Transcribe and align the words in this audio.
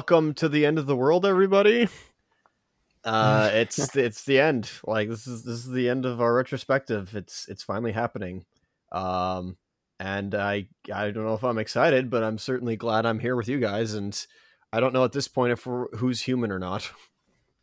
welcome 0.00 0.32
to 0.32 0.48
the 0.48 0.64
end 0.64 0.78
of 0.78 0.86
the 0.86 0.96
world, 0.96 1.26
everybody. 1.26 1.86
Uh, 3.04 3.50
it's 3.52 3.94
it's 3.94 4.24
the 4.24 4.40
end. 4.40 4.70
Like 4.82 5.10
this 5.10 5.26
is 5.26 5.44
this 5.44 5.56
is 5.56 5.70
the 5.70 5.90
end 5.90 6.06
of 6.06 6.22
our 6.22 6.32
retrospective. 6.32 7.14
It's 7.14 7.46
it's 7.50 7.62
finally 7.62 7.92
happening. 7.92 8.46
Um, 8.92 9.58
and 9.98 10.34
I 10.34 10.68
I 10.90 11.10
don't 11.10 11.26
know 11.26 11.34
if 11.34 11.44
I'm 11.44 11.58
excited, 11.58 12.08
but 12.08 12.22
I'm 12.22 12.38
certainly 12.38 12.76
glad 12.76 13.04
I'm 13.04 13.18
here 13.18 13.36
with 13.36 13.46
you 13.46 13.60
guys. 13.60 13.92
And 13.92 14.18
I 14.72 14.80
don't 14.80 14.94
know 14.94 15.04
at 15.04 15.12
this 15.12 15.28
point 15.28 15.52
if 15.52 15.66
we're, 15.66 15.94
who's 15.96 16.22
human 16.22 16.50
or 16.50 16.58
not. 16.58 16.90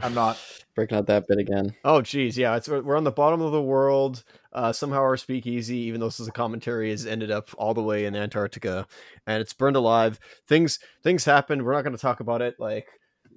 I'm 0.00 0.14
not. 0.14 0.38
Breaking 0.74 0.98
out 0.98 1.06
that 1.06 1.26
bit 1.28 1.38
again. 1.38 1.74
Oh, 1.84 2.00
geez, 2.00 2.38
yeah, 2.38 2.56
it's 2.56 2.68
we're 2.68 2.96
on 2.96 3.04
the 3.04 3.10
bottom 3.10 3.40
of 3.40 3.52
the 3.52 3.62
world. 3.62 4.24
Uh, 4.52 4.72
somehow 4.72 5.00
our 5.00 5.16
speakeasy, 5.16 5.78
even 5.78 6.00
though 6.00 6.06
this 6.06 6.20
is 6.20 6.28
a 6.28 6.32
commentary, 6.32 6.90
has 6.90 7.06
ended 7.06 7.30
up 7.30 7.50
all 7.58 7.74
the 7.74 7.82
way 7.82 8.04
in 8.04 8.16
Antarctica, 8.16 8.86
and 9.26 9.40
it's 9.40 9.52
burned 9.52 9.76
alive. 9.76 10.18
Things 10.46 10.78
things 11.02 11.24
happened. 11.24 11.64
We're 11.64 11.74
not 11.74 11.82
going 11.82 11.96
to 11.96 12.02
talk 12.02 12.20
about 12.20 12.42
it. 12.42 12.56
Like 12.58 12.86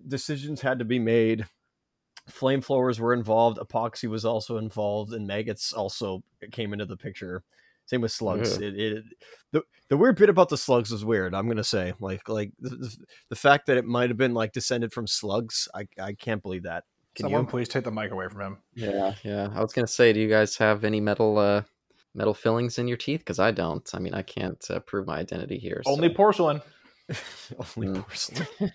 decisions 0.08 0.62
had 0.62 0.80
to 0.80 0.86
be 0.86 1.00
made. 1.00 1.46
Flamethrowers 2.30 3.00
were 3.00 3.14
involved. 3.14 3.60
Epoxy 3.60 4.10
was 4.10 4.26
also 4.26 4.58
involved, 4.58 5.14
and 5.14 5.28
maggots 5.28 5.74
also 5.74 6.24
came 6.52 6.74
into 6.74 6.86
the 6.86 6.98
picture. 6.98 7.44
Same 7.86 8.02
with 8.02 8.12
slugs. 8.12 8.58
Yeah. 8.60 8.68
It, 8.68 8.80
it 8.80 9.04
the 9.52 9.62
the 9.90 9.98
weird 9.98 10.18
bit 10.18 10.30
about 10.30 10.50
the 10.50 10.58
slugs 10.58 10.92
was 10.92 11.06
weird. 11.06 11.34
I'm 11.36 11.48
gonna 11.48 11.64
say 11.64 11.94
like 12.00 12.28
like 12.28 12.52
the, 12.60 12.70
the, 12.70 12.98
the 13.30 13.36
fact 13.36 13.68
that 13.68 13.78
it 13.78 13.86
might 13.86 14.10
have 14.10 14.18
been 14.18 14.34
like 14.34 14.52
descended 14.54 14.92
from 14.94 15.08
slugs. 15.08 15.68
I 15.76 15.88
I 16.02 16.14
can't 16.14 16.42
believe 16.42 16.64
that. 16.64 16.84
Can 17.16 17.26
Someone 17.26 17.42
you? 17.44 17.48
please 17.48 17.70
take 17.70 17.84
the 17.86 17.92
mic 17.92 18.12
away 18.12 18.28
from 18.28 18.42
him. 18.42 18.58
Yeah, 18.74 19.14
yeah. 19.24 19.50
I 19.54 19.62
was 19.62 19.72
gonna 19.72 19.88
say, 19.88 20.12
do 20.14 20.20
you 20.20 20.28
guys 20.30 20.58
have 20.58 20.84
any 20.84 21.00
metal 21.00 21.38
uh 21.38 21.62
metal 22.14 22.34
fillings 22.34 22.78
in 22.80 22.88
your 22.88 22.98
teeth? 22.98 23.20
Because 23.20 23.40
I 23.40 23.52
don't. 23.52 23.88
I 23.94 24.00
mean, 24.00 24.14
I 24.14 24.22
can't 24.24 24.64
uh, 24.70 24.80
prove 24.80 25.06
my 25.08 25.18
identity 25.20 25.58
here. 25.60 25.82
so- 25.86 25.92
Only 25.92 26.10
porcelain. 26.10 26.62
Only 27.78 27.88
Mm. 27.90 28.02
porcelain. 28.02 28.72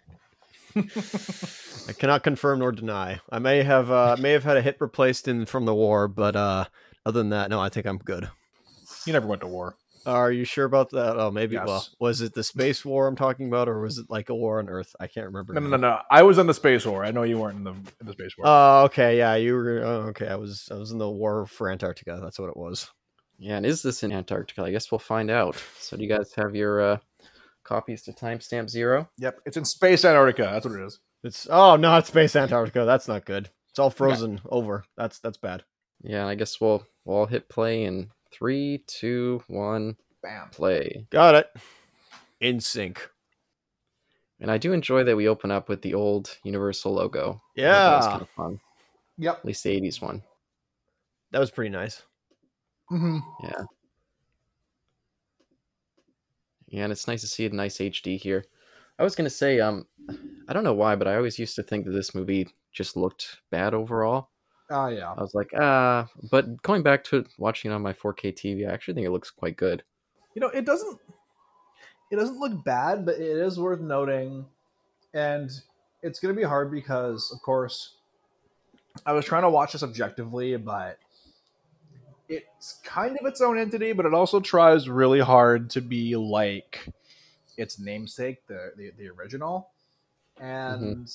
I 1.88 1.92
cannot 1.94 2.22
confirm 2.22 2.60
nor 2.60 2.70
deny. 2.72 3.20
I 3.30 3.38
may 3.40 3.62
have 3.62 3.90
uh, 3.90 4.16
may 4.20 4.30
have 4.32 4.44
had 4.44 4.56
a 4.56 4.62
hip 4.62 4.76
replaced 4.80 5.26
in 5.28 5.46
from 5.46 5.64
the 5.64 5.74
war, 5.74 6.06
but 6.08 6.36
uh, 6.36 6.66
other 7.04 7.18
than 7.20 7.30
that, 7.30 7.50
no, 7.50 7.60
I 7.60 7.68
think 7.68 7.86
I'm 7.86 7.98
good. 7.98 8.30
You 9.06 9.12
never 9.12 9.26
went 9.26 9.40
to 9.42 9.46
war. 9.46 9.76
Are 10.06 10.32
you 10.32 10.44
sure 10.44 10.64
about 10.64 10.90
that? 10.90 11.18
Oh, 11.18 11.30
maybe. 11.30 11.56
Well, 11.56 11.86
was 11.98 12.22
it 12.22 12.32
the 12.32 12.42
space 12.42 12.84
war 12.84 13.06
I'm 13.06 13.16
talking 13.16 13.48
about, 13.48 13.68
or 13.68 13.80
was 13.80 13.98
it 13.98 14.06
like 14.08 14.30
a 14.30 14.34
war 14.34 14.58
on 14.58 14.68
Earth? 14.68 14.94
I 14.98 15.06
can't 15.06 15.26
remember. 15.26 15.52
No, 15.52 15.60
no, 15.60 15.68
now. 15.68 15.76
no, 15.76 15.88
no. 15.88 15.98
I 16.10 16.22
was 16.22 16.38
in 16.38 16.46
the 16.46 16.54
space 16.54 16.86
war. 16.86 17.04
I 17.04 17.10
know 17.10 17.22
you 17.22 17.38
weren't 17.38 17.58
in 17.58 17.64
the 17.64 17.72
in 17.72 18.06
the 18.06 18.12
space 18.12 18.36
war. 18.38 18.46
Oh, 18.46 18.84
okay, 18.84 19.18
yeah, 19.18 19.34
you 19.34 19.54
were. 19.54 19.82
Oh, 19.84 20.00
okay, 20.08 20.28
I 20.28 20.36
was. 20.36 20.68
I 20.70 20.74
was 20.74 20.90
in 20.90 20.98
the 20.98 21.10
war 21.10 21.46
for 21.46 21.70
Antarctica. 21.70 22.18
That's 22.22 22.38
what 22.38 22.48
it 22.48 22.56
was. 22.56 22.90
Yeah, 23.38 23.56
and 23.56 23.66
is 23.66 23.82
this 23.82 24.02
in 24.02 24.12
Antarctica? 24.12 24.62
I 24.62 24.70
guess 24.70 24.90
we'll 24.90 24.98
find 24.98 25.30
out. 25.30 25.62
So, 25.78 25.96
do 25.96 26.02
you 26.02 26.08
guys 26.08 26.32
have 26.36 26.54
your 26.54 26.80
uh, 26.80 26.98
copies 27.64 28.02
to 28.02 28.12
timestamp 28.12 28.70
zero? 28.70 29.08
yep, 29.18 29.40
it's 29.44 29.56
in 29.56 29.64
space 29.66 30.04
Antarctica. 30.04 30.48
That's 30.52 30.64
what 30.64 30.80
it 30.80 30.84
is. 30.84 30.98
It's 31.22 31.46
oh 31.50 31.76
no, 31.76 31.98
it's 31.98 32.08
space 32.08 32.36
Antarctica. 32.36 32.86
That's 32.86 33.08
not 33.08 33.26
good. 33.26 33.50
It's 33.68 33.78
all 33.78 33.90
frozen 33.90 34.40
over. 34.46 34.84
That's 34.96 35.20
that's 35.20 35.38
bad. 35.38 35.64
Yeah, 36.02 36.26
I 36.26 36.34
guess 36.36 36.60
we'll 36.60 36.86
we'll 37.04 37.18
all 37.18 37.26
hit 37.26 37.50
play 37.50 37.84
in 37.84 38.10
three, 38.32 38.82
two, 38.86 39.42
one, 39.48 39.96
Bam. 40.22 40.48
play. 40.50 41.06
Got 41.10 41.34
it. 41.34 41.46
In 42.40 42.60
sync. 42.60 43.08
And 44.40 44.50
I 44.50 44.56
do 44.58 44.72
enjoy 44.72 45.04
that 45.04 45.16
we 45.16 45.28
open 45.28 45.50
up 45.50 45.68
with 45.68 45.82
the 45.82 45.94
old 45.94 46.38
Universal 46.44 46.94
logo. 46.94 47.42
I 47.58 47.60
thought 47.60 47.84
that 47.84 47.96
was 47.96 48.06
Yeah, 48.06 48.10
kind 48.10 48.22
of 48.22 48.28
fun. 48.30 48.60
Yep. 49.18 49.38
At 49.38 49.44
least 49.44 49.64
the 49.64 49.70
'80s 49.70 50.00
one. 50.00 50.22
that 51.32 51.38
was 51.38 51.50
pretty 51.50 51.70
nice. 51.70 52.02
hmm 52.88 53.18
Yeah. 53.42 53.64
Yeah, 56.68 56.84
and 56.84 56.92
it's 56.92 57.06
nice 57.08 57.20
to 57.22 57.26
see 57.26 57.46
a 57.46 57.50
nice 57.50 57.80
HD 57.80 58.16
here. 58.16 58.44
I 58.98 59.02
was 59.02 59.14
gonna 59.16 59.28
say, 59.30 59.60
um, 59.60 59.86
I 60.48 60.52
don't 60.52 60.64
know 60.64 60.74
why, 60.74 60.94
but 60.96 61.08
I 61.08 61.16
always 61.16 61.38
used 61.38 61.56
to 61.56 61.62
think 61.62 61.84
that 61.84 61.92
this 61.92 62.14
movie 62.14 62.48
just 62.72 62.96
looked 62.96 63.40
bad 63.50 63.74
overall. 63.74 64.30
Oh 64.70 64.86
yeah. 64.86 65.12
I 65.16 65.20
was 65.20 65.34
like, 65.34 65.50
ah, 65.58 66.08
but 66.30 66.62
going 66.62 66.82
back 66.82 67.02
to 67.04 67.24
watching 67.38 67.70
it 67.70 67.74
on 67.74 67.82
my 67.82 67.92
4K 67.92 68.32
TV, 68.32 68.68
I 68.68 68.72
actually 68.72 68.94
think 68.94 69.06
it 69.06 69.10
looks 69.10 69.30
quite 69.30 69.56
good. 69.56 69.82
You 70.34 70.40
know, 70.40 70.48
it 70.48 70.64
doesn't 70.64 70.98
it 72.10 72.16
doesn't 72.16 72.38
look 72.38 72.64
bad, 72.64 73.04
but 73.04 73.16
it 73.16 73.36
is 73.36 73.58
worth 73.58 73.80
noting, 73.80 74.46
and 75.14 75.50
it's 76.02 76.18
going 76.18 76.34
to 76.34 76.40
be 76.40 76.46
hard 76.46 76.70
because, 76.70 77.30
of 77.32 77.40
course, 77.42 77.96
I 79.06 79.12
was 79.12 79.24
trying 79.24 79.42
to 79.42 79.50
watch 79.50 79.72
this 79.72 79.82
objectively, 79.82 80.56
but 80.56 80.98
it's 82.28 82.80
kind 82.84 83.16
of 83.18 83.26
its 83.26 83.40
own 83.40 83.58
entity, 83.58 83.92
but 83.92 84.06
it 84.06 84.14
also 84.14 84.40
tries 84.40 84.88
really 84.88 85.20
hard 85.20 85.70
to 85.70 85.80
be 85.80 86.14
like 86.16 86.88
its 87.56 87.78
namesake, 87.78 88.46
the 88.46 88.72
the, 88.76 88.92
the 88.98 89.08
original, 89.08 89.70
and 90.40 91.10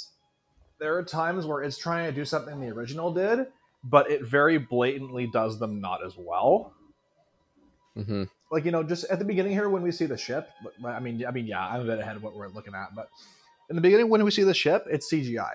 there 0.80 0.98
are 0.98 1.04
times 1.04 1.46
where 1.46 1.62
it's 1.64 1.78
trying 1.78 2.06
to 2.06 2.12
do 2.12 2.26
something 2.26 2.60
the 2.60 2.70
original 2.70 3.14
did, 3.14 3.48
but 3.84 4.10
it 4.10 4.24
very 4.24 4.58
blatantly 4.58 5.28
does 5.28 5.60
them 5.60 5.80
not 5.80 6.06
as 6.06 6.16
well. 6.18 6.74
Hmm 7.96 8.24
like 8.52 8.66
you 8.66 8.72
know 8.72 8.84
just 8.84 9.06
at 9.06 9.20
the 9.20 9.26
beginning 9.26 9.52
here 9.52 9.70
when 9.70 9.82
we 9.82 9.92
see 9.92 10.06
the 10.06 10.18
ship 10.18 10.50
i 10.86 11.00
mean 11.00 11.26
i 11.26 11.32
mean 11.32 11.46
yeah 11.46 11.68
i'm 11.68 11.82
a 11.82 11.84
bit 11.84 12.00
ahead 12.00 12.16
of 12.16 12.24
what 12.24 12.36
we're 12.36 12.48
looking 12.48 12.74
at 12.74 12.94
but 12.96 13.10
in 13.70 13.76
the 13.76 13.82
beginning 13.82 14.10
when 14.10 14.24
we 14.24 14.32
see 14.32 14.44
the 14.44 14.54
ship 14.54 14.86
it's 14.90 15.12
cgi 15.12 15.50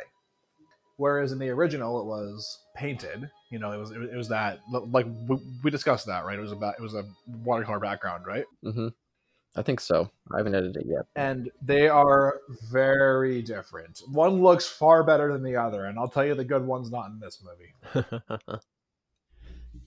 whereas 0.97 1.33
in 1.33 1.39
the 1.39 1.49
original 1.49 2.01
it 2.01 2.05
was 2.05 2.59
painted 2.77 3.31
you 3.51 3.59
know 3.59 3.73
it 3.73 3.79
was 3.79 3.91
it 3.91 4.15
was, 4.15 4.29
that 4.29 4.61
like 4.71 5.07
we, 5.63 5.71
discussed 5.71 6.07
that 6.07 6.25
right? 6.25 6.39
It 6.39 6.43
was 6.43 6.53
about 6.53 6.75
it 6.79 6.83
was 6.83 6.95
a 6.95 7.05
watercolor 7.43 7.81
background 7.81 8.27
right? 8.27 8.45
Hmm 8.63 8.89
I 9.57 9.63
think 9.63 9.81
so. 9.81 10.11
I 10.33 10.39
haven't 10.39 10.55
edited 10.55 10.77
it 10.77 10.87
yet. 10.87 11.07
and 11.17 11.51
they 11.61 11.89
are 11.89 12.41
very 12.71 13.43
different 13.43 14.01
one 14.13 14.41
looks 14.43 14.67
far 14.69 15.03
better 15.03 15.33
than 15.33 15.43
the 15.43 15.57
other 15.57 15.87
and 15.87 15.99
i'll 15.99 16.09
tell 16.09 16.25
you 16.25 16.35
the 16.35 16.45
good 16.45 16.65
one's 16.65 16.91
not 16.91 17.11
in 17.11 17.19
this 17.19 17.43
movie 17.43 18.11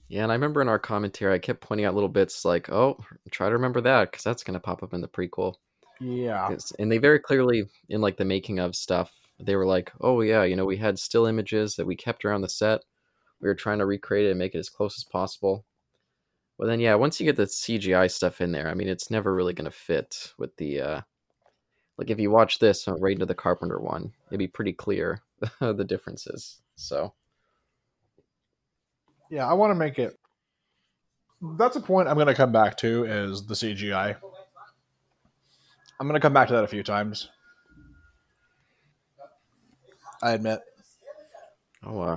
Yeah, 0.09 0.23
and 0.23 0.31
I 0.31 0.35
remember 0.35 0.61
in 0.61 0.69
our 0.69 0.77
commentary, 0.79 1.33
I 1.33 1.39
kept 1.39 1.61
pointing 1.61 1.85
out 1.85 1.95
little 1.95 2.09
bits 2.09 2.45
like, 2.45 2.69
"Oh, 2.69 2.99
try 3.31 3.47
to 3.47 3.53
remember 3.55 3.81
that 3.81 4.11
because 4.11 4.23
that's 4.23 4.43
going 4.43 4.53
to 4.53 4.59
pop 4.59 4.83
up 4.83 4.93
in 4.93 5.01
the 5.01 5.07
prequel." 5.07 5.55
yeah 5.99 6.55
and 6.79 6.91
they 6.91 6.97
very 6.97 7.19
clearly, 7.19 7.63
in 7.89 8.01
like 8.01 8.17
the 8.17 8.25
making 8.25 8.59
of 8.59 8.75
stuff, 8.75 9.11
they 9.39 9.55
were 9.55 9.65
like, 9.65 9.91
"Oh 10.01 10.21
yeah, 10.21 10.43
you 10.43 10.55
know, 10.55 10.65
we 10.65 10.77
had 10.77 10.99
still 10.99 11.25
images 11.25 11.75
that 11.77 11.87
we 11.87 11.95
kept 11.95 12.25
around 12.25 12.41
the 12.41 12.49
set. 12.49 12.81
We 13.41 13.47
were 13.47 13.55
trying 13.55 13.79
to 13.79 13.85
recreate 13.85 14.27
it 14.27 14.31
and 14.31 14.39
make 14.39 14.53
it 14.53 14.59
as 14.59 14.69
close 14.69 14.97
as 14.99 15.03
possible." 15.05 15.65
But 16.63 16.69
then, 16.69 16.79
yeah, 16.79 16.95
once 16.95 17.19
you 17.19 17.25
get 17.25 17.35
the 17.35 17.43
CGI 17.43 18.09
stuff 18.09 18.39
in 18.39 18.53
there, 18.53 18.69
I 18.69 18.73
mean, 18.73 18.87
it's 18.87 19.11
never 19.11 19.35
really 19.35 19.51
going 19.53 19.65
to 19.65 19.71
fit 19.71 20.31
with 20.37 20.55
the. 20.55 20.79
uh 20.79 21.01
Like 21.97 22.09
if 22.09 22.21
you 22.21 22.31
watch 22.31 22.59
this 22.59 22.87
uh, 22.87 22.93
right 22.95 23.11
into 23.11 23.25
the 23.25 23.35
Carpenter 23.35 23.79
one, 23.79 24.13
it'd 24.29 24.39
be 24.39 24.47
pretty 24.47 24.71
clear 24.71 25.21
the 25.59 25.83
differences. 25.83 26.61
So 26.77 27.13
yeah 29.33 29.47
i 29.47 29.53
want 29.53 29.71
to 29.71 29.75
make 29.75 29.97
it 29.97 30.19
that's 31.57 31.75
a 31.75 31.81
point 31.81 32.07
i'm 32.07 32.15
going 32.15 32.27
to 32.27 32.35
come 32.35 32.51
back 32.51 32.77
to 32.77 33.03
is 33.05 33.43
the 33.47 33.55
cgi 33.55 34.15
i'm 35.99 36.07
going 36.07 36.13
to 36.13 36.23
come 36.23 36.33
back 36.33 36.47
to 36.47 36.53
that 36.53 36.63
a 36.63 36.67
few 36.67 36.83
times 36.83 37.29
i 40.21 40.33
admit 40.33 40.59
Oh, 41.85 41.99
uh, 41.99 42.15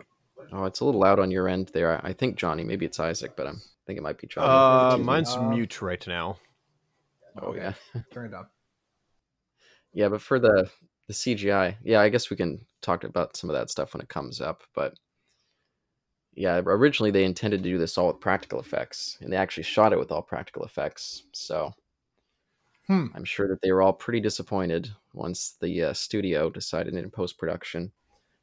oh, 0.52 0.64
it's 0.66 0.78
a 0.78 0.84
little 0.84 1.00
loud 1.00 1.18
on 1.18 1.32
your 1.32 1.48
end 1.48 1.72
there. 1.74 2.00
I 2.06 2.12
think 2.12 2.36
Johnny, 2.36 2.62
maybe 2.62 2.86
it's 2.86 3.00
Isaac, 3.00 3.32
but 3.36 3.48
I'm, 3.48 3.60
think 3.86 3.98
it 3.98 4.02
might 4.02 4.18
be 4.18 4.26
Johnny. 4.26 4.46
uh, 4.46 4.96
mine's 4.98 5.34
Uh, 5.36 5.48
mute 5.48 5.80
right 5.82 6.04
now. 6.06 6.38
oh 7.42 7.54
yeah, 7.54 7.72
turn 8.12 8.26
it 8.26 8.30
down 8.30 8.46
yeah. 9.92 10.08
But 10.08 10.20
for 10.22 10.38
the 10.38 10.70
the 11.06 11.12
CGI, 11.14 11.76
yeah, 11.84 12.00
I 12.00 12.08
guess 12.08 12.30
we 12.30 12.36
can 12.36 12.66
talk 12.82 13.04
about 13.04 13.36
some 13.36 13.48
of 13.50 13.54
that 13.54 13.70
stuff 13.70 13.94
when 13.94 14.00
it 14.00 14.08
comes 14.08 14.40
up. 14.40 14.62
But 14.74 14.94
yeah, 16.34 16.60
originally 16.64 17.10
they 17.10 17.24
intended 17.24 17.62
to 17.62 17.68
do 17.70 17.78
this 17.78 17.96
all 17.96 18.08
with 18.08 18.20
practical 18.20 18.60
effects, 18.60 19.16
and 19.20 19.32
they 19.32 19.36
actually 19.36 19.62
shot 19.62 19.92
it 19.92 19.98
with 19.98 20.10
all 20.12 20.22
practical 20.22 20.64
effects. 20.64 21.22
So 21.32 21.72
Hmm. 22.86 23.06
I'm 23.14 23.24
sure 23.24 23.48
that 23.48 23.60
they 23.62 23.72
were 23.72 23.82
all 23.82 23.92
pretty 23.92 24.20
disappointed 24.20 24.88
once 25.12 25.56
the 25.60 25.84
uh, 25.86 25.92
studio 25.92 26.50
decided 26.50 26.94
in 26.94 27.10
post 27.10 27.36
production 27.38 27.90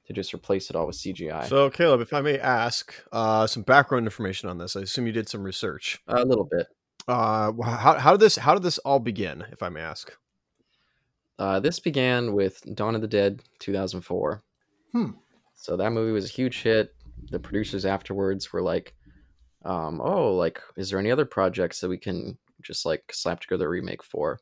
to 0.06 0.14
just 0.14 0.34
replace 0.34 0.70
it 0.70 0.76
all 0.76 0.88
with 0.88 0.98
CGI. 0.98 1.48
So, 1.48 1.70
Caleb, 1.70 2.02
if 2.02 2.14
I 2.14 2.22
may 2.22 2.38
ask 2.38 2.94
uh, 3.12 3.48
some 3.48 3.64
background 3.64 4.06
information 4.06 4.50
on 4.50 4.58
this, 4.58 4.76
I 4.76 4.82
assume 4.82 5.08
you 5.08 5.14
did 5.14 5.30
some 5.30 5.44
research. 5.44 6.02
a 6.08 6.26
little 6.26 6.48
bit. 6.50 6.68
Uh, 7.08 7.52
how, 7.64 8.00
how 8.00 8.12
did 8.12 8.22
this 8.22 8.38
how 8.38 8.54
did 8.54 8.64
this 8.64 8.78
all 8.80 9.00
begin, 9.00 9.46
if 9.52 9.62
I 9.62 9.70
may 9.70 9.82
ask? 9.82 10.16
Uh, 11.38 11.60
this 11.60 11.80
began 11.80 12.34
with 12.34 12.62
Dawn 12.76 12.96
of 12.96 13.02
the 13.02 13.08
Dead 13.08 13.42
2004. 13.60 14.44
Hmm. 14.92 15.12
So 15.56 15.76
that 15.78 15.92
movie 15.92 16.12
was 16.12 16.26
a 16.26 16.34
huge 16.34 16.62
hit. 16.62 16.94
The 17.32 17.40
producers 17.40 17.86
afterwards 17.86 18.54
were 18.54 18.62
like, 18.62 18.94
um, 19.66 20.00
"Oh, 20.02 20.34
like, 20.36 20.62
is 20.78 20.90
there 20.90 21.00
any 21.00 21.12
other 21.12 21.26
projects 21.26 21.82
that 21.82 21.90
we 21.90 21.98
can 21.98 22.38
just 22.62 22.86
like 22.86 23.04
slap 23.12 23.40
together 23.42 23.68
a 23.68 23.70
remake 23.70 24.04
for?" 24.04 24.40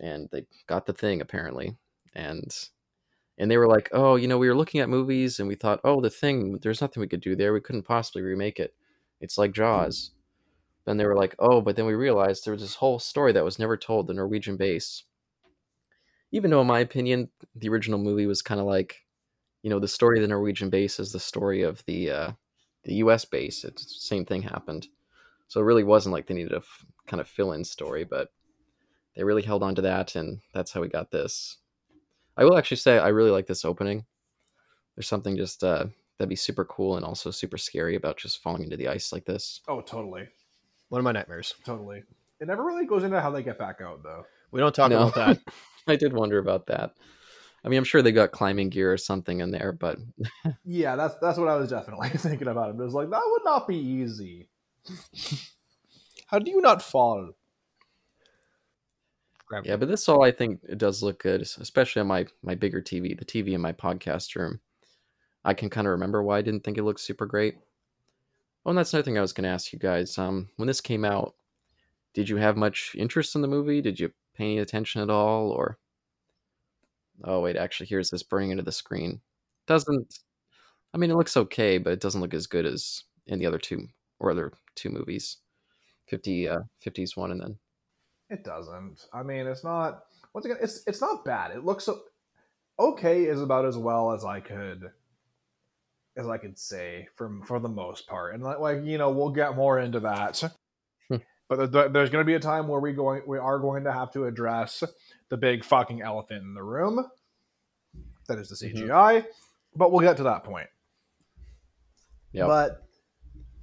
And 0.00 0.28
they 0.32 0.46
got 0.66 0.86
the 0.86 0.92
thing 0.92 1.20
apparently, 1.20 1.76
and 2.14 2.52
and 3.38 3.50
they 3.50 3.56
were 3.56 3.68
like, 3.68 3.88
"Oh, 3.92 4.16
you 4.16 4.28
know, 4.28 4.38
we 4.38 4.48
were 4.48 4.56
looking 4.56 4.80
at 4.80 4.88
movies 4.88 5.38
and 5.40 5.48
we 5.48 5.54
thought, 5.54 5.80
oh, 5.84 6.00
the 6.00 6.10
thing, 6.10 6.58
there's 6.62 6.80
nothing 6.80 7.00
we 7.00 7.08
could 7.08 7.20
do 7.20 7.36
there. 7.36 7.52
We 7.52 7.60
couldn't 7.60 7.82
possibly 7.82 8.22
remake 8.22 8.60
it. 8.60 8.74
It's 9.20 9.38
like 9.38 9.52
Jaws." 9.52 10.12
Then 10.86 10.98
they 10.98 11.06
were 11.06 11.16
like, 11.16 11.34
"Oh, 11.38 11.60
but 11.60 11.76
then 11.76 11.86
we 11.86 11.94
realized 11.94 12.44
there 12.44 12.52
was 12.52 12.62
this 12.62 12.76
whole 12.76 12.98
story 12.98 13.32
that 13.32 13.44
was 13.44 13.58
never 13.58 13.76
told, 13.76 14.06
the 14.06 14.14
Norwegian 14.14 14.56
base." 14.56 15.04
even 16.34 16.50
though 16.50 16.60
in 16.60 16.66
my 16.66 16.80
opinion 16.80 17.28
the 17.54 17.68
original 17.68 17.98
movie 17.98 18.26
was 18.26 18.42
kind 18.42 18.60
of 18.60 18.66
like 18.66 19.06
you 19.62 19.70
know 19.70 19.78
the 19.78 19.88
story 19.88 20.18
of 20.18 20.22
the 20.22 20.28
norwegian 20.28 20.68
base 20.68 20.98
is 20.98 21.12
the 21.12 21.20
story 21.20 21.62
of 21.62 21.82
the 21.86 22.10
uh 22.10 22.32
the 22.82 22.94
us 22.94 23.24
base 23.24 23.64
it's 23.64 23.84
the 23.84 24.00
same 24.00 24.24
thing 24.24 24.42
happened 24.42 24.88
so 25.46 25.60
it 25.60 25.64
really 25.64 25.84
wasn't 25.84 26.12
like 26.12 26.26
they 26.26 26.34
needed 26.34 26.52
a 26.52 26.56
f- 26.56 26.84
kind 27.06 27.20
of 27.20 27.28
fill-in 27.28 27.64
story 27.64 28.02
but 28.04 28.32
they 29.14 29.22
really 29.22 29.42
held 29.42 29.62
on 29.62 29.76
to 29.76 29.82
that 29.82 30.16
and 30.16 30.40
that's 30.52 30.72
how 30.72 30.80
we 30.80 30.88
got 30.88 31.12
this 31.12 31.58
i 32.36 32.44
will 32.44 32.56
actually 32.58 32.76
say 32.76 32.98
i 32.98 33.08
really 33.08 33.30
like 33.30 33.46
this 33.46 33.64
opening 33.64 34.04
there's 34.96 35.08
something 35.08 35.36
just 35.36 35.62
uh 35.64 35.84
that'd 36.18 36.28
be 36.28 36.36
super 36.36 36.64
cool 36.64 36.96
and 36.96 37.04
also 37.04 37.30
super 37.30 37.58
scary 37.58 37.96
about 37.96 38.16
just 38.16 38.42
falling 38.42 38.62
into 38.64 38.76
the 38.76 38.88
ice 38.88 39.12
like 39.12 39.24
this 39.24 39.60
Oh, 39.68 39.80
totally, 39.80 40.28
One 40.88 41.00
of 41.00 41.04
my 41.04 41.12
nightmares. 41.12 41.54
totally. 41.64 42.02
It 42.40 42.46
never 42.46 42.62
really 42.64 42.86
goes 42.86 43.02
into 43.04 43.20
how 43.20 43.30
they 43.30 43.42
get 43.42 43.58
back 43.58 43.80
out, 43.80 44.02
though. 44.02 44.24
We 44.52 44.60
don't 44.60 44.74
talk 44.74 44.90
No. 44.90 45.08
about 45.08 45.14
that. 45.16 45.38
i 45.88 45.96
did 45.96 46.12
wonder 46.14 46.38
about 46.38 46.66
that 46.66 46.92
i 47.64 47.68
mean 47.68 47.76
i'm 47.78 47.84
sure 47.84 48.00
they 48.00 48.10
got 48.12 48.30
climbing 48.32 48.70
gear 48.70 48.90
or 48.92 48.96
something 48.96 49.40
in 49.40 49.50
there 49.50 49.72
but 49.72 49.98
Yeah, 50.64 50.96
that's 50.96 51.16
that's 51.20 51.36
what 51.38 51.48
I 51.48 51.56
was 51.56 51.68
definitely 51.70 52.08
thinking 52.16 52.48
about. 52.48 52.70
It 52.70 52.76
was 52.76 52.94
like 52.94 53.10
that 53.10 53.20
would 53.32 53.44
not 53.44 53.68
be 53.68 53.76
easy. 53.76 54.48
How 56.26 56.38
do 56.38 56.50
you 56.50 56.60
not 56.62 56.80
fall? 56.82 57.32
Yeah, 59.64 59.76
but 59.76 59.88
this 59.88 60.08
all 60.08 60.22
I 60.24 60.32
think 60.32 60.60
it 60.68 60.78
does 60.78 61.02
look 61.02 61.20
good, 61.22 61.42
especially 61.42 62.00
on 62.00 62.08
my 62.08 62.26
my 62.42 62.54
bigger 62.54 62.80
TV, 62.82 63.16
the 63.18 63.24
TV 63.24 63.52
in 63.54 63.60
my 63.60 63.72
podcast 63.72 64.34
room. 64.36 64.60
I 65.44 65.54
can 65.54 65.70
kind 65.70 65.86
of 65.86 65.92
remember 65.92 66.22
why 66.22 66.38
I 66.38 66.42
didn't 66.42 66.64
think 66.64 66.78
it 66.78 66.84
looked 66.84 67.00
super 67.00 67.26
great. 67.26 67.56
Oh, 68.64 68.70
and 68.70 68.78
that's 68.78 68.92
another 68.92 69.04
thing 69.04 69.18
I 69.18 69.22
was 69.22 69.32
going 69.32 69.44
to 69.44 69.50
ask 69.50 69.72
you 69.72 69.78
guys. 69.78 70.16
Um, 70.18 70.48
when 70.56 70.66
this 70.66 70.80
came 70.80 71.04
out, 71.04 71.34
did 72.14 72.28
you 72.28 72.36
have 72.36 72.56
much 72.56 72.94
interest 72.98 73.34
in 73.36 73.42
the 73.42 73.48
movie? 73.48 73.80
Did 73.82 74.00
you 74.00 74.10
pay 74.36 74.44
any 74.44 74.58
attention 74.58 75.02
at 75.02 75.10
all, 75.10 75.50
or? 75.50 75.78
Oh 77.24 77.40
wait, 77.40 77.56
actually, 77.56 77.86
here's 77.86 78.10
this 78.10 78.22
burning 78.22 78.50
into 78.50 78.62
the 78.62 78.72
screen. 78.72 79.20
Doesn't. 79.66 80.18
I 80.94 80.98
mean, 80.98 81.10
it 81.10 81.16
looks 81.16 81.36
okay, 81.36 81.78
but 81.78 81.92
it 81.94 82.00
doesn't 82.00 82.20
look 82.20 82.34
as 82.34 82.46
good 82.46 82.66
as 82.66 83.04
in 83.26 83.38
the 83.38 83.46
other 83.46 83.58
two 83.58 83.88
or 84.20 84.30
other 84.30 84.52
two 84.76 84.90
movies. 84.90 85.38
50 86.08 86.48
uh 86.48 86.60
50s 86.82 87.16
one 87.16 87.32
and 87.32 87.40
then 87.40 87.58
It 88.30 88.44
doesn't. 88.44 89.06
I 89.12 89.22
mean, 89.22 89.46
it's 89.46 89.64
not. 89.64 90.04
Once 90.32 90.46
again, 90.46 90.58
it's 90.60 90.82
it's 90.86 91.00
not 91.00 91.24
bad. 91.24 91.50
It 91.52 91.64
looks 91.64 91.88
okay. 92.78 93.24
Is 93.24 93.40
about 93.40 93.64
as 93.66 93.76
well 93.76 94.12
as 94.12 94.24
I 94.24 94.40
could, 94.40 94.90
as 96.16 96.26
I 96.28 96.38
could 96.38 96.58
say 96.58 97.08
from 97.16 97.42
for 97.42 97.60
the 97.60 97.68
most 97.68 98.06
part. 98.06 98.34
And 98.34 98.42
like, 98.42 98.58
like 98.58 98.84
you 98.84 98.98
know, 98.98 99.10
we'll 99.10 99.30
get 99.30 99.56
more 99.56 99.78
into 99.78 100.00
that. 100.00 100.42
Hmm. 101.08 101.16
but 101.48 101.70
there- 101.70 101.90
there's 101.90 102.10
going 102.10 102.22
to 102.24 102.26
be 102.26 102.34
a 102.34 102.40
time 102.40 102.66
where 102.66 102.80
we 102.80 102.92
going 102.94 103.22
we 103.26 103.38
are 103.38 103.58
going 103.58 103.84
to 103.84 103.92
have 103.92 104.10
to 104.12 104.24
address 104.24 104.82
the 105.28 105.36
big 105.36 105.62
fucking 105.64 106.00
elephant 106.00 106.42
in 106.42 106.54
the 106.54 106.62
room. 106.62 107.04
That 108.28 108.38
is 108.38 108.48
the. 108.48 108.56
CGI. 108.56 109.26
But 109.76 109.92
we'll 109.92 110.00
get 110.00 110.16
to 110.16 110.22
that 110.24 110.44
point. 110.44 110.68
Yep. 112.32 112.46
But 112.46 112.83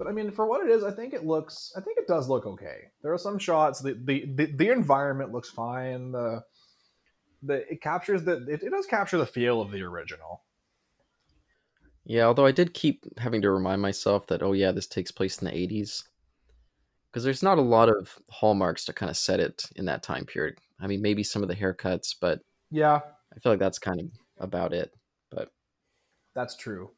but 0.01 0.09
I 0.09 0.13
mean, 0.13 0.31
for 0.31 0.47
what 0.47 0.65
it 0.65 0.71
is, 0.71 0.83
I 0.83 0.89
think 0.89 1.13
it 1.13 1.27
looks. 1.27 1.71
I 1.77 1.79
think 1.79 1.99
it 1.99 2.07
does 2.07 2.27
look 2.27 2.47
okay. 2.47 2.89
There 3.03 3.13
are 3.13 3.19
some 3.19 3.37
shots. 3.37 3.81
The 3.81 3.93
the 4.03 4.25
the, 4.33 4.45
the 4.47 4.69
environment 4.71 5.31
looks 5.31 5.51
fine. 5.51 6.11
The 6.11 6.41
the 7.43 7.71
it 7.71 7.83
captures 7.83 8.23
the 8.23 8.43
it, 8.47 8.63
it 8.63 8.71
does 8.71 8.87
capture 8.87 9.19
the 9.19 9.27
feel 9.27 9.61
of 9.61 9.69
the 9.69 9.83
original. 9.83 10.41
Yeah, 12.03 12.23
although 12.23 12.47
I 12.47 12.51
did 12.51 12.73
keep 12.73 13.05
having 13.19 13.43
to 13.43 13.51
remind 13.51 13.79
myself 13.79 14.25
that, 14.25 14.41
oh, 14.41 14.53
yeah, 14.53 14.71
this 14.71 14.87
takes 14.87 15.11
place 15.11 15.37
in 15.37 15.45
the 15.45 15.51
80s. 15.51 16.01
Because 17.11 17.23
there's 17.23 17.43
not 17.43 17.59
a 17.59 17.61
lot 17.61 17.87
of 17.87 18.17
hallmarks 18.27 18.85
to 18.85 18.93
kind 18.93 19.11
of 19.11 19.17
set 19.17 19.39
it 19.39 19.65
in 19.75 19.85
that 19.85 20.01
time 20.01 20.25
period. 20.25 20.55
I 20.79 20.87
mean, 20.87 21.03
maybe 21.03 21.21
some 21.21 21.43
of 21.43 21.47
the 21.47 21.55
haircuts, 21.55 22.15
but 22.19 22.39
Yeah, 22.71 23.01
I 23.35 23.39
feel 23.39 23.51
like 23.51 23.59
that's 23.59 23.77
kind 23.77 23.99
of 23.99 24.07
about 24.39 24.73
it. 24.73 24.95
But 25.29 25.49
that's 26.33 26.55
true. 26.55 26.89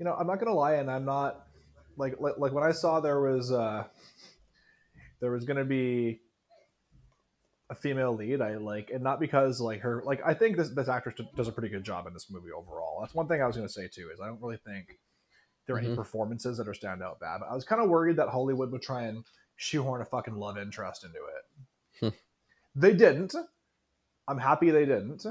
You 0.00 0.04
know, 0.04 0.16
I'm 0.18 0.26
not 0.26 0.40
gonna 0.40 0.52
lie, 0.52 0.74
and 0.74 0.90
I'm 0.90 1.04
not 1.04 1.46
like 1.96 2.16
like, 2.20 2.38
like 2.38 2.52
when 2.52 2.64
I 2.64 2.72
saw 2.72 3.00
there 3.00 3.20
was 3.20 3.52
uh 3.52 3.84
there 5.20 5.30
was 5.30 5.44
gonna 5.44 5.64
be 5.64 6.20
a 7.70 7.74
female 7.74 8.14
lead. 8.14 8.40
I 8.42 8.56
like, 8.56 8.90
and 8.92 9.02
not 9.02 9.20
because 9.20 9.60
like 9.60 9.80
her 9.80 10.02
like 10.04 10.20
I 10.24 10.34
think 10.34 10.56
this 10.56 10.70
this 10.70 10.88
actress 10.88 11.14
does 11.36 11.48
a 11.48 11.52
pretty 11.52 11.68
good 11.68 11.84
job 11.84 12.06
in 12.06 12.12
this 12.12 12.30
movie 12.30 12.50
overall. 12.50 12.98
That's 13.00 13.14
one 13.14 13.28
thing 13.28 13.40
I 13.42 13.46
was 13.46 13.56
gonna 13.56 13.68
say 13.68 13.88
too 13.88 14.10
is 14.12 14.20
I 14.20 14.26
don't 14.26 14.40
really 14.42 14.58
think 14.58 14.98
there 15.66 15.76
are 15.76 15.78
any 15.78 15.88
Mhm. 15.90 15.96
performances 15.96 16.58
that 16.58 16.66
are 16.68 16.74
stand 16.74 17.02
out 17.02 17.20
bad. 17.20 17.38
But 17.40 17.48
I 17.50 17.54
was 17.54 17.64
kind 17.64 17.80
of 17.80 17.88
worried 17.88 18.16
that 18.16 18.28
Hollywood 18.28 18.72
would 18.72 18.82
try 18.82 19.02
and 19.02 19.24
shoehorn 19.56 20.02
a 20.02 20.04
fucking 20.04 20.34
love 20.34 20.58
interest 20.58 21.04
into 21.04 21.18
it. 21.18 21.44
Hmm. 22.00 22.16
they 22.74 22.94
didn't. 22.94 23.34
I'm 24.26 24.38
happy 24.38 24.70
they 24.70 24.86
didn't. 24.86 25.24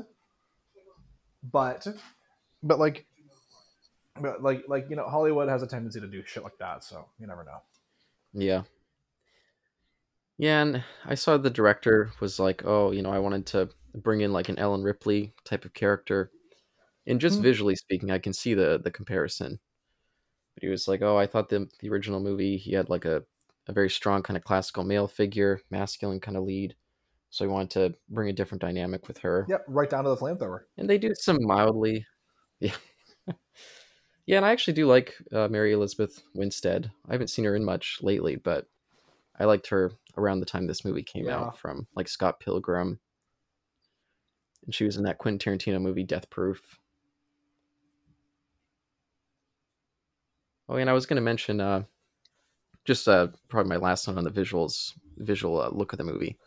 But 1.43 1.87
but 2.63 2.79
like 2.79 3.05
but 4.19 4.41
like 4.43 4.63
like 4.67 4.89
you 4.89 4.95
know 4.95 5.07
Hollywood 5.07 5.49
has 5.49 5.63
a 5.63 5.67
tendency 5.67 5.99
to 5.99 6.07
do 6.07 6.23
shit 6.25 6.43
like 6.43 6.57
that, 6.59 6.83
so 6.83 7.07
you 7.19 7.27
never 7.27 7.43
know. 7.43 7.61
yeah. 8.33 8.63
Yeah, 10.37 10.61
and 10.63 10.83
I 11.05 11.15
saw 11.15 11.37
the 11.37 11.49
director 11.49 12.11
was 12.19 12.39
like, 12.39 12.63
oh, 12.65 12.91
you 12.91 13.01
know, 13.01 13.11
I 13.11 13.19
wanted 13.19 13.45
to 13.47 13.69
bring 13.95 14.21
in 14.21 14.33
like 14.33 14.49
an 14.49 14.57
Ellen 14.57 14.81
Ripley 14.83 15.33
type 15.43 15.65
of 15.65 15.73
character. 15.73 16.31
And 17.07 17.21
just 17.21 17.39
Hmm. 17.39 17.41
visually 17.41 17.75
speaking, 17.75 18.11
I 18.11 18.19
can 18.19 18.33
see 18.33 18.53
the 18.55 18.79
the 18.83 18.91
comparison. 18.91 19.59
But 20.55 20.63
he 20.63 20.69
was 20.69 20.87
like, 20.87 21.01
"Oh, 21.03 21.17
I 21.17 21.27
thought 21.27 21.49
the 21.49 21.69
the 21.81 21.89
original 21.89 22.19
movie 22.21 22.57
he 22.57 22.73
had 22.73 22.89
like 22.89 23.05
a 23.05 23.25
a 23.67 23.73
very 23.73 23.89
strong 23.89 24.23
kind 24.23 24.37
of 24.37 24.43
classical 24.45 24.83
male 24.85 25.07
figure, 25.07 25.61
masculine 25.71 26.19
kind 26.21 26.37
of 26.37 26.43
lead. 26.45 26.75
So 27.31 27.45
he 27.45 27.51
wanted 27.51 27.71
to 27.71 27.99
bring 28.09 28.29
a 28.29 28.33
different 28.33 28.61
dynamic 28.61 29.07
with 29.09 29.19
her. 29.19 29.49
Yep, 29.49 29.65
right 29.67 29.89
down 29.89 30.03
to 30.05 30.09
the 30.09 30.17
flamethrower. 30.17 30.63
And 30.77 30.89
they 30.89 30.97
do 30.97 31.13
some 31.15 31.37
mildly, 31.41 32.05
yeah, 32.59 32.75
yeah. 34.25 34.37
And 34.37 34.45
I 34.45 34.51
actually 34.51 34.73
do 34.73 34.87
like 34.87 35.15
uh, 35.31 35.47
Mary 35.47 35.73
Elizabeth 35.73 36.21
Winstead. 36.33 36.91
I 37.09 37.13
haven't 37.13 37.29
seen 37.29 37.45
her 37.45 37.55
in 37.55 37.65
much 37.65 37.99
lately, 38.01 38.35
but 38.35 38.67
I 39.39 39.45
liked 39.45 39.67
her 39.67 39.91
around 40.17 40.39
the 40.39 40.45
time 40.45 40.67
this 40.67 40.85
movie 40.85 41.03
came 41.03 41.25
Yeah. 41.25 41.37
out 41.39 41.57
from 41.57 41.87
like 41.95 42.07
Scott 42.07 42.39
Pilgrim. 42.39 42.99
And 44.65 44.75
she 44.75 44.83
was 44.85 44.97
in 44.97 45.03
that 45.03 45.17
Quentin 45.17 45.39
Tarantino 45.57 45.81
movie 45.81 46.03
Death 46.03 46.29
Proof. 46.29 46.77
Oh, 50.69 50.75
and 50.75 50.89
I 50.89 50.93
was 50.93 51.05
going 51.05 51.15
to 51.15 51.21
mention 51.21 51.59
uh, 51.59 51.83
just 52.85 53.07
uh, 53.07 53.27
probably 53.49 53.69
my 53.69 53.75
last 53.77 54.07
one 54.07 54.17
on 54.17 54.23
the 54.23 54.31
visuals, 54.31 54.93
visual 55.17 55.59
uh, 55.59 55.69
look 55.69 55.91
of 55.93 55.97
the 55.97 56.03
movie. 56.03 56.37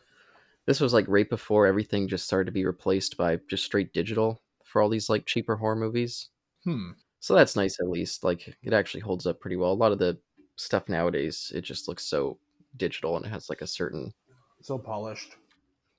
This 0.66 0.80
was 0.80 0.94
like 0.94 1.04
right 1.08 1.28
before 1.28 1.66
everything 1.66 2.08
just 2.08 2.24
started 2.24 2.46
to 2.46 2.52
be 2.52 2.64
replaced 2.64 3.16
by 3.18 3.38
just 3.50 3.64
straight 3.64 3.92
digital 3.92 4.40
for 4.64 4.80
all 4.80 4.88
these 4.88 5.10
like 5.10 5.26
cheaper 5.26 5.56
horror 5.56 5.76
movies. 5.76 6.28
Hmm. 6.64 6.92
So 7.24 7.34
that's 7.34 7.56
nice 7.56 7.80
at 7.80 7.88
least. 7.88 8.22
Like 8.22 8.54
it 8.62 8.74
actually 8.74 9.00
holds 9.00 9.24
up 9.26 9.40
pretty 9.40 9.56
well. 9.56 9.72
A 9.72 9.82
lot 9.82 9.92
of 9.92 9.98
the 9.98 10.18
stuff 10.56 10.90
nowadays, 10.90 11.50
it 11.54 11.62
just 11.62 11.88
looks 11.88 12.04
so 12.04 12.36
digital 12.76 13.16
and 13.16 13.24
it 13.24 13.30
has 13.30 13.48
like 13.48 13.62
a 13.62 13.66
certain 13.66 14.12
So 14.60 14.76
polished. 14.76 15.36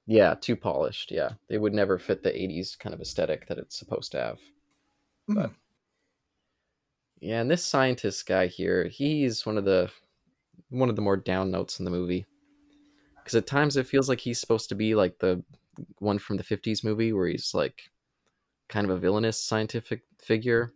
yeah, 0.06 0.36
too 0.36 0.56
polished. 0.56 1.10
Yeah. 1.10 1.32
They 1.50 1.58
would 1.58 1.74
never 1.74 1.98
fit 1.98 2.22
the 2.22 2.30
80s 2.30 2.78
kind 2.78 2.94
of 2.94 3.02
aesthetic 3.02 3.48
that 3.48 3.58
it's 3.58 3.76
supposed 3.76 4.12
to 4.12 4.20
have. 4.20 4.40
But 5.28 5.36
mm-hmm. 5.48 5.54
yeah, 7.22 7.42
and 7.42 7.50
this 7.50 7.66
scientist 7.66 8.28
guy 8.28 8.46
here, 8.46 8.88
he's 8.88 9.48
one 9.48 9.58
of 9.58 9.66
the 9.66 9.90
one 10.70 10.90
of 10.92 10.96
the 10.96 11.02
more 11.02 11.18
down 11.18 11.50
notes 11.50 11.80
in 11.80 11.86
the 11.86 11.92
movie. 11.92 12.28
Cuz 13.24 13.34
at 13.34 13.48
times 13.48 13.78
it 13.78 13.88
feels 13.88 14.10
like 14.10 14.20
he's 14.20 14.40
supposed 14.40 14.70
to 14.70 14.76
be 14.76 14.94
like 14.94 15.18
the 15.18 15.44
one 15.98 16.20
from 16.20 16.38
the 16.38 16.44
50s 16.44 16.84
movie 16.84 17.14
where 17.14 17.28
he's 17.28 17.56
like 17.56 17.90
kind 18.70 18.86
of 18.86 18.96
a 18.96 19.00
villainous 19.00 19.40
scientific 19.40 20.04
figure. 20.20 20.72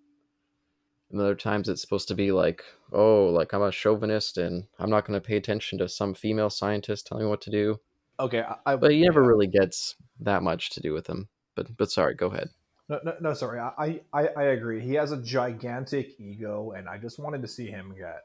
And 1.12 1.20
other 1.20 1.36
times 1.36 1.68
it's 1.70 1.82
supposed 1.82 2.08
to 2.10 2.16
be 2.16 2.32
like, 2.32 2.64
oh, 2.92 3.26
like 3.28 3.54
I'm 3.54 3.62
a 3.64 3.72
chauvinist 3.72 4.38
and 4.38 4.66
I'm 4.78 4.90
not 4.90 5.06
going 5.06 5.20
to 5.20 5.26
pay 5.28 5.38
attention 5.38 5.80
to 5.80 5.90
some 5.90 6.14
female 6.14 6.50
scientist 6.50 7.08
telling 7.08 7.24
me 7.26 7.30
what 7.30 7.42
to 7.42 7.50
do. 7.52 7.80
Okay, 8.20 8.42
I, 8.42 8.74
I 8.74 8.76
But 8.76 8.92
he 8.92 9.02
never 9.02 9.22
yeah. 9.22 9.28
really 9.28 9.48
gets 9.48 9.96
that 10.20 10.44
much 10.44 10.70
to 10.72 10.82
do 10.82 10.94
with 10.94 11.08
him. 11.08 11.30
But 11.56 11.76
but 11.78 11.90
sorry, 11.92 12.16
go 12.16 12.28
ahead. 12.28 12.50
No, 12.90 13.00
no, 13.04 13.14
no 13.22 13.34
sorry. 13.34 13.60
I, 13.60 14.02
I, 14.14 14.28
I 14.30 14.44
agree. 14.46 14.82
He 14.82 14.94
has 14.96 15.12
a 15.12 15.22
gigantic 15.22 16.20
ego, 16.20 16.72
and 16.76 16.90
I 16.90 16.98
just 16.98 17.20
wanted 17.20 17.42
to 17.44 17.48
see 17.48 17.68
him 17.68 17.94
get. 17.98 18.24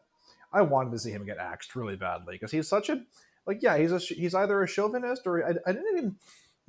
I 0.53 0.63
wanted 0.63 0.93
to 0.93 0.99
see 0.99 1.11
him 1.11 1.25
get 1.27 1.39
axed 1.39 1.75
really 1.77 1.97
badly 1.97 2.35
because 2.35 2.51
he's 2.51 2.69
such 2.69 2.89
a 2.89 3.03
like. 3.47 3.63
Yeah, 3.63 3.77
he's 3.79 3.93
a 3.93 3.99
he's 3.99 4.35
either 4.35 4.63
a 4.63 4.67
chauvinist 4.69 5.27
or 5.27 5.45
I, 5.47 5.51
I 5.67 5.73
didn't 5.73 5.97
even 5.99 6.17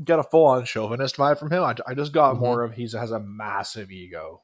get 0.04 0.20
a 0.20 0.24
full 0.24 0.46
on 0.46 0.66
chauvinist 0.66 1.18
vibe 1.18 1.40
from 1.40 1.52
him. 1.52 1.64
I, 1.64 1.76
I 1.88 1.94
just 1.94 2.12
got 2.12 2.36
Mhm. 2.36 2.40
more 2.40 2.64
of 2.64 2.74
he's 2.74 2.94
has 2.94 3.12
a 3.12 3.20
massive 3.20 3.92
ego, 3.92 4.42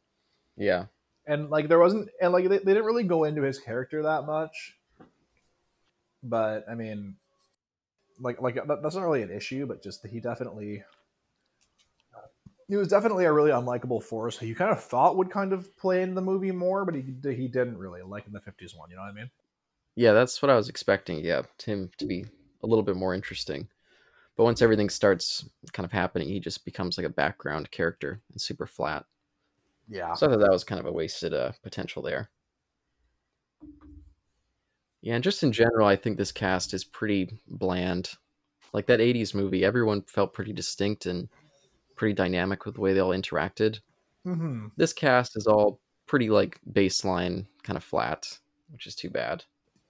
Yeah. 0.55 0.85
And 1.25 1.49
like 1.49 1.67
there 1.67 1.79
wasn't 1.79 2.09
and 2.21 2.33
like 2.33 2.47
they, 2.47 2.57
they 2.57 2.73
didn't 2.73 2.85
really 2.85 3.03
go 3.03 3.23
into 3.23 3.41
his 3.41 3.59
character 3.59 4.03
that 4.03 4.25
much. 4.25 4.75
But 6.23 6.65
I 6.69 6.75
mean, 6.75 7.15
like 8.19 8.41
like 8.41 8.55
that, 8.55 8.81
that's 8.81 8.95
not 8.95 9.03
really 9.03 9.23
an 9.23 9.31
issue, 9.31 9.65
but 9.65 9.83
just 9.83 10.05
he 10.05 10.19
definitely 10.19 10.83
he 12.67 12.77
was 12.77 12.87
definitely 12.87 13.25
a 13.25 13.33
really 13.33 13.51
unlikable 13.51 14.01
force 14.01 14.37
who 14.37 14.45
you 14.45 14.55
kind 14.55 14.71
of 14.71 14.81
thought 14.81 15.17
would 15.17 15.29
kind 15.29 15.51
of 15.51 15.75
play 15.77 16.01
in 16.03 16.15
the 16.15 16.21
movie 16.21 16.51
more, 16.51 16.85
but 16.85 16.95
he 16.95 17.03
he 17.23 17.47
didn't 17.47 17.77
really 17.77 18.01
like 18.01 18.27
in 18.27 18.33
the 18.33 18.39
fifties 18.39 18.75
one. 18.75 18.89
You 18.89 18.95
know 18.95 19.01
what 19.01 19.11
I 19.11 19.13
mean? 19.13 19.29
Yeah, 19.95 20.13
that's 20.13 20.41
what 20.41 20.49
I 20.49 20.55
was 20.55 20.69
expecting. 20.69 21.19
Yeah, 21.19 21.41
him 21.63 21.91
to 21.97 22.05
be 22.05 22.25
a 22.63 22.67
little 22.67 22.83
bit 22.83 22.95
more 22.95 23.13
interesting. 23.13 23.67
But 24.37 24.45
once 24.45 24.61
everything 24.61 24.89
starts 24.89 25.47
kind 25.73 25.85
of 25.85 25.91
happening, 25.91 26.29
he 26.29 26.39
just 26.39 26.63
becomes 26.63 26.97
like 26.97 27.05
a 27.05 27.09
background 27.09 27.69
character 27.71 28.21
and 28.31 28.39
super 28.39 28.65
flat. 28.65 29.05
Yeah. 29.91 30.13
So 30.13 30.25
I 30.25 30.29
thought 30.31 30.39
that 30.39 30.51
was 30.51 30.63
kind 30.63 30.79
of 30.79 30.85
a 30.85 30.91
wasted 30.91 31.33
uh, 31.33 31.51
potential 31.63 32.01
there. 32.01 32.29
Yeah, 35.01 35.15
and 35.15 35.23
just 35.23 35.43
in 35.43 35.51
general, 35.51 35.85
I 35.85 35.97
think 35.97 36.17
this 36.17 36.31
cast 36.31 36.73
is 36.73 36.85
pretty 36.85 37.37
bland. 37.47 38.11
Like 38.71 38.85
that 38.85 39.01
80s 39.01 39.33
movie, 39.33 39.65
everyone 39.65 40.03
felt 40.03 40.33
pretty 40.33 40.53
distinct 40.53 41.07
and 41.07 41.27
pretty 41.97 42.13
dynamic 42.13 42.65
with 42.65 42.75
the 42.75 42.81
way 42.81 42.93
they 42.93 43.01
all 43.01 43.09
interacted. 43.09 43.79
hmm 44.23 44.67
This 44.77 44.93
cast 44.93 45.35
is 45.35 45.45
all 45.45 45.81
pretty 46.07 46.29
like 46.29 46.59
baseline, 46.71 47.45
kind 47.63 47.75
of 47.75 47.83
flat, 47.83 48.39
which 48.69 48.87
is 48.87 48.95
too 48.95 49.09
bad. 49.09 49.43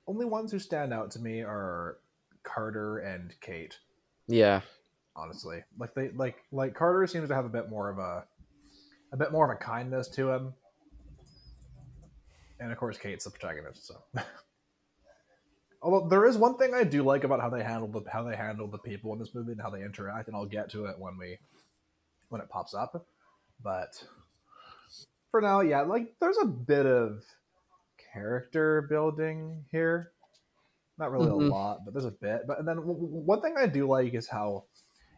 Only 0.08 0.26
ones 0.26 0.52
who 0.52 0.58
stand 0.58 0.94
out 0.94 1.12
to 1.12 1.20
me 1.20 1.42
are 1.42 1.98
Carter 2.42 3.00
and 3.00 3.36
Kate. 3.40 3.78
Yeah, 4.28 4.62
Honestly, 5.16 5.64
like 5.78 5.94
they 5.94 6.10
like 6.12 6.38
like 6.52 6.74
Carter 6.74 7.06
seems 7.06 7.28
to 7.30 7.36
have 7.36 7.46
a 7.46 7.50
bit 7.50 7.70
more 7.70 7.90
of 7.90 8.00
a 8.00 8.26
a 9.12 9.18
bit 9.18 9.32
more 9.32 9.50
of 9.50 9.56
a 9.56 9.64
kindness 9.64 10.08
to 10.10 10.30
him, 10.32 10.54
and 12.60 12.72
of 12.72 12.78
course 12.78 12.98
Kate's 12.98 13.26
the 13.26 13.32
protagonist. 13.32 13.88
So, 13.88 14.02
although 15.82 16.08
there 16.08 16.26
is 16.26 16.38
one 16.38 16.58
thing 16.58 16.74
I 16.74 16.84
do 16.84 17.04
like 17.04 17.24
about 17.24 17.42
how 17.42 17.50
they 17.50 17.64
handle 17.64 17.88
the 17.88 18.10
how 18.10 18.24
they 18.24 18.36
handle 18.36 18.68
the 18.68 18.78
people 18.78 19.14
in 19.14 19.20
this 19.20 19.34
movie 19.36 19.52
and 19.54 19.62
how 19.62 19.70
they 19.70 19.84
interact, 19.84 20.28
and 20.28 20.36
I'll 20.36 20.46
get 20.46 20.70
to 20.72 20.86
it 20.86 20.98
when 21.00 21.18
we 21.18 21.38
when 22.30 22.42
it 22.42 22.50
pops 22.50 22.74
up. 22.74 23.06
But 23.64 24.04
for 25.30 25.42
now, 25.42 25.62
yeah, 25.62 25.82
like 25.82 26.16
there's 26.20 26.38
a 26.42 26.46
bit 26.46 26.86
of 26.86 27.24
character 28.14 28.84
building 28.90 29.66
here. 29.72 30.12
Not 30.98 31.12
really 31.12 31.30
Mhm. 31.32 31.48
a 31.48 31.50
lot, 31.50 31.86
but 31.86 31.94
there's 31.94 32.06
a 32.06 32.12
bit. 32.12 32.46
But 32.46 32.60
and 32.60 32.68
then 32.68 32.78
w- 32.78 32.94
w- 32.94 33.24
one 33.26 33.42
thing 33.42 33.56
I 33.58 33.66
do 33.66 33.88
like 33.88 34.14
is 34.14 34.28
how 34.28 34.66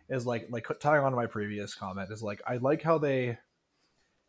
is 0.10 0.26
like 0.26 0.48
like 0.50 0.68
tying 0.80 1.04
on 1.04 1.12
to 1.12 1.16
my 1.16 1.26
previous 1.26 1.74
comment 1.76 2.12
is 2.12 2.22
like 2.24 2.42
I 2.48 2.58
like 2.58 2.82
how 2.82 2.98
they 2.98 3.38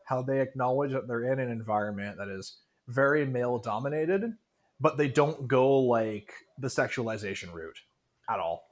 how 0.04 0.22
they 0.22 0.40
acknowledge 0.40 0.92
that 0.92 1.08
they're 1.08 1.32
in 1.32 1.38
an 1.40 1.50
environment 1.50 2.16
that 2.18 2.28
is 2.28 2.56
very 2.88 3.24
male 3.26 3.58
dominated, 3.58 4.34
but 4.80 4.96
they 4.98 5.08
don't 5.08 5.48
go 5.48 5.78
like 5.78 6.32
the 6.58 6.68
sexualization 6.68 7.52
route 7.52 7.78
at 8.28 8.38
all. 8.38 8.64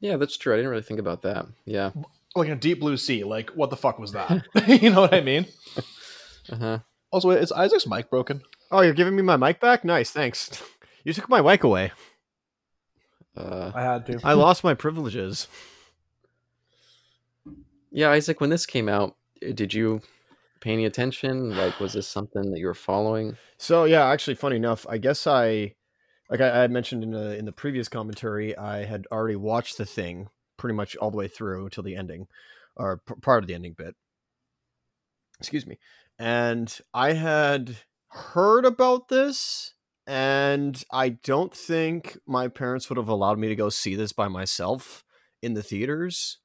yeah, 0.00 0.16
that's 0.16 0.36
true. 0.36 0.52
I 0.52 0.56
didn't 0.56 0.70
really 0.70 0.82
think 0.82 1.00
about 1.00 1.22
that. 1.22 1.46
Yeah, 1.64 1.90
Like 2.36 2.48
in 2.48 2.52
a 2.52 2.56
Deep 2.56 2.80
Blue 2.80 2.96
Sea, 2.96 3.24
like 3.24 3.50
what 3.50 3.70
the 3.70 3.76
fuck 3.76 3.98
was 3.98 4.12
that? 4.12 4.46
you 4.66 4.90
know 4.90 5.00
what 5.02 5.14
I 5.14 5.20
mean? 5.20 5.46
uh 6.50 6.56
huh. 6.56 6.78
Also, 7.10 7.30
is 7.30 7.52
Isaac's 7.52 7.86
mic 7.86 8.10
broken? 8.10 8.42
Oh, 8.70 8.80
you're 8.80 8.92
giving 8.92 9.14
me 9.14 9.22
my 9.22 9.36
mic 9.36 9.60
back? 9.60 9.84
Nice, 9.84 10.10
thanks. 10.10 10.62
You 11.04 11.12
took 11.12 11.28
my 11.28 11.40
mic 11.40 11.62
away. 11.64 11.92
Uh, 13.36 13.70
I 13.74 13.82
had 13.82 14.06
to. 14.06 14.20
I 14.24 14.32
lost 14.32 14.64
my 14.64 14.74
privileges. 14.74 15.48
yeah, 17.90 18.10
Isaac, 18.10 18.40
when 18.40 18.50
this 18.50 18.66
came 18.66 18.88
out, 18.88 19.16
did 19.54 19.72
you 19.74 20.02
pay 20.64 20.72
any 20.72 20.86
attention? 20.86 21.54
Like, 21.54 21.78
was 21.78 21.92
this 21.92 22.08
something 22.08 22.50
that 22.50 22.58
you 22.58 22.66
were 22.66 22.74
following? 22.74 23.36
So 23.58 23.84
yeah, 23.84 24.06
actually, 24.06 24.34
funny 24.34 24.56
enough, 24.56 24.86
I 24.88 24.96
guess 24.96 25.26
I, 25.26 25.74
like 26.30 26.40
I, 26.40 26.48
I 26.50 26.60
had 26.62 26.70
mentioned 26.70 27.04
in 27.04 27.10
the 27.10 27.36
in 27.36 27.44
the 27.44 27.52
previous 27.52 27.88
commentary, 27.88 28.56
I 28.56 28.84
had 28.84 29.06
already 29.12 29.36
watched 29.36 29.76
the 29.76 29.84
thing 29.84 30.28
pretty 30.56 30.74
much 30.74 30.96
all 30.96 31.10
the 31.10 31.18
way 31.18 31.28
through 31.28 31.64
until 31.64 31.84
the 31.84 31.94
ending, 31.94 32.26
or 32.76 33.02
p- 33.06 33.14
part 33.20 33.44
of 33.44 33.48
the 33.48 33.54
ending 33.54 33.74
bit. 33.76 33.94
Excuse 35.38 35.66
me, 35.66 35.78
and 36.18 36.76
I 36.94 37.12
had 37.12 37.76
heard 38.08 38.64
about 38.64 39.08
this, 39.08 39.74
and 40.06 40.82
I 40.90 41.10
don't 41.10 41.52
think 41.52 42.18
my 42.26 42.48
parents 42.48 42.88
would 42.88 42.96
have 42.96 43.08
allowed 43.08 43.38
me 43.38 43.48
to 43.48 43.56
go 43.56 43.68
see 43.68 43.96
this 43.96 44.12
by 44.12 44.28
myself 44.28 45.04
in 45.42 45.52
the 45.52 45.62
theaters. 45.62 46.38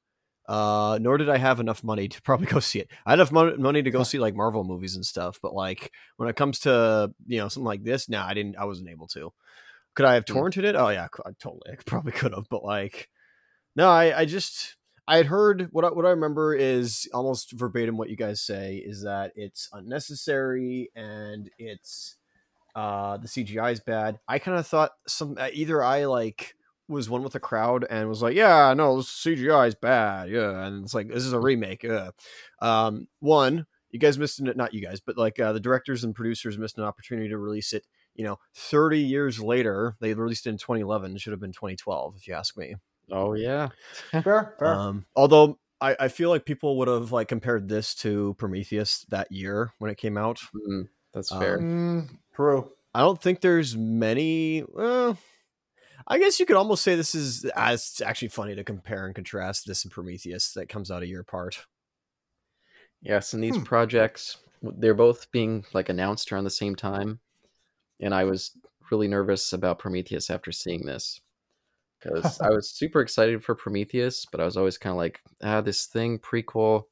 Uh, 0.50 0.98
nor 1.00 1.16
did 1.16 1.28
I 1.28 1.38
have 1.38 1.60
enough 1.60 1.84
money 1.84 2.08
to 2.08 2.20
probably 2.28 2.46
go 2.46 2.58
see 2.58 2.80
it. 2.80 2.90
I 3.06 3.10
had 3.10 3.20
enough 3.20 3.30
mon- 3.30 3.62
money 3.62 3.84
to 3.84 3.90
go 3.92 4.02
see 4.02 4.18
like 4.18 4.34
Marvel 4.34 4.64
movies 4.64 4.96
and 4.96 5.06
stuff, 5.06 5.38
but 5.40 5.54
like 5.54 5.92
when 6.16 6.28
it 6.28 6.34
comes 6.34 6.58
to 6.60 7.12
you 7.26 7.38
know 7.38 7.46
something 7.48 7.66
like 7.66 7.84
this, 7.84 8.08
nah, 8.08 8.26
I 8.26 8.34
didn't. 8.34 8.56
I 8.56 8.64
wasn't 8.64 8.88
able 8.90 9.06
to. 9.08 9.32
Could 9.94 10.06
I 10.06 10.14
have 10.14 10.24
Hmm. 10.26 10.38
torrented 10.38 10.64
it? 10.64 10.74
Oh 10.74 10.88
yeah, 10.88 11.06
I 11.24 11.30
totally. 11.38 11.70
I 11.72 11.76
probably 11.86 12.10
could 12.12 12.34
have, 12.34 12.48
but 12.50 12.64
like, 12.64 13.08
no, 13.76 13.88
I, 13.88 14.20
I 14.20 14.24
just 14.24 14.74
I 15.06 15.18
had 15.18 15.26
heard 15.26 15.68
what 15.70 15.84
I, 15.84 15.88
what 15.90 16.04
I 16.04 16.10
remember 16.10 16.54
is 16.54 17.08
almost 17.14 17.52
verbatim 17.52 17.96
what 17.96 18.10
you 18.10 18.16
guys 18.16 18.40
say 18.40 18.76
is 18.76 19.02
that 19.04 19.32
it's 19.36 19.68
unnecessary 19.72 20.90
and 20.96 21.48
it's 21.58 22.16
uh 22.74 23.18
the 23.18 23.28
CGI 23.28 23.70
is 23.72 23.80
bad. 23.80 24.18
I 24.26 24.40
kind 24.40 24.58
of 24.58 24.66
thought 24.66 24.92
some 25.06 25.36
uh, 25.38 25.48
either 25.52 25.82
I 25.82 26.06
like 26.06 26.54
was 26.90 27.08
one 27.08 27.22
with 27.22 27.32
the 27.32 27.40
crowd 27.40 27.86
and 27.88 28.08
was 28.08 28.22
like, 28.22 28.34
yeah, 28.34 28.74
no, 28.74 28.96
this 28.96 29.08
CGI 29.08 29.68
is 29.68 29.74
bad, 29.74 30.28
yeah, 30.28 30.66
and 30.66 30.84
it's 30.84 30.94
like 30.94 31.08
this 31.08 31.24
is 31.24 31.32
a 31.32 31.40
remake. 31.40 31.82
Yeah. 31.82 32.10
Um, 32.60 33.06
one, 33.20 33.66
you 33.90 33.98
guys 33.98 34.18
missed 34.18 34.40
it. 34.40 34.56
Not 34.56 34.74
you 34.74 34.82
guys, 34.82 35.00
but 35.00 35.16
like 35.16 35.38
uh, 35.40 35.52
the 35.52 35.60
directors 35.60 36.04
and 36.04 36.14
producers 36.14 36.58
missed 36.58 36.78
an 36.78 36.84
opportunity 36.84 37.28
to 37.28 37.38
release 37.38 37.72
it. 37.72 37.86
You 38.14 38.24
know, 38.24 38.38
30 38.54 38.98
years 38.98 39.40
later, 39.40 39.96
they 40.00 40.12
released 40.12 40.46
it 40.46 40.50
in 40.50 40.58
2011. 40.58 41.14
It 41.14 41.20
should 41.20 41.32
have 41.32 41.40
been 41.40 41.52
2012, 41.52 42.16
if 42.16 42.28
you 42.28 42.34
ask 42.34 42.56
me. 42.58 42.74
Oh 43.10 43.34
yeah, 43.34 43.68
Fair, 44.10 44.22
fair. 44.58 44.66
Um, 44.66 45.06
although 45.16 45.58
I, 45.80 45.96
I 45.98 46.08
feel 46.08 46.28
like 46.28 46.44
people 46.44 46.78
would 46.78 46.88
have 46.88 47.12
like 47.12 47.28
compared 47.28 47.68
this 47.68 47.94
to 47.96 48.34
Prometheus 48.38 49.06
that 49.08 49.32
year 49.32 49.72
when 49.78 49.90
it 49.90 49.96
came 49.96 50.16
out. 50.16 50.40
Mm, 50.54 50.88
that's 51.12 51.30
fair. 51.30 51.58
Mm, 51.58 52.08
true. 52.34 52.70
I 52.94 53.00
don't 53.00 53.20
think 53.20 53.40
there's 53.40 53.76
many. 53.76 54.64
Well, 54.68 55.16
I 56.06 56.18
guess 56.18 56.40
you 56.40 56.46
could 56.46 56.56
almost 56.56 56.82
say 56.82 56.94
this 56.96 57.14
is 57.14 57.44
as 57.56 57.80
it's 57.80 58.00
actually 58.00 58.28
funny 58.28 58.54
to 58.54 58.64
compare 58.64 59.06
and 59.06 59.14
contrast 59.14 59.66
this 59.66 59.84
and 59.84 59.92
Prometheus 59.92 60.52
that 60.54 60.68
comes 60.68 60.90
out 60.90 61.02
of 61.02 61.08
your 61.08 61.24
part. 61.24 61.66
Yes, 63.02 63.32
and 63.34 63.42
these 63.42 63.56
Hmm. 63.56 63.64
projects, 63.64 64.38
they're 64.62 64.94
both 64.94 65.30
being 65.30 65.64
like 65.72 65.88
announced 65.88 66.32
around 66.32 66.44
the 66.44 66.50
same 66.50 66.76
time, 66.76 67.20
and 68.00 68.14
I 68.14 68.24
was 68.24 68.56
really 68.90 69.08
nervous 69.08 69.52
about 69.54 69.78
Prometheus 69.80 70.30
after 70.30 70.52
seeing 70.52 70.86
this 70.86 71.20
because 72.00 72.40
I 72.40 72.50
was 72.50 72.70
super 72.70 73.00
excited 73.02 73.44
for 73.44 73.54
Prometheus, 73.54 74.26
but 74.26 74.40
I 74.40 74.46
was 74.46 74.56
always 74.56 74.78
kind 74.78 74.92
of 74.92 74.98
like, 74.98 75.22
ah, 75.42 75.60
this 75.62 75.86
thing 75.86 76.18
prequel, 76.18 76.84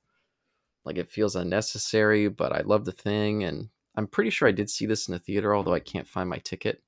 like 0.84 0.98
it 0.98 1.10
feels 1.10 1.36
unnecessary, 1.36 2.28
but 2.28 2.52
I 2.52 2.62
love 2.62 2.84
the 2.86 2.92
thing, 2.92 3.44
and 3.44 3.70
I'm 3.96 4.08
pretty 4.08 4.30
sure 4.30 4.48
I 4.48 4.52
did 4.52 4.70
see 4.70 4.86
this 4.86 5.08
in 5.08 5.12
the 5.14 5.20
theater, 5.20 5.54
although 5.54 5.74
I 5.74 5.80
can't 5.80 6.08
find 6.08 6.28
my 6.30 6.38
ticket, 6.38 6.82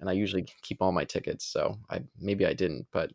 and 0.00 0.08
I 0.08 0.12
usually 0.12 0.46
keep 0.62 0.82
all 0.82 0.92
my 0.92 1.04
tickets, 1.04 1.44
so 1.44 1.78
I 1.90 2.02
maybe 2.18 2.46
I 2.46 2.52
didn't, 2.52 2.86
but 2.92 3.12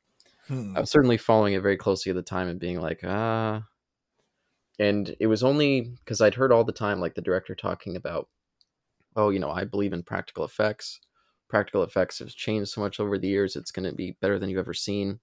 Hmm. 0.47 0.75
I 0.75 0.81
was 0.81 0.89
certainly 0.91 1.17
following 1.17 1.53
it 1.53 1.61
very 1.61 1.77
closely 1.77 2.09
at 2.09 2.15
the 2.15 2.21
time 2.21 2.47
and 2.49 2.59
being 2.59 2.81
like, 2.81 3.01
ah. 3.05 3.63
And 4.79 5.15
it 5.19 5.27
was 5.27 5.43
only 5.43 5.81
because 5.81 6.21
I'd 6.21 6.35
heard 6.35 6.51
all 6.51 6.63
the 6.63 6.71
time, 6.73 6.99
like 6.99 7.15
the 7.15 7.21
director 7.21 7.55
talking 7.55 7.95
about, 7.95 8.27
oh, 9.15 9.29
you 9.29 9.39
know, 9.39 9.51
I 9.51 9.63
believe 9.63 9.93
in 9.93 10.03
practical 10.03 10.43
effects. 10.43 10.99
Practical 11.49 11.83
effects 11.83 12.19
have 12.19 12.29
changed 12.29 12.71
so 12.71 12.81
much 12.81 12.99
over 12.99 13.17
the 13.17 13.27
years. 13.27 13.55
It's 13.55 13.71
going 13.71 13.89
to 13.89 13.95
be 13.95 14.17
better 14.21 14.39
than 14.39 14.49
you've 14.49 14.59
ever 14.59 14.73
seen. 14.73 15.19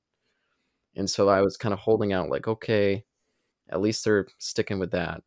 And 0.96 1.08
so 1.10 1.28
I 1.28 1.42
was 1.42 1.56
kind 1.56 1.72
of 1.72 1.78
holding 1.80 2.12
out, 2.12 2.30
like, 2.30 2.48
okay, 2.48 3.04
at 3.70 3.80
least 3.80 4.04
they're 4.04 4.28
sticking 4.38 4.78
with 4.78 4.92
that. 4.92 5.22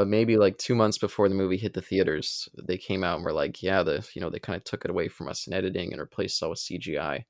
But 0.00 0.08
maybe 0.08 0.38
like 0.38 0.56
two 0.56 0.74
months 0.74 0.96
before 0.96 1.28
the 1.28 1.34
movie 1.34 1.58
hit 1.58 1.74
the 1.74 1.82
theaters, 1.82 2.48
they 2.66 2.78
came 2.78 3.04
out 3.04 3.16
and 3.16 3.24
were 3.24 3.34
like, 3.34 3.62
yeah, 3.62 3.82
the 3.82 4.08
you 4.14 4.22
know 4.22 4.30
they 4.30 4.38
kind 4.38 4.56
of 4.56 4.64
took 4.64 4.82
it 4.86 4.90
away 4.90 5.08
from 5.08 5.28
us 5.28 5.46
in 5.46 5.52
editing 5.52 5.92
and 5.92 6.00
replaced 6.00 6.40
it 6.40 6.44
all 6.46 6.50
with 6.52 6.58
CGI. 6.58 7.24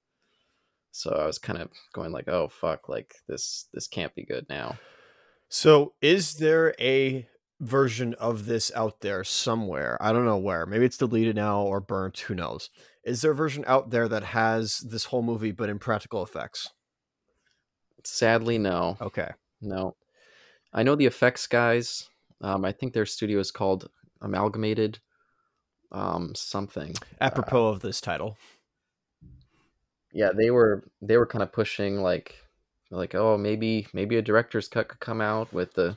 So 0.92 1.10
I 1.10 1.26
was 1.26 1.38
kind 1.38 1.60
of 1.60 1.68
going 1.92 2.12
like, 2.12 2.28
oh 2.28 2.46
fuck, 2.46 2.88
like 2.88 3.16
this 3.26 3.66
this 3.74 3.88
can't 3.88 4.14
be 4.14 4.24
good 4.24 4.46
now. 4.48 4.78
So, 5.48 5.94
is 6.00 6.34
there 6.34 6.76
a 6.78 7.26
version 7.58 8.14
of 8.20 8.46
this 8.46 8.70
out 8.76 9.00
there 9.00 9.24
somewhere? 9.24 9.98
I 10.00 10.12
don't 10.12 10.24
know 10.24 10.38
where. 10.38 10.64
Maybe 10.64 10.84
it's 10.84 10.96
deleted 10.96 11.34
now 11.34 11.62
or 11.62 11.80
burnt. 11.80 12.20
Who 12.20 12.36
knows? 12.36 12.70
Is 13.04 13.20
there 13.22 13.32
a 13.32 13.34
version 13.34 13.64
out 13.66 13.90
there 13.90 14.06
that 14.06 14.22
has 14.22 14.78
this 14.78 15.06
whole 15.06 15.22
movie 15.22 15.50
but 15.50 15.68
in 15.70 15.80
practical 15.80 16.22
effects? 16.22 16.70
Sadly, 18.04 18.58
no, 18.58 18.96
Okay. 19.00 19.30
no. 19.60 19.96
I 20.72 20.84
know 20.84 20.94
the 20.94 21.06
effects 21.06 21.48
guys. 21.48 22.06
Um, 22.40 22.64
I 22.64 22.73
think 22.73 22.92
their 22.92 23.06
studio 23.06 23.38
is 23.38 23.50
called 23.50 23.88
Amalgamated, 24.23 24.99
um, 25.92 26.35
something. 26.35 26.94
Apropos 27.20 27.66
of 27.68 27.80
this 27.80 28.00
title. 28.00 28.37
yeah 30.12 30.30
they 30.37 30.50
were 30.50 30.82
they 31.00 31.16
were 31.16 31.26
kind 31.26 31.42
of 31.42 31.52
pushing 31.52 32.00
like 32.02 32.35
like 32.90 33.14
oh 33.14 33.38
maybe 33.38 33.87
maybe 33.92 34.16
a 34.16 34.23
director's 34.23 34.68
cut 34.68 34.88
could 34.88 35.00
come 35.00 35.20
out 35.20 35.52
with 35.52 35.73
the 35.75 35.97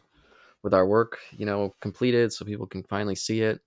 with 0.62 0.74
our 0.74 0.86
work 0.86 1.18
you 1.32 1.46
know 1.46 1.74
completed 1.82 2.32
so 2.32 2.46
people 2.46 2.68
can 2.68 2.84
finally 2.84 3.16
see 3.16 3.42
it 3.42 3.60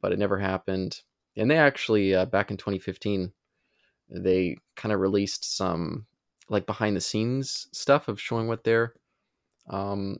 but 0.00 0.12
it 0.12 0.18
never 0.18 0.38
happened 0.38 1.00
and 1.36 1.50
they 1.50 1.56
actually 1.58 2.14
uh, 2.14 2.24
back 2.24 2.50
in 2.50 2.56
2015 2.56 3.32
they 4.10 4.56
kind 4.76 4.92
of 4.92 5.00
released 5.00 5.56
some 5.56 6.06
like 6.48 6.66
behind 6.66 6.96
the 6.96 7.00
scenes 7.00 7.66
stuff 7.72 8.08
of 8.08 8.20
showing 8.20 8.46
what 8.46 8.64
their 8.64 8.94
um 9.70 10.18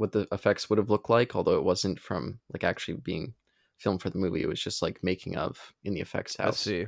what 0.00 0.12
the 0.12 0.26
effects 0.32 0.70
would 0.70 0.78
have 0.78 0.88
looked 0.88 1.10
like 1.10 1.36
although 1.36 1.56
it 1.58 1.62
wasn't 1.64 2.00
from 2.00 2.38
like 2.54 2.64
actually 2.64 2.94
being 2.94 3.34
filmed 3.76 4.00
for 4.00 4.08
the 4.08 4.18
movie 4.18 4.42
it 4.42 4.48
was 4.48 4.62
just 4.62 4.80
like 4.82 4.98
making 5.02 5.36
of 5.36 5.58
in 5.84 5.92
the 5.94 6.00
effects 6.00 6.36
house. 6.36 6.66
I 6.66 6.70
see. 6.70 6.86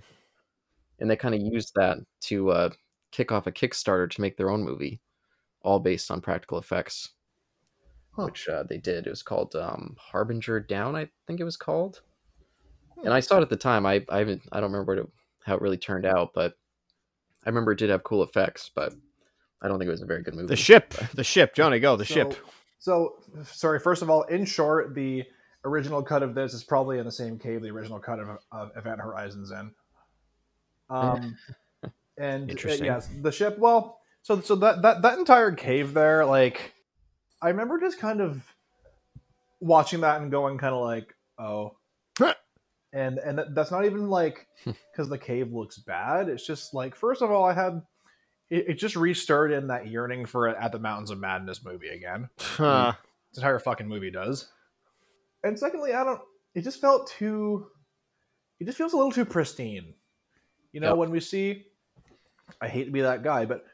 and 0.98 1.10
they 1.10 1.16
kind 1.16 1.34
of 1.34 1.40
used 1.42 1.72
that 1.74 1.98
to 2.22 2.50
uh, 2.50 2.70
kick 3.10 3.30
off 3.30 3.46
a 3.46 3.52
Kickstarter 3.52 4.10
to 4.10 4.20
make 4.22 4.36
their 4.38 4.50
own 4.50 4.62
movie, 4.62 5.00
all 5.62 5.78
based 5.78 6.10
on 6.10 6.20
practical 6.22 6.58
effects, 6.58 7.10
Huh. 8.12 8.24
which 8.26 8.48
uh, 8.48 8.62
they 8.62 8.78
did. 8.78 9.06
It 9.06 9.10
was 9.10 9.22
called 9.22 9.54
um, 9.56 9.96
Harbinger 9.98 10.60
Down, 10.60 10.94
I 10.96 11.08
think 11.26 11.40
it 11.40 11.44
was 11.44 11.56
called. 11.56 12.00
And 13.04 13.12
I 13.12 13.20
saw 13.20 13.38
it 13.38 13.42
at 13.42 13.48
the 13.50 13.56
time. 13.56 13.84
I 13.86 14.04
I 14.10 14.18
haven't 14.18 14.42
I 14.52 14.60
don't 14.60 14.70
remember 14.72 14.92
what 14.94 15.04
it, 15.04 15.10
how 15.44 15.54
it 15.56 15.62
really 15.62 15.78
turned 15.78 16.06
out, 16.06 16.32
but 16.34 16.54
I 17.44 17.48
remember 17.48 17.72
it 17.72 17.78
did 17.78 17.90
have 17.90 18.04
cool 18.04 18.22
effects, 18.22 18.70
but 18.74 18.94
I 19.60 19.68
don't 19.68 19.78
think 19.78 19.88
it 19.88 19.92
was 19.92 20.02
a 20.02 20.06
very 20.06 20.22
good 20.22 20.34
movie. 20.34 20.46
The 20.48 20.56
ship, 20.56 20.94
the 21.14 21.24
ship, 21.24 21.54
Johnny, 21.54 21.78
go 21.80 21.96
the 21.96 22.04
So- 22.04 22.14
ship. 22.14 22.34
So, 22.82 23.14
sorry. 23.44 23.78
First 23.78 24.02
of 24.02 24.10
all, 24.10 24.22
in 24.24 24.44
short, 24.44 24.92
the 24.92 25.22
original 25.64 26.02
cut 26.02 26.24
of 26.24 26.34
this 26.34 26.52
is 26.52 26.64
probably 26.64 26.98
in 26.98 27.04
the 27.04 27.12
same 27.12 27.38
cave 27.38 27.62
the 27.62 27.70
original 27.70 28.00
cut 28.00 28.18
of, 28.18 28.38
of 28.50 28.72
Event 28.76 29.00
Horizons 29.00 29.52
in. 29.52 29.70
Um, 30.90 31.36
and 32.18 32.50
uh, 32.50 32.50
Interesting. 32.50 32.86
yes, 32.86 33.08
the 33.20 33.30
ship. 33.30 33.56
Well, 33.56 34.00
so 34.22 34.40
so 34.40 34.56
that 34.56 34.82
that 34.82 35.00
that 35.02 35.16
entire 35.16 35.52
cave 35.52 35.94
there, 35.94 36.26
like, 36.26 36.74
I 37.40 37.50
remember 37.50 37.78
just 37.78 38.00
kind 38.00 38.20
of 38.20 38.42
watching 39.60 40.00
that 40.00 40.20
and 40.20 40.28
going 40.32 40.58
kind 40.58 40.74
of 40.74 40.82
like, 40.82 41.14
oh, 41.38 41.76
and 42.92 43.18
and 43.18 43.40
that's 43.54 43.70
not 43.70 43.84
even 43.84 44.10
like 44.10 44.48
because 44.64 45.08
the 45.08 45.18
cave 45.18 45.52
looks 45.52 45.78
bad. 45.78 46.28
It's 46.28 46.44
just 46.44 46.74
like, 46.74 46.96
first 46.96 47.22
of 47.22 47.30
all, 47.30 47.44
I 47.44 47.52
had. 47.52 47.80
It, 48.52 48.68
it 48.68 48.74
just 48.74 48.96
restirred 48.96 49.50
in 49.52 49.68
that 49.68 49.86
yearning 49.88 50.26
for 50.26 50.48
a 50.48 50.62
At 50.62 50.72
the 50.72 50.78
Mountains 50.78 51.10
of 51.10 51.18
Madness 51.18 51.64
movie 51.64 51.88
again 51.88 52.28
Huh. 52.38 52.92
this 53.30 53.38
entire 53.38 53.58
fucking 53.58 53.88
movie 53.88 54.10
does. 54.10 54.48
And 55.42 55.58
secondly, 55.58 55.94
I 55.94 56.04
don't. 56.04 56.20
It 56.54 56.62
just 56.62 56.80
felt 56.80 57.08
too. 57.08 57.66
It 58.60 58.66
just 58.66 58.76
feels 58.78 58.92
a 58.92 58.96
little 58.96 59.10
too 59.10 59.24
pristine. 59.24 59.94
You 60.72 60.80
know, 60.80 60.88
Yep. 60.90 60.96
when 60.98 61.10
we 61.10 61.20
see, 61.20 61.66
I 62.60 62.68
hate 62.68 62.84
to 62.84 62.90
be 62.90 63.00
that 63.00 63.22
guy, 63.24 63.46
but 63.46 63.64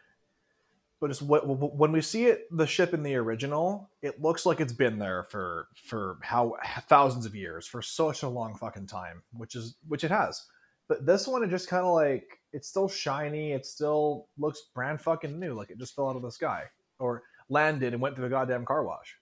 but 1.01 1.11
it's 1.11 1.21
what 1.23 1.47
when 1.47 1.93
we 1.93 2.01
see 2.01 2.27
it, 2.27 2.47
the 2.51 2.67
ship 2.67 2.95
in 2.95 3.03
the 3.03 3.17
original, 3.17 3.91
it 4.03 4.21
looks 4.21 4.47
like 4.47 4.61
it's 4.61 4.73
been 4.73 4.99
there 4.99 5.25
for 5.25 5.69
for 5.85 6.19
how 6.23 6.57
thousands 6.89 7.27
of 7.27 7.35
years 7.35 7.67
for 7.67 7.83
such 7.83 8.23
a 8.23 8.29
long 8.29 8.55
fucking 8.57 8.87
time, 8.87 9.23
which 9.33 9.55
is 9.57 9.77
which 9.89 10.05
it 10.05 10.11
has. 10.11 10.47
But 10.89 11.05
this 11.07 11.27
one, 11.29 11.45
it 11.45 11.51
just 11.51 11.69
kind 11.69 11.85
of 11.85 11.95
like 11.95 12.25
it's 12.53 12.69
still 12.69 12.89
shiny. 12.89 13.53
It 13.53 13.67
still 13.67 14.29
looks 14.39 14.63
brand 14.75 15.01
fucking 15.01 15.39
new, 15.39 15.55
like 15.55 15.71
it 15.71 15.79
just 15.79 15.95
fell 15.95 16.09
out 16.09 16.17
of 16.17 16.23
the 16.23 16.31
sky 16.31 16.65
or 16.99 17.23
landed 17.49 17.93
and 17.93 18.03
went 18.03 18.17
through 18.17 18.25
the 18.25 18.31
goddamn 18.31 18.65
car 18.65 18.85
wash. 18.85 19.17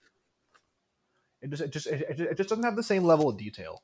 It 1.42 1.50
just 1.50 1.62
it 1.62 1.70
just 1.70 1.87
it, 1.87 2.20
it 2.20 2.37
just 2.37 2.49
doesn't 2.49 2.64
have 2.64 2.76
the 2.76 2.82
same 2.82 3.04
level 3.04 3.28
of 3.28 3.37
detail. 3.38 3.82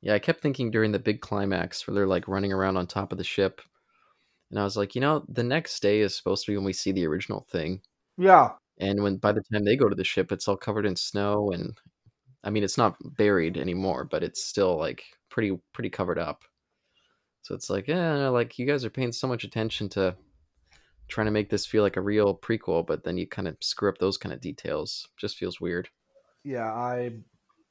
Yeah, 0.00 0.14
I 0.14 0.18
kept 0.18 0.42
thinking 0.42 0.70
during 0.70 0.92
the 0.92 0.98
big 0.98 1.20
climax 1.20 1.86
where 1.86 1.94
they're 1.94 2.06
like 2.06 2.26
running 2.28 2.52
around 2.52 2.76
on 2.76 2.86
top 2.86 3.12
of 3.12 3.18
the 3.18 3.24
ship. 3.24 3.60
And 4.50 4.58
I 4.60 4.64
was 4.64 4.76
like, 4.76 4.94
you 4.94 5.00
know, 5.00 5.24
the 5.28 5.42
next 5.44 5.80
day 5.80 6.00
is 6.00 6.16
supposed 6.16 6.44
to 6.44 6.52
be 6.52 6.56
when 6.56 6.64
we 6.66 6.72
see 6.72 6.92
the 6.92 7.06
original 7.06 7.46
thing. 7.50 7.80
Yeah, 8.18 8.50
And 8.78 9.02
when 9.02 9.16
by 9.16 9.32
the 9.32 9.42
time 9.52 9.64
they 9.64 9.76
go 9.76 9.88
to 9.88 9.94
the 9.94 10.04
ship, 10.04 10.32
it's 10.32 10.48
all 10.48 10.56
covered 10.56 10.86
in 10.86 10.96
snow 10.96 11.50
and 11.52 11.78
I 12.44 12.50
mean 12.50 12.64
it's 12.64 12.78
not 12.78 12.96
buried 13.16 13.56
anymore, 13.56 14.04
but 14.04 14.22
it's 14.24 14.44
still 14.44 14.76
like 14.76 15.04
pretty 15.30 15.58
pretty 15.72 15.90
covered 15.90 16.18
up. 16.18 16.44
So 17.42 17.54
it's 17.54 17.68
like, 17.68 17.88
yeah, 17.88 18.28
like 18.28 18.58
you 18.58 18.66
guys 18.66 18.84
are 18.84 18.90
paying 18.90 19.12
so 19.12 19.26
much 19.26 19.44
attention 19.44 19.88
to 19.90 20.16
trying 21.08 21.26
to 21.26 21.32
make 21.32 21.50
this 21.50 21.66
feel 21.66 21.82
like 21.82 21.96
a 21.96 22.00
real 22.00 22.34
prequel, 22.34 22.86
but 22.86 23.04
then 23.04 23.18
you 23.18 23.26
kind 23.26 23.48
of 23.48 23.56
screw 23.60 23.88
up 23.88 23.98
those 23.98 24.16
kind 24.16 24.32
of 24.32 24.40
details. 24.40 25.08
Just 25.16 25.36
feels 25.36 25.60
weird. 25.60 25.88
yeah. 26.44 26.72
I 26.72 27.12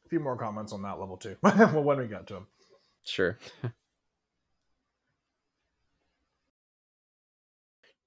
a 0.06 0.10
few 0.10 0.20
more 0.20 0.38
comments 0.38 0.74
on 0.74 0.82
that 0.84 1.00
level 1.00 1.18
too. 1.18 1.38
well, 1.44 1.84
when 1.84 1.98
we 2.00 2.08
get 2.08 2.28
to 2.28 2.34
them. 2.36 2.48
Sure. 3.06 3.38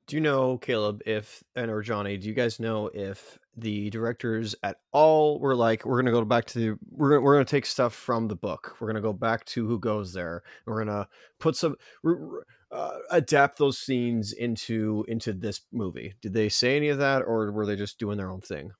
Do 0.06 0.16
you 0.16 0.20
know, 0.20 0.58
Caleb, 0.58 1.02
if 1.06 1.42
and 1.56 1.70
or 1.70 1.80
Johnny, 1.80 2.18
do 2.18 2.28
you 2.28 2.34
guys 2.34 2.60
know 2.60 2.90
if 2.92 3.38
the 3.56 3.88
directors 3.88 4.54
at 4.62 4.78
all 4.92 5.40
were 5.40 5.54
like, 5.54 5.86
we're 5.86 6.00
gonna 6.00 6.10
go 6.10 6.24
back 6.24 6.44
to 6.46 6.58
the 6.58 6.78
we're 6.90 7.10
gonna, 7.10 7.20
we're 7.22 7.34
gonna 7.34 7.44
take 7.46 7.64
stuff 7.64 7.94
from 7.94 8.28
the 8.28 8.36
book, 8.36 8.76
we're 8.80 8.86
gonna 8.86 9.00
go 9.00 9.14
back 9.14 9.46
to 9.46 9.66
who 9.66 9.78
goes 9.78 10.12
there, 10.12 10.42
we're 10.66 10.84
gonna 10.84 11.08
put 11.38 11.56
some 11.56 11.76
r- 12.04 12.12
r- 12.12 12.46
uh, 12.70 12.98
adapt 13.10 13.56
those 13.58 13.78
scenes 13.78 14.32
into 14.32 15.06
into 15.08 15.32
this 15.32 15.62
movie. 15.72 16.14
Did 16.20 16.34
they 16.34 16.50
say 16.50 16.76
any 16.76 16.88
of 16.88 16.98
that, 16.98 17.22
or 17.22 17.50
were 17.50 17.64
they 17.64 17.76
just 17.76 17.98
doing 17.98 18.18
their 18.18 18.30
own 18.30 18.42
thing? 18.42 18.72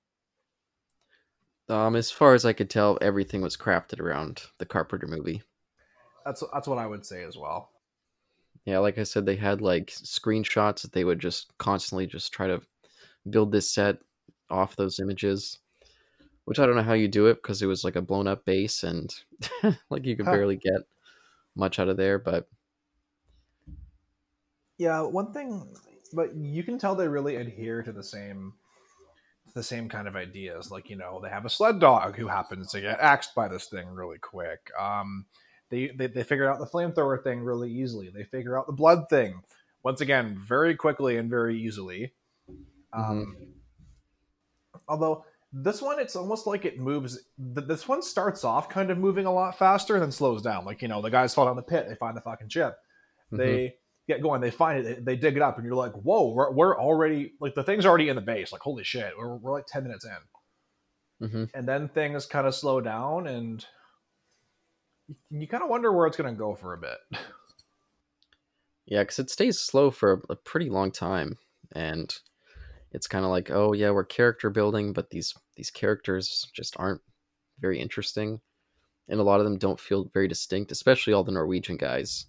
Um, 1.70 1.96
as 1.96 2.10
far 2.10 2.34
as 2.34 2.44
I 2.44 2.52
could 2.52 2.68
tell, 2.68 2.98
everything 3.00 3.40
was 3.40 3.56
crafted 3.56 4.00
around 4.00 4.42
the 4.58 4.66
Carpenter 4.66 5.06
movie. 5.06 5.42
That's 6.26 6.42
that's 6.52 6.68
what 6.68 6.78
I 6.78 6.86
would 6.86 7.06
say 7.06 7.22
as 7.22 7.38
well. 7.38 7.70
Yeah, 8.64 8.78
like 8.78 8.98
I 8.98 9.02
said, 9.02 9.26
they 9.26 9.36
had 9.36 9.60
like 9.60 9.88
screenshots 9.88 10.82
that 10.82 10.92
they 10.92 11.04
would 11.04 11.18
just 11.18 11.56
constantly 11.58 12.06
just 12.06 12.32
try 12.32 12.46
to 12.46 12.62
build 13.30 13.52
this 13.52 13.70
set 13.70 13.98
off 14.50 14.76
those 14.76 15.00
images. 15.00 15.60
Which 16.46 16.58
I 16.58 16.66
don't 16.66 16.76
know 16.76 16.82
how 16.82 16.94
you 16.94 17.08
do 17.08 17.26
it 17.28 17.36
because 17.36 17.62
it 17.62 17.66
was 17.66 17.84
like 17.84 17.96
a 17.96 18.02
blown 18.02 18.26
up 18.28 18.44
base 18.44 18.84
and 18.84 19.14
like 19.90 20.06
you 20.06 20.16
could 20.16 20.28
Huh. 20.28 20.30
barely 20.30 20.56
get 20.56 20.82
much 21.56 21.78
out 21.78 21.88
of 21.88 21.96
there. 21.98 22.18
But 22.18 22.48
Yeah, 24.78 25.02
one 25.02 25.32
thing, 25.32 25.76
but 26.12 26.34
you 26.34 26.62
can 26.64 26.78
tell 26.78 26.94
they 26.94 27.08
really 27.08 27.36
adhere 27.36 27.82
to 27.82 27.92
the 27.92 28.02
same 28.02 28.54
the 29.54 29.62
same 29.62 29.88
kind 29.88 30.08
of 30.08 30.16
ideas. 30.16 30.70
Like 30.70 30.90
you 30.90 30.96
know, 30.96 31.20
they 31.22 31.28
have 31.28 31.44
a 31.44 31.50
sled 31.50 31.78
dog 31.80 32.16
who 32.16 32.28
happens 32.28 32.72
to 32.72 32.80
get 32.80 33.00
axed 33.00 33.34
by 33.34 33.48
this 33.48 33.66
thing 33.68 33.88
really 33.88 34.18
quick. 34.18 34.70
Um, 34.78 35.26
they 35.70 35.88
they 35.88 36.06
they 36.06 36.22
figure 36.22 36.50
out 36.50 36.58
the 36.58 36.66
flamethrower 36.66 37.22
thing 37.22 37.40
really 37.40 37.70
easily. 37.70 38.08
They 38.10 38.24
figure 38.24 38.58
out 38.58 38.66
the 38.66 38.72
blood 38.72 39.08
thing 39.08 39.42
once 39.82 40.00
again 40.00 40.38
very 40.46 40.74
quickly 40.76 41.16
and 41.16 41.28
very 41.30 41.60
easily. 41.60 42.12
Um, 42.92 43.36
Although 44.88 45.24
this 45.52 45.80
one, 45.80 45.98
it's 46.00 46.16
almost 46.16 46.46
like 46.46 46.64
it 46.64 46.78
moves. 46.78 47.18
th- 47.54 47.66
This 47.66 47.86
one 47.88 48.02
starts 48.02 48.44
off 48.44 48.68
kind 48.68 48.90
of 48.90 48.98
moving 48.98 49.24
a 49.26 49.32
lot 49.32 49.56
faster, 49.58 49.94
and 49.94 50.02
then 50.02 50.12
slows 50.12 50.42
down. 50.42 50.64
Like 50.64 50.82
you 50.82 50.88
know, 50.88 51.00
the 51.00 51.10
guys 51.10 51.34
fall 51.34 51.46
down 51.46 51.56
the 51.56 51.62
pit, 51.62 51.86
they 51.88 51.94
find 51.94 52.16
the 52.16 52.20
fucking 52.20 52.48
chip 52.48 52.76
mhm. 53.32 53.38
they 53.38 53.74
get 54.06 54.20
going 54.20 54.40
they 54.42 54.50
find 54.50 54.84
it 54.84 55.04
they, 55.04 55.14
they 55.14 55.16
dig 55.20 55.34
it 55.36 55.40
up 55.42 55.56
and 55.56 55.64
you're 55.64 55.74
like 55.74 55.92
whoa 55.92 56.28
we're, 56.28 56.50
we're 56.52 56.78
already 56.78 57.32
like 57.40 57.54
the 57.54 57.62
thing's 57.64 57.86
already 57.86 58.10
in 58.10 58.16
the 58.16 58.20
base 58.20 58.52
like 58.52 58.60
holy 58.60 58.84
shit 58.84 59.14
we're, 59.16 59.36
we're 59.36 59.50
like 59.52 59.64
10 59.66 59.82
minutes 59.82 60.04
in 60.04 61.28
Mhm. 61.28 61.50
and 61.54 61.66
then 61.66 61.88
things 61.88 62.26
kind 62.26 62.46
of 62.46 62.54
slow 62.54 62.82
down 62.82 63.26
and 63.26 63.64
you, 65.08 65.16
you 65.30 65.48
kind 65.48 65.62
of 65.62 65.68
wonder 65.68 65.92
where 65.92 66.06
it's 66.06 66.16
going 66.16 66.32
to 66.32 66.38
go 66.38 66.54
for 66.54 66.74
a 66.74 66.78
bit. 66.78 66.98
Yeah, 68.86 69.02
because 69.02 69.18
it 69.18 69.30
stays 69.30 69.58
slow 69.58 69.90
for 69.90 70.22
a 70.28 70.36
pretty 70.36 70.68
long 70.68 70.92
time, 70.92 71.38
and 71.74 72.14
it's 72.92 73.06
kind 73.06 73.24
of 73.24 73.30
like, 73.30 73.50
oh 73.50 73.72
yeah, 73.72 73.90
we're 73.90 74.04
character 74.04 74.50
building, 74.50 74.92
but 74.92 75.08
these 75.10 75.32
these 75.56 75.70
characters 75.70 76.48
just 76.52 76.76
aren't 76.78 77.00
very 77.60 77.80
interesting, 77.80 78.40
and 79.08 79.20
a 79.20 79.22
lot 79.22 79.40
of 79.40 79.44
them 79.44 79.56
don't 79.56 79.80
feel 79.80 80.10
very 80.12 80.28
distinct, 80.28 80.70
especially 80.70 81.14
all 81.14 81.24
the 81.24 81.32
Norwegian 81.32 81.78
guys. 81.78 82.26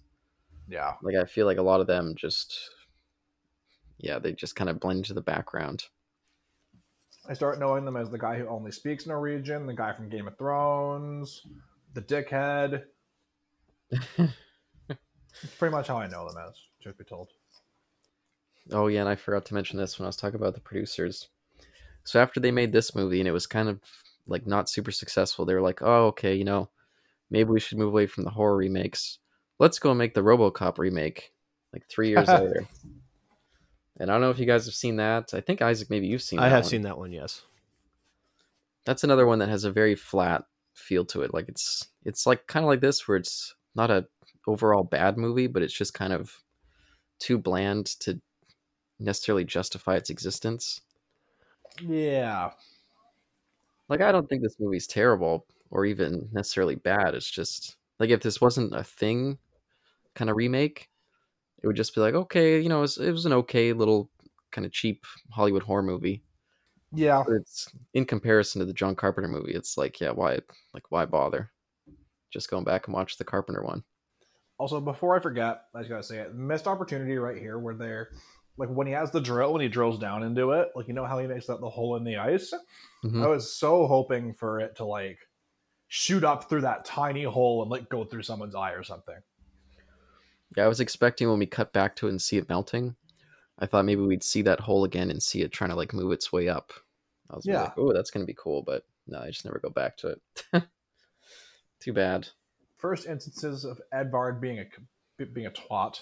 yeah. 0.66 0.92
Like 1.02 1.14
i 1.16 1.24
feel 1.26 1.44
like 1.46 1.58
a 1.58 1.62
lot 1.62 1.80
of 1.82 1.86
them 1.86 2.14
just 2.16 2.58
yeah 3.98 4.18
they 4.18 4.32
just 4.32 4.56
kind 4.56 4.70
of 4.70 4.80
blend 4.80 4.98
into 5.00 5.14
the 5.14 5.20
background. 5.20 5.84
I 7.28 7.34
start 7.34 7.58
knowing 7.58 7.84
them 7.84 7.96
as 7.96 8.08
the 8.08 8.18
guy 8.18 8.38
who 8.38 8.46
only 8.48 8.70
speaks 8.70 9.06
norwegian 9.06 9.66
the 9.66 9.74
guy 9.74 9.92
from 9.92 10.08
game 10.08 10.28
of 10.28 10.38
thrones 10.38 11.42
the 11.96 12.02
dickhead 12.02 12.82
it's 13.90 15.54
pretty 15.58 15.74
much 15.74 15.88
how 15.88 15.96
i 15.96 16.06
know 16.06 16.28
them 16.28 16.36
as 16.46 16.54
truth 16.82 16.98
be 16.98 17.04
told 17.04 17.30
oh 18.72 18.86
yeah 18.88 19.00
and 19.00 19.08
i 19.08 19.14
forgot 19.14 19.46
to 19.46 19.54
mention 19.54 19.78
this 19.78 19.98
when 19.98 20.04
i 20.04 20.08
was 20.08 20.16
talking 20.16 20.38
about 20.38 20.52
the 20.52 20.60
producers 20.60 21.28
so 22.04 22.20
after 22.20 22.38
they 22.38 22.50
made 22.50 22.70
this 22.70 22.94
movie 22.94 23.18
and 23.18 23.26
it 23.26 23.32
was 23.32 23.46
kind 23.46 23.70
of 23.70 23.80
like 24.26 24.46
not 24.46 24.68
super 24.68 24.90
successful 24.90 25.46
they 25.46 25.54
were 25.54 25.62
like 25.62 25.80
oh 25.80 26.08
okay 26.08 26.34
you 26.34 26.44
know 26.44 26.68
maybe 27.30 27.48
we 27.48 27.60
should 27.60 27.78
move 27.78 27.88
away 27.88 28.06
from 28.06 28.24
the 28.24 28.30
horror 28.30 28.56
remakes 28.56 29.18
let's 29.58 29.78
go 29.78 29.94
make 29.94 30.12
the 30.12 30.20
robocop 30.22 30.76
remake 30.76 31.32
like 31.72 31.86
three 31.88 32.10
years 32.10 32.28
later 32.28 32.68
and 33.98 34.10
i 34.10 34.14
don't 34.14 34.20
know 34.20 34.30
if 34.30 34.38
you 34.38 34.44
guys 34.44 34.66
have 34.66 34.74
seen 34.74 34.96
that 34.96 35.32
i 35.32 35.40
think 35.40 35.62
isaac 35.62 35.88
maybe 35.88 36.06
you've 36.06 36.20
seen 36.20 36.38
I 36.40 36.50
that 36.50 36.56
have 36.56 36.64
one. 36.64 36.70
seen 36.70 36.82
that 36.82 36.98
one. 36.98 37.12
Yes. 37.12 37.40
that's 38.84 39.02
another 39.02 39.26
one 39.26 39.38
that 39.38 39.48
has 39.48 39.64
a 39.64 39.70
very 39.72 39.94
flat 39.94 40.44
feel 40.76 41.04
to 41.04 41.22
it 41.22 41.32
like 41.34 41.48
it's 41.48 41.88
it's 42.04 42.26
like 42.26 42.46
kind 42.46 42.64
of 42.64 42.68
like 42.68 42.80
this 42.80 43.08
where 43.08 43.16
it's 43.16 43.54
not 43.74 43.90
a 43.90 44.06
overall 44.46 44.84
bad 44.84 45.16
movie 45.16 45.46
but 45.46 45.62
it's 45.62 45.72
just 45.72 45.94
kind 45.94 46.12
of 46.12 46.42
too 47.18 47.38
bland 47.38 47.86
to 47.86 48.20
necessarily 48.98 49.44
justify 49.44 49.96
its 49.96 50.10
existence. 50.10 50.80
Yeah. 51.80 52.50
Like 53.88 54.00
i 54.00 54.10
don't 54.10 54.28
think 54.28 54.42
this 54.42 54.58
movie's 54.58 54.86
terrible 54.86 55.46
or 55.70 55.84
even 55.84 56.28
necessarily 56.32 56.74
bad 56.74 57.14
it's 57.14 57.30
just 57.30 57.76
like 57.98 58.10
if 58.10 58.20
this 58.20 58.40
wasn't 58.40 58.74
a 58.74 58.82
thing 58.84 59.38
kind 60.14 60.30
of 60.30 60.36
remake 60.36 60.88
it 61.62 61.66
would 61.66 61.76
just 61.76 61.94
be 61.94 62.00
like 62.00 62.14
okay 62.14 62.60
you 62.60 62.68
know 62.68 62.78
it 62.78 62.82
was, 62.82 62.98
it 62.98 63.12
was 63.12 63.26
an 63.26 63.32
okay 63.32 63.72
little 63.72 64.10
kind 64.50 64.64
of 64.64 64.72
cheap 64.72 65.04
hollywood 65.30 65.62
horror 65.62 65.82
movie 65.82 66.22
yeah 66.92 67.22
but 67.26 67.34
it's 67.34 67.68
in 67.94 68.04
comparison 68.04 68.60
to 68.60 68.64
the 68.64 68.72
John 68.72 68.94
Carpenter 68.94 69.28
movie. 69.28 69.52
It's 69.52 69.76
like, 69.76 70.00
yeah, 70.00 70.10
why, 70.10 70.38
like, 70.72 70.90
why 70.90 71.04
bother? 71.04 71.50
Just 72.32 72.50
going 72.50 72.64
back 72.64 72.86
and 72.86 72.94
watch 72.94 73.16
the 73.16 73.24
Carpenter 73.24 73.62
one. 73.62 73.82
Also, 74.58 74.80
before 74.80 75.16
I 75.16 75.20
forget, 75.20 75.64
I 75.74 75.80
just 75.80 75.90
gotta 75.90 76.02
say 76.02 76.18
it. 76.18 76.34
Missed 76.34 76.66
opportunity 76.66 77.16
right 77.18 77.36
here 77.36 77.58
where 77.58 77.74
they're 77.74 78.10
like 78.56 78.70
when 78.70 78.86
he 78.86 78.92
has 78.94 79.10
the 79.10 79.20
drill, 79.20 79.52
when 79.52 79.62
he 79.62 79.68
drills 79.68 79.98
down 79.98 80.22
into 80.22 80.52
it, 80.52 80.68
like 80.74 80.88
you 80.88 80.94
know 80.94 81.04
how 81.04 81.18
he 81.18 81.26
makes 81.26 81.46
that 81.46 81.60
the 81.60 81.68
hole 81.68 81.96
in 81.96 82.04
the 82.04 82.16
ice. 82.16 82.52
Mhm. 83.04 83.22
I 83.22 83.26
was 83.26 83.52
so 83.52 83.86
hoping 83.86 84.32
for 84.32 84.60
it 84.60 84.76
to 84.76 84.84
like 84.84 85.18
shoot 85.88 86.24
up 86.24 86.48
through 86.48 86.62
that 86.62 86.84
tiny 86.84 87.24
hole 87.24 87.62
and 87.62 87.70
like 87.70 87.88
go 87.88 88.04
through 88.04 88.22
someone's 88.22 88.54
eye 88.54 88.72
or 88.72 88.82
something. 88.82 89.16
Yeah, 90.56 90.64
I 90.64 90.68
was 90.68 90.80
expecting 90.80 91.28
when 91.28 91.38
we 91.38 91.46
cut 91.46 91.72
back 91.72 91.96
to 91.96 92.06
it 92.06 92.10
and 92.10 92.22
see 92.22 92.38
it 92.38 92.48
melting. 92.48 92.96
I 93.58 93.66
thought 93.66 93.84
maybe 93.84 94.02
we'd 94.02 94.22
see 94.22 94.42
that 94.42 94.60
hole 94.60 94.84
again 94.84 95.10
and 95.10 95.22
see 95.22 95.42
it 95.42 95.52
trying 95.52 95.70
to 95.70 95.76
like 95.76 95.92
move 95.94 96.12
its 96.12 96.32
way 96.32 96.48
up. 96.48 96.72
I 97.30 97.36
was 97.36 97.46
Yeah. 97.46 97.62
like, 97.62 97.78
oh, 97.78 97.92
that's 97.92 98.10
gonna 98.10 98.26
be 98.26 98.34
cool, 98.34 98.62
but 98.62 98.84
no, 99.06 99.18
I 99.20 99.28
just 99.28 99.44
never 99.44 99.58
go 99.58 99.70
back 99.70 99.96
to 99.98 100.08
it. 100.08 100.20
Too 101.80 101.92
bad. 101.92 102.28
First 102.78 103.06
instances 103.06 103.64
of 103.64 103.80
Edvard 103.92 104.40
being 104.40 104.58
a 104.58 105.24
being 105.24 105.46
a 105.46 105.50
twat. 105.50 106.00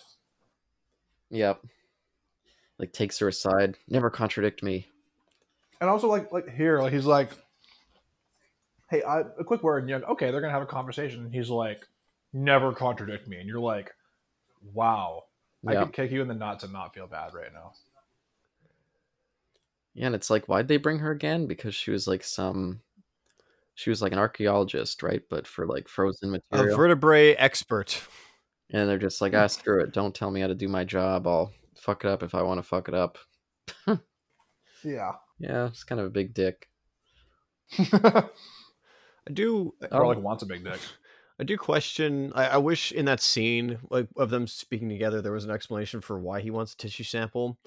Yep. 1.31 1.61
Like 2.79 2.93
takes 2.93 3.19
her 3.21 3.29
aside. 3.29 3.77
Never 3.89 4.11
contradict 4.11 4.63
me. 4.63 4.87
and 5.81 5.89
also 5.91 6.09
like 6.09 6.33
like 6.33 6.49
here 6.55 6.81
like 6.81 6.93
he's 6.93 7.07
like 7.07 7.31
hey 8.91 9.03
I, 9.03 9.21
a 9.21 9.45
quick 9.45 9.63
word 9.63 9.79
and 9.79 9.89
you're 9.91 9.99
like 10.01 10.09
okay 10.11 10.31
they're 10.31 10.41
gonna 10.41 10.53
have 10.53 10.63
a 10.63 10.67
conversation 10.67 11.25
and 11.25 11.35
he's 11.35 11.51
like 11.51 11.87
never 12.33 12.73
contradict 12.73 13.27
me 13.29 13.39
and 13.39 13.49
you're 13.49 13.61
like 13.61 13.93
wow 14.73 15.23
i 15.67 15.73
Yeah. 15.73 15.85
could 15.85 15.93
kick 15.93 16.11
you 16.11 16.23
in 16.23 16.29
the 16.29 16.35
nuts 16.35 16.65
and 16.65 16.73
not 16.73 16.95
feel 16.95 17.07
bad 17.07 17.35
right 17.35 17.53
now 17.53 17.73
Yeah, 19.95 20.07
and 20.07 20.15
it's 20.15 20.29
like, 20.31 20.47
why'd 20.47 20.67
they 20.69 20.77
bring 20.77 20.99
her 20.99 21.13
again? 21.13 21.47
Because 21.47 21.73
she 21.75 21.93
was 21.93 22.09
like 22.09 22.25
some, 22.25 22.81
she 23.77 23.91
was 23.91 24.03
like 24.03 24.11
an 24.13 24.19
archaeologist, 24.19 25.05
right? 25.05 25.23
But 25.31 25.47
for 25.47 25.67
like 25.69 25.87
frozen 25.87 26.31
material, 26.33 26.43
A 26.51 26.57
material. 26.57 26.77
vertebrae 26.77 27.35
expert. 27.35 28.01
and 28.73 28.89
they're 28.89 28.99
just 28.99 29.21
like, 29.21 29.35
ah, 29.35 29.47
screw 29.47 29.81
it. 29.83 29.93
Don't 29.93 30.13
tell 30.15 30.33
me 30.33 30.41
how 30.41 30.49
to 30.49 30.55
do 30.57 30.67
my 30.69 30.83
job. 30.85 31.29
I'll 31.29 31.53
fuck 31.77 32.05
it 32.05 32.09
up 32.11 32.25
if 32.25 32.35
I 32.35 32.43
want 32.43 32.59
to 32.59 32.63
fuck 32.65 32.89
it 32.89 32.95
up. 32.95 33.19
yeah 34.83 35.13
Yeah, 35.39 35.67
it's 35.69 35.85
kind 35.85 36.01
of 36.01 36.09
a 36.09 36.11
big 36.11 36.35
dick. 36.35 36.69
I 37.79 38.25
do. 39.33 39.75
or 39.93 40.05
Oh. 40.05 40.09
like 40.09 40.19
wants 40.19 40.43
a 40.43 40.47
big 40.47 40.65
dick 40.65 40.81
I 41.39 41.45
do 41.45 41.59
question. 41.59 42.33
I, 42.35 42.47
I 42.47 42.57
wish 42.59 42.93
in 42.93 43.07
that 43.07 43.21
scene, 43.21 43.81
like 43.91 44.09
of 44.17 44.31
them 44.31 44.47
speaking 44.47 44.89
together, 44.89 45.21
there 45.21 45.33
was 45.33 45.45
an 45.45 45.51
explanation 45.51 46.01
for 46.01 46.19
why 46.21 46.41
he 46.41 46.51
wants 46.51 46.75
a 46.75 46.77
tissue 46.77 47.03
sample. 47.03 47.59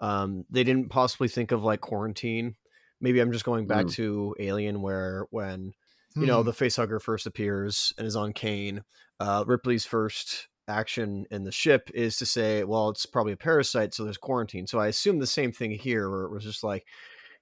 Um, 0.00 0.44
they 0.50 0.64
didn't 0.64 0.88
possibly 0.88 1.28
think 1.28 1.52
of 1.52 1.62
like 1.62 1.80
quarantine. 1.80 2.56
Maybe 3.00 3.20
I'm 3.20 3.32
just 3.32 3.44
going 3.44 3.66
back 3.66 3.86
Mm. 3.86 3.90
to 3.90 4.34
Alien, 4.40 4.82
where 4.82 5.26
when 5.30 5.72
you 6.18 6.26
know 6.26 6.42
Hmm. 6.42 6.44
the 6.44 6.52
facehugger 6.52 7.00
first 7.00 7.26
appears 7.26 7.92
and 7.96 8.06
is 8.06 8.16
on 8.16 8.32
Kane, 8.32 8.82
uh, 9.20 9.44
Ripley's 9.46 9.84
first 9.86 10.48
action 10.68 11.26
in 11.30 11.44
the 11.44 11.52
ship 11.52 11.90
is 11.94 12.16
to 12.18 12.26
say, 12.26 12.64
"Well, 12.64 12.88
it's 12.90 13.06
probably 13.06 13.32
a 13.32 13.36
parasite, 13.36 13.94
so 13.94 14.02
there's 14.04 14.18
quarantine." 14.18 14.66
So 14.66 14.80
I 14.80 14.88
assume 14.88 15.18
the 15.20 15.26
same 15.28 15.52
thing 15.52 15.70
here, 15.72 16.10
where 16.10 16.22
it 16.24 16.32
was 16.32 16.42
just 16.44 16.64
like 16.64 16.86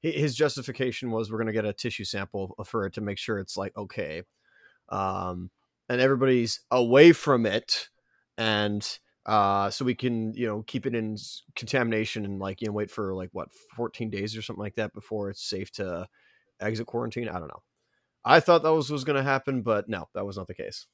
his 0.03 0.35
justification 0.37 1.11
was, 1.11 1.31
"We're 1.33 1.39
going 1.39 1.47
to 1.49 1.53
get 1.55 1.65
a 1.67 1.73
tissue 1.75 2.05
sample 2.05 2.55
for 2.67 2.87
it 2.87 2.95
to 2.95 3.01
make 3.03 3.19
sure 3.19 3.39
it's 3.39 3.57
like 3.57 3.77
okay." 3.77 4.23
Um, 4.89 5.51
and 5.91 6.01
everybody's 6.01 6.61
away 6.71 7.13
from 7.13 7.45
it 7.45 7.89
and 8.39 8.99
uh 9.27 9.69
so 9.69 9.85
we 9.85 9.95
can 9.95 10.33
you 10.35 10.47
know 10.47 10.63
keep 10.63 10.87
it 10.87 10.95
in 10.95 11.17
contamination 11.57 12.25
and 12.25 12.39
like 12.39 12.63
you 12.63 12.69
know 12.69 12.73
wait 12.73 12.91
for 12.91 13.15
like 13.15 13.29
what 13.33 13.49
14 13.77 14.09
days 14.09 14.37
or 14.37 14.41
something 14.41 14.63
like 14.63 14.77
that 14.77 14.95
before 14.95 15.29
it's 15.29 15.43
safe 15.43 15.71
to 15.73 16.07
exit 16.61 16.87
quarantine? 16.87 17.29
I 17.29 17.39
don't 17.39 17.49
know. 17.49 17.63
I 18.25 18.41
thought 18.41 18.63
that 18.63 18.73
was 18.73 18.91
was 18.91 19.05
going 19.05 19.17
to 19.17 19.23
happen 19.23 19.63
but 19.63 19.89
no 19.89 20.09
that 20.15 20.25
was 20.25 20.39
not 20.39 20.47
the 20.47 20.55
case. 20.55 20.87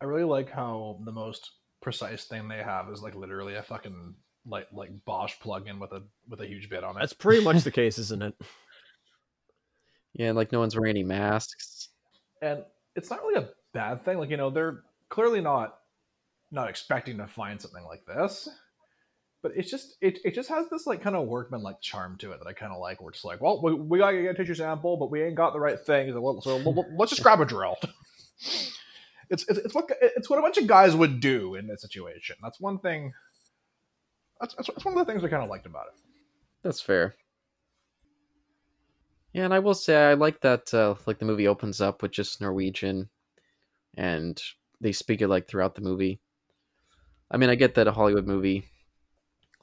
I 0.00 0.06
really 0.06 0.24
like 0.24 0.50
how 0.50 0.98
the 1.04 1.12
most 1.12 1.52
precise 1.80 2.24
thing 2.24 2.48
they 2.48 2.62
have 2.62 2.90
is 2.90 3.00
like 3.00 3.14
literally 3.14 3.54
a 3.54 3.62
fucking 3.62 4.14
like 4.44 4.66
like 4.72 4.90
bosch 5.04 5.38
plug-in 5.40 5.78
with 5.78 5.92
a 5.92 6.02
with 6.28 6.40
a 6.40 6.46
huge 6.46 6.68
bit 6.68 6.82
on 6.82 6.96
it. 6.96 7.00
That's 7.00 7.12
pretty 7.12 7.44
much 7.44 7.62
the 7.62 7.70
case 7.80 7.98
isn't 7.98 8.22
it? 8.22 8.34
Yeah, 10.14 10.28
and 10.28 10.36
like 10.36 10.50
no 10.50 10.58
one's 10.58 10.76
wearing 10.76 10.90
any 10.90 11.04
masks. 11.04 11.88
and 12.42 12.64
it's 12.96 13.10
not 13.10 13.22
really 13.22 13.42
a 13.42 13.48
bad 13.72 14.04
thing 14.04 14.18
like 14.18 14.30
you 14.30 14.36
know 14.36 14.50
they're 14.50 14.82
clearly 15.08 15.40
not 15.40 15.78
not 16.50 16.68
expecting 16.68 17.16
to 17.18 17.26
find 17.26 17.60
something 17.60 17.84
like 17.84 18.04
this 18.06 18.48
but 19.42 19.52
it's 19.56 19.70
just 19.70 19.96
it, 20.00 20.18
it 20.24 20.34
just 20.34 20.48
has 20.48 20.68
this 20.70 20.86
like 20.86 21.02
kind 21.02 21.16
of 21.16 21.26
workman 21.26 21.62
like 21.62 21.80
charm 21.80 22.16
to 22.18 22.32
it 22.32 22.38
that 22.38 22.46
i 22.46 22.52
kind 22.52 22.72
of 22.72 22.80
like 22.80 23.00
we're 23.00 23.10
just 23.10 23.24
like 23.24 23.40
well 23.40 23.60
we, 23.62 23.74
we 23.74 23.98
gotta 23.98 24.20
get 24.20 24.30
a 24.30 24.34
tissue 24.34 24.54
sample 24.54 24.96
but 24.96 25.10
we 25.10 25.22
ain't 25.22 25.34
got 25.34 25.52
the 25.52 25.60
right 25.60 25.80
thing 25.80 26.12
so, 26.12 26.40
so 26.40 26.84
let's 26.96 27.10
just 27.10 27.22
grab 27.22 27.40
a 27.40 27.44
drill. 27.44 27.76
It's, 29.30 29.48
it's 29.48 29.58
it's 29.60 29.74
what 29.74 29.90
it's 30.02 30.28
what 30.28 30.38
a 30.38 30.42
bunch 30.42 30.58
of 30.58 30.66
guys 30.66 30.94
would 30.94 31.20
do 31.20 31.54
in 31.54 31.66
this 31.66 31.80
situation. 31.80 32.36
That's 32.42 32.60
one 32.60 32.78
thing 32.78 33.14
that's, 34.38 34.54
that's 34.54 34.84
one 34.84 34.98
of 34.98 35.06
the 35.06 35.10
things 35.10 35.24
i 35.24 35.28
kind 35.28 35.42
of 35.42 35.48
liked 35.48 35.64
about 35.64 35.86
it. 35.86 35.94
That's 36.62 36.82
fair. 36.82 37.14
Yeah, 39.32 39.44
and 39.44 39.54
I 39.54 39.60
will 39.60 39.74
say 39.74 39.96
I 39.96 40.14
like 40.14 40.40
that. 40.42 40.72
Uh, 40.74 40.94
like 41.06 41.18
the 41.18 41.24
movie 41.24 41.48
opens 41.48 41.80
up 41.80 42.02
with 42.02 42.12
just 42.12 42.40
Norwegian, 42.40 43.08
and 43.94 44.40
they 44.80 44.92
speak 44.92 45.22
it 45.22 45.28
like 45.28 45.48
throughout 45.48 45.74
the 45.74 45.80
movie. 45.80 46.20
I 47.30 47.38
mean, 47.38 47.48
I 47.48 47.54
get 47.54 47.74
that 47.76 47.88
a 47.88 47.92
Hollywood 47.92 48.26
movie, 48.26 48.64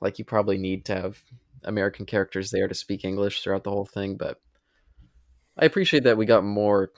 like 0.01 0.17
you 0.17 0.25
probably 0.25 0.57
need 0.57 0.85
to 0.85 0.95
have 0.95 1.21
American 1.63 2.05
characters 2.05 2.49
there 2.49 2.67
to 2.67 2.73
speak 2.73 3.05
English 3.05 3.41
throughout 3.41 3.63
the 3.63 3.69
whole 3.69 3.85
thing, 3.85 4.17
but 4.17 4.39
I 5.57 5.65
appreciate 5.65 6.03
that 6.03 6.17
we 6.17 6.25
got 6.25 6.43
more 6.43 6.91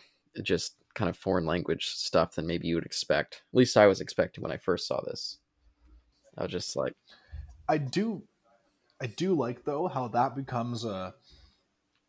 just 0.44 0.76
kind 0.94 1.10
of 1.10 1.18
foreign 1.18 1.46
language 1.46 1.88
stuff 1.88 2.36
than 2.36 2.48
maybe 2.48 2.68
you 2.68 2.76
would 2.76 2.86
expect. 2.86 3.42
At 3.54 3.58
least 3.58 3.76
I 3.76 3.88
was 3.88 4.02
expecting 4.02 4.44
when 4.44 4.52
I 4.52 4.58
first 4.58 4.88
saw 4.88 5.02
this. 5.02 5.40
I 6.38 6.44
was 6.44 6.52
just 6.52 6.76
like, 6.76 6.94
I 7.68 7.78
do, 7.78 8.24
I 9.02 9.08
do 9.08 9.34
like 9.34 9.66
though 9.66 9.88
how 9.88 10.08
that 10.10 10.36
becomes 10.36 10.86
a, 10.86 11.14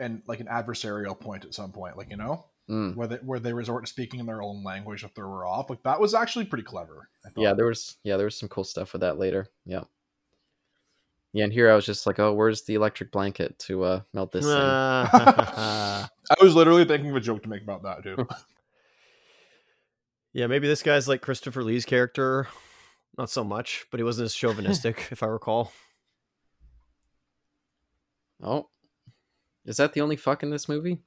and 0.03 0.23
like 0.27 0.41
an 0.41 0.47
adversarial 0.47 1.19
point 1.19 1.45
at 1.45 1.55
some 1.55 1.73
point. 1.73 1.97
Like 1.97 2.11
you 2.11 2.17
know, 2.17 2.45
mm. 2.69 2.95
where 2.95 3.07
they 3.07 3.17
where 3.17 3.39
they 3.39 3.53
resort 3.53 3.87
to 3.87 3.91
speaking 3.91 4.21
in 4.21 4.27
their 4.27 4.43
own 4.43 4.63
language 4.63 5.03
to 5.03 5.09
throw 5.09 5.31
her 5.31 5.47
off. 5.47 5.71
Like 5.71 5.83
that 5.85 6.01
was 6.01 6.15
actually 6.15 6.45
pretty 6.45 6.65
clever. 6.65 7.09
I 7.25 7.31
yeah 7.37 7.55
there 7.55 7.67
was 7.67 7.97
yeah 8.05 8.17
there 8.17 8.27
was 8.27 8.37
some 8.37 8.49
cool 8.49 8.65
stuff 8.65 8.93
with 8.93 9.01
that 9.01 9.19
later 9.19 9.47
yeah 9.65 9.85
yeah 11.33 11.45
and 11.45 11.53
here 11.53 11.71
i 11.71 11.75
was 11.75 11.87
just 11.87 12.07
like 12.07 12.19
oh 12.19 12.33
where's 12.33 12.63
the 12.63 12.75
electric 12.75 13.11
blanket 13.11 13.59
to 13.59 13.85
uh 13.85 14.01
melt 14.13 14.33
this 14.33 14.45
thing 14.45 14.55
I 14.55 16.09
was 16.41 16.55
literally 16.55 16.85
thinking 16.85 17.11
of 17.11 17.17
a 17.17 17.21
joke 17.21 17.43
to 17.43 17.49
make 17.49 17.63
about 17.63 17.83
that 17.83 18.03
too. 18.03 18.27
Yeah, 20.35 20.47
maybe 20.47 20.67
this 20.67 20.83
guy's 20.83 21.09
like 21.09 21.21
christopher 21.21 21.63
lee's 21.63 21.85
character 21.85 22.49
not 23.19 23.29
so 23.29 23.45
much 23.45 23.85
but 23.91 24.01
he 24.01 24.05
wasn't 24.05 24.25
as 24.25 24.35
chauvinistic 24.41 25.09
if 25.11 25.23
i 25.23 25.27
recall 25.27 25.71
oh 28.43 28.71
is 29.65 29.77
that 29.77 29.93
the 29.93 30.01
only 30.01 30.17
fuck 30.17 30.43
in 30.43 30.51
this 30.51 30.69
movie 30.69 30.99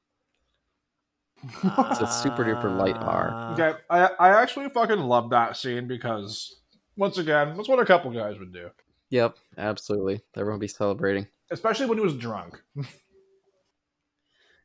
It's 1.64 2.00
a 2.02 2.08
super 2.08 2.44
duper 2.44 2.76
light 2.76 2.98
R. 3.02 3.38
Uh, 3.50 3.54
okay, 3.54 3.74
I 3.90 4.06
I 4.20 4.42
actually 4.42 4.70
fucking 4.70 5.00
love 5.00 5.30
that 5.32 5.58
scene 5.58 5.88
because 5.88 6.62
once 6.98 7.18
again, 7.18 7.56
that's 7.56 7.68
what 7.70 7.80
a 7.80 7.86
couple 7.86 8.12
guys 8.12 8.40
would 8.40 8.54
do, 8.54 8.70
yep 9.10 9.38
absolutely 9.58 10.22
everyone 10.36 10.60
be 10.60 10.68
celebrating 10.68 11.28
especially 11.52 11.86
when 11.86 11.98
he 11.98 12.04
was 12.04 12.16
drunk. 12.18 12.62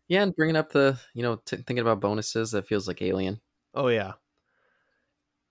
yeah 0.09 0.23
and 0.23 0.35
bringing 0.35 0.57
up 0.57 0.73
the 0.73 0.99
you 1.15 1.23
know 1.23 1.37
t- 1.37 1.57
thinking 1.57 1.79
about 1.79 2.01
bonuses 2.01 2.51
that 2.53 2.67
feels 2.67 2.89
like 2.89 3.03
alien 3.03 3.41
Oh 3.75 3.89
yeah. 3.89 4.15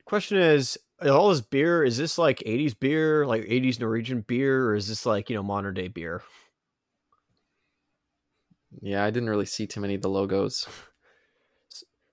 Question 0.05 0.37
is, 0.39 0.77
all 1.01 1.29
this 1.29 1.41
beer 1.41 1.83
is 1.83 1.97
this 1.97 2.17
like 2.17 2.43
'80s 2.45 2.73
beer, 2.73 3.25
like 3.25 3.45
'80s 3.47 3.79
Norwegian 3.79 4.21
beer, 4.21 4.65
or 4.67 4.75
is 4.75 4.87
this 4.87 5.05
like 5.05 5.29
you 5.29 5.35
know 5.35 5.43
modern 5.43 5.73
day 5.73 5.87
beer? 5.87 6.23
Yeah 8.81 9.03
i 9.03 9.09
didn't 9.09 9.29
really 9.29 9.45
see 9.45 9.65
too 9.65 9.79
many 9.79 9.95
of 9.95 10.01
the 10.01 10.09
logos 10.09 10.67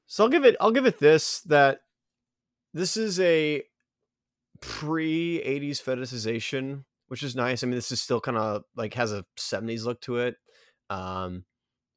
So 0.07 0.25
I'll 0.25 0.31
give 0.31 0.45
it. 0.45 0.57
I'll 0.61 0.71
give 0.71 0.87
it 0.87 0.99
this 0.99 1.40
that 1.42 1.81
this 2.73 2.97
is 2.97 3.21
a 3.21 3.62
pre 4.61 5.42
'80s 5.45 5.83
fetishization, 5.83 6.85
which 7.09 7.23
is 7.23 7.37
nice. 7.37 7.62
I 7.62 7.66
mean, 7.66 7.75
this 7.75 7.92
is 7.92 8.01
still 8.01 8.21
kind 8.21 8.38
of 8.38 8.62
like 8.77 8.95
has 8.95 9.12
a 9.12 9.25
'70s 9.37 9.85
look 9.85 10.01
to 10.03 10.19
it, 10.19 10.37
um, 10.88 11.45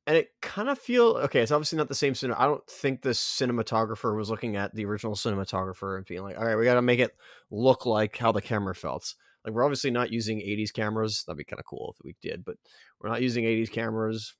and 0.08 0.18
it 0.18 0.30
kind 0.42 0.70
of 0.70 0.80
feel 0.80 1.18
okay. 1.24 1.42
It's 1.42 1.52
obviously 1.52 1.78
not 1.78 1.88
the 1.88 1.96
same 1.96 2.16
cinema. 2.16 2.40
I 2.40 2.46
don't 2.46 2.66
think 2.68 3.02
the 3.04 3.12
cinematographer 3.12 4.16
was 4.18 4.30
looking 4.30 4.56
at 4.56 4.74
the 4.74 4.86
original 4.86 5.14
cinematographer 5.16 5.96
and 5.96 6.06
being 6.06 6.24
like, 6.24 6.38
"All 6.38 6.46
right, 6.46 6.56
we 6.56 6.66
got 6.66 6.76
to 6.76 6.82
make 6.82 7.00
it 7.00 7.16
look 7.52 7.86
like 7.86 8.18
how 8.18 8.32
the 8.32 8.42
camera 8.42 8.74
felt." 8.74 9.14
Like 9.46 9.54
we're 9.54 9.64
obviously 9.64 9.92
not 9.92 10.12
using 10.12 10.40
'80s 10.40 10.74
cameras. 10.74 11.24
That'd 11.26 11.38
be 11.38 11.44
kind 11.44 11.60
of 11.60 11.66
cool 11.66 11.94
if 11.96 12.04
we 12.04 12.16
did, 12.22 12.44
but 12.44 12.58
we're 13.00 13.10
not 13.10 13.22
using 13.22 13.46
'80s 13.46 13.72
cameras. 13.72 14.34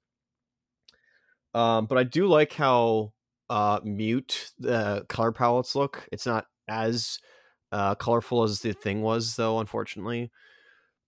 Um, 1.54 1.86
but 1.86 1.98
I 1.98 2.04
do 2.04 2.28
like 2.28 2.54
how 2.54 3.14
uh 3.50 3.80
mute 3.84 4.52
the 4.60 5.06
color 5.10 5.32
palettes 5.32 5.76
look. 5.76 6.08
It's 6.12 6.26
not 6.26 6.46
as 6.68 7.20
uh 7.72 7.96
colorful 7.96 8.44
as 8.44 8.60
the 8.60 8.74
thing 8.74 9.02
was 9.02 9.36
though, 9.36 9.60
unfortunately. 9.60 10.32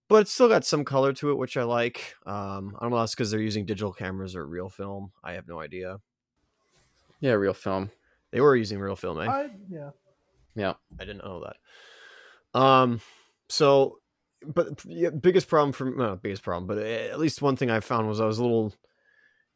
But 0.10 0.24
it's 0.24 0.34
still 0.34 0.50
got 0.50 0.66
some 0.66 0.84
color 0.84 1.14
to 1.14 1.32
it, 1.32 1.38
which 1.38 1.56
I 1.56 1.64
like. 1.64 2.16
Um, 2.26 2.76
I 2.78 2.84
don't 2.84 2.92
know 2.92 2.98
if 2.98 3.04
that's 3.04 3.16
because 3.16 3.32
they're 3.32 3.40
using 3.40 3.66
digital 3.66 3.94
cameras 3.94 4.36
or 4.36 4.46
real 4.46 4.68
film. 4.68 5.12
I 5.24 5.34
have 5.34 5.48
no 5.48 5.60
idea. 5.60 6.00
yeah 7.22 7.32
real 7.34 7.54
film 7.54 7.92
They 8.32 8.42
were 8.42 8.56
using 8.56 8.80
real 8.80 8.96
film, 8.98 9.22
eh? 9.22 9.30
I 9.30 9.50
yeah. 9.70 9.92
Yeah. 10.56 10.74
I 11.00 11.06
didn't 11.06 11.24
know 11.24 11.46
that. 11.46 12.60
Um, 12.60 13.00
so, 13.48 14.00
but 14.46 14.84
yeah, 14.86 15.10
biggest 15.12 15.48
problem 15.48 15.72
for 15.72 15.92
not 15.92 16.22
biggest 16.22 16.44
problem, 16.44 16.68
but 16.68 16.78
at 16.80 17.20
least 17.20 17.42
one 17.42 17.56
thing 17.56 17.70
I 17.70 17.80
found 17.80 18.08
was 18.08 18.20
I 18.20 18.26
was 18.26 18.40
a 18.40 18.44
little. 18.44 18.74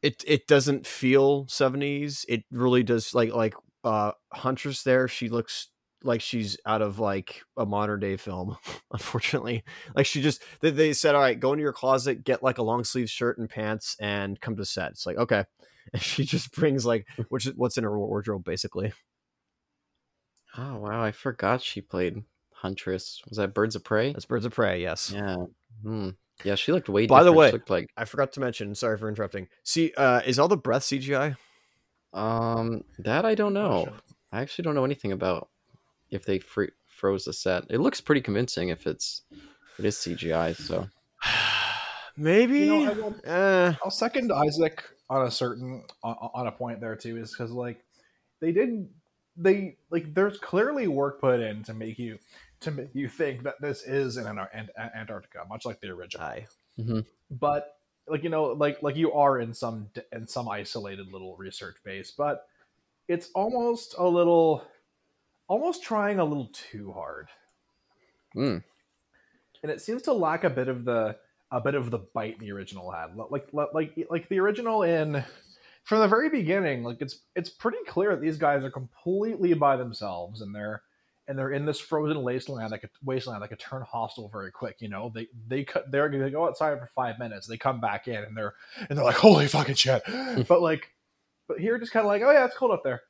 It 0.02 0.24
it 0.28 0.48
doesn't 0.48 0.86
feel 0.86 1.48
seventies. 1.48 2.26
It 2.28 2.44
really 2.52 2.84
does 2.84 3.14
like 3.14 3.34
like 3.34 3.56
uh 3.84 4.12
Huntress. 4.34 4.84
There, 4.84 5.08
she 5.08 5.30
looks 5.30 5.70
like 6.04 6.22
she's 6.22 6.58
out 6.68 6.84
of 6.84 7.00
like 7.00 7.42
a 7.58 7.66
modern 7.66 8.00
day 8.00 8.16
film 8.16 8.56
unfortunately 8.92 9.64
like 9.96 10.06
she 10.06 10.22
just 10.22 10.44
they, 10.62 10.70
they 10.70 10.94
said 10.94 11.16
all 11.16 11.22
right 11.22 11.40
go 11.40 11.52
into 11.52 11.64
your 11.64 11.74
closet 11.74 12.24
get 12.24 12.44
like 12.44 12.60
a 12.60 12.64
long 12.64 12.84
sleeve 12.84 13.10
shirt 13.10 13.40
and 13.40 13.50
pants 13.50 13.96
and 14.00 14.40
come 14.40 14.56
to 14.56 14.64
set 14.64 14.92
it's 14.92 15.08
like 15.08 15.18
okay 15.18 15.46
and 15.94 16.02
she 16.02 16.24
just 16.24 16.52
brings 16.52 16.86
like 16.86 17.08
which 17.30 17.46
what's 17.56 17.80
in 17.80 17.84
her 17.84 17.98
wardrobe 17.98 18.44
basically 18.44 18.94
Oh 20.58 20.78
wow, 20.78 21.04
I 21.04 21.12
forgot 21.12 21.62
she 21.62 21.82
played 21.82 22.24
Huntress. 22.54 23.22
Was 23.28 23.38
that 23.38 23.54
Birds 23.54 23.76
of 23.76 23.84
Prey? 23.84 24.14
that's 24.14 24.26
birds 24.26 24.46
of 24.46 24.54
prey 24.54 24.82
yes 24.82 25.12
Yeah. 25.14 25.36
Hmm. 25.84 26.10
Yeah, 26.43 26.56
she 26.56 26.71
looked 26.71 26.89
way. 26.89 27.08
By 27.08 27.24
the 27.24 27.32
way- 27.34 27.48
she 27.48 27.54
looked 27.54 27.69
like 27.69 27.89
i 27.98 28.06
forgot 28.06 28.34
to 28.34 28.39
mention 28.39 28.76
sorry 28.76 28.98
for 28.98 29.08
interrupting 29.10 29.48
see 29.63 29.93
uh 29.98 30.21
is 30.26 30.38
all 30.38 30.48
the 30.50 30.58
breath 30.58 30.84
cgi 30.84 31.36
um 32.13 32.84
that 33.00 33.26
I 33.26 33.36
don't 33.36 33.54
know. 33.54 33.84
Question. 33.84 34.00
I 34.32 34.41
actually 34.41 34.63
don't 34.63 34.76
know 34.76 34.86
anything 34.86 35.12
about 35.12 35.50
if 36.12 36.26
they 36.26 36.39
free- 36.39 36.71
froze 36.88 37.26
the 37.26 37.34
set. 37.34 37.65
It 37.69 37.80
looks 37.80 38.00
pretty 38.02 38.21
convincing 38.21 38.69
if 38.69 38.86
it's 38.88 39.24
it 39.80 39.86
is 39.86 39.95
CGI. 39.98 40.56
So 40.56 40.88
maybe 42.17 42.60
You 42.60 42.65
know, 42.67 42.89
I 42.91 42.93
will- 42.93 43.15
uh, 43.28 43.74
I'll 43.84 43.91
second 43.91 44.32
Isaac 44.32 44.84
on 45.10 45.28
a 45.28 45.32
certain 45.32 45.84
on, 46.04 46.15
on 46.34 46.48
a 46.48 46.52
point 46.52 46.80
there 46.82 46.95
too, 46.95 47.17
is 47.17 47.32
because 47.32 47.52
like 47.52 47.84
they 48.39 48.52
did 48.52 48.88
they 49.38 49.78
like 49.89 50.13
there's 50.13 50.38
clearly 50.38 50.88
work 50.88 51.19
put 51.19 51.39
in 51.41 51.63
to 51.63 51.74
make 51.74 52.00
you 52.00 52.17
to 52.65 52.71
make 52.71 52.89
you 52.93 53.08
think 53.08 53.43
that 53.43 53.56
this 53.62 53.84
is 53.84 54.17
in 54.17 54.25
Antar- 54.25 54.49
Ant- 54.54 54.69
Antarctica, 54.78 55.45
much 55.49 55.65
like 55.65 55.80
the 55.82 55.89
original. 55.89 56.25
aye. 56.25 56.45
But 57.32 57.78
like 58.08 58.23
you 58.23 58.30
know, 58.30 58.45
like 58.45 58.84
like 58.84 58.95
you 58.95 59.13
are 59.13 59.39
in 59.39 59.54
some 59.54 59.89
in 60.12 60.28
some 60.28 60.47
isolated 60.49 61.12
little 61.12 61.36
research 61.38 61.78
base, 61.84 62.12
but 62.12 62.47
it's 63.08 63.30
almost 63.34 63.95
a 63.97 64.08
little 64.08 64.63
almost 65.47 65.84
trying 65.84 66.19
a 66.19 66.25
little 66.25 66.49
too 66.54 66.91
hard 66.91 67.28
mm, 68.36 68.63
and 69.62 69.71
it 69.71 69.82
seems 69.82 70.01
to 70.01 70.13
lack 70.13 70.43
a 70.43 70.49
bit 70.49 70.67
of 70.67 70.86
the 70.86 71.15
a 71.51 71.62
bit 71.62 71.75
of 71.75 71.91
the 71.91 71.99
bite 71.99 72.39
the 72.39 72.51
original 72.51 72.91
had 72.91 73.15
like 73.15 73.47
like 73.54 73.73
like, 73.73 74.08
like 74.10 74.28
the 74.30 74.39
original 74.39 74.84
in 74.84 75.23
from 75.84 75.99
the 75.99 76.08
very 76.08 76.30
beginning 76.30 76.84
like 76.84 76.97
it's 76.99 77.19
it's 77.36 77.49
pretty 77.49 77.78
clear 77.88 78.10
that 78.10 78.21
these 78.21 78.38
guys 78.38 78.63
are 78.63 78.71
completely 78.71 79.54
by 79.54 79.78
themselves 79.78 80.41
and 80.41 80.54
they're 80.54 80.82
and 81.28 81.38
they're 81.38 81.52
in 81.52 81.66
this 81.66 81.80
frozen 81.80 82.22
wasteland 82.22 82.72
that 82.72 82.80
could 82.80 82.90
wasteland 83.04 83.42
that 83.42 83.48
could 83.48 83.60
turn 83.60 83.82
hostile 83.82 84.30
very 84.30 84.52
quick 84.52 84.78
you 84.80 84.90
know? 84.90 85.12
They 85.14 85.28
they 85.48 85.64
cut 85.64 85.92
they're 85.92 86.10
gonna 86.10 86.30
go 86.30 86.46
outside 86.46 86.80
for 86.80 86.90
five 86.96 87.20
minutes 87.20 87.48
they 87.48 87.58
come 87.58 87.80
back 87.80 88.08
in 88.08 88.24
and 88.24 88.36
they're 88.36 88.54
and 88.90 88.98
they're 88.98 89.06
like 89.06 89.16
holy 89.16 89.48
fucking 89.48 89.76
shit. 89.76 90.04
But 90.48 90.62
like 90.62 90.92
but 91.48 91.60
here 91.60 91.78
just 91.78 91.92
kind 91.92 92.06
of 92.06 92.08
like 92.08 92.22
oh 92.22 92.32
yeah 92.32 92.46
it's 92.46 92.58
cold 92.58 92.72
up 92.72 92.84
there. 92.84 93.02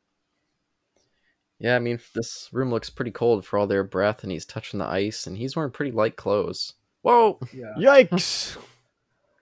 Yeah, 1.59 1.75
I 1.75 1.79
mean 1.79 1.99
this 2.13 2.49
room 2.51 2.69
looks 2.69 2.89
pretty 2.89 3.11
cold 3.11 3.45
for 3.45 3.57
all 3.57 3.67
their 3.67 3.83
breath, 3.83 4.23
and 4.23 4.31
he's 4.31 4.45
touching 4.45 4.77
the 4.77 4.85
ice, 4.85 5.25
and 5.25 5.37
he's 5.37 5.55
wearing 5.55 5.71
pretty 5.71 5.91
light 5.91 6.17
clothes. 6.17 6.73
Whoa! 7.01 7.39
yeah. 7.53 7.73
Yikes! 7.77 8.57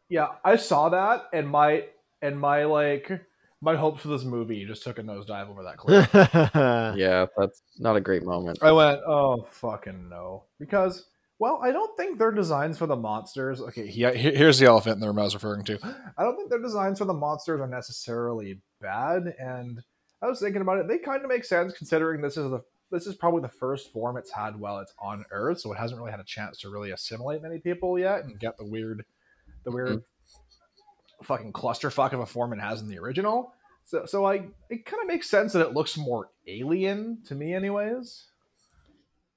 Yeah 0.09 0.27
i 0.45 0.57
saw 0.57 0.89
that 0.89 1.27
and 1.33 1.49
my 1.49 1.85
and 2.21 2.39
my 2.39 2.65
like 2.65 3.25
my 3.63 3.75
hopes 3.75 4.01
for 4.01 4.09
this 4.09 4.23
movie 4.23 4.65
just 4.65 4.83
took 4.83 4.99
a 4.99 5.01
nosedive 5.01 5.49
over 5.49 5.63
that 5.63 5.77
cliff 5.77 6.09
Yeah, 6.97 7.25
that's 7.37 7.61
not 7.79 7.95
a 7.95 8.01
great 8.01 8.23
moment. 8.23 8.59
I 8.61 8.71
went, 8.71 8.99
oh 9.07 9.47
fucking 9.51 10.09
no, 10.09 10.43
because 10.59 11.05
well, 11.39 11.59
I 11.63 11.71
don't 11.71 11.95
think 11.97 12.19
their 12.19 12.31
designs 12.31 12.77
for 12.77 12.85
the 12.85 12.95
monsters. 12.95 13.59
Okay, 13.59 13.89
yeah, 13.89 14.11
here- 14.11 14.35
here's 14.35 14.59
the 14.59 14.65
elephant 14.65 14.95
in 14.95 14.99
the 14.99 15.07
room 15.07 15.19
I 15.19 15.23
was 15.23 15.33
referring 15.33 15.63
to. 15.65 15.79
I 16.17 16.23
don't 16.23 16.35
think 16.35 16.49
their 16.49 16.61
designs 16.61 16.99
for 16.99 17.05
the 17.05 17.13
monsters 17.13 17.59
are 17.59 17.67
necessarily 17.67 18.61
bad, 18.79 19.33
and 19.39 19.81
I 20.21 20.27
was 20.27 20.39
thinking 20.39 20.61
about 20.61 20.77
it. 20.79 20.87
They 20.87 20.99
kind 20.99 21.23
of 21.23 21.29
make 21.29 21.43
sense 21.45 21.73
considering 21.73 22.21
this 22.21 22.37
is 22.37 22.49
the 22.49 22.61
this 22.91 23.07
is 23.07 23.15
probably 23.15 23.41
the 23.41 23.49
first 23.49 23.91
form 23.91 24.17
it's 24.17 24.31
had 24.31 24.55
while 24.55 24.77
it's 24.77 24.93
on 24.99 25.25
Earth, 25.31 25.59
so 25.59 25.73
it 25.73 25.79
hasn't 25.79 25.99
really 25.99 26.11
had 26.11 26.19
a 26.19 26.25
chance 26.25 26.59
to 26.59 26.69
really 26.69 26.91
assimilate 26.91 27.41
many 27.41 27.57
people 27.57 27.97
yet 27.97 28.23
and 28.23 28.39
get 28.39 28.55
the 28.57 28.65
weird, 28.65 29.03
the 29.63 29.71
weird, 29.71 29.89
mm-hmm. 29.89 29.97
Fucking 31.23 31.53
clusterfuck 31.53 32.13
of 32.13 32.19
a 32.19 32.25
form 32.25 32.53
it 32.53 32.59
has 32.59 32.81
in 32.81 32.87
the 32.87 32.99
original. 32.99 33.53
So, 33.85 34.05
so 34.05 34.25
I 34.25 34.45
it 34.69 34.85
kind 34.85 35.01
of 35.01 35.07
makes 35.07 35.29
sense 35.29 35.53
that 35.53 35.65
it 35.65 35.73
looks 35.73 35.97
more 35.97 36.29
alien 36.47 37.19
to 37.27 37.35
me, 37.35 37.53
anyways. 37.53 38.25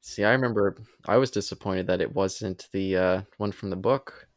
See, 0.02 0.22
I 0.24 0.32
remember 0.32 0.76
I 1.06 1.16
was 1.16 1.30
disappointed 1.32 1.88
that 1.88 2.00
it 2.00 2.14
wasn't 2.14 2.68
the 2.72 2.96
uh, 2.96 3.22
one 3.38 3.50
from 3.50 3.70
the 3.70 3.76
book, 3.76 4.28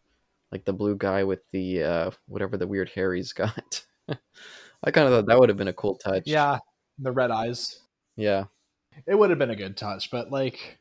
like 0.52 0.66
the 0.66 0.74
blue 0.74 0.96
guy 0.96 1.24
with 1.24 1.42
the 1.52 1.84
uh, 1.84 2.12
whatever 2.28 2.58
the 2.58 2.68
weird 2.68 2.90
hair 2.90 3.14
he's 3.14 3.34
got. 3.34 3.84
I 4.84 4.92
kind 4.92 5.08
of 5.08 5.14
thought 5.14 5.26
that 5.28 5.40
would 5.40 5.50
have 5.50 5.58
been 5.58 5.68
a 5.68 5.74
cool 5.74 5.96
touch. 5.96 6.24
Yeah, 6.26 6.58
the 6.98 7.12
red 7.12 7.30
eyes. 7.30 7.80
yeah, 8.16 8.46
It 9.06 9.14
would 9.14 9.30
have 9.30 9.38
been 9.40 9.52
a 9.52 9.56
good 9.56 9.78
touch, 9.78 10.10
but 10.10 10.32
like, 10.32 10.80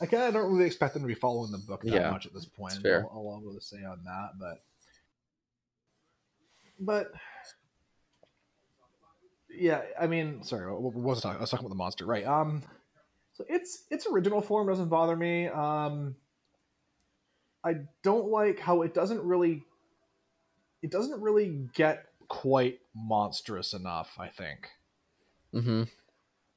I 0.00 0.06
kind 0.06 0.24
of 0.24 0.34
don't 0.34 0.50
really 0.50 0.64
expect 0.64 0.94
them 0.94 1.02
to 1.02 1.08
be 1.08 1.14
following 1.14 1.52
the 1.52 1.58
book 1.58 1.82
that 1.82 1.92
Yeah, 1.92 2.10
much 2.10 2.24
at 2.24 2.32
this 2.32 2.46
point. 2.46 2.74
fair. 2.82 3.02
I'll, 3.12 3.42
I'll 3.44 3.52
to 3.54 3.60
say 3.60 3.84
on 3.84 4.02
that, 4.04 4.30
but 4.40 4.62
but 6.78 7.12
yeah, 9.50 9.82
I 10.00 10.06
mean, 10.06 10.42
sorry, 10.42 10.70
what, 10.72 10.94
was 10.94 11.18
I 11.20 11.22
talking? 11.28 11.38
I 11.38 11.40
was 11.40 11.50
talking 11.50 11.66
about 11.66 11.74
the 11.74 11.78
monster, 11.78 12.06
right? 12.06 12.26
Um, 12.26 12.62
so 13.32 13.44
its 13.48 13.84
its 13.90 14.06
original 14.06 14.40
form 14.40 14.68
doesn't 14.68 14.88
bother 14.88 15.16
me. 15.16 15.48
Um, 15.48 16.16
I 17.64 17.76
don't 18.02 18.28
like 18.28 18.58
how 18.60 18.82
it 18.82 18.94
doesn't 18.94 19.22
really 19.22 19.64
it 20.82 20.90
doesn't 20.90 21.20
really 21.20 21.66
get 21.74 22.06
quite 22.28 22.80
monstrous 22.94 23.72
enough. 23.72 24.14
I 24.18 24.28
think 24.28 24.68
Mm-hmm. 25.54 25.84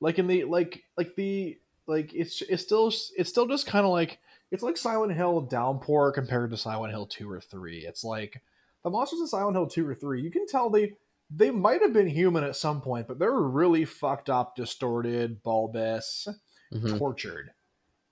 like 0.01 0.19
in 0.19 0.27
the 0.27 0.43
like 0.43 0.83
like 0.97 1.15
the 1.15 1.57
like 1.87 2.13
it's 2.13 2.41
it's 2.41 2.63
still 2.63 2.91
it's 3.17 3.29
still 3.29 3.47
just 3.47 3.65
kind 3.65 3.85
of 3.85 3.91
like 3.91 4.19
it's 4.51 4.63
like 4.63 4.75
Silent 4.77 5.13
Hill 5.13 5.41
Downpour 5.41 6.11
compared 6.11 6.51
to 6.51 6.57
Silent 6.57 6.91
Hill 6.91 7.05
two 7.05 7.31
or 7.31 7.39
three. 7.39 7.85
It's 7.85 8.03
like 8.03 8.41
the 8.83 8.89
monsters 8.89 9.19
in 9.19 9.27
Silent 9.27 9.55
Hill 9.55 9.67
two 9.67 9.87
or 9.87 9.95
three. 9.95 10.21
You 10.21 10.31
can 10.31 10.47
tell 10.47 10.69
they 10.69 10.93
they 11.29 11.51
might 11.51 11.81
have 11.81 11.93
been 11.93 12.07
human 12.07 12.43
at 12.43 12.55
some 12.55 12.81
point, 12.81 13.07
but 13.07 13.19
they're 13.19 13.31
really 13.31 13.85
fucked 13.85 14.29
up, 14.29 14.55
distorted, 14.55 15.43
bulbous, 15.43 16.27
hmm 16.71 16.97
tortured. 16.97 17.51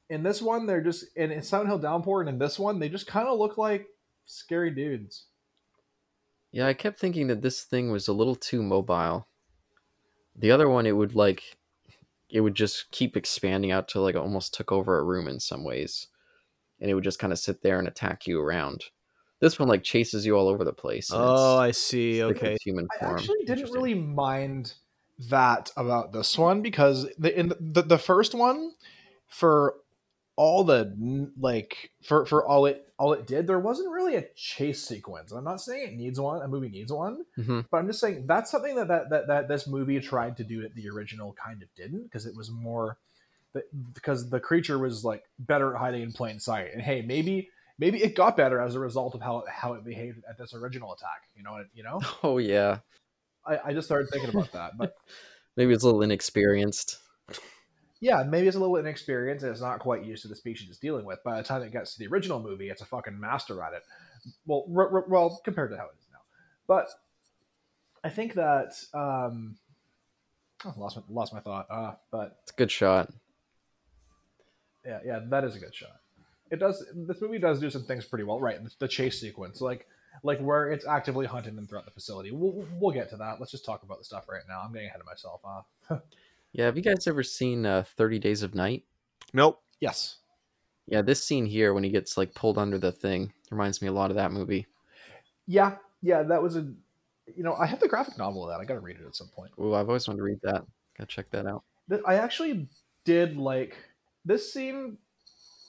In 0.09 0.23
this 0.23 0.41
one, 0.41 0.65
they're 0.65 0.81
just 0.81 1.05
in, 1.15 1.31
in 1.31 1.41
Silent 1.41 1.69
Hill 1.69 1.79
Downpour, 1.79 2.21
and 2.21 2.29
in 2.29 2.39
this 2.39 2.57
one, 2.57 2.79
they 2.79 2.89
just 2.89 3.07
kind 3.07 3.27
of 3.27 3.37
look 3.37 3.57
like 3.57 3.87
scary 4.25 4.71
dudes. 4.71 5.27
Yeah, 6.51 6.67
I 6.67 6.73
kept 6.73 6.99
thinking 6.99 7.27
that 7.27 7.41
this 7.41 7.63
thing 7.63 7.91
was 7.91 8.07
a 8.07 8.13
little 8.13 8.35
too 8.35 8.63
mobile. 8.63 9.27
The 10.35 10.51
other 10.51 10.69
one, 10.69 10.85
it 10.85 10.93
would 10.93 11.13
like, 11.13 11.57
it 12.29 12.41
would 12.41 12.55
just 12.55 12.89
keep 12.91 13.17
expanding 13.17 13.71
out 13.71 13.87
to 13.89 13.99
like 13.99 14.15
almost 14.15 14.53
took 14.53 14.71
over 14.71 14.97
a 14.97 15.03
room 15.03 15.27
in 15.27 15.39
some 15.39 15.63
ways, 15.63 16.07
and 16.79 16.89
it 16.89 16.93
would 16.93 17.03
just 17.03 17.19
kind 17.19 17.33
of 17.33 17.39
sit 17.39 17.61
there 17.61 17.79
and 17.79 17.87
attack 17.87 18.27
you 18.27 18.39
around. 18.39 18.85
This 19.39 19.59
one 19.59 19.67
like 19.67 19.83
chases 19.83 20.25
you 20.25 20.35
all 20.35 20.47
over 20.47 20.63
the 20.63 20.73
place. 20.73 21.09
oh 21.13 21.57
i 21.57 21.71
see 21.71 22.19
it's 22.19 22.27
like 22.27 22.37
okay. 22.37 22.53
its 22.53 22.63
human 22.63 22.87
I 23.01 23.05
actually 23.05 23.45
didn't 23.45 23.71
really 23.71 23.93
mind 23.93 24.73
that 25.29 25.71
about 25.75 26.13
this 26.13 26.37
one 26.37 26.61
because 26.61 27.07
the 27.17 27.37
in 27.37 27.53
the, 27.59 27.81
the 27.81 27.97
first 27.97 28.35
one 28.35 28.71
for 29.27 29.75
all 30.35 30.63
the 30.63 31.31
like 31.39 31.91
for 32.03 32.25
for 32.25 32.45
all 32.45 32.65
it 32.67 32.93
all 32.99 33.13
it 33.13 33.25
did 33.25 33.47
there 33.47 33.59
wasn't 33.59 33.91
really 33.91 34.15
a 34.15 34.25
chase 34.35 34.83
sequence. 34.83 35.31
I'm 35.31 35.43
not 35.43 35.61
saying 35.61 35.87
it 35.87 35.95
needs 35.95 36.19
one 36.19 36.41
a 36.41 36.47
movie 36.47 36.69
needs 36.69 36.91
one 36.91 37.25
hmm 37.35 37.61
but 37.71 37.77
i'm 37.77 37.87
just 37.87 37.99
saying 37.99 38.25
that's 38.27 38.51
something 38.51 38.75
that 38.75 38.87
that 38.87 39.09
that, 39.09 39.27
that 39.27 39.47
this 39.47 39.67
movie 39.67 39.99
tried 39.99 40.37
to 40.37 40.43
do 40.43 40.61
that 40.61 40.75
the 40.75 40.89
original 40.89 41.33
kind 41.33 41.63
of 41.63 41.69
didn't 41.75 42.03
because 42.03 42.25
it 42.25 42.35
was 42.35 42.51
more 42.51 42.97
because 43.93 44.29
the 44.29 44.39
creature 44.39 44.77
was 44.77 45.03
like 45.03 45.23
better 45.39 45.73
at 45.73 45.79
hiding 45.79 46.01
in 46.03 46.11
plain 46.11 46.39
sight. 46.39 46.73
And 46.73 46.81
hey 46.81 47.01
maybe 47.01 47.49
maybe 47.79 48.01
it 48.03 48.15
got 48.15 48.35
better 48.37 48.59
as 48.59 48.75
a 48.75 48.79
result 48.79 49.15
of 49.15 49.21
how 49.21 49.39
it, 49.39 49.45
how 49.49 49.73
it 49.73 49.83
behaved 49.83 50.23
at 50.29 50.37
this 50.37 50.53
original 50.53 50.93
attack 50.93 51.23
you 51.35 51.43
know 51.43 51.63
you 51.73 51.83
know 51.83 51.99
Oh 52.23 52.37
yeah, 52.37 52.79
I, 53.45 53.59
I 53.65 53.73
just 53.73 53.87
started 53.87 54.09
thinking 54.11 54.29
about 54.29 54.51
that. 54.53 54.77
But 54.77 54.95
maybe 55.57 55.73
it's 55.73 55.83
a 55.83 55.85
little 55.87 56.01
inexperienced. 56.01 56.97
yeah, 57.99 58.23
maybe 58.23 58.47
it's 58.47 58.57
a 58.57 58.59
little 58.59 58.75
inexperienced 58.77 59.43
and 59.43 59.51
it's 59.51 59.61
not 59.61 59.79
quite 59.79 60.05
used 60.05 60.21
to 60.23 60.27
the 60.27 60.35
species 60.35 60.69
it's 60.69 60.79
dealing 60.79 61.05
with. 61.05 61.23
By 61.23 61.37
the 61.37 61.43
time 61.43 61.61
it 61.63 61.71
gets 61.71 61.93
to 61.93 61.99
the 61.99 62.07
original 62.07 62.39
movie, 62.41 62.69
it's 62.69 62.81
a 62.81 62.85
fucking 62.85 63.19
master 63.19 63.61
at 63.63 63.73
it. 63.73 63.83
Well, 64.45 64.65
r- 64.75 64.91
r- 64.93 65.05
well, 65.07 65.39
compared 65.43 65.71
to 65.71 65.77
how 65.77 65.85
it 65.85 65.95
is 65.99 66.07
now. 66.11 66.19
But 66.67 66.89
I 68.03 68.09
think 68.09 68.33
that 68.35 68.73
um, 68.93 69.57
oh, 70.65 70.73
lost 70.77 70.97
my 70.97 71.03
lost 71.09 71.33
my 71.33 71.39
thought. 71.39 71.67
Uh, 71.69 71.93
but 72.11 72.37
It's 72.43 72.51
a 72.51 72.55
good 72.55 72.71
shot. 72.71 73.09
yeah, 74.85 74.99
yeah, 75.05 75.19
that 75.29 75.43
is 75.43 75.55
a 75.55 75.59
good 75.59 75.73
shot. 75.75 75.99
It 76.51 76.59
does. 76.59 76.85
This 76.93 77.21
movie 77.21 77.39
does 77.39 77.59
do 77.59 77.69
some 77.69 77.83
things 77.83 78.05
pretty 78.05 78.23
well, 78.23 78.39
right? 78.39 78.63
The, 78.63 78.71
the 78.79 78.87
chase 78.87 79.19
sequence, 79.19 79.61
like 79.61 79.87
like 80.23 80.39
where 80.39 80.71
it's 80.71 80.85
actively 80.85 81.25
hunting 81.25 81.55
them 81.55 81.67
throughout 81.67 81.85
the 81.85 81.91
facility. 81.91 82.31
We'll, 82.31 82.65
we'll 82.79 82.93
get 82.93 83.09
to 83.11 83.17
that. 83.17 83.39
Let's 83.39 83.51
just 83.51 83.65
talk 83.65 83.83
about 83.83 83.99
the 83.99 84.05
stuff 84.05 84.27
right 84.29 84.41
now. 84.47 84.61
I'm 84.63 84.73
getting 84.73 84.87
ahead 84.87 84.99
of 84.99 85.05
myself. 85.05 85.41
Huh? 85.43 85.99
Yeah, 86.53 86.65
have 86.65 86.77
you 86.77 86.81
guys 86.81 87.05
ever 87.05 87.23
seen 87.23 87.65
uh, 87.65 87.83
Thirty 87.97 88.17
Days 88.17 88.41
of 88.41 88.55
Night? 88.55 88.83
Nope. 89.33 89.61
Yes. 89.79 90.17
Yeah, 90.87 91.01
this 91.01 91.21
scene 91.23 91.45
here 91.45 91.73
when 91.73 91.83
he 91.83 91.89
gets 91.89 92.17
like 92.17 92.33
pulled 92.33 92.57
under 92.57 92.79
the 92.79 92.91
thing 92.91 93.33
reminds 93.51 93.81
me 93.81 93.89
a 93.89 93.91
lot 93.91 94.09
of 94.09 94.15
that 94.15 94.31
movie. 94.31 94.65
Yeah, 95.45 95.75
yeah, 96.01 96.23
that 96.23 96.41
was 96.41 96.55
a. 96.55 96.61
You 97.35 97.43
know, 97.43 97.53
I 97.53 97.65
have 97.65 97.81
the 97.81 97.89
graphic 97.89 98.17
novel 98.17 98.43
of 98.43 98.49
that. 98.49 98.61
I 98.61 98.65
got 98.65 98.75
to 98.75 98.79
read 98.79 98.95
it 98.95 99.05
at 99.05 99.15
some 99.15 99.27
point. 99.27 99.51
Oh, 99.57 99.73
I've 99.73 99.89
always 99.89 100.07
wanted 100.07 100.19
to 100.19 100.23
read 100.23 100.39
that. 100.43 100.65
Gotta 100.97 101.07
check 101.07 101.29
that 101.31 101.45
out. 101.45 101.63
I 102.07 102.15
actually 102.15 102.67
did 103.03 103.37
like 103.37 103.77
this 104.25 104.51
scene. 104.51 104.97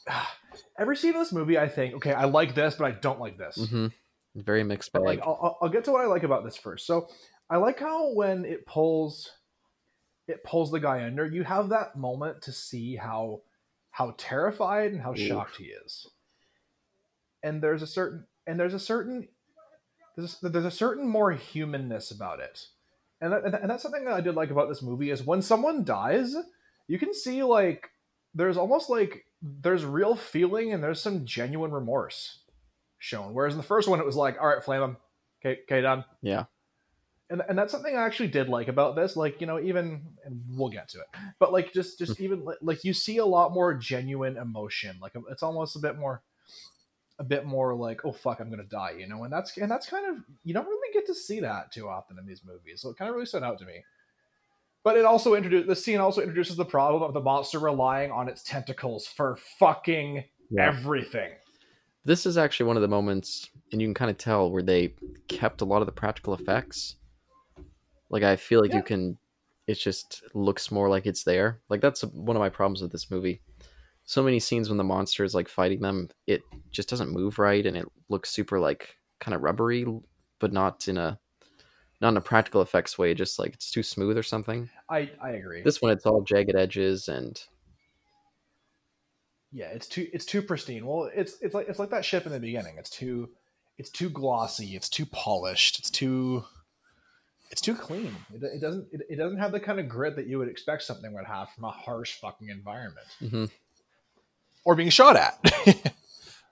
Every 0.78 0.96
scene 0.96 1.12
in 1.14 1.18
this 1.18 1.32
movie, 1.32 1.58
I 1.58 1.68
think, 1.68 1.94
okay, 1.94 2.12
I 2.12 2.24
like 2.24 2.54
this, 2.54 2.74
but 2.76 2.84
I 2.86 2.92
don't 2.92 3.20
like 3.20 3.36
this. 3.38 3.56
hmm 3.70 3.86
Very 4.34 4.62
mixed 4.64 4.92
But 4.92 5.00
bag. 5.04 5.18
like, 5.18 5.26
I'll, 5.26 5.38
I'll- 5.42 5.58
I'll 5.62 5.68
get 5.68 5.84
to 5.84 5.92
what 5.92 6.00
I 6.00 6.06
like 6.06 6.22
about 6.22 6.44
this 6.44 6.56
first. 6.56 6.86
So, 6.86 7.08
I 7.50 7.56
like 7.56 7.80
how 7.80 8.12
when 8.14 8.44
it 8.44 8.66
pulls, 8.66 9.30
it 10.26 10.44
pulls 10.44 10.70
the 10.70 10.80
guy 10.80 11.04
under. 11.04 11.26
You 11.26 11.44
have 11.44 11.70
that 11.70 11.96
moment 11.96 12.42
to 12.42 12.52
see 12.52 12.96
how, 12.96 13.40
how 13.90 14.14
terrified 14.18 14.92
and 14.92 15.00
how 15.00 15.12
Oof. 15.12 15.18
shocked 15.18 15.56
he 15.56 15.64
is. 15.64 16.06
And 17.42 17.62
there's 17.62 17.82
a 17.82 17.86
certain, 17.86 18.26
and 18.46 18.58
there's 18.58 18.74
a 18.74 18.78
certain, 18.80 19.28
there's, 20.16 20.38
there's 20.40 20.64
a 20.64 20.70
certain 20.70 21.08
more 21.08 21.32
humanness 21.32 22.10
about 22.10 22.40
it, 22.40 22.66
and 23.20 23.32
that, 23.32 23.44
and 23.44 23.70
that's 23.70 23.82
something 23.82 24.04
that 24.04 24.14
I 24.14 24.20
did 24.20 24.34
like 24.34 24.50
about 24.50 24.68
this 24.68 24.82
movie 24.82 25.10
is 25.10 25.22
when 25.24 25.40
someone 25.42 25.84
dies, 25.84 26.34
you 26.88 26.98
can 26.98 27.14
see 27.14 27.42
like 27.44 27.88
there's 28.34 28.56
almost 28.56 28.90
like 28.90 29.24
there's 29.42 29.84
real 29.84 30.16
feeling 30.16 30.72
and 30.72 30.82
there's 30.82 31.00
some 31.00 31.24
genuine 31.24 31.70
remorse 31.70 32.40
shown. 32.98 33.34
Whereas 33.34 33.54
in 33.54 33.58
the 33.58 33.64
first 33.66 33.88
one, 33.88 34.00
it 34.00 34.06
was 34.06 34.16
like, 34.16 34.36
all 34.40 34.48
right, 34.48 34.62
flame 34.62 34.82
him. 34.82 34.96
Okay, 35.40 35.60
okay, 35.62 35.80
done. 35.80 36.04
Yeah. 36.22 36.44
And, 37.30 37.42
and 37.48 37.58
that's 37.58 37.70
something 37.70 37.94
I 37.94 38.04
actually 38.04 38.28
did 38.28 38.48
like 38.48 38.68
about 38.68 38.96
this. 38.96 39.14
Like, 39.14 39.40
you 39.40 39.46
know, 39.46 39.60
even, 39.60 40.02
and 40.24 40.42
we'll 40.50 40.70
get 40.70 40.88
to 40.90 40.98
it, 40.98 41.06
but 41.38 41.52
like, 41.52 41.72
just, 41.72 41.98
just 41.98 42.16
hmm. 42.16 42.24
even 42.24 42.44
like, 42.44 42.58
like 42.62 42.84
you 42.84 42.92
see 42.94 43.18
a 43.18 43.26
lot 43.26 43.52
more 43.52 43.74
genuine 43.74 44.36
emotion. 44.36 44.96
Like, 45.00 45.14
um, 45.14 45.24
it's 45.30 45.42
almost 45.42 45.76
a 45.76 45.78
bit 45.78 45.98
more, 45.98 46.22
a 47.18 47.24
bit 47.24 47.44
more 47.44 47.74
like, 47.74 48.04
oh, 48.04 48.12
fuck, 48.12 48.40
I'm 48.40 48.48
going 48.48 48.62
to 48.62 48.68
die, 48.68 48.94
you 48.98 49.06
know? 49.06 49.24
And 49.24 49.32
that's, 49.32 49.56
and 49.58 49.70
that's 49.70 49.88
kind 49.88 50.06
of, 50.06 50.24
you 50.42 50.54
don't 50.54 50.66
really 50.66 50.92
get 50.92 51.06
to 51.06 51.14
see 51.14 51.40
that 51.40 51.70
too 51.70 51.88
often 51.88 52.18
in 52.18 52.26
these 52.26 52.42
movies. 52.44 52.80
So 52.80 52.90
it 52.90 52.96
kind 52.96 53.08
of 53.08 53.14
really 53.14 53.26
stood 53.26 53.42
out 53.42 53.58
to 53.58 53.66
me. 53.66 53.84
But 54.88 54.96
it 54.96 55.04
also 55.04 55.34
introduced, 55.34 55.66
the 55.66 55.76
scene 55.76 55.98
also 55.98 56.22
introduces 56.22 56.56
the 56.56 56.64
problem 56.64 57.02
of 57.02 57.12
the 57.12 57.20
monster 57.20 57.58
relying 57.58 58.10
on 58.10 58.26
its 58.26 58.42
tentacles 58.42 59.06
for 59.06 59.36
fucking 59.58 60.24
everything. 60.58 61.32
This 62.06 62.24
is 62.24 62.38
actually 62.38 62.68
one 62.68 62.76
of 62.76 62.80
the 62.80 62.88
moments, 62.88 63.50
and 63.70 63.82
you 63.82 63.86
can 63.86 63.92
kind 63.92 64.10
of 64.10 64.16
tell 64.16 64.50
where 64.50 64.62
they 64.62 64.94
kept 65.28 65.60
a 65.60 65.66
lot 65.66 65.82
of 65.82 65.86
the 65.86 65.92
practical 65.92 66.32
effects. 66.32 66.96
Like 68.08 68.22
I 68.22 68.36
feel 68.36 68.62
like 68.62 68.70
Yeah. 68.70 68.78
you 68.78 68.82
can, 68.82 69.18
it 69.66 69.74
just 69.74 70.22
looks 70.32 70.70
more 70.70 70.88
like 70.88 71.04
it's 71.04 71.22
there. 71.22 71.60
Like 71.68 71.82
that's 71.82 72.00
one 72.00 72.34
of 72.34 72.40
my 72.40 72.48
problems 72.48 72.80
with 72.80 72.90
this 72.90 73.10
movie. 73.10 73.42
So 74.06 74.22
many 74.22 74.40
scenes 74.40 74.70
when 74.70 74.78
the 74.78 74.84
monster 74.84 75.22
is 75.22 75.34
like 75.34 75.50
fighting 75.50 75.82
them, 75.82 76.08
it 76.26 76.40
just 76.70 76.88
doesn't 76.88 77.10
move 77.10 77.38
right, 77.38 77.66
and 77.66 77.76
it 77.76 77.84
looks 78.08 78.30
super 78.30 78.58
like 78.58 78.96
kind 79.20 79.34
of 79.34 79.42
rubbery, 79.42 79.84
but 80.38 80.54
not 80.54 80.88
in 80.88 80.96
a 80.96 81.18
not 82.00 82.10
in 82.10 82.16
a 82.16 82.20
practical 82.20 82.62
effects 82.62 82.96
way. 82.98 83.14
Just 83.14 83.38
like 83.38 83.54
it's 83.54 83.70
too 83.70 83.82
smooth 83.82 84.16
or 84.16 84.22
something. 84.22 84.68
I, 84.88 85.10
I 85.22 85.30
agree. 85.30 85.62
This 85.62 85.82
one, 85.82 85.92
it's 85.92 86.06
all 86.06 86.22
jagged 86.22 86.54
edges 86.56 87.08
and 87.08 87.40
yeah 89.50 89.68
it's 89.68 89.86
too 89.86 90.06
it's 90.12 90.26
too 90.26 90.42
pristine 90.42 90.84
well 90.84 91.10
it's 91.14 91.38
it's 91.40 91.54
like 91.54 91.66
it's 91.70 91.78
like 91.78 91.88
that 91.88 92.04
ship 92.04 92.26
in 92.26 92.32
the 92.32 92.38
beginning 92.38 92.74
it's 92.78 92.90
too 92.90 93.30
it's 93.78 93.88
too 93.88 94.10
glossy 94.10 94.76
it's 94.76 94.90
too 94.90 95.06
polished 95.06 95.78
it's 95.78 95.88
too 95.88 96.44
it's 97.50 97.62
too 97.62 97.74
clean 97.74 98.14
it, 98.34 98.42
it 98.42 98.60
doesn't 98.60 98.86
it, 98.92 99.00
it 99.08 99.16
doesn't 99.16 99.38
have 99.38 99.50
the 99.52 99.58
kind 99.58 99.80
of 99.80 99.88
grit 99.88 100.16
that 100.16 100.26
you 100.26 100.38
would 100.38 100.48
expect 100.48 100.82
something 100.82 101.14
would 101.14 101.24
have 101.24 101.48
from 101.54 101.64
a 101.64 101.70
harsh 101.70 102.16
fucking 102.20 102.50
environment 102.50 103.06
Mhm. 103.22 103.50
or 104.66 104.74
being 104.74 104.90
shot 104.90 105.16
at 105.16 105.94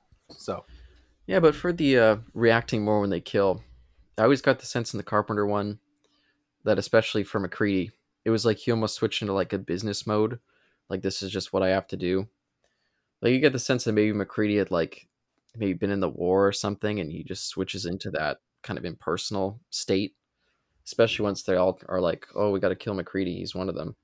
so 0.30 0.64
Yeah, 1.26 1.40
but 1.40 1.54
for 1.54 1.74
the 1.74 1.98
uh, 1.98 2.16
reacting 2.32 2.82
more 2.82 3.00
when 3.02 3.11
they 3.11 3.20
kill, 3.20 3.62
I 4.18 4.22
always 4.22 4.42
got 4.42 4.59
the 4.59 4.66
sense 4.66 4.94
in 4.94 4.98
the 4.98 5.05
Carpenter 5.05 5.46
one 5.46 5.79
that, 6.64 6.79
especially 6.79 7.22
for 7.22 7.38
MacReady, 7.38 7.90
it 8.24 8.31
was 8.31 8.44
like 8.44 8.59
he 8.59 8.70
almost 8.70 8.96
switched 8.96 9.22
into 9.22 9.35
like 9.35 9.52
a 9.52 9.59
business 9.59 10.07
mode. 10.07 10.38
Like 10.88 11.02
this 11.02 11.22
is 11.22 11.31
just 11.31 11.52
what 11.52 11.62
I 11.62 11.68
have 11.68 11.87
to 11.88 11.96
do. 11.96 12.29
Like 13.22 13.33
you 13.33 13.40
get 13.40 13.52
the 13.52 13.59
sense 13.59 13.85
that 13.85 13.92
maybe 13.92 14.12
MacReady 14.12 14.57
had 14.57 14.70
like 14.70 15.09
maybe 15.55 15.74
been 15.74 15.90
in 15.90 16.00
the 16.00 16.09
war 16.09 16.46
or 16.46 16.52
something, 16.52 17.00
and 17.00 17.11
he 17.11 17.22
just 17.24 17.48
switches 17.48 17.87
into 17.87 18.11
that 18.12 18.38
kind 18.62 18.79
of 18.79 18.85
impersonal 18.85 19.61
state. 19.70 20.14
Especially 20.85 21.24
once 21.24 21.42
they 21.42 21.57
all 21.57 21.79
are 21.88 22.00
like, 22.00 22.26
"Oh, 22.35 22.50
we 22.50 22.61
got 22.61 22.68
to 22.68 22.76
kill 22.76 22.94
MacReady. 22.94 23.38
He's 23.38 23.55
one 23.55 23.68
of 23.68 23.74
them." 23.74 23.96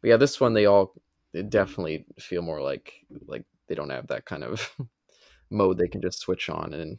But 0.00 0.08
yeah, 0.08 0.16
this 0.16 0.40
one 0.40 0.54
they 0.54 0.66
all 0.66 0.94
they 1.32 1.42
definitely 1.42 2.06
feel 2.18 2.42
more 2.42 2.62
like 2.62 2.92
like 3.26 3.44
they 3.68 3.74
don't 3.74 3.90
have 3.90 4.06
that 4.08 4.24
kind 4.24 4.44
of 4.44 4.74
mode 5.50 5.78
they 5.78 5.88
can 5.88 6.00
just 6.00 6.20
switch 6.20 6.48
on 6.48 6.74
and 6.74 6.98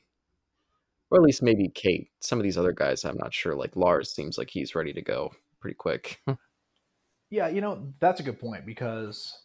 or 1.12 1.18
at 1.18 1.24
least 1.24 1.42
maybe 1.42 1.70
Kate. 1.70 2.10
Some 2.20 2.40
of 2.40 2.44
these 2.44 2.58
other 2.58 2.74
guys 2.74 3.06
I'm 3.06 3.18
not 3.18 3.34
sure. 3.34 3.56
Like 3.56 3.76
Lars 3.76 4.12
seems 4.12 4.38
like 4.38 4.50
he's 4.50 4.76
ready 4.76 4.94
to 4.94 5.02
go 5.02 5.32
pretty 5.60 5.76
quick. 5.76 6.22
yeah 7.30 7.48
you 7.48 7.62
know 7.62 7.94
that's 8.00 8.20
a 8.20 8.24
good 8.24 8.40
point 8.40 8.66
because 8.66 9.38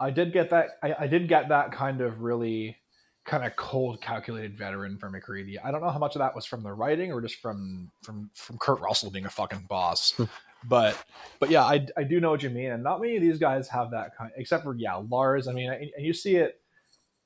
i 0.00 0.10
did 0.10 0.32
get 0.32 0.50
that 0.50 0.70
i, 0.82 0.94
I 1.00 1.06
did 1.06 1.28
get 1.28 1.48
that 1.48 1.72
kind 1.72 2.00
of 2.00 2.20
really 2.20 2.76
kind 3.24 3.44
of 3.44 3.54
cold 3.54 4.00
calculated 4.00 4.58
veteran 4.58 4.98
from 4.98 5.12
MacReady 5.12 5.58
i 5.62 5.70
don't 5.70 5.80
know 5.80 5.90
how 5.90 5.98
much 5.98 6.16
of 6.16 6.20
that 6.20 6.34
was 6.34 6.44
from 6.44 6.62
the 6.62 6.72
writing 6.72 7.12
or 7.12 7.20
just 7.20 7.36
from 7.36 7.90
from 8.02 8.30
from 8.34 8.58
kurt 8.58 8.80
russell 8.80 9.10
being 9.10 9.26
a 9.26 9.30
fucking 9.30 9.66
boss 9.68 10.12
hmm. 10.12 10.24
but 10.64 10.96
but 11.38 11.50
yeah 11.50 11.62
I, 11.62 11.86
I 11.96 12.02
do 12.02 12.20
know 12.20 12.30
what 12.30 12.42
you 12.42 12.50
mean 12.50 12.72
and 12.72 12.82
not 12.82 13.00
many 13.00 13.16
of 13.16 13.22
these 13.22 13.38
guys 13.38 13.68
have 13.68 13.92
that 13.92 14.16
kind 14.16 14.32
except 14.36 14.64
for 14.64 14.74
yeah 14.74 14.94
lars 14.94 15.46
i 15.46 15.52
mean 15.52 15.70
and, 15.70 15.90
and 15.96 16.04
you 16.04 16.12
see 16.12 16.36
it 16.36 16.60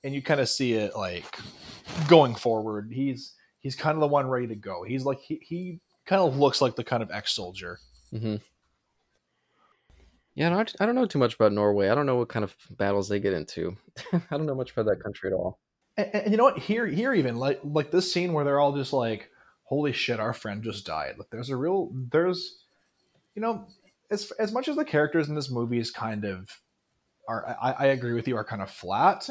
and 0.05 0.15
you 0.15 0.21
kind 0.21 0.41
of 0.41 0.49
see 0.49 0.75
it 0.75 0.95
like 0.95 1.25
going 2.09 2.35
forward 2.35 2.93
he's 2.93 3.33
he's 3.67 3.75
kind 3.75 3.97
of 3.97 4.01
the 4.01 4.07
one 4.07 4.29
ready 4.29 4.47
to 4.47 4.55
go. 4.55 4.85
He's 4.85 5.05
like 5.05 5.19
he, 5.19 5.41
he 5.43 5.81
kind 6.07 6.23
of 6.23 6.37
looks 6.37 6.61
like 6.61 6.77
the 6.77 6.85
kind 6.85 7.03
of 7.03 7.11
ex-soldier 7.11 7.81
hmm 8.13 8.37
Yeah, 10.37 10.51
no, 10.51 10.61
I 10.61 10.67
I 10.79 10.87
don't 10.87 10.95
know 10.95 11.07
too 11.07 11.19
much 11.19 11.35
about 11.35 11.53
Norway. 11.53 11.89
I 11.89 11.97
don't 11.97 12.07
know 12.07 12.15
what 12.15 12.29
kind 12.29 12.45
of 12.45 12.55
battles 12.71 13.09
they 13.09 13.19
get 13.19 13.33
into. 13.33 13.77
I 14.13 14.37
don't 14.37 14.47
know 14.47 14.55
much 14.55 14.71
about 14.71 14.87
that 14.87 15.03
country 15.03 15.31
at 15.31 15.35
all. 15.35 15.59
and, 15.97 16.15
and 16.15 16.31
you 16.31 16.37
know 16.37 16.45
what? 16.45 16.59
Here 16.59 16.87
here 16.87 17.13
even 17.13 17.37
like 17.37 17.59
like 17.65 17.91
this 17.91 18.13
scene 18.13 18.33
where 18.33 18.45
they're 18.45 18.61
all 18.61 18.77
just 18.77 18.93
like 18.93 19.31
holy 19.65 19.93
shit 19.93 20.21
our 20.21 20.33
friend 20.33 20.63
just 20.63 20.87
died. 20.87 21.15
Like 21.19 21.31
there's 21.31 21.51
a 21.51 21.57
real 21.57 21.91
there's 21.93 22.63
you 23.35 23.43
know 23.43 23.67
as 24.13 24.31
as 24.39 24.53
much 24.53 24.69
as 24.69 24.77
the 24.77 24.85
characters 24.85 25.29
in 25.29 25.35
this 25.35 25.51
movie 25.51 25.81
is 25.81 25.91
kind 25.91 26.25
of 26.25 26.61
are 27.29 27.57
i, 27.61 27.73
I 27.73 27.87
agree 27.87 28.13
with 28.13 28.29
you 28.29 28.37
are 28.37 28.45
kind 28.45 28.63
of 28.63 28.71
flat 28.71 29.29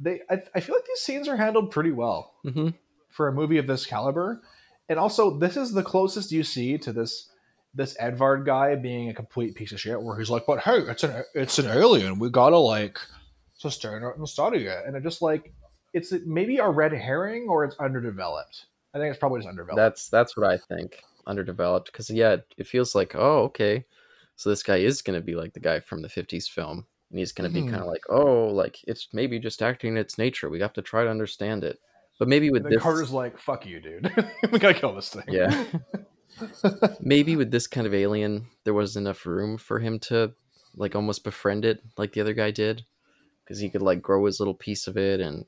they 0.00 0.22
I, 0.30 0.42
I 0.54 0.60
feel 0.60 0.74
like 0.74 0.86
these 0.86 1.00
scenes 1.00 1.28
are 1.28 1.36
handled 1.36 1.70
pretty 1.70 1.92
well. 1.92 2.32
Hmm 2.42 2.70
for 3.10 3.28
a 3.28 3.32
movie 3.32 3.58
of 3.58 3.66
this 3.66 3.84
caliber 3.86 4.40
and 4.88 4.98
also 4.98 5.38
this 5.38 5.56
is 5.56 5.72
the 5.72 5.82
closest 5.82 6.32
you 6.32 6.42
see 6.42 6.78
to 6.78 6.92
this 6.92 7.30
this 7.74 7.96
edvard 8.00 8.44
guy 8.44 8.74
being 8.74 9.08
a 9.08 9.14
complete 9.14 9.54
piece 9.54 9.72
of 9.72 9.80
shit 9.80 10.00
where 10.00 10.18
he's 10.18 10.30
like 10.30 10.44
but 10.46 10.60
hey 10.60 10.78
it's 10.78 11.04
an 11.04 11.22
it's 11.34 11.58
an 11.58 11.66
alien 11.66 12.18
we 12.18 12.28
gotta 12.30 12.58
like 12.58 12.98
sustain 13.56 14.02
it 14.02 14.16
and 14.16 14.28
study 14.28 14.66
it 14.66 14.78
and 14.86 14.96
it 14.96 15.02
just 15.02 15.22
like 15.22 15.52
it's 15.92 16.12
maybe 16.24 16.58
a 16.58 16.68
red 16.68 16.92
herring 16.92 17.46
or 17.48 17.64
it's 17.64 17.76
underdeveloped 17.78 18.66
i 18.94 18.98
think 18.98 19.10
it's 19.10 19.18
probably 19.18 19.38
just 19.40 19.48
underdeveloped 19.48 19.76
That's 19.76 20.08
that's 20.08 20.36
what 20.36 20.46
I 20.50 20.56
think. 20.56 21.02
Underdeveloped 21.26 21.92
because 21.92 22.10
yeah, 22.10 22.36
it, 22.56 22.66
feels 22.66 22.94
like 22.94 23.14
oh 23.14 23.42
okay, 23.44 23.84
so 24.36 24.48
this 24.48 24.62
guy 24.64 24.78
is 24.78 25.02
gonna 25.02 25.20
be 25.20 25.36
like 25.36 25.52
the 25.52 25.60
guy 25.60 25.78
from 25.78 26.00
the 26.02 26.08
'50s 26.08 26.48
film, 26.48 26.86
and 27.10 27.18
he's 27.18 27.30
gonna 27.30 27.50
be 27.50 27.60
Mhm. 27.60 27.70
kind 27.70 27.82
of 27.82 27.86
like 27.86 28.02
oh 28.08 28.46
like 28.48 28.82
it's 28.88 29.08
maybe 29.12 29.38
just 29.38 29.62
acting 29.62 29.92
in 29.92 29.96
its 29.98 30.16
nature. 30.18 30.48
We 30.48 30.60
have 30.60 30.72
to 30.72 30.82
try 30.82 31.04
to 31.04 31.10
understand 31.10 31.62
it. 31.62 31.78
But 32.20 32.28
maybe 32.28 32.50
with 32.50 32.68
this, 32.68 32.80
carter's 32.80 33.10
like 33.10 33.38
fuck 33.38 33.66
you 33.66 33.80
dude 33.80 34.12
we 34.52 34.60
gotta 34.60 34.74
kill 34.74 34.94
this 34.94 35.08
thing 35.08 35.24
Yeah. 35.26 35.64
maybe 37.00 37.34
with 37.34 37.50
this 37.50 37.66
kind 37.66 37.86
of 37.86 37.94
alien, 37.94 38.46
there 38.64 38.74
wasn't 38.74 39.06
enough 39.06 39.26
room 39.26 39.58
for 39.58 39.80
him 39.80 39.98
to 40.00 40.32
like 40.76 40.94
almost 40.94 41.24
befriend 41.24 41.64
it 41.64 41.82
like 41.96 42.12
the 42.12 42.20
other 42.20 42.34
guy 42.34 42.50
did, 42.50 42.84
because 43.42 43.58
he 43.58 43.68
could 43.68 43.82
like 43.82 44.00
grow 44.00 44.24
his 44.26 44.38
little 44.38 44.54
piece 44.54 44.86
of 44.86 44.96
it 44.96 45.20
and 45.20 45.44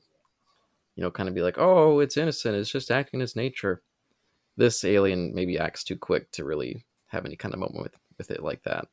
you 0.95 1.03
know 1.03 1.11
kind 1.11 1.29
of 1.29 1.35
be 1.35 1.41
like, 1.41 1.57
oh, 1.57 1.99
it's 1.99 2.17
innocent. 2.17 2.55
It's 2.55 2.69
just 2.69 2.91
acting 2.91 3.21
its 3.21 3.35
nature. 3.35 3.81
This 4.57 4.83
alien 4.83 5.33
maybe 5.33 5.57
acts 5.57 5.83
too 5.83 5.95
quick 5.95 6.31
to 6.31 6.43
really 6.43 6.83
have 7.07 7.25
any 7.25 7.35
kind 7.35 7.53
of 7.53 7.59
moment 7.59 7.83
with 7.83 7.95
with 8.17 8.31
it 8.31 8.43
like 8.43 8.63
that. 8.63 8.87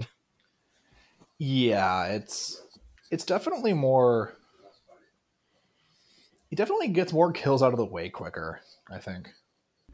yeah 1.39 2.05
it's 2.05 2.63
it's 3.11 3.25
definitely 3.25 3.73
more 3.73 4.35
he 6.51 6.57
definitely 6.57 6.89
gets 6.89 7.13
more 7.13 7.33
kills 7.33 7.63
out 7.63 7.73
of 7.73 7.79
the 7.79 7.87
way 7.87 8.09
quicker 8.09 8.61
i 8.91 8.99
think 8.99 9.31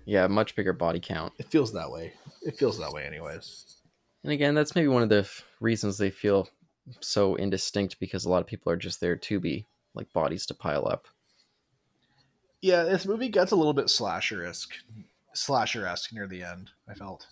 yeah, 0.06 0.28
much 0.28 0.54
bigger 0.54 0.72
body 0.72 1.00
count. 1.00 1.32
It 1.38 1.50
feels 1.50 1.72
that 1.72 1.90
way. 1.90 2.14
It 2.42 2.56
feels 2.56 2.78
that 2.78 2.92
way, 2.92 3.04
anyways. 3.04 3.76
And 4.22 4.32
again, 4.32 4.54
that's 4.54 4.74
maybe 4.76 4.88
one 4.88 5.02
of 5.02 5.08
the 5.08 5.18
f- 5.18 5.44
reasons 5.60 5.98
they 5.98 6.10
feel 6.10 6.48
so 7.00 7.34
indistinct 7.34 7.98
because 7.98 8.24
a 8.24 8.30
lot 8.30 8.40
of 8.40 8.46
people 8.46 8.72
are 8.72 8.76
just 8.76 9.00
there 9.00 9.16
to 9.16 9.40
be 9.40 9.66
like 9.94 10.12
bodies 10.12 10.46
to 10.46 10.54
pile 10.54 10.86
up. 10.86 11.08
Yeah, 12.62 12.84
this 12.84 13.04
movie 13.04 13.28
gets 13.28 13.50
a 13.50 13.56
little 13.56 13.74
bit 13.74 13.90
slasher 13.90 14.46
esque, 14.46 14.74
slasher 15.34 15.86
esque 15.86 16.12
near 16.12 16.28
the 16.28 16.44
end. 16.44 16.70
I 16.88 16.94
felt. 16.94 17.26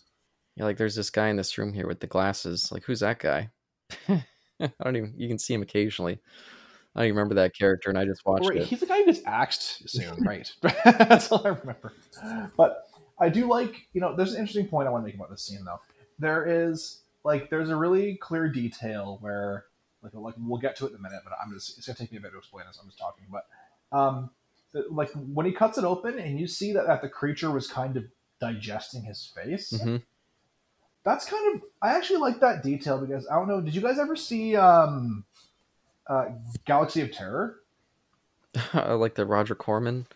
Yeah, 0.57 0.65
like 0.65 0.77
there's 0.77 0.97
this 0.97 1.11
guy 1.11 1.29
in 1.29 1.37
this 1.37 1.57
room 1.57 1.73
here 1.73 1.87
with 1.87 2.01
the 2.01 2.07
glasses. 2.09 2.73
Like, 2.73 2.83
who's 2.83 3.01
that 3.01 3.21
guy? 3.21 3.51
I 4.09 4.71
don't 4.83 4.97
even. 4.97 5.15
You 5.17 5.29
can 5.29 5.39
see 5.39 5.55
him 5.55 5.63
occasionally. 5.63 6.19
I 6.95 7.01
don't 7.01 7.07
even 7.09 7.17
remember 7.17 7.35
that 7.37 7.55
character, 7.57 7.89
and 7.91 7.99
I 7.99 8.05
just 8.05 8.25
watched 8.25 8.49
Right, 8.49 8.59
it. 8.59 8.69
he's 8.69 8.81
the 8.81 8.87
guy 8.87 8.99
who 8.99 9.07
gets 9.07 9.21
axed 9.27 9.89
soon, 9.89 10.17
right? 10.25 10.53
That's 10.85 11.31
all 11.33 11.43
I 11.45 11.51
remember. 11.51 11.93
But 12.57 12.89
I 13.19 13.29
do 13.29 13.49
like, 13.49 13.89
you 13.93 14.01
know, 14.01 14.15
there's 14.15 14.33
an 14.35 14.41
interesting 14.41 14.69
point 14.69 14.87
I 14.87 14.91
want 14.93 15.03
to 15.03 15.07
make 15.07 15.17
about 15.17 15.31
this 15.31 15.43
scene, 15.43 15.65
though. 15.65 15.81
There 16.19 16.47
is 16.47 17.03
like, 17.25 17.51
there's 17.51 17.71
a 17.71 17.77
really 17.77 18.17
clear 18.17 18.49
detail 18.49 19.19
where, 19.21 19.65
like, 20.03 20.15
like 20.15 20.35
we'll 20.39 20.61
get 20.61 20.77
to 20.77 20.87
it 20.87 20.91
in 20.91 20.97
a 20.97 21.01
minute, 21.01 21.21
but 21.25 21.33
I'm 21.45 21.53
just, 21.53 21.77
it's 21.79 21.87
gonna 21.87 21.97
take 21.97 22.13
me 22.13 22.19
a 22.19 22.21
bit 22.21 22.33
to 22.33 22.39
explain 22.39 22.65
this. 22.67 22.79
I'm 22.81 22.87
just 22.89 22.99
talking, 22.99 23.25
but 23.31 23.47
um, 23.97 24.31
the- 24.73 24.87
like 24.91 25.11
when 25.13 25.47
he 25.47 25.53
cuts 25.53 25.79
it 25.79 25.85
open 25.85 26.19
and 26.19 26.39
you 26.39 26.47
see 26.47 26.73
that, 26.75 26.87
that 26.87 27.03
the 27.03 27.09
creature 27.09 27.51
was 27.51 27.67
kind 27.67 27.97
of 27.97 28.05
digesting 28.41 29.03
his 29.03 29.33
face. 29.35 29.71
hmm 29.83 29.97
That's 31.05 31.25
kind 31.25 31.55
of, 31.57 31.63
I 31.83 31.97
actually 31.97 32.19
like 32.21 32.41
that 32.41 32.63
detail 32.63 32.99
because 33.05 33.27
I 33.29 33.35
don't 33.35 33.49
know. 33.49 33.61
Did 33.61 33.75
you 33.75 33.81
guys 33.81 33.99
ever 33.99 34.17
see 34.17 34.55
um, 34.57 35.25
uh, 36.07 36.27
Galaxy 36.65 37.01
of 37.01 37.13
Terror? 37.13 37.61
like 38.75 39.15
the 39.15 39.27
Roger 39.27 39.55
Corman 39.55 40.07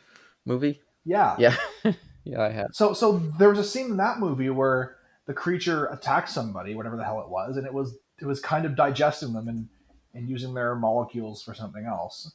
movie. 0.45 0.81
Yeah. 1.05 1.37
Yeah, 1.39 1.57
yeah, 2.25 2.43
I 2.43 2.51
have. 2.51 2.69
So 2.73 2.93
so 2.93 3.19
there 3.39 3.49
was 3.49 3.59
a 3.59 3.65
scene 3.65 3.91
in 3.91 3.97
that 3.97 4.19
movie 4.19 4.51
where 4.51 4.97
the 5.27 5.35
creature 5.35 5.87
attacked 5.87 6.31
somebody, 6.31 6.75
whatever 6.75 6.97
the 6.97 7.05
hell 7.05 7.21
it 7.21 7.29
was, 7.29 7.57
and 7.57 7.67
it 7.67 7.73
was 7.73 7.97
it 8.19 8.27
was 8.27 8.41
kind 8.41 8.65
of 8.65 8.77
digesting 8.77 9.33
them 9.33 9.49
and 9.49 9.69
and 10.15 10.29
using 10.29 10.55
their 10.55 10.75
molecules 10.75 11.43
for 11.43 11.55
something 11.55 11.85
else. 11.85 12.33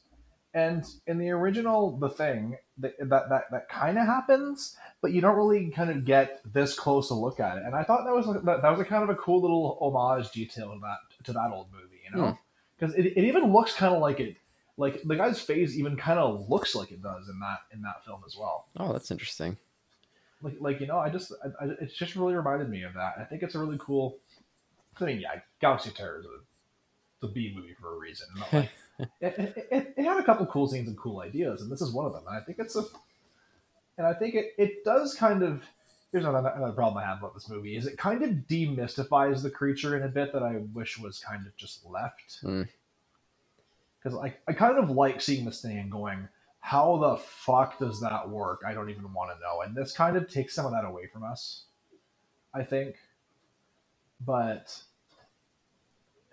And 0.55 0.85
in 1.07 1.17
the 1.17 1.31
original 1.31 1.97
The 1.97 2.09
Thing, 2.09 2.57
that 2.77 2.93
that 2.99 3.29
that, 3.29 3.45
that 3.51 3.69
kind 3.69 3.97
of 3.97 4.05
happens, 4.05 4.77
but 5.01 5.11
you 5.11 5.21
don't 5.21 5.35
really 5.35 5.69
kind 5.71 5.89
of 5.89 6.05
get 6.05 6.41
this 6.53 6.75
close 6.75 7.09
a 7.09 7.15
look 7.15 7.39
at 7.39 7.57
it. 7.57 7.63
And 7.65 7.75
I 7.75 7.83
thought 7.83 8.05
that 8.05 8.13
was 8.13 8.27
that, 8.43 8.61
that 8.61 8.69
was 8.69 8.79
a 8.79 8.85
kind 8.85 9.03
of 9.03 9.09
a 9.09 9.15
cool 9.15 9.41
little 9.41 9.77
homage 9.81 10.31
detail 10.31 10.73
to 10.73 10.79
that 10.81 11.25
to 11.25 11.33
that 11.33 11.51
old 11.51 11.67
movie, 11.71 12.01
you 12.05 12.15
know, 12.15 12.37
because 12.77 12.95
it, 12.95 13.05
it 13.05 13.23
even 13.23 13.51
looks 13.53 13.73
kind 13.73 13.93
of 13.93 14.01
like 14.01 14.19
it. 14.19 14.37
Like 14.75 15.03
the 15.03 15.15
guy's 15.15 15.39
face 15.39 15.75
even 15.77 15.95
kind 15.95 16.17
of 16.19 16.49
looks 16.49 16.73
like 16.73 16.91
it 16.91 17.01
does 17.03 17.29
in 17.29 17.39
that 17.39 17.59
in 17.71 17.81
that 17.83 18.03
film 18.05 18.21
as 18.25 18.35
well 18.35 18.65
Oh, 18.77 18.91
that's 18.91 19.11
interesting. 19.11 19.55
like 20.41 20.55
like 20.59 20.79
you 20.81 20.87
know 20.87 20.97
i 20.97 21.09
just 21.09 21.31
I, 21.43 21.65
I, 21.65 21.69
it's 21.79 21.93
just 21.93 22.15
really 22.15 22.33
reminded 22.33 22.69
me 22.69 22.81
of 22.81 22.95
that 22.95 23.13
i 23.19 23.23
think 23.23 23.43
it's 23.43 23.53
a 23.53 23.59
really 23.59 23.77
cool 23.79 24.17
i 24.99 25.05
mean 25.05 25.19
yeah 25.19 25.41
galaxy 25.61 25.91
terror 25.91 26.19
is 26.19 26.25
a, 26.25 27.25
the 27.25 27.31
b 27.31 27.53
movie 27.55 27.75
for 27.79 27.95
a 27.95 27.99
reason 27.99 28.25
like, 28.51 28.71
it, 28.99 29.09
it, 29.21 29.67
it, 29.71 29.93
it 29.95 30.03
had 30.03 30.19
a 30.19 30.23
couple 30.23 30.45
cool 30.47 30.67
scenes 30.67 30.87
and 30.87 30.97
cool 30.97 31.21
ideas 31.21 31.61
and 31.61 31.71
this 31.71 31.79
is 31.81 31.93
one 31.93 32.07
of 32.07 32.13
them 32.13 32.23
and 32.27 32.35
i 32.35 32.41
think 32.41 32.57
it's 32.57 32.75
a 32.75 32.83
and 33.99 34.07
i 34.07 34.13
think 34.13 34.33
it, 34.33 34.53
it 34.57 34.83
does 34.83 35.13
kind 35.13 35.43
of 35.43 35.61
here's 36.13 36.23
another, 36.23 36.53
another 36.55 36.71
problem 36.71 37.03
i 37.03 37.05
have 37.05 37.17
about 37.17 37.33
this 37.33 37.49
movie 37.49 37.75
is 37.75 37.85
it 37.85 37.97
kind 37.97 38.23
of 38.23 38.29
demystifies 38.47 39.43
the 39.43 39.49
creature 39.49 39.97
in 39.97 40.03
a 40.03 40.07
bit 40.07 40.31
that 40.31 40.43
i 40.43 40.61
wish 40.73 40.97
was 40.97 41.19
kind 41.19 41.45
of 41.45 41.53
just 41.57 41.85
left 41.85 42.39
Mm. 42.43 42.67
because 44.01 44.17
I, 44.17 44.33
I 44.47 44.53
kind 44.53 44.77
of 44.77 44.89
like 44.89 45.19
seeing 45.19 45.43
this 45.43 45.61
thing 45.61 45.77
and 45.77 45.91
going 45.91 46.29
how 46.65 46.95
the 46.95 47.17
fuck 47.17 47.77
does 47.77 47.99
that 47.99 48.29
work? 48.29 48.61
I 48.65 48.73
don't 48.73 48.89
even 48.89 49.11
want 49.11 49.31
to 49.31 49.39
know. 49.41 49.63
And 49.63 49.75
this 49.75 49.91
kind 49.91 50.15
of 50.15 50.29
takes 50.29 50.55
some 50.55 50.65
of 50.65 50.71
that 50.71 50.85
away 50.85 51.07
from 51.07 51.21
us, 51.21 51.65
I 52.53 52.63
think. 52.63 52.95
But 54.25 54.81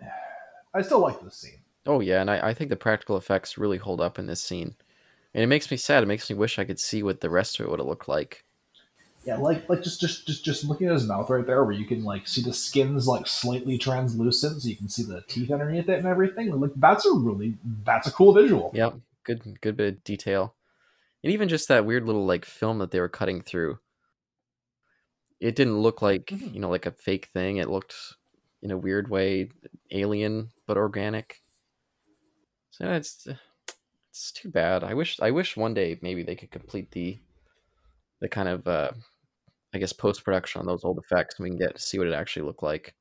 I 0.73 0.81
still 0.83 0.99
like 0.99 1.21
this 1.21 1.35
scene. 1.35 1.59
Oh 1.85 1.99
yeah, 1.99 2.21
and 2.21 2.31
I, 2.31 2.47
I 2.47 2.53
think 2.53 2.69
the 2.69 2.77
practical 2.77 3.17
effects 3.17 3.57
really 3.57 3.77
hold 3.77 3.99
up 3.99 4.19
in 4.19 4.25
this 4.25 4.41
scene, 4.41 4.73
and 5.33 5.43
it 5.43 5.47
makes 5.47 5.69
me 5.69 5.75
sad. 5.75 6.01
It 6.01 6.07
makes 6.07 6.29
me 6.29 6.37
wish 6.37 6.59
I 6.59 6.63
could 6.63 6.79
see 6.79 7.03
what 7.03 7.19
the 7.19 7.29
rest 7.29 7.59
of 7.59 7.65
it 7.65 7.69
would 7.69 7.79
have 7.79 7.87
looked 7.87 8.07
like. 8.07 8.45
Yeah, 9.23 9.37
like 9.37 9.69
like 9.69 9.83
just 9.83 10.01
just 10.01 10.25
just 10.25 10.43
just 10.43 10.63
looking 10.63 10.87
at 10.87 10.93
his 10.93 11.07
mouth 11.07 11.29
right 11.29 11.45
there, 11.45 11.63
where 11.63 11.73
you 11.73 11.85
can 11.85 12.03
like 12.03 12.27
see 12.27 12.41
the 12.41 12.53
skin's 12.53 13.07
like 13.07 13.27
slightly 13.27 13.77
translucent, 13.77 14.61
so 14.61 14.67
you 14.67 14.75
can 14.75 14.89
see 14.89 15.03
the 15.03 15.21
teeth 15.27 15.51
underneath 15.51 15.89
it 15.89 15.99
and 15.99 16.07
everything. 16.07 16.49
Like 16.59 16.71
that's 16.75 17.05
a 17.05 17.13
really 17.13 17.55
that's 17.83 18.07
a 18.07 18.11
cool 18.11 18.33
visual. 18.33 18.71
Yep, 18.73 18.95
good 19.23 19.61
good 19.61 19.77
bit 19.77 19.93
of 19.93 20.03
detail, 20.03 20.55
and 21.23 21.31
even 21.31 21.49
just 21.49 21.67
that 21.67 21.85
weird 21.85 22.05
little 22.05 22.25
like 22.25 22.45
film 22.45 22.79
that 22.79 22.89
they 22.89 22.99
were 22.99 23.09
cutting 23.09 23.41
through. 23.41 23.77
It 25.39 25.55
didn't 25.55 25.79
look 25.79 26.01
like 26.01 26.25
Mhm. 26.27 26.53
you 26.55 26.59
know 26.59 26.69
like 26.69 26.87
a 26.87 26.91
fake 26.91 27.27
thing. 27.27 27.57
It 27.57 27.69
looked 27.69 27.95
in 28.63 28.71
a 28.71 28.77
weird 28.77 29.07
way 29.09 29.49
alien 29.91 30.49
but 30.65 30.77
organic. 30.77 31.41
So 32.71 32.89
it's 32.91 33.27
it's 34.09 34.31
too 34.31 34.49
bad. 34.49 34.83
I 34.83 34.95
wish 34.95 35.19
I 35.19 35.29
wish 35.29 35.55
one 35.55 35.75
day 35.75 35.99
maybe 36.01 36.23
they 36.23 36.35
could 36.35 36.49
complete 36.51 36.89
the 36.91 37.19
the 38.19 38.29
kind 38.29 38.47
of 38.49 38.67
uh, 38.67 38.91
I 39.73 39.77
guess 39.77 39.93
post 39.93 40.23
production 40.23 40.59
on 40.59 40.67
those 40.67 40.83
old 40.83 40.97
effects 40.97 41.35
and 41.37 41.43
we 41.43 41.49
can 41.49 41.59
get 41.59 41.75
to 41.75 41.81
see 41.81 41.97
what 41.97 42.07
it 42.07 42.13
actually 42.13 42.45
looked 42.45 42.63
like. 42.63 42.93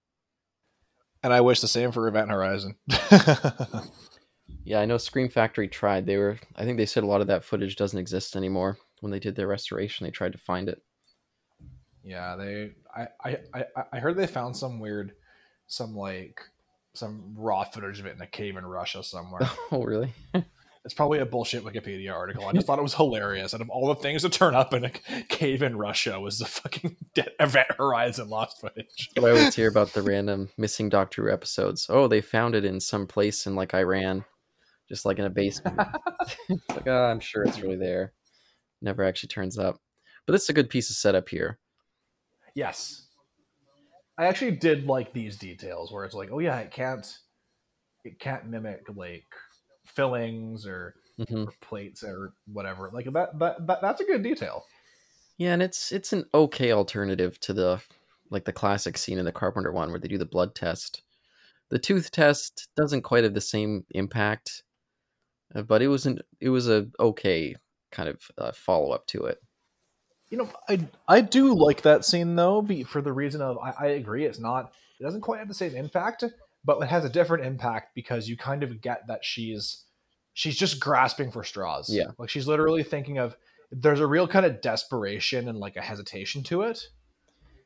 And 1.22 1.32
I 1.32 1.40
wish 1.40 1.60
the 1.60 1.68
same 1.68 1.92
for 1.92 2.08
Event 2.08 2.30
Horizon. 2.30 2.76
Yeah, 4.64 4.80
I 4.80 4.84
know 4.84 4.98
Scream 4.98 5.28
Factory 5.28 5.68
tried. 5.68 6.06
They 6.06 6.16
were 6.16 6.38
I 6.56 6.64
think 6.64 6.76
they 6.76 6.86
said 6.86 7.02
a 7.02 7.06
lot 7.06 7.20
of 7.20 7.26
that 7.28 7.44
footage 7.44 7.76
doesn't 7.76 7.98
exist 7.98 8.36
anymore. 8.36 8.78
When 9.00 9.10
they 9.10 9.18
did 9.18 9.34
their 9.34 9.48
restoration, 9.48 10.04
they 10.04 10.10
tried 10.10 10.32
to 10.32 10.38
find 10.38 10.68
it. 10.68 10.82
Yeah, 12.02 12.36
they. 12.36 12.72
I, 12.94 13.08
I, 13.24 13.38
I, 13.54 13.64
I 13.94 13.98
heard 13.98 14.16
they 14.16 14.26
found 14.26 14.56
some 14.56 14.78
weird, 14.78 15.12
some 15.66 15.96
like, 15.96 16.40
some 16.92 17.34
raw 17.36 17.64
footage 17.64 18.00
of 18.00 18.06
it 18.06 18.16
in 18.16 18.22
a 18.22 18.26
cave 18.26 18.56
in 18.56 18.66
Russia 18.66 19.02
somewhere. 19.02 19.48
Oh, 19.72 19.82
really? 19.82 20.12
it's 20.84 20.94
probably 20.94 21.18
a 21.18 21.26
bullshit 21.26 21.62
Wikipedia 21.62 22.12
article. 22.12 22.46
I 22.46 22.52
just 22.52 22.66
thought 22.66 22.78
it 22.78 22.82
was 22.82 22.94
hilarious. 22.94 23.52
Out 23.52 23.60
of 23.60 23.68
all 23.68 23.88
the 23.88 23.96
things 23.96 24.22
that 24.22 24.32
turn 24.32 24.54
up 24.54 24.72
in 24.72 24.84
a 24.84 24.90
cave 25.28 25.62
in 25.62 25.76
Russia, 25.76 26.18
was 26.18 26.38
the 26.38 26.46
fucking 26.46 26.96
Dead 27.14 27.32
Event 27.38 27.68
Horizon 27.76 28.30
lost 28.30 28.60
footage. 28.60 29.10
I 29.18 29.20
always 29.20 29.54
hear 29.54 29.68
about 29.68 29.92
the 29.92 30.02
random 30.02 30.48
missing 30.56 30.88
Doctor 30.88 31.24
Who 31.24 31.32
episodes. 31.32 31.86
Oh, 31.90 32.08
they 32.08 32.22
found 32.22 32.54
it 32.54 32.64
in 32.64 32.80
some 32.80 33.06
place 33.06 33.46
in 33.46 33.54
like 33.54 33.74
Iran, 33.74 34.24
just 34.88 35.04
like 35.04 35.18
in 35.18 35.26
a 35.26 35.30
basement. 35.30 35.76
like, 36.48 36.86
oh, 36.86 37.04
I'm 37.04 37.20
sure 37.20 37.42
it's 37.42 37.60
really 37.60 37.76
there. 37.76 38.14
Never 38.80 39.04
actually 39.04 39.28
turns 39.28 39.58
up. 39.58 39.80
But 40.26 40.32
this 40.32 40.44
is 40.44 40.48
a 40.48 40.54
good 40.54 40.70
piece 40.70 40.88
of 40.88 40.96
setup 40.96 41.28
here. 41.28 41.58
Yes, 42.54 43.06
I 44.18 44.26
actually 44.26 44.52
did 44.52 44.86
like 44.86 45.12
these 45.12 45.36
details 45.36 45.92
where 45.92 46.04
it's 46.04 46.14
like, 46.14 46.30
oh 46.32 46.38
yeah, 46.38 46.58
it 46.58 46.70
can't, 46.70 47.06
it 48.04 48.18
can't 48.18 48.46
mimic 48.46 48.86
like 48.94 49.26
fillings 50.00 50.66
or, 50.66 50.94
hmm 51.28 51.44
or 51.44 51.52
plates 51.60 52.02
or 52.02 52.32
whatever. 52.52 52.90
Like 52.92 53.12
that, 53.12 53.38
that, 53.38 53.66
that 53.66 53.80
that's 53.82 54.00
a 54.00 54.04
good 54.04 54.22
detail. 54.22 54.64
Yeah, 55.36 55.54
and 55.54 55.62
it's 55.62 55.92
it's 55.92 56.12
an 56.12 56.24
okay 56.34 56.72
alternative 56.72 57.38
to 57.40 57.52
the 57.52 57.80
like 58.30 58.44
the 58.44 58.52
classic 58.52 58.96
scene 58.96 59.18
in 59.18 59.24
the 59.24 59.32
Carpenter 59.32 59.72
one 59.72 59.90
where 59.90 59.98
they 59.98 60.08
do 60.08 60.18
the 60.18 60.24
blood 60.26 60.54
test. 60.54 61.02
The 61.70 61.78
tooth 61.78 62.10
test 62.10 62.68
doesn't 62.76 63.02
quite 63.02 63.24
have 63.24 63.34
the 63.34 63.40
same 63.40 63.84
impact, 63.90 64.62
uh, 65.54 65.62
but 65.62 65.82
it 65.82 65.88
was 65.88 66.06
an 66.06 66.18
it 66.40 66.50
was 66.50 66.68
a 66.68 66.88
okay 66.98 67.56
kind 67.90 68.08
of 68.08 68.20
uh, 68.38 68.52
follow 68.52 68.92
up 68.92 69.06
to 69.08 69.24
it. 69.24 69.38
You 70.30 70.38
know, 70.38 70.50
I 70.68 70.86
I 71.08 71.20
do 71.20 71.54
like 71.54 71.82
that 71.82 72.04
scene 72.04 72.36
though, 72.36 72.62
be, 72.62 72.82
for 72.84 73.02
the 73.02 73.12
reason 73.12 73.40
of 73.40 73.58
I, 73.58 73.74
I 73.78 73.86
agree 73.86 74.24
it's 74.24 74.38
not 74.38 74.72
it 74.98 75.04
doesn't 75.04 75.22
quite 75.22 75.38
have 75.38 75.48
the 75.48 75.54
same 75.54 75.74
impact, 75.74 76.24
but 76.64 76.82
it 76.82 76.88
has 76.88 77.04
a 77.04 77.08
different 77.08 77.44
impact 77.44 77.94
because 77.94 78.28
you 78.28 78.36
kind 78.36 78.62
of 78.62 78.80
get 78.80 79.06
that 79.08 79.24
she's 79.24 79.84
she's 80.40 80.56
just 80.56 80.80
grasping 80.80 81.30
for 81.30 81.44
straws. 81.44 81.90
Yeah. 81.92 82.12
like 82.18 82.30
she's 82.30 82.48
literally 82.48 82.82
thinking 82.82 83.18
of 83.18 83.36
there's 83.70 84.00
a 84.00 84.06
real 84.06 84.26
kind 84.26 84.46
of 84.46 84.62
desperation 84.62 85.48
and 85.48 85.58
like 85.58 85.76
a 85.76 85.82
hesitation 85.82 86.42
to 86.44 86.62
it, 86.62 86.82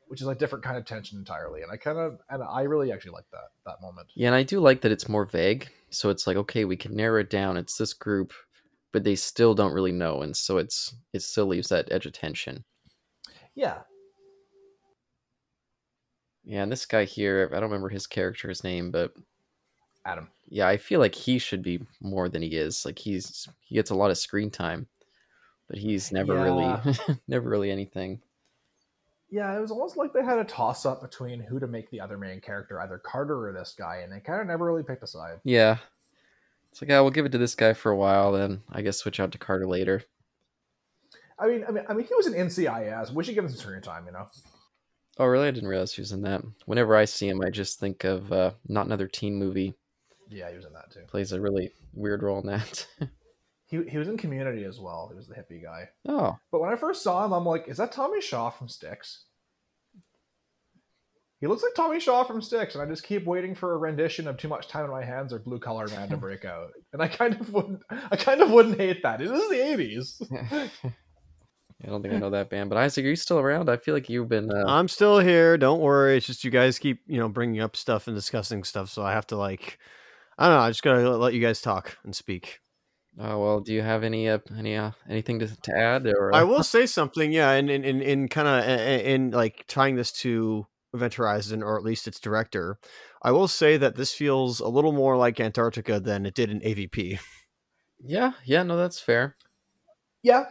which 0.09 0.19
is 0.21 0.27
a 0.27 0.35
different 0.35 0.65
kind 0.65 0.77
of 0.77 0.83
tension 0.83 1.17
entirely. 1.17 1.61
And 1.61 1.71
I 1.71 1.77
kind 1.77 1.97
of 1.97 2.19
and 2.29 2.43
I 2.43 2.63
really 2.63 2.91
actually 2.91 3.13
like 3.13 3.29
that 3.31 3.51
that 3.65 3.81
moment. 3.81 4.09
Yeah, 4.13 4.27
and 4.27 4.35
I 4.35 4.43
do 4.43 4.59
like 4.59 4.81
that 4.81 4.91
it's 4.91 5.07
more 5.07 5.25
vague. 5.25 5.69
So 5.89 6.09
it's 6.09 6.27
like, 6.27 6.35
okay, 6.35 6.65
we 6.65 6.75
can 6.75 6.93
narrow 6.93 7.21
it 7.21 7.29
down. 7.29 7.55
It's 7.55 7.77
this 7.77 7.93
group, 7.93 8.33
but 8.91 9.05
they 9.05 9.15
still 9.15 9.55
don't 9.55 9.73
really 9.73 9.93
know, 9.93 10.21
and 10.21 10.35
so 10.35 10.57
it's 10.57 10.93
it 11.13 11.21
still 11.21 11.45
leaves 11.45 11.69
that 11.69 11.89
edge 11.93 12.05
of 12.05 12.11
tension. 12.11 12.65
Yeah, 13.55 13.83
Yeah, 16.43 16.63
and 16.63 16.71
this 16.71 16.85
guy 16.85 17.05
here, 17.05 17.49
I 17.53 17.55
don't 17.61 17.69
remember 17.69 17.87
his 17.87 18.05
character's 18.05 18.65
name, 18.65 18.91
but 18.91 19.13
Adam. 20.05 20.27
Yeah, 20.47 20.67
I 20.67 20.77
feel 20.77 20.99
like 20.99 21.15
he 21.15 21.37
should 21.37 21.61
be 21.61 21.81
more 22.01 22.29
than 22.29 22.41
he 22.41 22.49
is. 22.49 22.85
Like 22.85 22.99
he's 22.99 23.47
he 23.61 23.75
gets 23.75 23.89
a 23.89 23.95
lot 23.95 24.11
of 24.11 24.17
screen 24.17 24.51
time, 24.51 24.87
but 25.67 25.77
he's 25.77 26.11
never 26.11 26.35
really 26.35 26.95
never 27.27 27.49
really 27.49 27.71
anything. 27.71 28.21
Yeah, 29.29 29.55
it 29.57 29.59
was 29.59 29.71
almost 29.71 29.97
like 29.97 30.13
they 30.13 30.23
had 30.23 30.37
a 30.37 30.43
toss 30.43 30.85
up 30.85 31.01
between 31.01 31.39
who 31.39 31.59
to 31.59 31.67
make 31.67 31.89
the 31.89 31.99
other 31.99 32.17
main 32.17 32.39
character, 32.39 32.79
either 32.79 32.99
Carter 32.99 33.47
or 33.47 33.51
this 33.51 33.75
guy, 33.77 33.97
and 33.97 34.11
they 34.11 34.19
kind 34.19 34.39
of 34.39 34.47
never 34.47 34.65
really 34.65 34.83
picked 34.83 35.03
a 35.03 35.07
side. 35.07 35.39
Yeah. 35.43 35.77
It's 36.71 36.81
like, 36.81 36.89
yeah, 36.89 36.99
we'll 37.01 37.11
give 37.11 37.25
it 37.25 37.31
to 37.31 37.37
this 37.37 37.55
guy 37.55 37.73
for 37.73 37.91
a 37.91 37.97
while, 37.97 38.31
then 38.33 38.61
I 38.71 38.81
guess 38.81 38.97
switch 38.97 39.19
out 39.19 39.31
to 39.31 39.37
Carter 39.37 39.65
later. 39.65 40.03
I 41.39 41.47
mean, 41.47 41.65
I 41.67 41.71
mean, 41.71 41.83
I 41.89 41.93
mean, 41.93 42.05
he 42.05 42.13
was 42.13 42.27
an 42.27 42.33
NCIS. 42.33 43.11
We 43.11 43.23
should 43.23 43.35
give 43.35 43.43
him 43.43 43.49
some 43.49 43.59
screen 43.59 43.81
time, 43.81 44.05
you 44.05 44.11
know. 44.11 44.27
Oh, 45.17 45.25
really? 45.25 45.47
I 45.47 45.51
didn't 45.51 45.69
realize 45.69 45.93
he 45.93 46.01
was 46.01 46.11
in 46.11 46.21
that. 46.23 46.43
Whenever 46.65 46.95
I 46.95 47.05
see 47.05 47.27
him, 47.27 47.41
I 47.41 47.49
just 47.49 47.79
think 47.79 48.03
of 48.03 48.31
uh, 48.31 48.51
not 48.67 48.85
another 48.85 49.07
teen 49.07 49.35
movie. 49.35 49.73
Yeah, 50.29 50.49
he 50.49 50.55
was 50.55 50.65
in 50.65 50.73
that 50.73 50.91
too. 50.91 51.01
Plays 51.07 51.31
a 51.31 51.39
really 51.41 51.71
weird 51.93 52.23
role 52.23 52.39
in 52.39 52.47
that. 52.47 52.87
He 53.67 53.81
he 53.89 53.97
was 53.97 54.07
in 54.07 54.15
Community 54.15 54.63
as 54.63 54.79
well. 54.79 55.07
He 55.11 55.15
was 55.15 55.27
the 55.27 55.33
hippie 55.33 55.63
guy. 55.63 55.89
oh, 56.07 56.37
But 56.51 56.61
when 56.61 56.71
I 56.71 56.75
first 56.75 57.01
saw 57.01 57.25
him, 57.25 57.33
I'm 57.33 57.45
like, 57.47 57.67
is 57.67 57.77
that 57.77 57.91
Tommy 57.91 58.21
Shaw 58.21 58.51
from 58.51 58.67
Styx? 58.67 59.25
he 61.41 61.47
looks 61.47 61.63
like 61.63 61.73
Tommy 61.75 61.99
Shaw 61.99 62.23
from 62.23 62.41
Styx, 62.41 62.75
and 62.75 62.83
I 62.83 62.85
just 62.87 63.03
keep 63.03 63.25
waiting 63.25 63.53
for 63.55 63.73
a 63.73 63.77
rendition 63.77 64.27
of 64.27 64.37
"Too 64.37 64.47
Much 64.47 64.67
Time 64.67 64.85
in 64.85 64.91
My 64.91 65.03
Hands" 65.03 65.33
or 65.33 65.39
"Blue 65.39 65.59
Collar 65.59 65.87
Man" 65.87 66.09
to 66.09 66.17
break 66.27 66.45
out. 66.45 66.71
And 66.93 67.01
I 67.01 67.07
kind 67.07 67.33
of 67.39 67.51
wouldn't, 67.51 67.81
I 67.89 68.15
kind 68.15 68.41
of 68.41 68.51
wouldn't 68.51 68.77
hate 68.79 69.03
that. 69.03 69.19
It 69.21 69.31
is 69.31 69.49
the 69.49 69.55
'80s. 69.55 70.71
I 71.83 71.87
don't 71.87 72.01
think 72.01 72.13
I 72.13 72.17
know 72.17 72.29
that 72.29 72.49
band, 72.49 72.69
but 72.69 72.77
Isaac, 72.77 73.03
are 73.03 73.09
you 73.09 73.15
still 73.17 73.37
around? 73.39 73.69
I 73.69 73.77
feel 73.77 73.93
like 73.93 74.09
you've 74.09 74.29
been. 74.29 74.49
Uh, 74.49 74.63
I'm 74.65 74.87
still 74.87 75.19
here. 75.19 75.57
Don't 75.57 75.81
worry. 75.81 76.17
It's 76.17 76.25
just 76.25 76.43
you 76.43 76.51
guys 76.51 76.79
keep 76.79 77.01
you 77.05 77.17
know 77.19 77.27
bringing 77.29 77.61
up 77.61 77.75
stuff 77.75 78.07
and 78.07 78.15
discussing 78.15 78.63
stuff, 78.63 78.89
so 78.89 79.03
I 79.03 79.11
have 79.11 79.27
to 79.27 79.35
like, 79.37 79.77
I 80.37 80.47
don't 80.47 80.57
know. 80.57 80.61
I 80.63 80.69
just 80.69 80.83
gotta 80.83 81.17
let 81.17 81.33
you 81.33 81.41
guys 81.41 81.61
talk 81.61 81.97
and 82.03 82.15
speak. 82.15 82.59
oh 83.19 83.39
well, 83.39 83.59
do 83.61 83.73
you 83.73 83.81
have 83.81 84.03
any 84.03 84.27
uh, 84.29 84.39
any 84.57 84.75
uh, 84.75 84.91
anything 85.09 85.39
to, 85.39 85.47
to 85.61 85.77
add? 85.77 86.07
Or 86.07 86.33
I 86.35 86.41
uh, 86.41 86.45
will 86.45 86.63
say 86.75 86.85
something, 86.85 87.31
yeah, 87.31 87.51
and 87.51 87.69
in 87.69 87.83
in, 87.83 88.01
in 88.01 88.27
kind 88.27 88.47
of 88.47 88.65
in 89.05 89.31
like 89.31 89.65
tying 89.67 89.95
this 89.95 90.11
to 90.23 90.67
Event 90.93 91.13
Horizon 91.15 91.63
or 91.63 91.77
at 91.77 91.83
least 91.83 92.07
its 92.07 92.19
director, 92.19 92.77
I 93.21 93.31
will 93.31 93.47
say 93.47 93.77
that 93.77 93.95
this 93.95 94.13
feels 94.13 94.59
a 94.59 94.67
little 94.67 94.91
more 94.91 95.17
like 95.17 95.39
Antarctica 95.39 95.99
than 95.99 96.25
it 96.25 96.33
did 96.33 96.49
in 96.49 96.59
AVP. 96.61 97.19
yeah, 98.03 98.33
yeah, 98.45 98.63
no, 98.63 98.77
that's 98.77 98.99
fair. 98.99 99.35
yeah, 100.21 100.45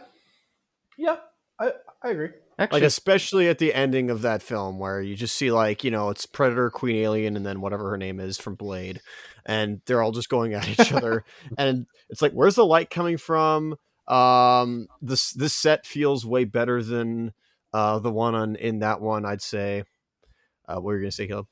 yeah, 0.97 1.17
I 1.59 1.73
I 2.03 2.09
agree. 2.09 2.29
Actually, 2.57 2.81
Like 2.81 2.87
especially 2.87 3.49
at 3.49 3.57
the 3.57 3.73
ending 3.73 4.09
of 4.09 4.21
that 4.21 4.41
film 4.41 4.79
where 4.79 5.01
you 5.01 5.15
just 5.15 5.35
see 5.35 5.51
like 5.51 5.83
you 5.83 5.91
know 5.91 6.09
it's 6.09 6.25
Predator, 6.25 6.69
Queen 6.69 6.95
Alien, 6.95 7.35
and 7.35 7.45
then 7.45 7.59
whatever 7.59 7.89
her 7.89 7.97
name 7.97 8.19
is 8.19 8.37
from 8.37 8.55
Blade, 8.55 9.01
and 9.45 9.81
they're 9.85 10.01
all 10.01 10.11
just 10.11 10.29
going 10.29 10.53
at 10.53 10.67
each 10.67 10.91
other, 10.91 11.23
and 11.57 11.85
it's 12.09 12.21
like 12.21 12.33
where's 12.33 12.55
the 12.55 12.65
light 12.65 12.89
coming 12.89 13.17
from? 13.17 13.75
Um, 14.07 14.87
this 15.01 15.31
this 15.31 15.53
set 15.53 15.85
feels 15.85 16.25
way 16.25 16.43
better 16.43 16.83
than 16.83 17.33
uh 17.73 17.99
the 17.99 18.11
one 18.11 18.35
on 18.35 18.55
in 18.55 18.79
that 18.79 19.01
one. 19.01 19.25
I'd 19.25 19.41
say. 19.41 19.83
Uh, 20.67 20.75
what 20.75 20.85
were 20.85 20.95
you 20.95 21.03
gonna 21.03 21.11
say, 21.11 21.27
Caleb? 21.27 21.47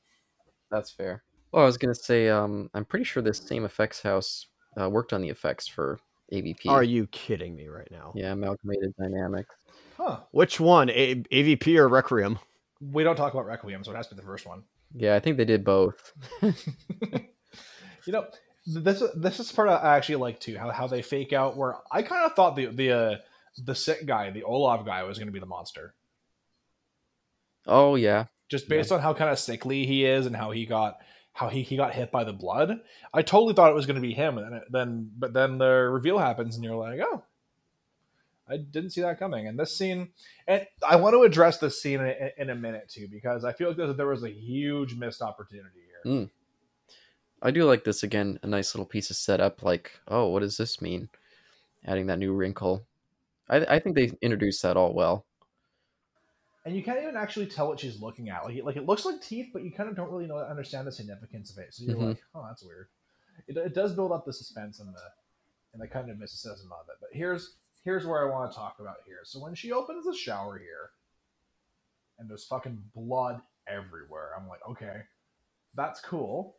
that's 0.71 0.89
fair. 0.89 1.23
Well, 1.51 1.61
I 1.61 1.65
was 1.67 1.77
gonna 1.77 1.93
say, 1.93 2.29
um, 2.29 2.69
I'm 2.73 2.83
pretty 2.83 3.05
sure 3.05 3.21
this 3.21 3.37
same 3.37 3.63
effects 3.63 4.01
house 4.01 4.47
uh, 4.79 4.89
worked 4.89 5.13
on 5.13 5.21
the 5.21 5.29
effects 5.29 5.67
for 5.67 5.99
AVP. 6.31 6.67
Are 6.67 6.83
you 6.83 7.05
kidding 7.07 7.55
me 7.55 7.67
right 7.67 7.87
now? 7.91 8.11
Yeah, 8.15 8.31
Amalgamated 8.31 8.93
Dynamics. 8.99 9.55
Huh? 9.97 10.21
Which 10.31 10.59
one, 10.59 10.89
A- 10.89 11.15
AVP 11.15 11.77
or 11.77 11.87
Requiem? 11.87 12.39
We 12.81 13.03
don't 13.03 13.15
talk 13.15 13.33
about 13.33 13.45
Requiem, 13.45 13.83
so 13.83 13.91
it 13.91 13.95
has 13.95 14.07
to 14.07 14.15
be 14.15 14.21
the 14.21 14.25
first 14.25 14.47
one. 14.47 14.63
Yeah, 14.95 15.15
I 15.15 15.19
think 15.19 15.37
they 15.37 15.45
did 15.45 15.63
both. 15.63 16.13
you 18.05 18.13
know, 18.13 18.25
this 18.65 19.03
this 19.15 19.39
is 19.39 19.51
part 19.51 19.69
I 19.69 19.97
actually 19.97 20.15
like 20.15 20.39
too. 20.39 20.57
How 20.57 20.71
how 20.71 20.87
they 20.87 21.01
fake 21.01 21.33
out. 21.33 21.57
Where 21.57 21.75
I 21.91 22.01
kind 22.01 22.25
of 22.25 22.33
thought 22.33 22.55
the 22.55 22.67
the 22.67 22.91
uh, 22.91 23.15
the 23.63 23.75
sick 23.75 24.05
guy, 24.05 24.31
the 24.31 24.43
Olaf 24.43 24.85
guy, 24.85 25.03
was 25.03 25.17
going 25.17 25.27
to 25.27 25.33
be 25.33 25.39
the 25.39 25.45
monster, 25.45 25.93
Oh 27.65 27.95
yeah, 27.95 28.25
just 28.49 28.67
based 28.67 28.91
on 28.91 28.99
how 28.99 29.13
kind 29.13 29.29
of 29.29 29.39
sickly 29.39 29.85
he 29.85 30.05
is 30.05 30.25
and 30.25 30.35
how 30.35 30.51
he 30.51 30.65
got 30.65 30.97
how 31.33 31.49
he, 31.49 31.63
he 31.63 31.75
got 31.75 31.93
hit 31.93 32.11
by 32.11 32.23
the 32.23 32.33
blood. 32.33 32.79
I 33.13 33.21
totally 33.21 33.53
thought 33.53 33.71
it 33.71 33.75
was 33.75 33.85
going 33.85 33.95
to 33.95 34.01
be 34.01 34.13
him, 34.13 34.37
and 34.37 34.53
then, 34.53 34.61
then 34.69 35.11
but 35.17 35.33
then 35.33 35.57
the 35.57 35.69
reveal 35.69 36.19
happens, 36.19 36.55
and 36.55 36.63
you're 36.63 36.75
like, 36.75 36.99
oh. 37.01 37.23
I 38.45 38.57
didn't 38.57 38.89
see 38.89 38.99
that 39.01 39.19
coming. 39.19 39.47
And 39.47 39.57
this 39.57 39.75
scene, 39.75 40.09
and 40.47 40.67
I 40.87 40.97
want 40.97 41.13
to 41.13 41.23
address 41.23 41.59
this 41.59 41.81
scene 41.81 42.01
in, 42.01 42.31
in 42.37 42.49
a 42.49 42.55
minute 42.55 42.89
too, 42.89 43.07
because 43.09 43.45
I 43.45 43.53
feel 43.53 43.69
like 43.69 43.77
there, 43.77 43.93
there 43.93 44.07
was 44.07 44.23
a 44.23 44.29
huge 44.29 44.95
missed 44.95 45.21
opportunity 45.21 45.79
here. 46.03 46.13
Mm. 46.13 46.29
I 47.43 47.51
do 47.51 47.65
like 47.65 47.83
this 47.83 48.03
again. 48.03 48.39
A 48.41 48.47
nice 48.47 48.73
little 48.73 48.85
piece 48.85 49.09
of 49.09 49.17
setup. 49.17 49.61
Like, 49.61 49.91
oh, 50.07 50.29
what 50.29 50.39
does 50.39 50.57
this 50.57 50.81
mean? 50.81 51.09
Adding 51.85 52.07
that 52.07 52.17
new 52.19 52.33
wrinkle. 52.33 52.85
I, 53.49 53.57
I 53.65 53.79
think 53.79 53.95
they 53.95 54.11
introduced 54.21 54.61
that 54.63 54.77
all 54.77 54.93
well. 54.93 55.25
and 56.65 56.73
you 56.73 56.81
can't 56.81 57.01
even 57.03 57.17
actually 57.17 57.45
tell 57.47 57.67
what 57.67 57.77
she's 57.81 57.99
looking 58.01 58.29
at. 58.29 58.45
Like, 58.45 58.63
like 58.63 58.77
it 58.77 58.85
looks 58.85 59.03
like 59.03 59.19
teeth, 59.21 59.49
but 59.51 59.63
you 59.65 59.71
kind 59.71 59.89
of 59.89 59.97
don't 59.97 60.09
really 60.09 60.27
know 60.27 60.37
understand 60.37 60.87
the 60.87 60.93
significance 60.93 61.51
of 61.51 61.57
it. 61.57 61.73
So 61.73 61.83
you're 61.83 61.97
Mhm. 61.97 62.07
like, 62.07 62.23
oh, 62.33 62.45
that's 62.47 62.63
weird. 62.63 62.87
It, 63.47 63.57
it 63.57 63.73
does 63.73 63.93
build 63.93 64.13
up 64.13 64.23
the 64.25 64.31
suspense 64.31 64.79
and 64.79 64.95
the 64.95 65.01
and 65.73 65.81
the 65.81 65.87
kind 65.89 66.09
of 66.09 66.17
mysticism 66.17 66.71
of 66.71 66.87
it. 66.87 66.95
But 67.01 67.09
here's 67.11 67.57
here's 67.83 68.05
where 68.05 68.25
I 68.25 68.31
want 68.31 68.49
to 68.49 68.55
talk 68.57 68.77
about 68.79 68.97
here. 69.05 69.19
So 69.25 69.41
when 69.41 69.55
she 69.55 69.73
opens 69.73 70.05
the 70.05 70.15
shower 70.15 70.57
here, 70.57 70.91
and 72.17 72.29
there's 72.29 72.45
fucking 72.45 72.81
blood 72.95 73.41
everywhere, 73.67 74.29
I'm 74.39 74.47
like, 74.47 74.61
okay, 74.69 75.01
that's 75.75 75.99
cool. 75.99 76.55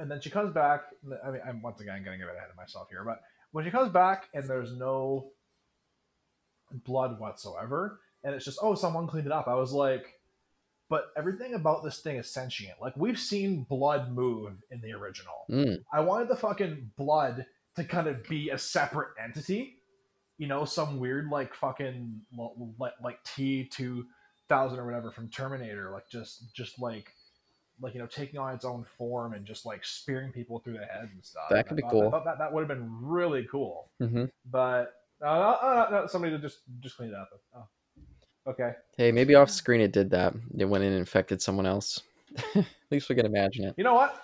And 0.00 0.10
then 0.10 0.20
she 0.20 0.30
comes 0.30 0.52
back. 0.52 0.82
I 1.24 1.30
mean, 1.30 1.40
I'm 1.46 1.62
once 1.62 1.80
again 1.80 2.02
getting 2.04 2.22
a 2.22 2.26
bit 2.26 2.36
ahead 2.36 2.50
of 2.50 2.56
myself 2.56 2.88
here, 2.90 3.02
but 3.04 3.20
when 3.52 3.64
she 3.64 3.70
comes 3.70 3.92
back 3.92 4.28
and 4.34 4.48
there's 4.48 4.72
no 4.72 5.30
blood 6.84 7.18
whatsoever, 7.20 8.00
and 8.24 8.34
it's 8.34 8.44
just 8.44 8.58
oh 8.60 8.74
someone 8.74 9.06
cleaned 9.06 9.26
it 9.26 9.32
up 9.32 9.46
i 9.46 9.54
was 9.54 9.72
like 9.72 10.14
but 10.88 11.06
everything 11.16 11.54
about 11.54 11.84
this 11.84 12.00
thing 12.00 12.16
is 12.16 12.28
sentient 12.28 12.74
like 12.80 12.92
we've 12.96 13.18
seen 13.20 13.62
blood 13.68 14.10
move 14.12 14.52
in 14.70 14.80
the 14.80 14.92
original 14.92 15.44
Mm. 15.48 15.82
i 15.92 16.00
wanted 16.00 16.28
the 16.28 16.36
fucking 16.36 16.90
blood 16.96 17.46
to 17.76 17.84
kind 17.84 18.08
of 18.08 18.26
be 18.28 18.50
a 18.50 18.58
separate 18.58 19.10
entity 19.22 19.76
you 20.38 20.48
know 20.48 20.64
some 20.64 20.98
weird 20.98 21.28
like 21.30 21.54
fucking 21.54 22.20
like 22.78 22.94
like 23.02 23.22
t2000 23.24 24.04
or 24.50 24.84
whatever 24.86 25.12
from 25.12 25.28
terminator 25.28 25.90
like 25.92 26.08
just 26.10 26.52
just 26.52 26.80
like 26.80 27.12
like 27.80 27.94
you 27.94 28.00
know 28.00 28.06
taking 28.06 28.38
on 28.38 28.54
its 28.54 28.64
own 28.64 28.84
form 28.96 29.34
and 29.34 29.44
just 29.46 29.66
like 29.66 29.84
spearing 29.84 30.32
people 30.32 30.58
through 30.60 30.74
the 30.74 30.84
head 30.86 31.08
and 31.12 31.22
stuff 31.24 31.44
That 31.50 31.66
could 31.68 31.76
be 31.76 31.82
thought- 31.82 31.90
cool. 31.90 32.08
i 32.08 32.10
thought 32.10 32.24
that, 32.24 32.38
that 32.38 32.52
would 32.52 32.60
have 32.60 32.68
been 32.68 32.88
really 33.02 33.46
cool 33.50 33.90
hmm 33.98 34.24
but 34.50 34.94
uh, 35.22 35.26
uh, 35.26 35.88
uh, 35.92 36.06
somebody 36.08 36.32
to 36.36 36.38
just 36.38 36.58
just 36.80 36.96
clean 36.96 37.08
it 37.10 37.14
up 37.14 37.30
oh. 37.56 37.66
okay 38.50 38.72
Hey, 38.96 39.12
maybe 39.12 39.34
off 39.34 39.50
screen 39.50 39.80
it 39.82 39.92
did 39.92 40.10
that. 40.10 40.34
It 40.58 40.64
went 40.64 40.82
in 40.84 40.90
and 40.92 40.98
infected 41.00 41.42
someone 41.42 41.66
else. 41.66 42.00
At 42.54 42.64
least 42.90 43.08
we 43.10 43.14
can 43.14 43.26
imagine 43.26 43.64
it. 43.66 43.74
You 43.76 43.84
know 43.84 43.92
what? 43.94 44.18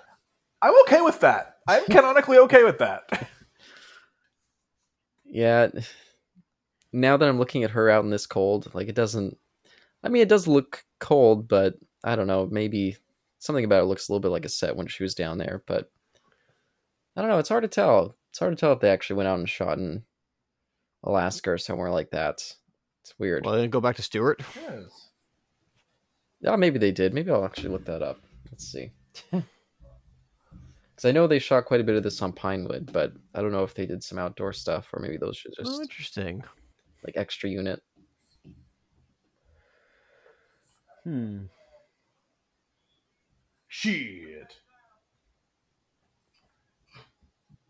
I'm 0.62 0.72
okay 0.84 1.02
with 1.02 1.20
that. 1.20 1.56
I'm 1.68 1.84
canonically 1.86 2.38
okay 2.38 2.64
with 2.64 2.78
that. 2.78 3.28
Yeah. 5.26 5.68
Now 6.92 7.16
that 7.16 7.28
I'm 7.28 7.38
looking 7.38 7.64
at 7.64 7.70
her 7.70 7.88
out 7.88 8.04
in 8.04 8.10
this 8.10 8.26
cold, 8.26 8.70
like 8.74 8.88
it 8.88 8.94
doesn't. 8.94 9.36
I 10.02 10.08
mean, 10.08 10.22
it 10.22 10.28
does 10.28 10.46
look 10.46 10.84
cold, 11.00 11.48
but 11.48 11.74
I 12.04 12.16
don't 12.16 12.26
know. 12.26 12.46
Maybe 12.50 12.96
something 13.42 13.64
about 13.64 13.82
it 13.82 13.86
looks 13.86 14.08
a 14.08 14.12
little 14.12 14.20
bit 14.20 14.28
like 14.30 14.44
a 14.44 14.48
set 14.48 14.76
when 14.76 14.86
she 14.86 15.02
was 15.02 15.14
down 15.16 15.36
there. 15.36 15.64
But 15.66 15.90
I 17.16 17.20
don't 17.20 17.28
know. 17.30 17.38
It's 17.38 17.48
hard 17.48 17.62
to 17.62 17.68
tell. 17.68 18.16
It's 18.30 18.38
hard 18.38 18.56
to 18.56 18.60
tell 18.60 18.72
if 18.72 18.78
they 18.80 18.88
actually 18.90 19.16
went 19.16 19.28
out 19.28 19.38
and 19.38 19.48
shot 19.48 19.78
in 19.78 20.04
Alaska 21.02 21.50
or 21.50 21.58
somewhere 21.58 21.90
like 21.90 22.10
that. 22.12 22.36
It's 23.02 23.18
weird. 23.18 23.44
Well, 23.44 23.56
then 23.56 23.68
go 23.68 23.80
back 23.80 23.96
to 23.96 24.02
Stewart. 24.02 24.42
Yes. 24.54 25.08
Yeah, 26.40 26.54
maybe 26.56 26.78
they 26.78 26.92
did. 26.92 27.12
Maybe 27.14 27.30
I'll 27.30 27.44
actually 27.44 27.70
look 27.70 27.84
that 27.86 28.02
up. 28.02 28.20
Let's 28.50 28.70
see. 28.70 28.92
Because 30.94 31.08
I 31.08 31.12
know 31.12 31.26
they 31.26 31.38
shot 31.38 31.64
quite 31.64 31.80
a 31.80 31.84
bit 31.84 31.96
of 31.96 32.02
this 32.02 32.20
on 32.20 32.32
Pinewood, 32.32 32.92
but 32.92 33.14
I 33.34 33.40
don't 33.40 33.50
know 33.50 33.64
if 33.64 33.72
they 33.74 33.86
did 33.86 34.04
some 34.04 34.18
outdoor 34.18 34.52
stuff 34.52 34.88
or 34.92 35.00
maybe 35.00 35.16
those 35.16 35.42
are 35.44 35.48
Oh, 35.58 35.64
just 35.64 35.80
interesting. 35.80 36.44
like 37.02 37.16
extra 37.16 37.48
unit. 37.48 37.82
Hmm. 41.04 41.44
Shit. 43.74 44.54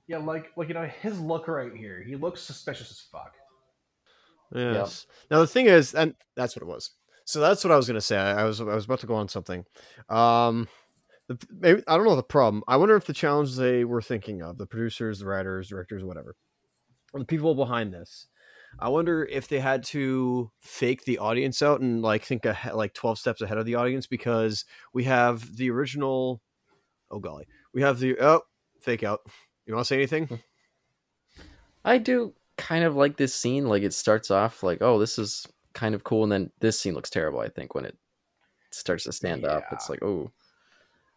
Yeah, 0.08 0.18
like 0.18 0.50
like 0.56 0.66
you 0.66 0.74
know 0.74 0.90
his 1.00 1.20
look 1.20 1.46
right 1.46 1.72
here. 1.72 2.02
He 2.02 2.16
looks 2.16 2.42
suspicious 2.42 2.90
as 2.90 3.00
fuck. 3.00 3.34
Yes. 4.52 5.06
Now 5.30 5.38
the 5.38 5.46
thing 5.46 5.66
is, 5.66 5.94
and 5.94 6.16
that's 6.34 6.56
what 6.56 6.62
it 6.62 6.66
was. 6.66 6.90
So 7.24 7.38
that's 7.38 7.62
what 7.62 7.72
I 7.72 7.76
was 7.76 7.86
gonna 7.86 8.00
say. 8.00 8.16
I, 8.16 8.40
I 8.40 8.44
was 8.44 8.60
I 8.60 8.64
was 8.64 8.86
about 8.86 8.98
to 8.98 9.06
go 9.06 9.14
on 9.14 9.28
something. 9.28 9.64
Um, 10.08 10.66
the, 11.28 11.38
maybe 11.48 11.84
I 11.86 11.96
don't 11.96 12.04
know 12.04 12.16
the 12.16 12.24
problem. 12.24 12.64
I 12.66 12.78
wonder 12.78 12.96
if 12.96 13.06
the 13.06 13.12
challenge 13.12 13.54
they 13.54 13.84
were 13.84 14.02
thinking 14.02 14.42
of, 14.42 14.58
the 14.58 14.66
producers, 14.66 15.20
the 15.20 15.26
writers, 15.26 15.68
directors, 15.68 16.02
whatever, 16.02 16.34
or 17.12 17.20
the 17.20 17.26
people 17.26 17.54
behind 17.54 17.94
this. 17.94 18.26
I 18.78 18.88
wonder 18.88 19.24
if 19.24 19.48
they 19.48 19.60
had 19.60 19.84
to 19.84 20.50
fake 20.60 21.04
the 21.04 21.18
audience 21.18 21.62
out 21.62 21.80
and 21.80 22.02
like 22.02 22.24
think 22.24 22.44
ahead, 22.46 22.74
like 22.74 22.94
twelve 22.94 23.18
steps 23.18 23.40
ahead 23.40 23.58
of 23.58 23.66
the 23.66 23.74
audience 23.76 24.06
because 24.06 24.64
we 24.92 25.04
have 25.04 25.56
the 25.56 25.70
original. 25.70 26.40
Oh 27.10 27.18
golly, 27.18 27.46
we 27.74 27.82
have 27.82 27.98
the 27.98 28.16
oh 28.20 28.42
fake 28.80 29.02
out. 29.04 29.20
You 29.66 29.74
want 29.74 29.84
to 29.84 29.88
say 29.88 29.96
anything? 29.96 30.26
Hmm. 30.26 30.34
I 31.84 31.98
do 31.98 32.32
kind 32.56 32.84
of 32.84 32.96
like 32.96 33.16
this 33.16 33.34
scene. 33.34 33.66
Like 33.66 33.82
it 33.82 33.92
starts 33.92 34.30
off 34.30 34.62
like, 34.62 34.78
oh, 34.82 34.98
this 34.98 35.18
is 35.18 35.46
kind 35.74 35.94
of 35.94 36.04
cool, 36.04 36.22
and 36.24 36.32
then 36.32 36.50
this 36.60 36.80
scene 36.80 36.94
looks 36.94 37.10
terrible. 37.10 37.40
I 37.40 37.48
think 37.48 37.74
when 37.74 37.84
it 37.84 37.96
starts 38.70 39.04
to 39.04 39.12
stand 39.12 39.44
up, 39.44 39.64
it's 39.72 39.88
like, 39.90 40.02
oh. 40.02 40.30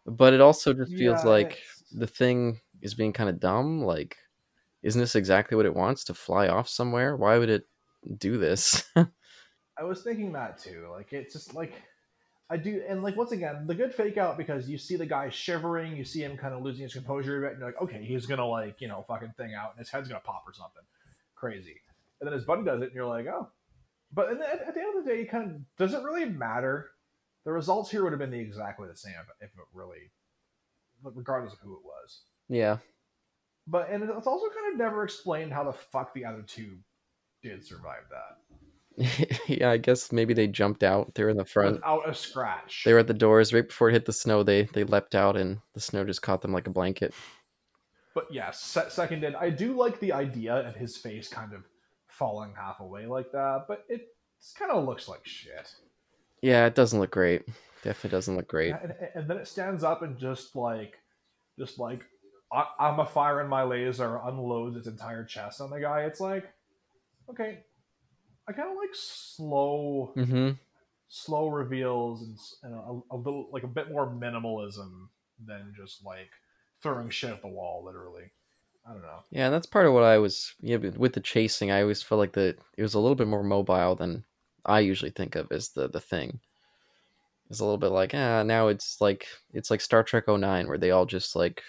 But 0.06 0.34
it 0.34 0.40
also 0.40 0.72
just 0.72 0.92
feels 0.92 1.24
Yeah, 1.24 1.30
like 1.30 1.46
it's- 1.52 1.82
the 1.92 2.06
thing 2.06 2.60
is 2.80 2.94
being 2.94 3.12
kind 3.12 3.28
of 3.30 3.40
dumb. 3.40 3.82
Like, 3.82 4.16
isn't 4.82 5.00
this 5.00 5.16
exactly 5.16 5.56
what 5.56 5.66
it 5.66 5.74
wants 5.74 6.04
to 6.04 6.14
fly 6.14 6.48
off 6.48 6.68
somewhere? 6.68 7.16
Why 7.16 7.38
would 7.38 7.50
it 7.50 7.64
do 8.18 8.38
this? 8.38 8.84
I 8.96 9.84
was 9.84 10.02
thinking 10.02 10.32
that 10.32 10.58
too. 10.58 10.88
Like 10.90 11.12
it's 11.12 11.32
just 11.32 11.54
like 11.54 11.74
I 12.48 12.56
do, 12.56 12.82
and 12.88 13.02
like 13.02 13.16
once 13.16 13.32
again, 13.32 13.66
the 13.66 13.74
good 13.74 13.94
fake 13.94 14.16
out 14.16 14.38
because 14.38 14.68
you 14.68 14.78
see 14.78 14.96
the 14.96 15.06
guy 15.06 15.28
shivering, 15.28 15.96
you 15.96 16.04
see 16.04 16.22
him 16.22 16.36
kind 16.36 16.54
of 16.54 16.62
losing 16.62 16.84
his 16.84 16.94
composure 16.94 17.38
a 17.38 17.40
bit, 17.40 17.52
and 17.52 17.60
you're 17.60 17.68
like, 17.68 17.82
okay, 17.82 18.04
he's 18.04 18.26
gonna 18.26 18.46
like 18.46 18.80
you 18.80 18.88
know 18.88 19.04
fucking 19.08 19.34
thing 19.36 19.54
out, 19.54 19.70
and 19.70 19.78
his 19.78 19.90
head's 19.90 20.08
gonna 20.08 20.20
pop 20.20 20.44
or 20.46 20.52
something 20.52 20.84
crazy, 21.34 21.80
and 22.20 22.26
then 22.26 22.34
his 22.34 22.44
buddy 22.44 22.64
does 22.64 22.80
it, 22.82 22.86
and 22.86 22.94
you're 22.94 23.06
like, 23.06 23.26
oh. 23.26 23.48
But 24.12 24.30
at, 24.30 24.40
at 24.40 24.74
the 24.74 24.80
end 24.80 24.96
of 24.96 25.04
the 25.04 25.10
day, 25.10 25.20
you 25.20 25.26
kind 25.26 25.50
of 25.50 25.76
doesn't 25.76 26.04
really 26.04 26.26
matter 26.26 26.90
the 27.46 27.52
results 27.52 27.90
here 27.90 28.02
would 28.02 28.12
have 28.12 28.18
been 28.18 28.32
the 28.32 28.40
exactly 28.40 28.88
the 28.88 28.96
same 28.96 29.14
if, 29.20 29.48
if 29.48 29.56
it 29.56 29.64
really, 29.72 30.10
regardless 31.02 31.52
of 31.52 31.60
who 31.60 31.74
it 31.74 31.84
was. 31.84 32.22
Yeah. 32.48 32.78
But 33.66 33.90
and 33.90 34.02
it's 34.04 34.26
also 34.26 34.46
kind 34.48 34.72
of 34.72 34.78
never 34.78 35.04
explained 35.04 35.52
how 35.52 35.64
the 35.64 35.72
fuck 35.72 36.14
the 36.14 36.24
other 36.24 36.42
two 36.42 36.78
did 37.42 37.64
survive 37.64 38.04
that 38.10 38.38
yeah, 39.46 39.70
I 39.70 39.76
guess 39.76 40.10
maybe 40.10 40.32
they 40.32 40.46
jumped 40.46 40.82
out. 40.82 41.14
They 41.14 41.22
were 41.22 41.30
in 41.30 41.36
the 41.36 41.44
front. 41.44 41.76
without 41.76 42.08
a 42.08 42.14
scratch. 42.14 42.82
They 42.84 42.92
were 42.92 43.00
at 43.00 43.06
the 43.06 43.14
doors 43.14 43.52
right 43.52 43.66
before 43.66 43.90
it 43.90 43.92
hit 43.92 44.06
the 44.06 44.12
snow. 44.12 44.42
They 44.42 44.62
they 44.64 44.84
leapt 44.84 45.14
out 45.14 45.36
and 45.36 45.58
the 45.74 45.80
snow 45.80 46.04
just 46.04 46.22
caught 46.22 46.40
them 46.40 46.52
like 46.52 46.66
a 46.66 46.70
blanket. 46.70 47.14
But 48.14 48.28
yes, 48.30 48.62
se- 48.62 48.88
seconded. 48.88 49.34
I 49.34 49.50
do 49.50 49.76
like 49.76 50.00
the 50.00 50.12
idea 50.12 50.54
of 50.54 50.74
his 50.74 50.96
face 50.96 51.28
kind 51.28 51.52
of 51.52 51.64
falling 52.08 52.54
half 52.56 52.80
away 52.80 53.06
like 53.06 53.30
that, 53.32 53.66
but 53.68 53.84
it 53.90 54.06
kind 54.58 54.70
of 54.70 54.86
looks 54.86 55.08
like 55.08 55.26
shit. 55.26 55.74
Yeah, 56.40 56.64
it 56.66 56.74
doesn't 56.74 56.98
look 56.98 57.10
great. 57.10 57.42
Definitely 57.82 58.16
doesn't 58.16 58.36
look 58.36 58.48
great. 58.48 58.74
And, 58.82 58.94
and 59.14 59.28
then 59.28 59.36
it 59.36 59.46
stands 59.46 59.84
up 59.84 60.00
and 60.02 60.16
just 60.18 60.56
like, 60.56 60.94
just 61.58 61.78
like, 61.78 62.06
I- 62.52 62.70
I'm 62.78 63.00
a 63.00 63.06
firing 63.06 63.48
my 63.48 63.62
laser, 63.64 64.20
unloads 64.24 64.76
its 64.76 64.86
entire 64.86 65.24
chest 65.24 65.60
on 65.60 65.70
the 65.70 65.80
guy. 65.80 66.02
It's 66.02 66.20
like, 66.20 66.52
okay, 67.28 67.60
I 68.48 68.52
kind 68.52 68.70
of 68.70 68.76
like 68.76 68.94
slow, 68.94 70.12
Mm-hmm. 70.16 70.50
slow 71.08 71.48
reveals 71.48 72.22
and, 72.22 72.38
and 72.62 72.74
a, 72.74 73.14
a 73.14 73.16
little 73.16 73.48
like 73.52 73.64
a 73.64 73.68
bit 73.68 73.90
more 73.90 74.06
minimalism 74.08 75.08
than 75.44 75.74
just 75.76 76.04
like 76.04 76.30
throwing 76.82 77.10
shit 77.10 77.30
at 77.30 77.42
the 77.42 77.48
wall, 77.48 77.82
literally. 77.84 78.30
I 78.88 78.92
don't 78.92 79.02
know. 79.02 79.18
Yeah, 79.30 79.46
and 79.46 79.54
that's 79.54 79.66
part 79.66 79.86
of 79.86 79.92
what 79.92 80.04
I 80.04 80.18
was. 80.18 80.54
Yeah, 80.60 80.76
with 80.76 81.12
the 81.14 81.20
chasing, 81.20 81.72
I 81.72 81.82
always 81.82 82.02
felt 82.02 82.20
like 82.20 82.32
the 82.32 82.56
it 82.76 82.82
was 82.82 82.94
a 82.94 83.00
little 83.00 83.16
bit 83.16 83.26
more 83.26 83.42
mobile 83.42 83.96
than 83.96 84.24
I 84.64 84.80
usually 84.80 85.10
think 85.10 85.34
of 85.34 85.50
as 85.50 85.70
the 85.70 85.88
the 85.88 86.00
thing. 86.00 86.38
It's 87.50 87.58
a 87.60 87.64
little 87.64 87.78
bit 87.78 87.90
like 87.90 88.14
ah 88.14 88.42
now 88.44 88.68
it's 88.68 89.00
like 89.00 89.26
it's 89.52 89.70
like 89.70 89.80
Star 89.80 90.04
Trek 90.04 90.28
09 90.28 90.68
where 90.68 90.78
they 90.78 90.92
all 90.92 91.06
just 91.06 91.34
like 91.34 91.62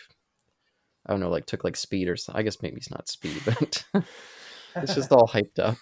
I 1.08 1.14
don't 1.14 1.20
know 1.20 1.30
like 1.30 1.46
took 1.46 1.64
like 1.64 1.76
speed 1.78 2.10
or 2.10 2.18
something. 2.18 2.40
I 2.40 2.44
guess 2.44 2.62
maybe 2.62 2.78
it's 2.78 2.92
not 2.92 3.08
speed, 3.08 3.42
but 3.46 3.86
it's 4.76 4.96
just 4.96 5.12
all 5.12 5.28
hyped 5.28 5.60
up. 5.60 5.78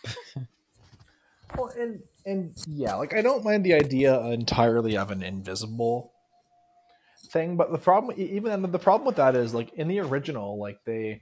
Well, 1.58 1.72
and 1.80 2.02
and 2.26 2.54
yeah, 2.68 2.96
like 2.96 3.16
I 3.16 3.22
don't 3.22 3.44
mind 3.44 3.64
the 3.66 3.74
idea 3.74 4.20
entirely 4.28 4.98
of 4.98 5.12
an 5.12 5.24
invisible 5.24 6.12
thing, 7.32 7.58
but 7.58 7.72
the 7.72 7.78
problem, 7.78 8.16
even 8.20 8.52
and 8.52 8.74
the 8.74 8.80
problem 8.80 9.06
with 9.08 9.16
that 9.18 9.36
is 9.36 9.54
like 9.54 9.74
in 9.74 9.88
the 9.88 10.00
original, 10.00 10.60
like 10.60 10.80
they, 10.86 11.22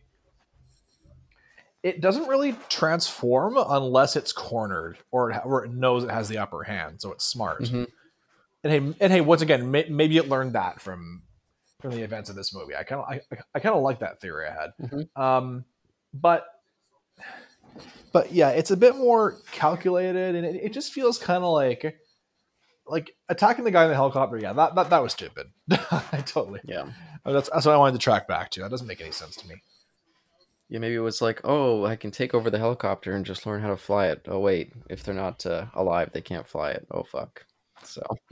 it 1.81 2.01
doesn't 2.01 2.27
really 2.27 2.55
transform 2.69 3.57
unless 3.57 4.15
it's 4.15 4.31
cornered 4.31 4.97
or 5.11 5.31
it, 5.31 5.41
or 5.45 5.65
it 5.65 5.71
knows 5.71 6.03
it 6.03 6.11
has 6.11 6.29
the 6.29 6.37
upper 6.37 6.63
hand, 6.63 7.01
so 7.01 7.11
it's 7.11 7.25
smart. 7.25 7.63
Mhm. 7.63 7.87
And 8.63 8.71
hey, 8.71 8.95
and 9.01 9.13
hey, 9.13 9.21
once 9.21 9.41
again, 9.41 9.71
may, 9.71 9.85
maybe 9.89 10.17
it 10.17 10.29
learned 10.29 10.53
that 10.53 10.79
from 10.79 11.23
from 11.83 11.91
the 11.91 12.01
events 12.01 12.29
of 12.29 12.35
this 12.37 12.55
movie. 12.55 12.75
I 12.75 12.83
kind 12.83 13.01
of 13.01 13.09
I, 13.09 13.21
I 13.53 13.59
kind 13.59 13.75
of 13.75 13.83
like 13.83 13.99
that 13.99 14.21
theory 14.21 14.47
I 14.47 14.53
had. 14.53 14.71
Mhm. 14.81 15.21
Um, 15.21 15.65
but 16.13 16.45
but 18.13 18.31
yeah, 18.31 18.49
it's 18.51 18.71
a 18.71 18.77
bit 18.77 18.95
more 18.95 19.35
calculated, 19.51 20.35
and 20.35 20.45
it, 20.45 20.55
it 20.55 20.73
just 20.73 20.93
feels 20.93 21.19
kind 21.19 21.43
of 21.43 21.51
like 21.51 21.99
like 22.87 23.15
attacking 23.27 23.65
the 23.65 23.71
guy 23.71 23.83
in 23.83 23.89
the 23.89 23.95
helicopter. 23.95 24.37
Yeah, 24.37 24.53
that 24.53 24.75
that, 24.75 24.89
that 24.91 25.03
was 25.03 25.11
stupid. 25.11 25.47
I 25.71 26.23
totally. 26.25 26.61
Yeah. 26.63 26.83
I 27.25 27.29
mean, 27.29 27.35
that's 27.35 27.49
that's 27.49 27.65
what 27.65 27.75
I 27.75 27.77
wanted 27.77 27.99
to 27.99 28.03
track 28.03 28.27
back 28.29 28.49
to. 28.51 28.61
That 28.61 28.71
doesn't 28.71 28.87
make 28.87 29.01
any 29.01 29.11
sense 29.11 29.35
to 29.37 29.47
me. 29.47 29.55
Yeah, 30.69 30.79
maybe 30.79 30.95
it 30.95 30.99
was 30.99 31.21
like, 31.21 31.41
oh, 31.43 31.85
I 31.85 31.97
can 31.97 32.11
take 32.11 32.33
over 32.33 32.49
the 32.49 32.57
helicopter 32.57 33.13
and 33.13 33.25
just 33.25 33.45
learn 33.45 33.61
how 33.61 33.69
to 33.69 33.77
fly 33.77 34.07
it. 34.07 34.21
Oh 34.29 34.39
wait, 34.39 34.71
if 34.89 35.03
they're 35.03 35.13
not 35.13 35.45
uh, 35.45 35.65
alive, 35.73 36.11
they 36.13 36.21
can't 36.21 36.47
fly 36.47 36.71
it. 36.71 36.87
Oh 36.91 37.03
fuck. 37.03 37.45
So 37.83 38.01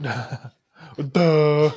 Duh. 1.12 1.70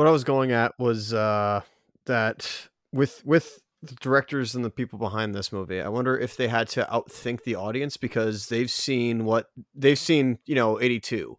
What 0.00 0.06
I 0.06 0.12
was 0.12 0.24
going 0.24 0.50
at 0.50 0.72
was 0.78 1.12
uh, 1.12 1.60
that 2.06 2.50
with 2.90 3.20
with 3.22 3.62
the 3.82 3.94
directors 3.96 4.54
and 4.54 4.64
the 4.64 4.70
people 4.70 4.98
behind 4.98 5.34
this 5.34 5.52
movie, 5.52 5.78
I 5.78 5.90
wonder 5.90 6.16
if 6.16 6.38
they 6.38 6.48
had 6.48 6.68
to 6.68 6.88
outthink 6.90 7.44
the 7.44 7.56
audience 7.56 7.98
because 7.98 8.46
they've 8.46 8.70
seen 8.70 9.26
what 9.26 9.50
they've 9.74 9.98
seen, 9.98 10.38
you 10.46 10.54
know, 10.54 10.80
eighty 10.80 11.00
two. 11.00 11.36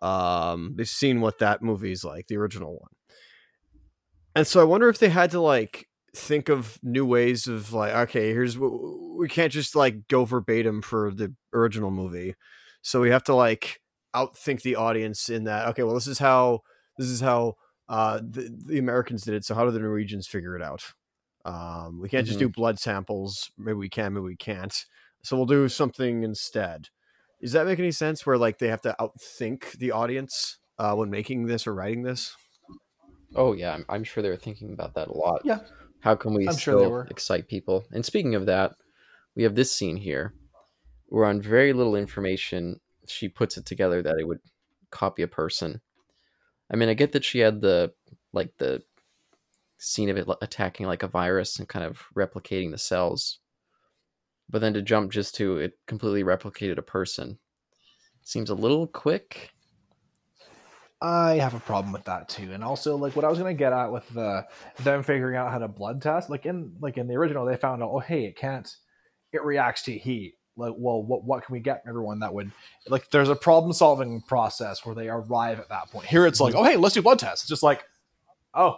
Um, 0.00 0.72
they've 0.74 0.88
seen 0.88 1.20
what 1.20 1.38
that 1.40 1.60
movie's 1.60 2.02
like, 2.02 2.28
the 2.28 2.38
original 2.38 2.72
one, 2.80 2.92
and 4.34 4.46
so 4.46 4.62
I 4.62 4.64
wonder 4.64 4.88
if 4.88 4.98
they 4.98 5.10
had 5.10 5.30
to 5.32 5.40
like 5.42 5.86
think 6.16 6.48
of 6.48 6.78
new 6.82 7.04
ways 7.04 7.46
of 7.46 7.74
like, 7.74 7.94
okay, 8.08 8.30
here's 8.30 8.58
we 8.58 9.28
can't 9.28 9.52
just 9.52 9.76
like 9.76 10.08
go 10.08 10.24
verbatim 10.24 10.80
for 10.80 11.10
the 11.10 11.34
original 11.52 11.90
movie, 11.90 12.36
so 12.80 13.02
we 13.02 13.10
have 13.10 13.24
to 13.24 13.34
like 13.34 13.82
outthink 14.16 14.62
the 14.62 14.76
audience 14.76 15.28
in 15.28 15.44
that. 15.44 15.68
Okay, 15.68 15.82
well, 15.82 15.94
this 15.94 16.06
is 16.06 16.20
how 16.20 16.60
this 16.96 17.08
is 17.08 17.20
how 17.20 17.56
uh, 17.88 18.18
the, 18.18 18.54
the 18.66 18.78
Americans 18.78 19.22
did 19.22 19.34
it. 19.34 19.44
So 19.44 19.54
how 19.54 19.64
do 19.64 19.70
the 19.70 19.80
Norwegians 19.80 20.26
figure 20.26 20.56
it 20.56 20.62
out? 20.62 20.82
Um, 21.44 22.00
we 22.00 22.08
can't 22.08 22.26
just 22.26 22.38
do 22.38 22.48
blood 22.48 22.78
samples. 22.78 23.50
Maybe 23.58 23.74
we 23.74 23.88
can, 23.88 24.14
maybe 24.14 24.24
we 24.24 24.36
can't. 24.36 24.74
So 25.22 25.36
we'll 25.36 25.46
do 25.46 25.68
something 25.68 26.22
instead. 26.22 26.88
Does 27.40 27.52
that 27.52 27.66
make 27.66 27.78
any 27.78 27.90
sense? 27.90 28.24
Where 28.24 28.38
like 28.38 28.58
they 28.58 28.68
have 28.68 28.82
to 28.82 28.94
outthink 29.00 29.72
the 29.72 29.90
audience 29.90 30.58
uh, 30.78 30.94
when 30.94 31.10
making 31.10 31.46
this 31.46 31.66
or 31.66 31.74
writing 31.74 32.02
this? 32.02 32.36
Oh 33.34 33.52
yeah, 33.54 33.74
I'm, 33.74 33.84
I'm 33.88 34.04
sure 34.04 34.22
they 34.22 34.28
were 34.28 34.36
thinking 34.36 34.72
about 34.72 34.94
that 34.94 35.08
a 35.08 35.12
lot. 35.12 35.40
Yeah. 35.44 35.60
How 36.00 36.14
can 36.14 36.34
we 36.34 36.46
I'm 36.46 36.56
sure 36.56 36.74
still 36.74 36.80
they 36.80 36.86
were. 36.86 37.06
excite 37.10 37.48
people? 37.48 37.84
And 37.92 38.04
speaking 38.04 38.34
of 38.34 38.46
that, 38.46 38.72
we 39.34 39.42
have 39.44 39.54
this 39.54 39.72
scene 39.72 39.96
here, 39.96 40.34
where 41.06 41.24
on 41.24 41.40
very 41.40 41.72
little 41.72 41.96
information, 41.96 42.80
she 43.08 43.28
puts 43.28 43.56
it 43.56 43.66
together 43.66 44.02
that 44.02 44.18
it 44.18 44.26
would 44.26 44.40
copy 44.90 45.22
a 45.22 45.28
person. 45.28 45.80
I 46.72 46.76
mean, 46.76 46.88
I 46.88 46.94
get 46.94 47.12
that 47.12 47.24
she 47.24 47.38
had 47.40 47.60
the 47.60 47.92
like 48.32 48.52
the 48.58 48.82
scene 49.78 50.08
of 50.08 50.16
it 50.16 50.26
attacking 50.40 50.86
like 50.86 51.02
a 51.02 51.08
virus 51.08 51.58
and 51.58 51.68
kind 51.68 51.84
of 51.84 52.02
replicating 52.16 52.70
the 52.70 52.78
cells, 52.78 53.40
but 54.48 54.60
then 54.60 54.72
to 54.74 54.82
jump 54.82 55.12
just 55.12 55.34
to 55.36 55.58
it 55.58 55.78
completely 55.86 56.24
replicated 56.24 56.78
a 56.78 56.82
person 56.82 57.38
seems 58.22 58.50
a 58.50 58.54
little 58.54 58.86
quick. 58.86 59.50
I 61.00 61.34
have 61.34 61.54
a 61.54 61.60
problem 61.60 61.92
with 61.92 62.04
that 62.04 62.28
too, 62.28 62.52
and 62.52 62.62
also 62.62 62.96
like 62.96 63.16
what 63.16 63.24
I 63.24 63.28
was 63.28 63.38
gonna 63.38 63.54
get 63.54 63.72
at 63.72 63.92
with 63.92 64.08
the 64.10 64.46
them 64.80 65.02
figuring 65.02 65.36
out 65.36 65.50
how 65.50 65.58
to 65.58 65.68
blood 65.68 66.00
test. 66.00 66.30
Like 66.30 66.46
in 66.46 66.76
like 66.80 66.96
in 66.96 67.08
the 67.08 67.16
original, 67.16 67.44
they 67.44 67.56
found 67.56 67.82
out, 67.82 67.90
oh 67.92 67.98
hey, 67.98 68.24
it 68.24 68.36
can't, 68.36 68.72
it 69.32 69.42
reacts 69.42 69.82
to 69.82 69.92
heat. 69.98 70.36
Like, 70.56 70.74
well, 70.76 71.02
what 71.02 71.24
what 71.24 71.44
can 71.44 71.52
we 71.52 71.60
get 71.60 71.82
from 71.82 71.90
everyone 71.90 72.20
that 72.20 72.34
would 72.34 72.50
like? 72.88 73.10
There's 73.10 73.28
a 73.28 73.34
problem 73.36 73.72
solving 73.72 74.20
process 74.22 74.84
where 74.84 74.94
they 74.94 75.08
arrive 75.08 75.58
at 75.58 75.68
that 75.70 75.90
point. 75.90 76.06
Here, 76.06 76.26
it's 76.26 76.40
like, 76.40 76.54
mm-hmm. 76.54 76.62
oh 76.62 76.68
hey, 76.70 76.76
let's 76.76 76.94
do 76.94 77.02
blood 77.02 77.18
tests. 77.18 77.44
It's 77.44 77.48
just 77.48 77.62
like, 77.62 77.84
oh, 78.54 78.76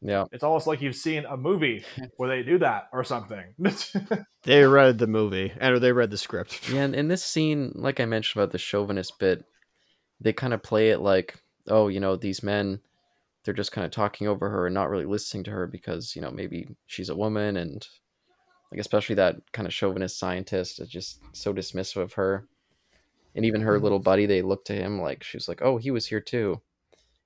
Yeah. 0.00 0.24
it's 0.32 0.42
almost 0.42 0.66
like 0.66 0.80
you've 0.80 0.96
seen 0.96 1.26
a 1.26 1.36
movie 1.36 1.84
where 2.16 2.28
they 2.28 2.42
do 2.42 2.58
that 2.58 2.88
or 2.92 3.04
something. 3.04 3.44
They 4.42 4.64
read 4.64 4.96
the 4.96 5.06
movie 5.06 5.52
and 5.60 5.74
or 5.74 5.78
they 5.78 5.92
read 5.92 6.10
the 6.10 6.16
script. 6.16 6.68
Yeah, 6.72 6.84
and 6.84 6.94
in 6.94 7.08
this 7.08 7.22
scene, 7.22 7.72
like 7.74 8.00
I 8.00 8.06
mentioned 8.06 8.40
about 8.42 8.52
the 8.52 8.58
chauvinist 8.58 9.18
bit, 9.18 9.44
they 10.18 10.32
kind 10.32 10.54
of 10.54 10.62
play 10.62 10.88
it 10.90 11.00
like, 11.00 11.36
oh, 11.68 11.88
you 11.88 12.00
know, 12.00 12.16
these 12.16 12.42
men, 12.42 12.80
they're 13.44 13.52
just 13.52 13.72
kind 13.72 13.84
of 13.84 13.90
talking 13.90 14.26
over 14.28 14.48
her 14.48 14.66
and 14.66 14.72
not 14.74 14.88
really 14.88 15.04
listening 15.04 15.44
to 15.44 15.50
her 15.50 15.66
because, 15.66 16.16
you 16.16 16.22
know, 16.22 16.30
maybe 16.30 16.68
she's 16.86 17.10
a 17.10 17.14
woman 17.16 17.58
and 17.58 17.86
like 18.70 18.80
especially 18.80 19.16
that 19.16 19.36
kind 19.52 19.66
of 19.66 19.74
chauvinist 19.74 20.18
scientist 20.18 20.80
is 20.80 20.88
just 20.88 21.20
so 21.32 21.52
dismissive 21.52 22.02
of 22.02 22.12
her. 22.14 22.46
And 23.34 23.44
even 23.44 23.60
her 23.60 23.78
little 23.78 24.00
mm. 24.00 24.04
buddy, 24.04 24.26
they 24.26 24.42
look 24.42 24.64
to 24.66 24.74
him 24.74 25.00
like 25.00 25.22
she's 25.22 25.48
like, 25.48 25.62
oh, 25.62 25.76
he 25.76 25.90
was 25.90 26.06
here 26.06 26.20
too. 26.20 26.60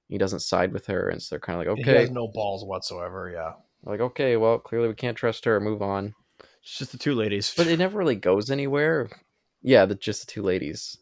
He 0.09 0.19
doesn't 0.19 0.41
side 0.41 0.73
with 0.73 0.87
her, 0.87 1.09
and 1.09 1.21
so 1.21 1.35
they're 1.35 1.41
kind 1.41 1.61
of 1.61 1.67
like, 1.67 1.77
He 1.79 1.91
okay, 1.91 2.01
has 2.01 2.11
no 2.11 2.29
balls 2.29 2.65
whatsoever. 2.65 3.31
Yeah. 3.33 3.53
like 3.85 4.01
okay, 4.01 4.37
well, 4.37 4.59
clearly 4.59 4.89
we 4.89 4.95
can't 4.95 5.17
trust 5.17 5.47
her. 5.47 5.59
Move 5.61 5.81
on. 5.81 6.15
It's 6.63 6.79
just 6.79 6.93
the 6.93 6.99
two 6.99 7.15
ladies. 7.15 7.55
but 7.57 7.67
it 7.67 7.79
never 7.79 7.99
really 7.99 8.17
goes 8.17 8.51
anywhere. 8.51 9.09
Yeah, 9.63 9.87
the, 9.87 9.95
just 9.95 10.27
the 10.27 10.33
two 10.33 10.43
ladies. 10.43 10.99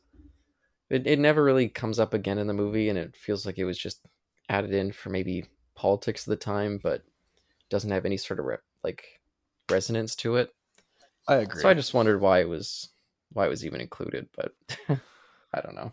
It 0.89 1.07
it 1.07 1.19
never 1.19 1.43
really 1.43 1.69
comes 1.69 1.99
up 1.99 2.15
again 2.15 2.39
in 2.39 2.47
the 2.47 2.55
movie, 2.55 2.89
and 2.89 2.99
it 2.99 3.17
feels 3.17 3.45
like 3.45 3.59
it 3.59 3.65
was 3.65 3.79
just 3.79 4.07
added 4.49 4.73
in 4.73 4.93
for 4.93 5.11
maybe 5.11 5.47
politics 5.75 6.27
of 6.27 6.31
the 6.31 6.37
time, 6.37 6.79
but 6.81 7.03
doesn't 7.71 7.91
have 7.91 8.05
any 8.07 8.17
sort 8.17 8.39
of 8.39 8.47
re- 8.47 8.57
like 8.85 9.21
resonance 9.73 10.15
to 10.17 10.37
it. 10.37 10.51
I 11.29 11.37
agree. 11.37 11.63
So 11.63 11.69
I 11.69 11.75
just 11.75 11.95
wondered 11.95 12.21
why 12.21 12.41
it 12.41 12.49
was 12.49 12.89
why 13.33 13.47
it 13.47 13.51
was 13.51 13.65
even 13.65 13.81
included, 13.81 14.29
but 14.37 14.53
I 15.55 15.61
don't 15.61 15.75
know. 15.75 15.93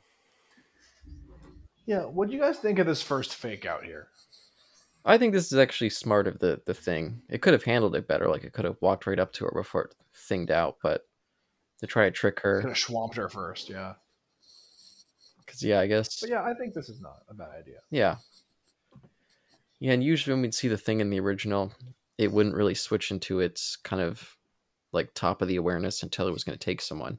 yeah. 1.85 2.01
What 2.01 2.27
do 2.27 2.33
you 2.35 2.41
guys 2.41 2.59
think 2.59 2.79
of 2.79 2.85
this 2.87 3.01
first 3.01 3.35
fake 3.35 3.65
out 3.65 3.83
here? 3.83 4.07
I 5.05 5.17
think 5.17 5.33
this 5.33 5.51
is 5.51 5.57
actually 5.57 5.89
smart 5.91 6.27
of 6.27 6.39
the 6.39 6.61
the 6.65 6.73
thing. 6.73 7.21
It 7.29 7.41
could 7.41 7.53
have 7.53 7.63
handled 7.63 7.95
it 7.95 8.07
better, 8.07 8.27
like 8.27 8.43
it 8.43 8.53
could 8.53 8.65
have 8.65 8.77
walked 8.81 9.07
right 9.07 9.19
up 9.19 9.31
to 9.33 9.45
her 9.45 9.51
before 9.53 9.83
it 9.83 9.95
thinged 10.15 10.51
out, 10.51 10.77
but 10.83 11.05
to 11.79 11.87
try 11.87 12.05
to 12.05 12.11
trick 12.11 12.35
Could 12.37 12.43
her, 12.43 12.61
have 12.61 12.77
swamped 12.77 13.15
her 13.15 13.29
first. 13.29 13.69
Yeah. 13.69 13.93
because 15.45 15.63
yeah, 15.63 15.79
I 15.79 15.87
guess 15.87 16.19
But 16.19 16.29
yeah, 16.29 16.43
I 16.43 16.53
think 16.53 16.73
this 16.73 16.89
is 16.89 16.99
not 16.99 17.19
a 17.29 17.33
bad 17.33 17.49
idea. 17.57 17.79
Yeah. 17.89 18.17
Yeah, 19.79 19.93
and 19.93 20.03
usually 20.03 20.33
when 20.33 20.41
we'd 20.41 20.53
see 20.53 20.67
the 20.67 20.77
thing 20.77 20.99
in 20.99 21.09
the 21.09 21.21
original, 21.21 21.71
it 22.19 22.33
wouldn't 22.33 22.53
really 22.53 22.75
switch 22.75 23.11
into 23.11 23.39
its 23.39 23.77
kind 23.77 24.01
of 24.01 24.37
like 24.91 25.13
top 25.13 25.41
of 25.41 25.47
the 25.47 25.55
awareness 25.55 26.03
until 26.03 26.27
it 26.27 26.33
was 26.33 26.43
going 26.43 26.57
to 26.57 26.63
take 26.63 26.81
someone. 26.81 27.17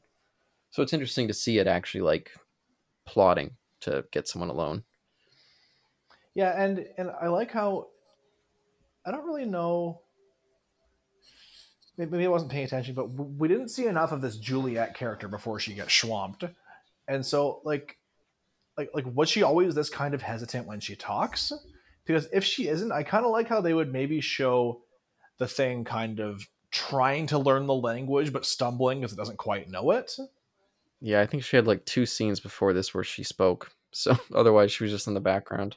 So 0.71 0.83
it's 0.83 0.93
interesting 0.93 1.27
to 1.27 1.35
see 1.35 1.59
it 1.59 1.67
actually 1.67 2.03
like 2.03 2.31
plotting 3.07 3.53
to 3.81 4.05
get 4.13 4.29
someone 4.29 4.51
alone. 4.51 4.85
Yeah, 6.35 6.63
and 6.63 6.87
and 6.99 7.11
I 7.21 7.29
like 7.29 7.51
how 7.51 7.89
I 9.07 9.11
don't 9.11 9.25
really 9.25 9.47
know. 9.47 10.03
Maybe 11.97 12.25
I 12.25 12.29
wasn't 12.29 12.53
paying 12.53 12.65
attention, 12.65 12.95
but 12.95 13.07
we 13.09 13.49
didn't 13.49 13.69
see 13.69 13.87
enough 13.87 14.13
of 14.13 14.21
this 14.21 14.37
Juliet 14.37 14.95
character 14.95 15.29
before 15.29 15.59
she 15.59 15.75
gets 15.75 15.95
swamped, 15.95 16.45
and 17.09 17.25
so 17.25 17.63
like, 17.65 17.97
like 18.77 18.91
like 18.95 19.07
was 19.15 19.31
she 19.31 19.43
always 19.43 19.75
this 19.75 19.89
kind 19.89 20.15
of 20.15 20.21
hesitant 20.21 20.67
when 20.67 20.81
she 20.81 20.95
talks? 20.95 21.53
Because 22.05 22.29
if 22.33 22.45
she 22.45 22.69
isn't, 22.69 22.93
I 22.93 23.03
kind 23.03 23.25
of 23.25 23.33
like 23.33 23.49
how 23.49 23.61
they 23.63 23.75
would 23.75 23.93
maybe 23.93 24.21
show 24.21 24.83
the 25.41 25.49
thing 25.49 25.83
kind 25.83 26.21
of 26.21 26.47
trying 26.71 27.27
to 27.27 27.39
learn 27.39 27.67
the 27.67 27.75
language 27.75 28.33
but 28.33 28.47
stumbling 28.47 29.01
because 29.01 29.13
it 29.13 29.17
doesn't 29.17 29.39
quite 29.39 29.69
know 29.69 29.91
it. 29.91 30.17
Yeah, 31.01 31.21
I 31.21 31.27
think 31.27 31.43
she 31.43 31.57
had 31.57 31.67
like 31.67 31.85
two 31.85 32.07
scenes 32.07 32.39
before 32.39 32.73
this 32.73 32.95
where 32.95 33.03
she 33.03 33.25
spoke. 33.25 33.73
So 33.93 34.17
otherwise, 34.33 34.71
she 34.71 34.85
was 34.85 34.93
just 34.93 35.09
in 35.09 35.15
the 35.15 35.21
background. 35.21 35.77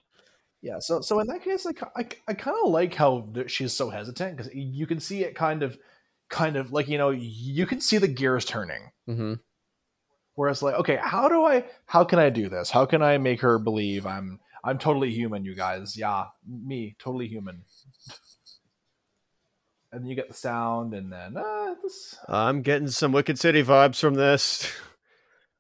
Yeah, 0.62 0.78
so 0.78 1.02
so 1.02 1.20
in 1.20 1.26
that 1.26 1.44
case, 1.44 1.66
like 1.66 1.82
I, 1.98 2.08
I 2.28 2.36
kind 2.36 2.56
of 2.64 2.70
like 2.70 2.94
how 2.94 3.28
she's 3.48 3.74
so 3.74 3.90
hesitant 3.90 4.38
because 4.38 4.54
you 4.54 4.86
can 4.86 5.00
see 5.00 5.24
it 5.24 5.34
kind 5.34 5.64
of, 5.64 5.80
kind 6.30 6.56
of 6.56 6.72
like 6.72 6.88
you 6.88 7.00
know 7.00 7.10
you 7.10 7.66
can 7.66 7.82
see 7.82 7.98
the 7.98 8.08
gears 8.08 8.46
turning. 8.46 8.92
Mm-hmm. 9.10 9.34
Whereas 10.36 10.62
like, 10.62 10.76
okay, 10.76 11.00
how 11.02 11.28
do 11.28 11.44
I, 11.44 11.66
how 11.88 12.04
can 12.04 12.20
I 12.20 12.30
do 12.30 12.50
this? 12.50 12.70
How 12.70 12.86
can 12.86 13.02
I 13.02 13.18
make 13.18 13.42
her 13.42 13.58
believe 13.58 14.06
I'm 14.06 14.40
I'm 14.64 14.78
totally 14.78 15.12
human, 15.12 15.44
you 15.44 15.56
guys? 15.56 15.98
Yeah, 15.98 16.26
me, 16.48 16.96
totally 17.00 17.28
human. 17.28 17.64
And 19.94 20.02
then 20.04 20.10
you 20.10 20.16
get 20.16 20.28
the 20.28 20.34
sound, 20.34 20.94
and 20.96 21.12
then 21.12 21.38
uh, 21.38 21.76
this. 21.84 22.18
I'm 22.28 22.64
getting 22.64 22.88
some 22.88 23.12
Wicked 23.12 23.38
City 23.40 23.64
vibes 23.64 24.00
from 24.00 24.16
this. 24.16 24.70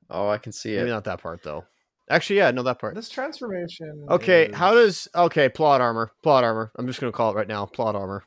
Oh, 0.10 0.28
I 0.30 0.38
can 0.38 0.52
see 0.52 0.74
it. 0.76 0.80
Maybe 0.80 0.90
not 0.92 1.06
that 1.06 1.22
part 1.24 1.42
though. 1.44 1.64
Actually, 2.08 2.36
yeah, 2.36 2.52
no, 2.52 2.62
that 2.64 2.78
part. 2.78 2.94
This 2.94 3.10
transformation. 3.10 4.06
Okay, 4.10 4.48
is- 4.48 4.56
how 4.56 4.74
does 4.74 5.08
okay 5.16 5.50
plot 5.50 5.82
armor? 5.82 6.12
Plot 6.22 6.44
armor. 6.44 6.72
I'm 6.76 6.86
just 6.86 7.00
gonna 7.00 7.14
call 7.14 7.32
it 7.32 7.36
right 7.36 7.48
now. 7.48 7.66
Plot 7.66 7.96
armor. 7.96 8.24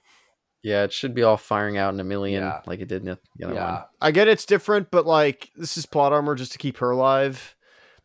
Yeah, 0.64 0.82
it 0.84 0.92
should 0.92 1.14
be 1.14 1.22
all 1.22 1.36
firing 1.36 1.76
out 1.76 1.94
in 1.94 2.00
a 2.00 2.04
million 2.04 2.42
Yeah. 2.42 2.60
like 2.66 2.80
it 2.80 2.88
did 2.88 3.02
in 3.02 3.08
the 3.10 3.18
the 3.36 3.44
other 3.46 3.54
Yeah, 3.54 3.72
one. 3.72 3.82
I 4.00 4.10
get 4.10 4.26
it's 4.26 4.46
different, 4.46 4.90
but 4.90 5.06
like 5.06 5.50
this 5.54 5.76
is 5.76 5.86
plot 5.86 6.12
armor 6.12 6.34
just 6.34 6.50
to 6.52 6.58
keep 6.58 6.78
her 6.78 6.90
alive. 6.90 7.54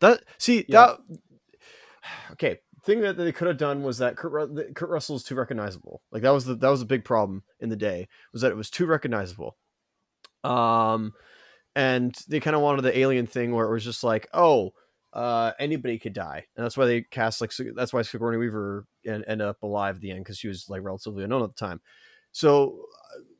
That 0.01 0.21
see 0.37 0.65
Yeah. 0.67 0.97
that. 1.09 1.19
Okay, 2.33 2.59
thing 2.83 3.01
that 3.01 3.17
they 3.17 3.31
could 3.31 3.47
have 3.47 3.57
done 3.57 3.83
was 3.83 3.99
that 3.99 4.17
Kurt, 4.17 4.31
Ru- 4.31 4.73
Kurt 4.73 4.89
Russell 4.89 5.15
is 5.15 5.23
too 5.23 5.35
recognizable. 5.35 6.01
Like 6.11 6.23
that 6.23 6.31
was 6.31 6.45
the 6.45 6.55
that 6.55 6.69
was 6.69 6.81
a 6.81 6.85
big 6.85 7.03
problem 7.03 7.43
in 7.59 7.69
the 7.69 7.75
day 7.75 8.07
was 8.33 8.41
that 8.41 8.51
it 8.51 8.57
was 8.57 8.69
too 8.69 8.85
recognizable. 8.85 9.55
Um, 10.43 11.13
and 11.75 12.15
they 12.27 12.39
kind 12.39 12.55
of 12.55 12.61
wanted 12.61 12.81
the 12.81 12.97
alien 12.97 13.27
thing 13.27 13.53
where 13.53 13.67
it 13.67 13.71
was 13.71 13.83
just 13.83 14.03
like, 14.03 14.27
oh, 14.33 14.73
uh, 15.13 15.51
anybody 15.59 15.99
could 15.99 16.13
die, 16.13 16.45
and 16.55 16.63
that's 16.63 16.77
why 16.77 16.85
they 16.85 17.01
cast 17.01 17.41
like 17.41 17.51
that's 17.75 17.93
why 17.93 18.01
Sigourney 18.01 18.37
Weaver 18.37 18.85
en- 19.05 19.25
ended 19.27 19.47
up 19.47 19.61
alive 19.61 19.95
at 19.95 20.01
the 20.01 20.11
end 20.11 20.21
because 20.21 20.37
she 20.37 20.47
was 20.47 20.69
like 20.69 20.83
relatively 20.83 21.23
unknown 21.23 21.43
at 21.43 21.55
the 21.55 21.65
time. 21.65 21.81
So 22.31 22.85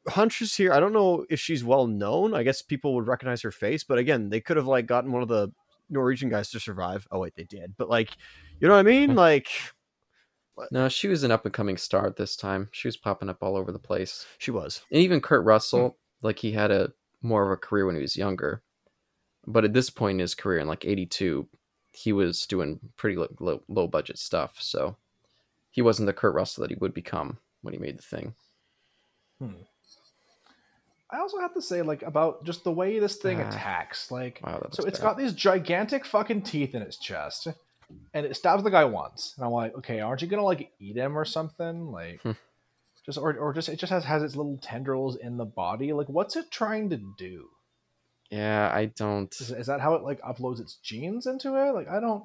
uh, 0.05 0.11
Huntress 0.11 0.55
here, 0.55 0.73
I 0.73 0.79
don't 0.79 0.93
know 0.93 1.25
if 1.29 1.39
she's 1.39 1.63
well 1.63 1.87
known. 1.87 2.33
I 2.33 2.43
guess 2.43 2.61
people 2.61 2.93
would 2.95 3.07
recognize 3.07 3.41
her 3.41 3.51
face, 3.51 3.83
but 3.83 3.97
again, 3.97 4.29
they 4.29 4.41
could 4.41 4.57
have 4.57 4.67
like 4.67 4.85
gotten 4.85 5.11
one 5.11 5.21
of 5.21 5.29
the 5.29 5.51
Norwegian 5.91 6.29
guys 6.29 6.49
to 6.51 6.59
survive. 6.59 7.07
Oh 7.11 7.19
wait, 7.19 7.35
they 7.35 7.43
did, 7.43 7.75
but 7.77 7.89
like, 7.89 8.15
you 8.59 8.67
know 8.67 8.73
what 8.73 8.79
I 8.79 8.83
mean? 8.83 9.15
Like, 9.15 9.49
No, 10.71 10.89
she 10.89 11.07
was 11.07 11.23
an 11.23 11.31
up 11.31 11.45
and 11.45 11.53
coming 11.53 11.77
star 11.77 12.07
at 12.07 12.15
this 12.15 12.35
time. 12.35 12.69
She 12.71 12.87
was 12.87 12.97
popping 12.97 13.29
up 13.29 13.43
all 13.43 13.55
over 13.55 13.71
the 13.71 13.79
place. 13.79 14.25
she 14.37 14.51
was. 14.51 14.81
And 14.91 15.01
even 15.01 15.21
Kurt 15.21 15.41
hmm. 15.41 15.47
Russell, 15.47 15.97
like 16.21 16.39
he 16.39 16.51
had 16.51 16.71
a 16.71 16.93
more 17.21 17.45
of 17.45 17.51
a 17.51 17.57
career 17.57 17.85
when 17.85 17.95
he 17.95 18.01
was 18.01 18.17
younger. 18.17 18.61
But 19.45 19.65
at 19.65 19.73
this 19.73 19.89
point 19.89 20.15
in 20.15 20.19
his 20.19 20.35
career, 20.35 20.59
in 20.59 20.67
like 20.67 20.85
'82, 20.85 21.47
he 21.91 22.13
was 22.13 22.45
doing 22.45 22.79
pretty 22.95 23.17
low, 23.17 23.27
low, 23.39 23.63
low 23.67 23.87
budget 23.87 24.17
stuff. 24.17 24.57
So 24.59 24.97
he 25.71 25.81
wasn't 25.81 26.07
the 26.07 26.13
Kurt 26.13 26.35
Russell 26.35 26.61
that 26.61 26.69
he 26.69 26.77
would 26.79 26.93
become 26.93 27.37
when 27.61 27.73
he 27.73 27.79
made 27.79 27.97
the 27.97 28.03
thing. 28.03 28.35
Hmm. 29.39 29.63
I 31.11 31.19
also 31.19 31.39
have 31.39 31.53
to 31.55 31.61
say 31.61 31.81
like 31.81 32.03
about 32.03 32.43
just 32.45 32.63
the 32.63 32.71
way 32.71 32.99
this 32.99 33.17
thing 33.17 33.41
Ah. 33.41 33.47
attacks. 33.49 34.11
Like, 34.11 34.39
Wow, 34.43 34.67
so 34.71 34.83
it's 34.85 34.97
bad. 34.99 35.05
got 35.05 35.17
these 35.17 35.33
gigantic 35.33 36.05
fucking 36.05 36.43
teeth 36.43 36.73
in 36.75 36.81
its 36.81 36.97
chest, 36.97 37.47
and 38.13 38.25
it 38.25 38.35
stabs 38.35 38.63
the 38.63 38.69
guy 38.71 38.85
once, 38.85 39.33
and 39.35 39.45
I'm 39.45 39.51
like, 39.51 39.75
okay, 39.75 39.99
aren't 39.99 40.21
you 40.21 40.27
gonna 40.27 40.43
like 40.43 40.71
eat 40.79 40.95
him 40.95 41.17
or 41.17 41.25
something? 41.25 41.91
Like, 41.91 42.21
Hmm. 42.21 42.31
just 43.05 43.17
or 43.17 43.35
or 43.37 43.51
just 43.53 43.67
it 43.69 43.77
just 43.77 43.91
has 43.91 44.05
has 44.05 44.23
its 44.23 44.35
little 44.35 44.57
tendrils 44.57 45.15
in 45.17 45.37
the 45.37 45.45
body. 45.45 45.91
Like, 45.91 46.07
what's 46.07 46.35
it 46.35 46.49
trying 46.51 46.89
to 46.91 46.97
do? 47.17 47.49
Yeah, 48.29 48.71
I 48.73 48.85
don't. 48.85 49.33
Is, 49.41 49.51
is 49.51 49.67
that 49.67 49.81
how 49.81 49.95
it 49.95 50.03
like 50.03 50.21
uploads 50.21 50.61
its 50.61 50.75
genes 50.75 51.27
into 51.27 51.55
it? 51.57 51.71
Like, 51.73 51.89
I 51.89 51.99
don't, 51.99 52.23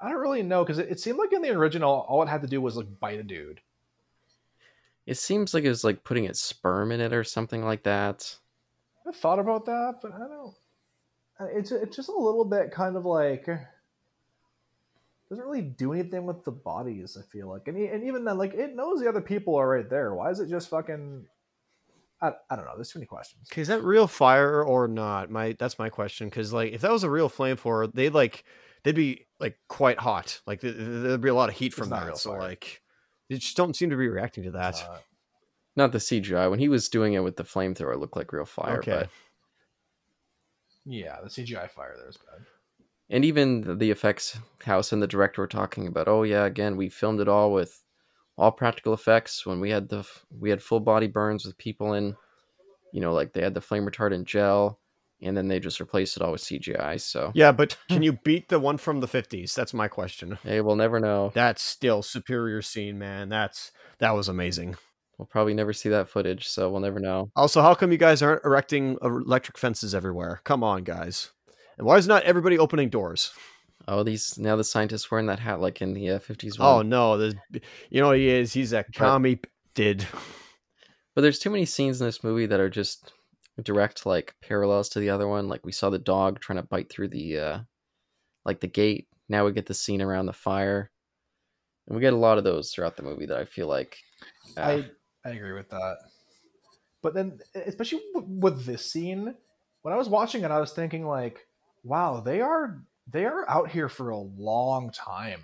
I 0.00 0.08
don't 0.08 0.20
really 0.20 0.42
know 0.42 0.64
because 0.64 0.78
it, 0.78 0.88
it 0.90 1.00
seemed 1.00 1.18
like 1.18 1.32
in 1.34 1.42
the 1.42 1.50
original, 1.50 2.06
all 2.08 2.22
it 2.22 2.28
had 2.28 2.40
to 2.40 2.46
do 2.48 2.62
was 2.62 2.76
like 2.76 2.86
bite 2.98 3.20
a 3.20 3.22
dude. 3.22 3.60
It 5.06 5.16
seems 5.16 5.54
like 5.54 5.64
it 5.64 5.68
was 5.68 5.84
like 5.84 6.04
putting 6.04 6.24
its 6.24 6.40
sperm 6.42 6.90
in 6.92 7.00
it 7.00 7.12
or 7.12 7.24
something 7.24 7.64
like 7.64 7.84
that. 7.84 8.36
I 9.06 9.12
thought 9.12 9.38
about 9.38 9.64
that, 9.66 10.00
but 10.02 10.12
I 10.12 10.18
don't. 10.18 10.54
It's 11.56 11.70
it's 11.70 11.94
just 11.94 12.08
a 12.08 12.12
little 12.16 12.44
bit 12.44 12.72
kind 12.72 12.96
of 12.96 13.04
like 13.04 13.46
doesn't 15.28 15.44
really 15.44 15.62
do 15.62 15.92
anything 15.92 16.24
with 16.24 16.44
the 16.44 16.52
bodies. 16.52 17.16
I 17.20 17.22
feel 17.30 17.48
like, 17.48 17.68
and, 17.68 17.76
and 17.76 18.04
even 18.04 18.24
then, 18.24 18.38
like 18.38 18.54
it 18.54 18.74
knows 18.74 19.00
the 19.00 19.08
other 19.08 19.20
people 19.20 19.56
are 19.56 19.68
right 19.68 19.88
there. 19.88 20.14
Why 20.14 20.30
is 20.30 20.40
it 20.40 20.48
just 20.48 20.68
fucking? 20.70 21.26
I, 22.22 22.32
I 22.48 22.56
don't 22.56 22.64
know. 22.64 22.72
There's 22.76 22.90
too 22.90 22.98
many 22.98 23.06
questions. 23.06 23.48
Okay, 23.52 23.60
is 23.60 23.68
that 23.68 23.82
real 23.82 24.06
fire 24.06 24.62
or 24.64 24.88
not? 24.88 25.30
My 25.30 25.54
that's 25.58 25.78
my 25.78 25.88
question. 25.90 26.28
Because 26.28 26.52
like, 26.52 26.72
if 26.72 26.80
that 26.80 26.90
was 26.90 27.04
a 27.04 27.10
real 27.10 27.28
flamethrower, 27.28 27.92
they'd 27.92 28.14
like 28.14 28.44
they'd 28.84 28.94
be 28.94 29.26
like 29.38 29.58
quite 29.68 29.98
hot. 29.98 30.40
Like 30.46 30.60
th- 30.62 30.74
th- 30.74 30.86
there'd 31.02 31.20
be 31.20 31.28
a 31.28 31.34
lot 31.34 31.48
of 31.50 31.56
heat 31.56 31.66
It's 31.66 31.76
from 31.76 31.90
not 31.90 32.06
that. 32.06 32.18
So 32.18 32.30
fire. 32.30 32.40
like, 32.40 32.82
they 33.28 33.36
just 33.36 33.56
don't 33.56 33.74
seem 33.76 33.90
to 33.90 33.96
be 33.96 34.08
reacting 34.08 34.44
to 34.44 34.50
that. 34.52 34.76
Uh, 34.88 34.98
Not 35.76 35.92
the 35.92 35.98
CGI. 35.98 36.48
When 36.50 36.58
he 36.58 36.68
was 36.68 36.88
doing 36.88 37.14
it 37.14 37.20
with 37.24 37.36
the 37.36 37.44
flamethrower, 37.44 37.94
it 37.94 37.98
looked 37.98 38.16
like 38.16 38.32
real 38.32 38.44
fire. 38.46 38.78
Okay. 38.78 38.90
But 38.92 39.08
yeah, 40.84 41.16
the 41.22 41.28
CGI 41.28 41.68
fire 41.70 41.94
there 41.96 42.08
is 42.08 42.16
bad. 42.16 42.46
and 43.10 43.24
even 43.24 43.60
the- 43.62 43.74
the 43.74 43.90
effects 43.90 44.38
house 44.64 44.92
and 44.92 45.02
the 45.02 45.06
director 45.06 45.42
were 45.42 45.46
talking 45.48 45.86
about 45.86 46.08
oh 46.08 46.22
yeah 46.24 46.44
again 46.44 46.76
we 46.76 46.88
filmed 46.88 47.20
it 47.20 47.28
all 47.28 47.52
with 47.52 47.82
all 48.36 48.50
practical 48.52 48.92
effects 48.92 49.44
when 49.46 49.60
we 49.60 49.70
had 49.70 49.88
the 49.88 50.04
we 50.40 50.50
had 50.50 50.62
full 50.62 50.80
body 50.80 51.06
burns 51.06 51.44
with 51.44 51.56
people 51.58 51.92
in 51.94 52.16
you 52.92 53.00
know 53.00 53.12
like 53.12 53.32
they 53.32 53.40
had 53.42 53.54
the 53.54 53.60
flame 53.60 53.84
retardant 53.86 54.24
gel 54.24 54.78
and 55.22 55.36
then 55.36 55.48
they 55.48 55.58
just 55.60 55.80
replaced 55.80 56.16
it 56.16 56.22
all 56.22 56.32
with 56.32 56.42
cgi 56.42 57.00
so 57.00 57.32
Yeah, 57.34 57.52
but 57.52 57.76
can 57.88 58.02
you 58.02 58.12
beat 58.12 58.48
the 58.48 58.60
one 58.60 58.76
from 58.78 59.00
the 59.00 59.08
fifties? 59.08 59.54
That's 59.54 59.72
my 59.74 59.88
question. 59.88 60.38
hey 60.42 60.60
we'll 60.60 60.76
never 60.76 61.00
know 61.00 61.30
That's 61.34 61.62
still 61.62 62.02
superior 62.02 62.62
scene, 62.62 62.98
man. 62.98 63.28
That's 63.28 63.72
that 63.98 64.14
was 64.14 64.28
amazing. 64.28 64.76
we'll 65.18 65.26
probably 65.26 65.54
never 65.54 65.72
see 65.72 65.88
that 65.88 66.08
footage 66.08 66.46
so 66.46 66.68
we'll 66.70 66.80
never 66.80 67.00
know 67.00 67.30
Also, 67.34 67.62
how 67.62 67.74
come 67.74 67.90
you 67.92 67.98
guys 67.98 68.20
aren't 68.22 68.44
erecting 68.44 68.98
uh, 69.02 69.08
electric 69.08 69.56
fences 69.58 69.94
everywhere? 69.94 70.40
Come 70.44 70.62
on, 70.62 70.84
guys. 70.84 71.30
And 71.78 71.86
why 71.86 71.96
is 71.96 72.06
not 72.06 72.22
everybody 72.24 72.58
opening 72.58 72.88
doors? 72.90 73.32
oh 73.88 74.02
these 74.02 74.36
now 74.36 74.56
the 74.56 74.64
scientists 74.64 75.10
wearing 75.10 75.26
that 75.26 75.38
hat 75.38 75.60
like 75.60 75.80
in 75.80 75.92
the 75.94 76.10
uh, 76.10 76.18
50s 76.18 76.56
Oh 76.58 76.76
one. 76.78 76.88
no, 76.88 77.30
you 77.88 78.00
know 78.02 78.10
he 78.12 78.28
is. 78.28 78.52
He's 78.52 78.72
a 78.72 78.84
commie 78.94 79.38
did. 79.74 80.04
but 81.14 81.20
there's 81.22 81.38
too 81.38 81.50
many 81.50 81.64
scenes 81.64 82.00
in 82.00 82.06
this 82.06 82.24
movie 82.24 82.46
that 82.46 82.58
are 82.60 82.68
just 82.70 83.12
direct 83.62 84.06
like 84.06 84.34
parallels 84.42 84.88
to 84.88 85.00
the 85.00 85.10
other 85.10 85.26
one 85.26 85.48
like 85.48 85.64
we 85.64 85.72
saw 85.72 85.90
the 85.90 85.98
dog 85.98 86.40
trying 86.40 86.58
to 86.58 86.62
bite 86.62 86.90
through 86.90 87.08
the 87.08 87.38
uh 87.38 87.58
like 88.44 88.60
the 88.60 88.66
gate 88.66 89.08
now 89.28 89.44
we 89.44 89.52
get 89.52 89.66
the 89.66 89.74
scene 89.74 90.02
around 90.02 90.26
the 90.26 90.32
fire 90.32 90.90
and 91.86 91.96
we 91.96 92.02
get 92.02 92.12
a 92.12 92.16
lot 92.16 92.38
of 92.38 92.44
those 92.44 92.70
throughout 92.70 92.96
the 92.96 93.02
movie 93.02 93.26
that 93.26 93.38
i 93.38 93.44
feel 93.44 93.66
like 93.66 93.98
uh, 94.56 94.60
I 94.60 94.90
I 95.26 95.30
agree 95.30 95.52
with 95.52 95.70
that. 95.70 95.96
But 97.02 97.14
then, 97.14 97.40
especially 97.54 98.00
with 98.14 98.64
this 98.64 98.90
scene, 98.90 99.34
when 99.82 99.94
I 99.94 99.96
was 99.96 100.08
watching 100.08 100.44
it, 100.44 100.50
I 100.50 100.60
was 100.60 100.72
thinking 100.72 101.06
like, 101.06 101.46
wow, 101.82 102.20
they 102.20 102.40
are 102.40 102.82
they 103.10 103.24
are 103.24 103.48
out 103.48 103.70
here 103.70 103.88
for 103.88 104.10
a 104.10 104.18
long 104.18 104.90
time. 104.90 105.42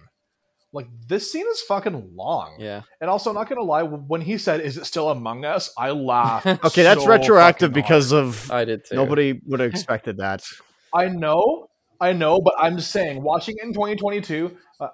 Like 0.75 0.89
this 1.07 1.31
scene 1.31 1.47
is 1.51 1.61
fucking 1.61 2.13
long. 2.15 2.57
yeah 2.59 2.83
And 3.01 3.11
also, 3.11 3.29
I'm 3.31 3.37
not 3.37 3.49
gonna 3.49 3.61
lie, 3.63 3.83
when 3.83 4.21
he 4.23 4.39
said, 4.39 4.61
"Is 4.63 4.79
it 4.79 4.87
still 4.87 5.11
Among 5.11 5.45
Us?" 5.45 5.71
I 5.77 5.91
laughed. 5.91 6.47
Okay, 6.65 6.83
that's 6.83 7.05
so 7.05 7.11
retroactive 7.11 7.73
because 7.75 8.11
hard. 8.11 8.25
of 8.25 8.51
i 8.51 8.65
did 8.65 8.85
too 8.87 8.95
nobody 8.97 9.39
would 9.47 9.61
have 9.61 9.71
expected 9.71 10.17
that. 10.19 10.43
I 10.95 11.09
know, 11.09 11.69
I 12.01 12.13
know, 12.13 12.41
but 12.41 12.55
I'm 12.59 12.77
just 12.79 12.91
saying, 12.91 13.23
watching 13.23 13.57
it 13.59 13.65
in 13.65 13.73
2022, 13.75 14.57
uh, 14.81 14.89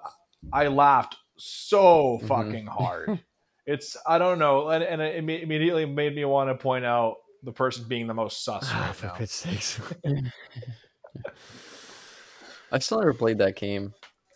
I 0.53 0.67
laughed 0.67 1.15
so 1.37 2.19
Mhm. 2.23 2.27
fucking 2.27 2.65
hard. 2.79 3.19
it's 3.65 3.95
I 4.05 4.17
don't 4.17 4.39
know, 4.39 4.69
and, 4.69 4.83
and 4.83 5.01
it 5.01 5.23
imme- 5.23 5.41
immediately 5.43 5.85
made 5.85 6.13
me 6.15 6.25
want 6.25 6.49
to 6.49 6.55
point 6.55 6.83
out 6.85 7.15
the 7.43 7.53
person 7.53 7.85
being 7.87 8.05
the 8.07 8.13
most 8.13 8.43
sus 8.43 8.67
Ah, 8.69 8.87
right 8.87 8.95
for 8.95 9.05
now. 9.07 9.13
Pete's 9.13 9.33
sakes. 9.33 9.79
i 12.71 12.79
still 12.79 12.99
never 12.99 13.13
played 13.13 13.37
that 13.37 13.55
game 13.55 13.93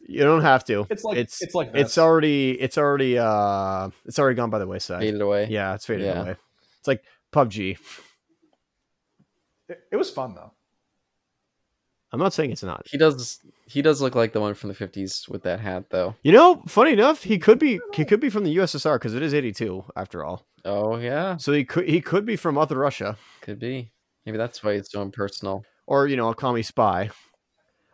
You 0.07 0.23
don't 0.23 0.41
have 0.41 0.63
to. 0.65 0.85
It's 0.89 1.03
like 1.03 1.17
it's 1.17 1.41
it's, 1.41 1.55
like 1.55 1.71
this. 1.73 1.81
it's 1.81 1.97
already 1.97 2.51
it's 2.59 2.77
already 2.77 3.17
uh 3.17 3.89
it's 4.05 4.19
already 4.19 4.35
gone 4.35 4.49
by 4.49 4.59
the 4.59 4.67
wayside. 4.67 4.99
faded 5.01 5.21
away 5.21 5.47
Yeah, 5.49 5.73
it's 5.75 5.85
faded 5.85 6.05
Yeah. 6.05 6.21
away. 6.21 6.35
It's 6.79 6.87
like 6.87 7.03
PUBG. 7.31 7.77
It, 9.69 9.79
it 9.91 9.95
was 9.95 10.09
fun 10.11 10.35
though. 10.35 10.51
I'm 12.11 12.19
not 12.19 12.33
saying 12.33 12.51
it's 12.51 12.61
not. 12.63 12.85
He 12.87 12.97
does. 12.97 13.39
He 13.65 13.81
does 13.81 13.99
look 14.01 14.13
like 14.13 14.33
the 14.33 14.39
one 14.41 14.53
from 14.53 14.69
the 14.69 14.75
'50s 14.75 15.27
with 15.27 15.41
that 15.43 15.59
hat, 15.59 15.85
though. 15.89 16.13
You 16.21 16.31
know, 16.31 16.61
funny 16.67 16.91
enough, 16.93 17.23
he 17.23 17.39
could 17.39 17.57
be 17.57 17.79
he 17.93 18.05
could 18.05 18.19
be 18.19 18.29
from 18.29 18.43
the 18.43 18.55
USSR 18.57 18.95
because 18.95 19.15
it 19.15 19.23
is 19.23 19.33
82 19.33 19.83
after 19.95 20.23
all. 20.23 20.45
Oh 20.65 20.97
yeah, 20.97 21.37
So 21.37 21.51
he 21.53 21.65
could 21.65 21.89
he 21.89 22.01
could 22.01 22.23
be 22.25 22.35
from 22.35 22.57
other 22.57 22.77
Russia 22.77 23.17
could 23.41 23.57
be. 23.59 23.91
Maybe 24.25 24.37
that's 24.37 24.63
why 24.63 24.73
it's 24.73 24.91
so 24.91 25.01
impersonal. 25.01 25.65
or 25.87 26.07
you 26.07 26.15
know 26.15 26.27
I'll 26.27 26.33
call 26.35 26.51
him 26.51 26.55
a 26.55 26.57
commie 26.57 26.63
spy. 26.63 27.09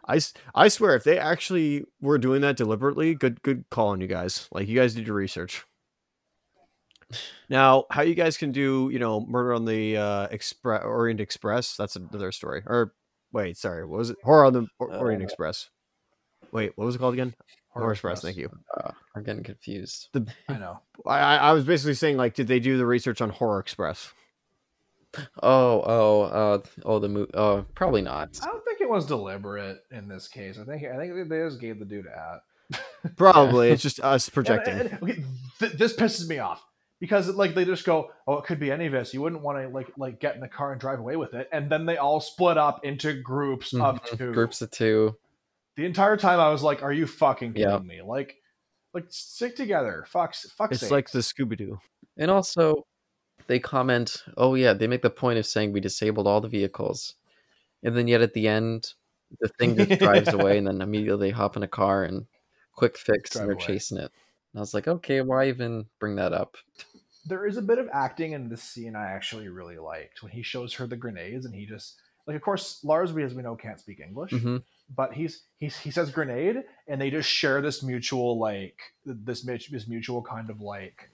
I, 0.10 0.16
s- 0.18 0.34
I 0.56 0.68
swear 0.68 0.96
if 0.96 1.04
they 1.04 1.18
actually 1.20 1.86
were 2.02 2.18
doing 2.18 2.42
that 2.42 2.58
deliberately, 2.58 3.14
good 3.16 3.42
good 3.44 3.66
call 3.70 3.90
on 3.90 4.02
you 4.02 4.08
guys. 4.08 4.48
Like 4.52 4.68
you 4.68 4.76
guys 4.78 4.96
did 4.96 5.08
your 5.08 5.16
research. 5.16 5.64
Now, 7.50 7.86
how 7.90 8.04
you 8.04 8.14
guys 8.14 8.38
can 8.38 8.52
do, 8.52 8.90
you 8.94 9.00
know, 9.00 9.22
murder 9.22 9.54
on 9.54 9.66
the 9.66 9.98
uh, 9.98 10.28
Express 10.30 10.84
Orient 10.84 11.20
Express? 11.20 11.76
That's 11.76 11.96
another 11.96 12.32
story. 12.32 12.62
Or 12.66 12.94
wait, 13.32 13.58
sorry, 13.58 13.86
what 13.86 13.98
was 13.98 14.12
it? 14.12 14.18
Horror 14.24 14.46
on 14.46 14.54
the 14.54 14.68
Or- 14.78 14.94
Orient 14.96 15.24
Uh, 15.24 15.26
Express. 15.26 15.70
Wait, 16.52 16.72
what 16.76 16.86
was 16.86 16.96
it 16.96 17.00
called 17.00 17.14
again? 17.16 17.34
Horror, 17.70 17.92
Express. 17.92 18.22
Thank 18.22 18.38
you. 18.38 18.50
Uh, 18.76 18.92
I'm 19.16 19.24
getting 19.24 19.44
confused. 19.44 20.10
I 20.48 20.58
know. 20.58 20.80
I, 21.06 21.20
I 21.20 21.36
I 21.38 21.52
was 21.54 21.66
basically 21.66 21.94
saying 21.96 22.18
like, 22.18 22.34
did 22.36 22.48
they 22.48 22.60
do 22.60 22.78
the 22.78 22.86
research 22.86 23.22
on 23.22 23.30
Horror 23.30 23.60
Express? 23.60 24.12
Oh, 25.42 25.84
oh, 25.86 26.22
uh, 26.22 26.62
oh, 26.86 27.00
the 27.00 27.10
movie. 27.10 27.32
Oh, 27.34 27.66
probably 27.76 28.02
not. 28.02 28.40
I 28.44 28.46
don't 28.46 28.64
think 28.66 28.82
it 28.82 28.90
was 28.90 29.06
deliberate 29.06 29.80
in 29.92 30.08
this 30.08 30.28
case. 30.28 30.58
I 30.60 30.66
think 30.66 30.84
I 30.86 30.98
think 30.98 31.30
they 31.30 31.40
just 31.40 31.60
gave 31.60 31.80
the 31.80 31.86
dude 31.86 32.06
a 32.06 32.10
hat. 32.12 32.82
Probably. 33.18 33.70
It's 33.72 33.82
just 33.82 34.00
us 34.02 34.30
projecting. 34.30 34.80
and- 34.80 34.90
and- 34.92 35.04
okay, 35.04 35.24
th- 35.60 35.74
this 35.74 35.96
pisses 35.96 36.28
me 36.28 36.38
off 36.40 36.64
because 37.00 37.28
like 37.30 37.56
they 37.56 37.66
just 37.66 37.86
go, 37.86 38.12
"Oh, 38.28 38.36
it 38.38 38.46
could 38.46 38.60
be 38.60 38.72
any 38.72 38.86
of 38.86 38.94
us." 38.94 39.12
You 39.14 39.22
wouldn't 39.24 39.42
want 39.42 39.58
to 39.58 39.70
like 39.70 39.88
like 39.98 40.20
get 40.20 40.36
in 40.36 40.42
the 40.42 40.48
car 40.48 40.72
and 40.74 40.80
drive 40.80 41.00
away 41.00 41.16
with 41.16 41.34
it, 41.34 41.50
and 41.52 41.72
then 41.72 41.86
they 41.88 41.98
all 41.98 42.20
split 42.20 42.58
up 42.60 42.86
into 42.86 43.20
groups 43.22 43.74
of 43.74 44.02
Mhm. 44.04 44.18
two. 44.18 44.34
Groups 44.34 44.62
of 44.62 44.70
two. 44.70 45.16
The 45.76 45.86
entire 45.86 46.18
time 46.18 46.40
I 46.40 46.50
was 46.50 46.62
like, 46.62 46.84
"Are 46.84 46.94
you 46.94 47.08
fucking 47.08 47.54
kidding 47.54 47.68
Yeah. 47.70 47.80
me?" 47.80 48.02
Like, 48.04 48.36
like 48.94 49.06
stick 49.10 49.56
together. 49.56 50.06
Fuck, 50.08 50.36
fuck. 50.36 50.72
It's 50.72 50.92
like 50.92 51.10
the 51.10 51.20
Scooby 51.20 51.58
Doo. 51.58 51.80
And 52.18 52.30
also, 52.30 52.86
they 53.50 53.60
comment, 53.60 54.24
oh, 54.38 54.56
yeah, 54.56 54.72
they 54.74 54.88
make 54.88 55.02
the 55.02 55.10
point 55.10 55.38
of 55.38 55.46
saying 55.46 55.74
we 55.74 55.82
disabled 55.82 56.28
all 56.28 56.40
the 56.40 56.48
vehicles. 56.48 57.16
And 57.84 57.98
then, 57.98 58.08
yet 58.08 58.22
at 58.22 58.34
the 58.34 58.48
end, 58.48 58.94
the 59.42 59.50
thing 59.50 59.76
just 59.76 60.00
drives 60.00 60.32
away, 60.34 60.58
and 60.58 60.68
then 60.68 60.82
immediately 60.82 61.28
they 61.28 61.34
hop 61.34 61.58
in 61.58 61.64
a 61.64 61.68
car 61.68 62.04
and 62.04 62.28
quick 62.74 62.98
fix, 62.98 63.32
Drive 63.32 63.42
and 63.42 63.50
they're 63.50 63.56
away. 63.56 63.66
chasing 63.66 63.98
it. 63.98 64.12
And 64.54 64.58
I 64.58 64.60
was 64.60 64.74
like, 64.74 64.88
okay, 64.88 65.22
why 65.22 65.50
even 65.50 65.86
bring 66.00 66.16
that 66.16 66.32
up? 66.34 66.56
there 67.26 67.46
is 67.46 67.58
a 67.58 67.62
bit 67.62 67.78
of 67.78 67.90
acting 67.94 68.32
in 68.32 68.50
this 68.50 68.64
scene 68.64 68.96
I 68.96 69.12
actually 69.12 69.50
really 69.50 69.78
liked 69.78 70.24
when 70.24 70.32
he 70.32 70.42
shows 70.42 70.74
her 70.76 70.88
the 70.88 70.98
grenades 70.98 71.46
and 71.46 71.54
he 71.54 71.66
just 71.66 71.96
like 72.26 72.36
of 72.36 72.42
course 72.42 72.80
Lars 72.84 73.14
we 73.14 73.24
as 73.24 73.34
we 73.34 73.44
know 73.44 73.56
can't 73.56 73.80
speak 73.80 74.00
English 74.00 74.32
hmm 74.32 74.58
but 74.96 75.14
he's 75.14 75.44
he's 75.58 75.78
he 75.78 75.92
says 75.92 76.10
grenade 76.10 76.64
and 76.88 77.00
they 77.00 77.12
just 77.12 77.30
share 77.30 77.62
this 77.62 77.84
mutual 77.84 78.40
like 78.40 78.80
this 79.06 79.42
this 79.44 79.88
mutual 79.88 80.24
kind 80.24 80.50
of 80.50 80.62
like 80.62 81.12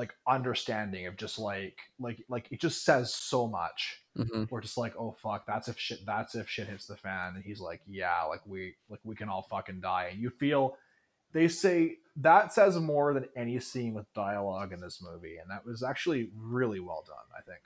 like 0.00 0.14
understanding 0.26 1.06
of 1.06 1.16
just 1.16 1.38
like 1.38 1.78
like 1.98 2.24
like 2.28 2.46
it 2.50 2.60
just 2.60 2.84
says 2.84 3.14
so 3.14 3.46
much. 3.46 4.00
Hmm 4.16 4.44
we're 4.50 4.60
just 4.60 4.76
like 4.76 4.94
oh 4.98 5.14
fuck 5.22 5.46
that's 5.46 5.68
if 5.68 5.78
shit 5.78 6.04
that's 6.04 6.34
if 6.34 6.48
shit 6.48 6.68
hits 6.68 6.86
the 6.86 6.96
fan. 6.96 7.34
And 7.36 7.44
he's 7.44 7.60
like 7.60 7.80
yeah 7.88 8.22
like 8.24 8.40
we 8.46 8.74
like 8.88 9.00
we 9.04 9.14
can 9.14 9.28
all 9.28 9.46
fucking 9.50 9.80
die. 9.80 10.08
And 10.12 10.20
you 10.20 10.30
feel 10.30 10.76
they 11.32 11.48
say 11.48 11.98
that 12.16 12.52
says 12.52 12.78
more 12.78 13.14
than 13.14 13.26
any 13.36 13.60
scene 13.60 13.94
with 13.94 14.12
dialogue 14.14 14.72
in 14.72 14.80
this 14.80 15.02
movie. 15.02 15.36
And 15.36 15.50
that 15.50 15.64
was 15.64 15.82
actually 15.82 16.30
really 16.36 16.80
well 16.80 17.04
done 17.06 17.16
i 17.36 17.42
think. 17.42 17.60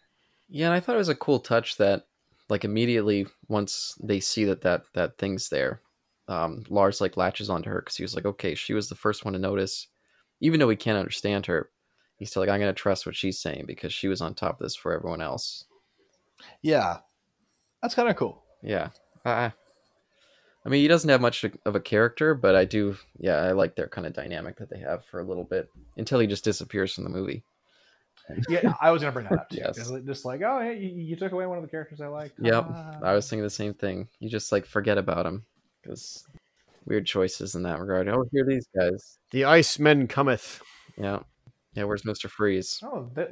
Yeah, 0.48 0.66
and 0.66 0.74
I 0.74 0.80
thought 0.80 0.96
it 0.96 0.98
was 0.98 1.08
a 1.08 1.14
cool 1.14 1.40
touch 1.40 1.76
that, 1.78 2.06
like, 2.48 2.64
immediately 2.64 3.26
once 3.48 3.96
they 4.02 4.20
see 4.20 4.44
that 4.44 4.62
that, 4.62 4.84
that 4.94 5.18
thing's 5.18 5.48
there, 5.48 5.80
um, 6.28 6.64
Lars, 6.68 7.00
like, 7.00 7.16
latches 7.16 7.50
onto 7.50 7.70
her 7.70 7.80
because 7.80 7.96
he 7.96 8.04
was 8.04 8.14
like, 8.14 8.26
okay, 8.26 8.54
she 8.54 8.74
was 8.74 8.88
the 8.88 8.94
first 8.94 9.24
one 9.24 9.32
to 9.32 9.38
notice. 9.38 9.88
Even 10.40 10.60
though 10.60 10.68
he 10.68 10.76
can't 10.76 10.98
understand 10.98 11.46
her, 11.46 11.70
he's 12.16 12.30
still 12.30 12.42
like, 12.42 12.50
I'm 12.50 12.60
going 12.60 12.72
to 12.74 12.80
trust 12.80 13.06
what 13.06 13.16
she's 13.16 13.38
saying 13.40 13.64
because 13.66 13.92
she 13.92 14.08
was 14.08 14.20
on 14.20 14.34
top 14.34 14.60
of 14.60 14.64
this 14.64 14.76
for 14.76 14.92
everyone 14.92 15.20
else. 15.20 15.64
yeah 16.62 16.98
that's 17.82 17.94
kind 17.94 18.08
of 18.08 18.16
cool 18.16 18.42
Yeah. 18.62 18.88
I, 19.24 19.52
I 20.66 20.68
mean, 20.70 20.80
he 20.80 20.88
doesn't 20.88 21.10
have 21.10 21.20
much 21.20 21.44
of 21.44 21.74
a 21.76 21.80
character, 21.80 22.34
but 22.34 22.54
I 22.54 22.64
do, 22.64 22.96
yeah, 23.18 23.36
I 23.36 23.52
like 23.52 23.76
their 23.76 23.88
kind 23.88 24.06
of 24.06 24.14
dynamic 24.14 24.56
that 24.58 24.70
they 24.70 24.78
have 24.78 25.04
for 25.04 25.20
a 25.20 25.24
little 25.24 25.44
bit 25.44 25.68
until 25.98 26.18
he 26.18 26.26
just 26.26 26.44
disappears 26.44 26.94
from 26.94 27.04
the 27.04 27.10
movie. 27.10 27.44
yeah 28.48 28.72
i 28.80 28.90
was 28.90 29.02
gonna 29.02 29.12
bring 29.12 29.26
that 29.26 29.38
up 29.38 29.50
too 29.50 29.58
Yes. 29.58 29.76
Just 30.06 30.24
like 30.24 30.40
oh 30.40 30.60
yeah 30.60 30.70
you, 30.70 30.88
you 30.88 31.16
took 31.16 31.32
away 31.32 31.44
one 31.44 31.58
of 31.58 31.64
the 31.64 31.68
characters 31.68 32.00
i 32.00 32.06
liked 32.06 32.34
Yep. 32.40 32.66
Ah. 32.70 32.98
I 33.02 33.12
was 33.12 33.28
thinking 33.28 33.42
the 33.42 33.50
same 33.50 33.74
thing. 33.74 34.08
You 34.18 34.30
just 34.30 34.50
like 34.50 34.64
forget 34.64 34.96
about 34.96 35.26
him 35.26 35.44
because 35.82 36.24
weird 36.86 37.04
choices 37.06 37.54
in 37.54 37.64
that 37.64 37.80
regard. 37.80 38.08
Oh, 38.08 38.24
here 38.32 38.44
are 38.44 38.48
these 38.48 38.66
guys. 38.74 39.18
The 39.30 39.44
ice 39.44 39.74
Iceman 39.74 40.06
cometh. 40.08 40.62
Yeah. 40.96 41.20
Yeah, 41.74 41.84
where's 41.84 42.02
Mr. 42.02 42.30
Freeze? 42.30 42.78
oh 42.82 43.10
they, 43.14 43.26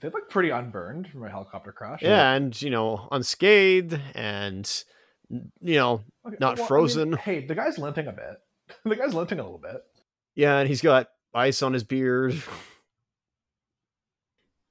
they 0.00 0.08
look 0.10 0.30
pretty 0.30 0.50
unburned 0.50 1.08
from 1.08 1.24
a 1.24 1.28
helicopter 1.30 1.72
crash 1.72 2.00
Yeah, 2.02 2.32
and 2.32 2.60
you 2.62 2.70
know, 2.70 3.08
unscathed 3.10 4.00
and 4.14 4.84
you 5.30 5.74
know, 5.76 6.02
Okay, 6.26 6.36
not 6.40 6.40
well, 6.40 6.50
I 6.52 6.56
mean, 6.56 6.66
frozen. 6.66 7.12
hey 7.14 7.44
the 7.46 7.54
guy's 7.54 7.76
limping 7.78 8.06
a 8.06 8.12
bit 8.12 8.36
the 8.84 8.96
guy's 8.96 9.14
limping 9.14 9.38
a 9.40 9.42
little 9.42 9.58
bit 9.58 9.82
yeah, 10.34 10.58
and 10.58 10.68
he's 10.68 10.80
got 10.82 11.08
ice 11.34 11.62
on 11.62 11.72
his 11.72 11.82
beard. 11.84 12.40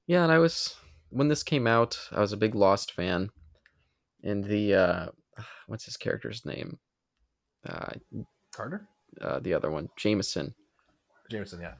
Yeah, 0.08 0.24
and 0.24 0.32
I 0.32 0.38
was 0.38 0.74
when 1.10 1.28
this 1.28 1.44
came 1.44 1.68
out, 1.68 2.00
I 2.14 2.22
was 2.22 2.32
a 2.32 2.38
big 2.38 2.56
Lost 2.56 2.94
fan. 2.94 3.30
And 4.24 4.44
the 4.44 4.74
uh 4.74 5.08
what's 5.68 5.86
his 5.86 5.98
character's 5.98 6.46
name? 6.46 6.80
Uh, 7.68 7.94
carter 8.54 8.88
uh 9.22 9.40
the 9.40 9.54
other 9.54 9.70
one, 9.70 9.90
Jameson. 9.98 10.54
jameson 11.30 11.60
yeah 11.60 11.74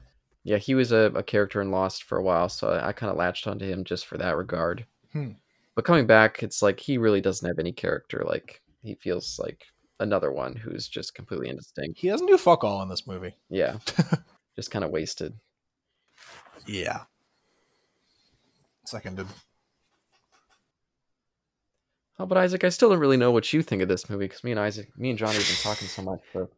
Yeah, 0.44 0.56
he 0.58 0.74
was 0.74 0.92
a, 0.92 1.12
a 1.14 1.22
character 1.22 1.60
in 1.60 1.70
Lost 1.70 2.04
for 2.04 2.18
a 2.18 2.22
while, 2.22 2.48
so 2.48 2.68
I, 2.68 2.88
I 2.88 2.92
kind 2.92 3.10
of 3.10 3.16
latched 3.16 3.46
onto 3.46 3.66
him 3.66 3.84
just 3.84 4.06
for 4.06 4.16
that 4.18 4.36
regard. 4.36 4.86
Hmm. 5.12 5.32
But 5.74 5.84
coming 5.84 6.06
back, 6.06 6.42
it's 6.42 6.62
like 6.62 6.80
he 6.80 6.98
really 6.98 7.20
doesn't 7.20 7.46
have 7.46 7.58
any 7.58 7.72
character. 7.72 8.24
Like 8.26 8.62
he 8.82 8.94
feels 8.94 9.38
like 9.38 9.64
another 10.00 10.32
one 10.32 10.56
who's 10.56 10.88
just 10.88 11.14
completely 11.14 11.48
indistinct. 11.48 11.98
he 11.98 12.08
doesn't 12.08 12.26
do 12.26 12.38
fuck 12.38 12.64
all 12.64 12.82
in 12.82 12.88
this 12.88 13.06
movie 13.06 13.34
Yeah, 13.50 13.78
just 14.56 14.70
kind 14.70 14.84
of 14.84 14.90
wasted. 14.90 15.34
Yeah. 16.66 17.00
Seconded. 18.84 19.26
Oh, 22.18 22.26
but 22.26 22.38
Isaac, 22.38 22.64
I 22.64 22.70
still 22.70 22.88
don't 22.88 22.98
really 22.98 23.16
know 23.16 23.30
what 23.30 23.52
you 23.52 23.62
think 23.62 23.80
of 23.80 23.88
this 23.88 24.10
movie 24.10 24.24
because 24.24 24.42
me 24.42 24.50
and 24.50 24.58
Isaac, 24.58 24.88
me 24.98 25.10
and 25.10 25.18
Johnny 25.18 25.34
have 25.34 25.46
been 25.46 25.56
talking 25.62 25.86
so 25.86 26.02
much. 26.02 26.20
So 26.32 26.48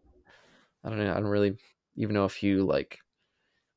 I 0.83 0.89
don't 0.89 0.99
know. 0.99 1.11
I 1.11 1.14
don't 1.14 1.24
really 1.26 1.59
even 1.97 2.14
know 2.14 2.24
if 2.24 2.43
you 2.43 2.64
like. 2.64 2.99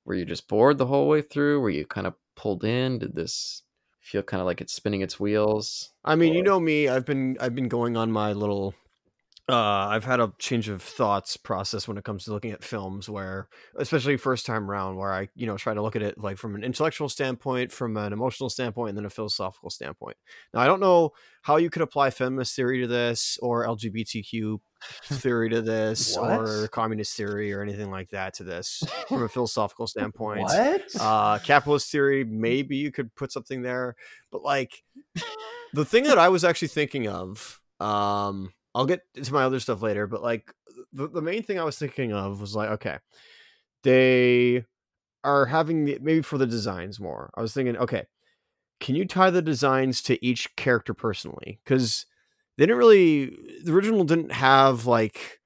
Were 0.05 0.15
you 0.15 0.25
just 0.25 0.47
bored 0.47 0.77
the 0.77 0.85
whole 0.85 1.07
way 1.07 1.21
through? 1.21 1.61
Were 1.61 1.69
you 1.69 1.85
kind 1.85 2.07
of 2.07 2.15
pulled 2.35 2.63
in? 2.63 2.99
Did 2.99 3.15
this 3.15 3.63
feel 4.01 4.23
kind 4.23 4.41
of 4.41 4.45
like 4.45 4.61
it's 4.61 4.73
spinning 4.73 5.01
its 5.01 5.19
wheels? 5.19 5.91
I 6.03 6.15
mean, 6.15 6.33
you 6.33 6.43
know 6.43 6.59
me. 6.59 6.89
I've 6.89 7.05
been 7.05 7.37
I've 7.39 7.55
been 7.55 7.69
going 7.69 7.95
on 7.97 8.11
my 8.11 8.33
little. 8.33 8.73
Uh, 9.49 9.55
I've 9.89 10.05
had 10.05 10.21
a 10.21 10.31
change 10.39 10.69
of 10.69 10.81
thoughts 10.81 11.35
process 11.35 11.85
when 11.85 11.97
it 11.97 12.05
comes 12.05 12.23
to 12.23 12.31
looking 12.31 12.51
at 12.51 12.63
films, 12.63 13.09
where 13.09 13.49
especially 13.77 14.15
first 14.15 14.45
time 14.45 14.69
round, 14.69 14.97
where 14.97 15.11
I 15.11 15.27
you 15.35 15.45
know 15.45 15.57
try 15.57 15.73
to 15.73 15.81
look 15.81 15.97
at 15.97 16.01
it 16.01 16.17
like 16.17 16.37
from 16.37 16.55
an 16.55 16.63
intellectual 16.63 17.09
standpoint, 17.09 17.69
from 17.71 17.97
an 17.97 18.13
emotional 18.13 18.49
standpoint, 18.49 18.89
and 18.89 18.97
then 18.97 19.05
a 19.05 19.09
philosophical 19.09 19.69
standpoint. 19.69 20.15
Now, 20.53 20.61
I 20.61 20.65
don't 20.65 20.79
know 20.79 21.11
how 21.41 21.57
you 21.57 21.69
could 21.69 21.81
apply 21.81 22.11
feminist 22.11 22.55
theory 22.55 22.79
to 22.81 22.87
this, 22.87 23.37
or 23.41 23.65
LGBTQ 23.67 24.59
theory 25.07 25.49
to 25.49 25.61
this, 25.73 26.15
or 26.15 26.69
communist 26.69 27.17
theory, 27.17 27.51
or 27.51 27.61
anything 27.61 27.91
like 27.91 28.11
that 28.11 28.35
to 28.35 28.45
this 28.45 28.81
from 29.09 29.23
a 29.23 29.27
philosophical 29.29 29.87
standpoint 29.87 30.43
What? 30.43 30.83
uh 30.99 31.39
capitalist 31.39 31.91
theory 31.91 32.23
maybe 32.23 32.77
you 32.77 32.91
could 32.91 33.13
put 33.15 33.31
something 33.33 33.61
there 33.61 33.95
but 34.31 34.41
like 34.41 34.83
the 35.73 35.85
thing 35.85 36.03
that 36.05 36.17
i 36.17 36.29
was 36.29 36.43
actually 36.43 36.67
thinking 36.69 37.07
of 37.07 37.59
um 37.79 38.53
i'll 38.75 38.85
get 38.85 39.01
to 39.13 39.33
my 39.33 39.43
other 39.43 39.59
stuff 39.59 39.81
later 39.81 40.07
but 40.07 40.21
like 40.21 40.53
the, 40.91 41.07
the 41.07 41.21
main 41.21 41.43
thing 41.43 41.59
i 41.59 41.63
was 41.63 41.77
thinking 41.77 42.13
of 42.13 42.41
was 42.41 42.55
like 42.55 42.69
okay 42.69 42.97
they 43.83 44.63
are 45.23 45.45
having 45.45 45.85
the, 45.85 45.97
maybe 46.01 46.21
for 46.21 46.37
the 46.37 46.47
designs 46.47 46.99
more 46.99 47.31
i 47.35 47.41
was 47.41 47.53
thinking 47.53 47.77
okay 47.77 48.05
can 48.83 48.95
you 48.95 49.05
tie 49.05 49.29
the 49.29 49.41
designs 49.41 50.01
to 50.01 50.23
each 50.25 50.53
character 50.57 50.93
personally? 50.93 51.61
Because 51.63 52.05
they 52.57 52.65
didn't 52.65 52.77
really 52.77 53.33
the 53.63 53.73
original 53.73 54.03
didn't 54.03 54.33
have 54.33 54.85
like 54.85 55.39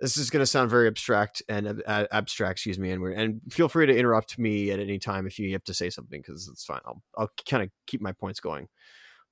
this 0.00 0.18
is 0.18 0.28
going 0.28 0.42
to 0.42 0.46
sound 0.46 0.70
very 0.70 0.86
abstract 0.86 1.42
and 1.48 1.82
ab- 1.86 2.08
abstract 2.12 2.58
excuse 2.58 2.78
me 2.78 2.90
and 2.90 3.00
weird 3.00 3.18
and 3.18 3.40
feel 3.50 3.68
free 3.68 3.86
to 3.86 3.96
interrupt 3.96 4.38
me 4.38 4.70
at 4.70 4.78
any 4.78 4.98
time 4.98 5.26
if 5.26 5.38
you 5.38 5.50
have 5.52 5.64
to 5.64 5.74
say 5.74 5.88
something 5.88 6.20
because 6.20 6.48
it's 6.48 6.64
fine 6.64 6.80
i'll, 6.84 7.02
I'll 7.16 7.30
kind 7.48 7.62
of 7.62 7.70
keep 7.86 8.00
my 8.00 8.12
points 8.12 8.38
going 8.38 8.68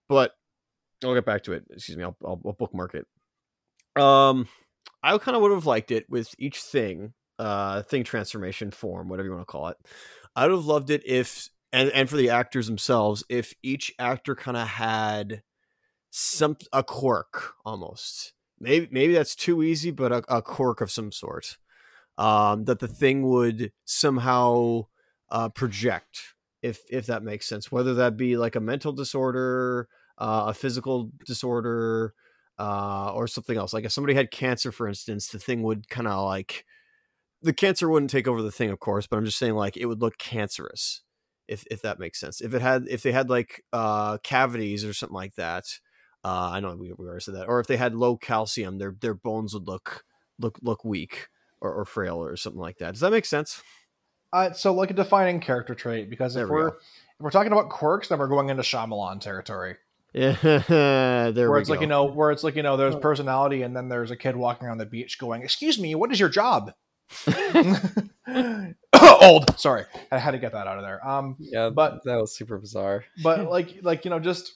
but 0.08 0.32
i'll 1.04 1.14
get 1.14 1.26
back 1.26 1.44
to 1.44 1.52
it 1.52 1.64
excuse 1.70 1.96
me 1.96 2.04
i'll, 2.04 2.16
I'll, 2.24 2.40
I'll 2.44 2.54
bookmark 2.54 2.94
it 2.94 3.06
um 3.96 4.48
i 5.02 5.16
kind 5.18 5.36
of 5.36 5.42
would 5.42 5.52
have 5.52 5.66
liked 5.66 5.90
it 5.90 6.08
with 6.08 6.34
each 6.38 6.60
thing 6.60 7.12
uh 7.38 7.82
thing 7.82 8.04
transformation 8.04 8.70
form 8.70 9.08
whatever 9.08 9.28
you 9.28 9.34
want 9.34 9.42
to 9.42 9.50
call 9.50 9.68
it 9.68 9.76
i 10.36 10.46
would 10.46 10.54
have 10.54 10.66
loved 10.66 10.90
it 10.90 11.02
if 11.06 11.48
and 11.72 11.90
and 11.90 12.08
for 12.08 12.16
the 12.16 12.30
actors 12.30 12.66
themselves 12.66 13.24
if 13.28 13.54
each 13.62 13.92
actor 13.98 14.34
kind 14.34 14.56
of 14.56 14.68
had 14.68 15.42
some 16.10 16.56
a 16.72 16.82
quirk 16.82 17.54
almost 17.64 18.32
maybe 18.62 18.88
maybe 18.90 19.12
that's 19.12 19.34
too 19.34 19.62
easy, 19.62 19.90
but 19.90 20.12
a, 20.12 20.22
a 20.28 20.40
quirk 20.40 20.80
of 20.80 20.90
some 20.90 21.12
sort 21.12 21.58
um, 22.16 22.64
that 22.64 22.78
the 22.78 22.88
thing 22.88 23.28
would 23.28 23.72
somehow 23.84 24.86
uh, 25.30 25.48
project, 25.50 26.34
if 26.62 26.80
if 26.90 27.06
that 27.06 27.24
makes 27.24 27.46
sense. 27.46 27.70
Whether 27.70 27.94
that 27.94 28.16
be 28.16 28.36
like 28.36 28.56
a 28.56 28.60
mental 28.60 28.92
disorder, 28.92 29.88
uh, 30.16 30.44
a 30.48 30.54
physical 30.54 31.10
disorder, 31.26 32.14
uh, 32.58 33.12
or 33.14 33.26
something 33.26 33.56
else. 33.56 33.72
Like 33.72 33.84
if 33.84 33.92
somebody 33.92 34.14
had 34.14 34.30
cancer, 34.30 34.72
for 34.72 34.88
instance, 34.88 35.28
the 35.28 35.38
thing 35.38 35.62
would 35.62 35.88
kind 35.88 36.08
of 36.08 36.24
like 36.24 36.64
the 37.42 37.52
cancer 37.52 37.88
wouldn't 37.88 38.10
take 38.10 38.28
over 38.28 38.42
the 38.42 38.52
thing, 38.52 38.70
of 38.70 38.80
course, 38.80 39.06
but 39.06 39.16
I'm 39.16 39.24
just 39.24 39.38
saying 39.38 39.54
like 39.54 39.76
it 39.76 39.86
would 39.86 40.00
look 40.00 40.18
cancerous. 40.18 41.02
If, 41.48 41.64
if 41.70 41.82
that 41.82 41.98
makes 41.98 42.20
sense. 42.20 42.40
If 42.40 42.54
it 42.54 42.62
had 42.62 42.86
if 42.88 43.02
they 43.02 43.12
had 43.12 43.28
like 43.28 43.62
uh, 43.72 44.18
cavities 44.18 44.84
or 44.84 44.94
something 44.94 45.16
like 45.16 45.34
that, 45.34 45.64
uh, 46.24 46.50
I 46.52 46.60
know 46.60 46.74
we, 46.76 46.92
we 46.96 47.04
already 47.04 47.20
said 47.20 47.34
that. 47.34 47.48
Or 47.48 47.60
if 47.60 47.66
they 47.66 47.76
had 47.76 47.94
low 47.94 48.16
calcium, 48.16 48.78
their 48.78 48.94
their 48.98 49.12
bones 49.12 49.52
would 49.52 49.66
look 49.66 50.04
look 50.38 50.58
look 50.62 50.84
weak 50.84 51.28
or, 51.60 51.74
or 51.74 51.84
frail 51.84 52.22
or 52.22 52.36
something 52.36 52.60
like 52.60 52.78
that. 52.78 52.92
Does 52.92 53.00
that 53.00 53.10
make 53.10 53.26
sense? 53.26 53.62
Uh, 54.32 54.52
so 54.52 54.72
like 54.72 54.90
a 54.92 54.94
defining 54.94 55.40
character 55.40 55.74
trait, 55.74 56.08
because 56.08 56.32
There 56.32 56.44
if 56.44 56.48
we 56.48 56.54
we're 56.54 56.70
go. 56.70 56.76
if 56.76 57.20
we're 57.20 57.30
talking 57.30 57.52
about 57.52 57.68
quirks, 57.68 58.08
then 58.08 58.18
we're 58.18 58.28
going 58.28 58.48
into 58.48 58.62
Shyamalan 58.62 59.20
territory, 59.20 59.76
Yeah, 60.12 60.36
there 60.42 61.32
where 61.48 61.52
we 61.52 61.60
it's 61.60 61.68
go. 61.68 61.74
like 61.74 61.80
you 61.80 61.86
know, 61.86 62.04
where 62.04 62.30
it's 62.30 62.44
like 62.44 62.54
you 62.56 62.62
know, 62.62 62.76
there's 62.76 62.96
personality, 62.96 63.62
and 63.62 63.74
then 63.74 63.88
there's 63.88 64.10
a 64.10 64.16
kid 64.16 64.36
walking 64.36 64.68
on 64.68 64.76
the 64.78 64.84
beach 64.86 65.18
going, 65.18 65.42
"Excuse 65.42 65.78
me, 65.78 65.94
what 65.94 66.12
is 66.12 66.20
your 66.20 66.28
job?" 66.28 66.72
Old, 69.22 69.58
sorry, 69.58 69.84
I 70.10 70.18
had 70.18 70.32
to 70.32 70.38
get 70.38 70.52
that 70.52 70.66
out 70.66 70.78
of 70.78 70.84
there. 70.84 71.06
Um, 71.06 71.36
Yeah, 71.38 71.70
But- 71.70 72.04
that 72.04 72.16
was 72.16 72.34
super 72.36 72.58
bizarre. 72.58 73.04
but 73.22 73.48
like 73.50 73.78
like 73.82 74.04
you 74.04 74.10
know 74.10 74.18
just 74.20 74.52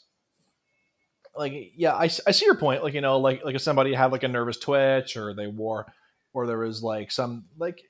like 1.34 1.52
yeah 1.76 1.94
I, 1.94 2.04
I 2.04 2.30
see 2.30 2.46
your 2.46 2.54
point 2.54 2.82
like 2.82 2.94
you 2.94 3.00
know 3.02 3.18
like 3.18 3.44
like 3.44 3.54
if 3.54 3.60
somebody 3.62 3.92
had 3.92 4.12
like 4.12 4.22
a 4.22 4.28
nervous 4.28 4.56
twitch 4.58 5.16
or 5.16 5.34
they 5.34 5.46
wore 5.46 5.86
or 6.32 6.46
there 6.46 6.58
was 6.58 6.82
like 6.82 7.10
some 7.10 7.44
like 7.58 7.82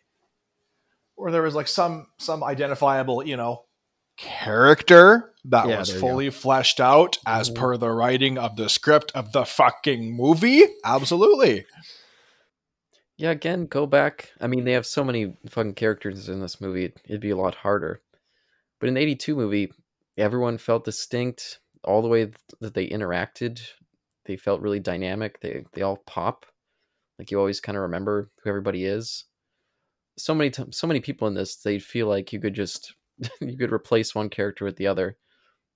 or 1.16 1.30
there 1.30 1.42
was 1.42 1.54
like 1.54 1.68
some 1.68 2.08
some 2.18 2.42
identifiable 2.42 3.24
you 3.24 3.36
know 3.36 3.62
character 4.16 5.32
that 5.44 5.68
Yeah, 5.68 5.78
was 5.78 5.92
fully 5.92 6.30
fleshed 6.30 6.80
out 6.80 7.18
as 7.26 7.50
Mhm. 7.50 7.54
per 7.54 7.76
the 7.76 7.90
writing 7.90 8.38
of 8.38 8.56
the 8.56 8.68
script 8.68 9.12
of 9.14 9.32
the 9.32 9.44
fucking 9.44 10.12
movie 10.16 10.64
absolutely 10.84 11.66
Yeah, 13.18 13.30
again, 13.30 13.64
go 13.66 13.86
back. 13.86 14.30
I 14.42 14.46
mean, 14.46 14.64
they 14.64 14.72
have 14.72 14.84
so 14.86 15.02
many 15.02 15.36
fucking 15.48 15.74
characters 15.74 16.28
in 16.28 16.40
this 16.40 16.60
movie. 16.60 16.92
It'd 17.06 17.20
be 17.20 17.30
a 17.30 17.36
lot 17.36 17.54
harder. 17.54 18.02
But 18.78 18.88
in 18.88 18.94
the 18.94 19.00
82 19.00 19.34
movie, 19.34 19.72
everyone 20.18 20.58
felt 20.58 20.84
distinct 20.84 21.60
all 21.82 22.02
the 22.02 22.08
way 22.08 22.30
that 22.60 22.74
they 22.74 22.86
interacted. 22.88 23.60
They 24.26 24.36
felt 24.36 24.60
really 24.60 24.80
dynamic. 24.80 25.40
They 25.40 25.64
they 25.72 25.80
all 25.82 25.96
pop. 26.06 26.44
Like 27.18 27.30
you 27.30 27.38
always 27.38 27.60
kind 27.60 27.76
of 27.78 27.82
remember 27.82 28.30
who 28.42 28.50
everybody 28.50 28.84
is. 28.84 29.24
So 30.18 30.34
many 30.34 30.50
t- 30.50 30.64
so 30.72 30.86
many 30.86 31.00
people 31.00 31.26
in 31.26 31.32
this, 31.34 31.56
they 31.56 31.78
feel 31.78 32.08
like 32.08 32.32
you 32.34 32.40
could 32.40 32.54
just 32.54 32.94
you 33.40 33.56
could 33.56 33.72
replace 33.72 34.14
one 34.14 34.28
character 34.28 34.64
with 34.64 34.76
the 34.76 34.86
other. 34.86 35.16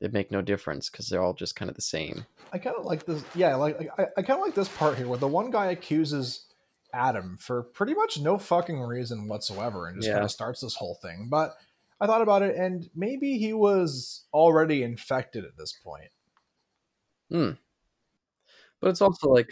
It'd 0.01 0.15
make 0.15 0.31
no 0.31 0.41
difference 0.41 0.89
because 0.89 1.09
they're 1.09 1.23
all 1.23 1.35
just 1.35 1.57
kind 1.57 1.69
of 1.69 1.75
the 1.77 1.83
same. 1.83 2.25
I 2.53 2.59
kind 2.59 2.77
of 2.79 2.87
like 2.87 3.05
this. 3.05 3.23
Yeah, 3.35 3.55
like, 3.57 3.79
like 3.79 3.91
I, 3.99 4.07
I 4.17 4.23
kind 4.23 4.41
of 4.41 4.47
like 4.47 4.55
this 4.55 4.69
part 4.69 4.97
here 4.97 5.07
where 5.07 5.19
the 5.19 5.29
one 5.29 5.51
guy 5.51 5.67
accuses 5.67 6.47
Adam 6.95 7.37
for 7.39 7.65
pretty 7.65 7.95
much 7.95 8.19
no 8.19 8.39
fucking 8.39 8.81
reason 8.81 9.29
whatsoever, 9.29 9.87
and 9.89 9.97
just 9.97 10.09
Yeah. 10.09 10.15
kind 10.15 10.25
of 10.25 10.31
starts 10.31 10.61
this 10.61 10.75
whole 10.75 10.99
thing. 11.03 11.29
But 11.31 11.55
I 12.01 12.07
thought 12.07 12.23
about 12.23 12.43
it, 12.43 12.57
and 12.57 12.89
maybe 12.95 13.37
he 13.37 13.53
was 13.53 14.25
already 14.33 14.83
infected 14.83 15.45
at 15.45 15.57
this 15.59 15.73
point. 15.85 16.11
Hmm. 17.31 17.51
But 18.81 18.89
it's 18.89 19.03
also 19.03 19.29
like, 19.29 19.51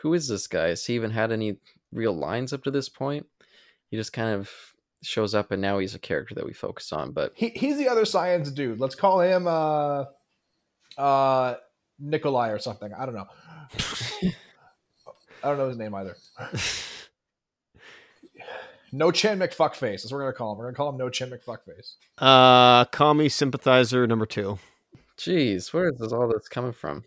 who 0.00 0.14
is 0.14 0.26
this 0.26 0.46
guy? 0.46 0.68
Has 0.68 0.84
he 0.86 0.94
even 0.94 1.10
had 1.10 1.30
any 1.30 1.58
real 1.92 2.14
lines 2.14 2.54
up 2.54 2.64
to 2.64 2.70
this 2.70 2.88
point? 2.88 3.26
He 3.90 3.98
just 3.98 4.14
kind 4.14 4.34
of 4.34 4.50
shows 5.02 5.34
up 5.34 5.50
and 5.50 5.60
now 5.60 5.78
he's 5.78 5.94
a 5.94 5.98
character 5.98 6.34
that 6.36 6.46
we 6.46 6.52
focus 6.52 6.92
on. 6.92 7.12
But 7.12 7.32
He, 7.34 7.48
he's 7.50 7.76
the 7.78 7.88
other 7.88 8.04
science 8.04 8.50
dude. 8.50 8.80
Let's 8.80 8.94
call 8.94 9.20
him 9.20 9.46
uh, 9.46 10.04
uh, 10.96 11.56
Nikolai 11.98 12.50
or 12.50 12.58
something. 12.58 12.92
I 12.92 13.04
don't 13.06 13.14
know. 13.14 13.26
I 15.44 15.48
don't 15.48 15.58
know 15.58 15.68
his 15.68 15.76
name 15.78 15.94
either. 15.94 16.16
No 18.94 19.10
Chin 19.10 19.38
McFuckface. 19.38 20.02
That's 20.02 20.12
what 20.12 20.18
we're 20.18 20.24
gonna 20.24 20.32
call 20.34 20.52
him. 20.52 20.58
We're 20.58 20.64
gonna 20.66 20.76
call 20.76 20.90
him 20.90 20.98
No 20.98 21.08
Chin 21.08 21.30
McFuckface. 21.30 21.94
uh, 22.18 22.84
commie 22.86 23.30
sympathizer 23.30 24.06
number 24.06 24.26
two. 24.26 24.58
Jeez, 25.18 25.72
where 25.72 25.88
is 25.88 25.98
this, 25.98 26.12
all 26.12 26.28
this 26.28 26.48
coming 26.48 26.72
from? 26.72 27.04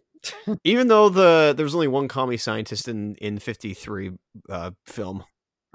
Even 0.63 0.87
though 0.87 1.09
the 1.09 1.53
there 1.55 1.63
was 1.63 1.75
only 1.75 1.87
one 1.87 2.07
commie 2.07 2.37
scientist 2.37 2.87
in 2.87 3.13
in 3.15 3.37
fifty 3.37 3.73
three 3.75 4.11
uh, 4.49 4.71
film. 4.87 5.23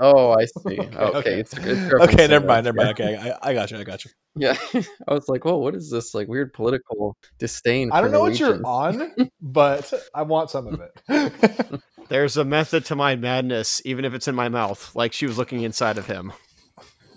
Oh, 0.00 0.30
I 0.32 0.46
see. 0.46 0.78
Okay, 0.80 0.96
Okay, 0.96 1.18
okay. 1.18 1.40
It's, 1.40 1.52
it's 1.52 1.92
Okay, 1.92 2.26
never 2.26 2.46
mind, 2.46 2.64
never 2.64 2.76
mind. 2.76 2.88
Okay, 3.00 3.16
I, 3.16 3.50
I 3.50 3.54
got 3.54 3.70
you. 3.70 3.78
I 3.78 3.84
got 3.84 4.04
you. 4.04 4.10
Yeah, 4.34 4.56
I 5.08 5.12
was 5.14 5.28
like, 5.28 5.44
whoa, 5.44 5.58
what 5.58 5.74
is 5.74 5.90
this 5.90 6.14
like 6.14 6.26
weird 6.26 6.52
political 6.52 7.16
disdain? 7.38 7.90
I 7.92 8.00
don't 8.00 8.12
know 8.12 8.20
what 8.20 8.38
you're 8.38 8.64
on, 8.64 9.12
but 9.40 9.92
I 10.14 10.22
want 10.22 10.50
some 10.50 10.66
of 10.66 10.80
it. 10.80 11.80
There's 12.08 12.36
a 12.36 12.44
method 12.44 12.84
to 12.86 12.96
my 12.96 13.14
madness, 13.16 13.82
even 13.84 14.04
if 14.04 14.14
it's 14.14 14.26
in 14.26 14.34
my 14.34 14.48
mouth. 14.48 14.94
Like 14.96 15.12
she 15.12 15.26
was 15.26 15.36
looking 15.36 15.62
inside 15.62 15.98
of 15.98 16.06
him. 16.06 16.32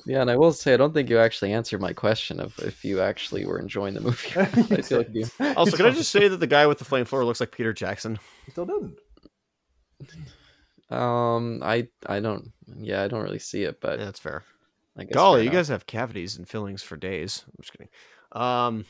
Yeah, 0.05 0.21
and 0.21 0.29
I 0.29 0.35
will 0.35 0.51
say, 0.51 0.73
I 0.73 0.77
don't 0.77 0.93
think 0.93 1.09
you 1.09 1.17
actually 1.17 1.53
answered 1.53 1.79
my 1.79 1.93
question 1.93 2.39
of 2.39 2.59
if 2.59 2.83
you 2.83 2.99
actually 2.99 3.45
were 3.45 3.57
enjoying 3.57 3.93
the 3.93 4.01
movie. 4.01 4.37
I 4.37 4.81
feel 4.81 4.97
like 4.97 5.09
you. 5.13 5.27
Also, 5.55 5.77
can 5.77 5.85
I 5.85 5.91
just 5.91 6.11
say 6.11 6.27
that 6.27 6.37
the 6.37 6.47
guy 6.47 6.67
with 6.67 6.79
the 6.79 6.85
flamethrower 6.85 7.25
looks 7.25 7.39
like 7.39 7.51
Peter 7.51 7.71
Jackson? 7.71 8.19
He 8.45 8.51
still 8.51 8.65
didn't? 8.65 8.99
Um, 10.89 11.61
I 11.63 11.87
I 12.05 12.19
don't. 12.19 12.51
Yeah, 12.77 13.03
I 13.03 13.07
don't 13.07 13.23
really 13.23 13.39
see 13.39 13.63
it, 13.63 13.79
but 13.81 13.99
Yeah, 13.99 14.05
that's 14.05 14.19
fair. 14.19 14.43
I 14.97 15.03
guess. 15.03 15.13
Golly, 15.13 15.43
you 15.43 15.49
guys 15.49 15.69
have 15.69 15.85
cavities 15.85 16.37
and 16.37 16.47
fillings 16.47 16.83
for 16.83 16.97
days. 16.97 17.45
I'm 17.47 17.61
just 17.61 17.71
kidding. 17.71 17.89
Um, 18.31 18.85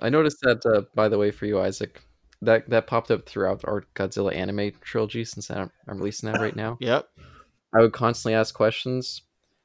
I 0.00 0.08
noticed 0.08 0.38
that, 0.42 0.64
uh, 0.64 0.82
by 0.94 1.08
the 1.08 1.18
way, 1.18 1.30
for 1.30 1.46
you, 1.46 1.60
Isaac, 1.60 2.02
that 2.42 2.68
that 2.70 2.86
popped 2.86 3.10
up 3.10 3.26
throughout 3.26 3.64
our 3.64 3.84
Godzilla 3.94 4.34
anime 4.34 4.72
trilogy 4.80 5.24
since 5.24 5.50
I'm, 5.50 5.70
I'm 5.88 5.98
releasing 5.98 6.32
that 6.32 6.40
right 6.40 6.56
now. 6.56 6.78
yep. 6.80 7.08
I 7.74 7.80
would 7.80 7.92
constantly 7.92 8.34
ask 8.34 8.54
questions. 8.54 9.22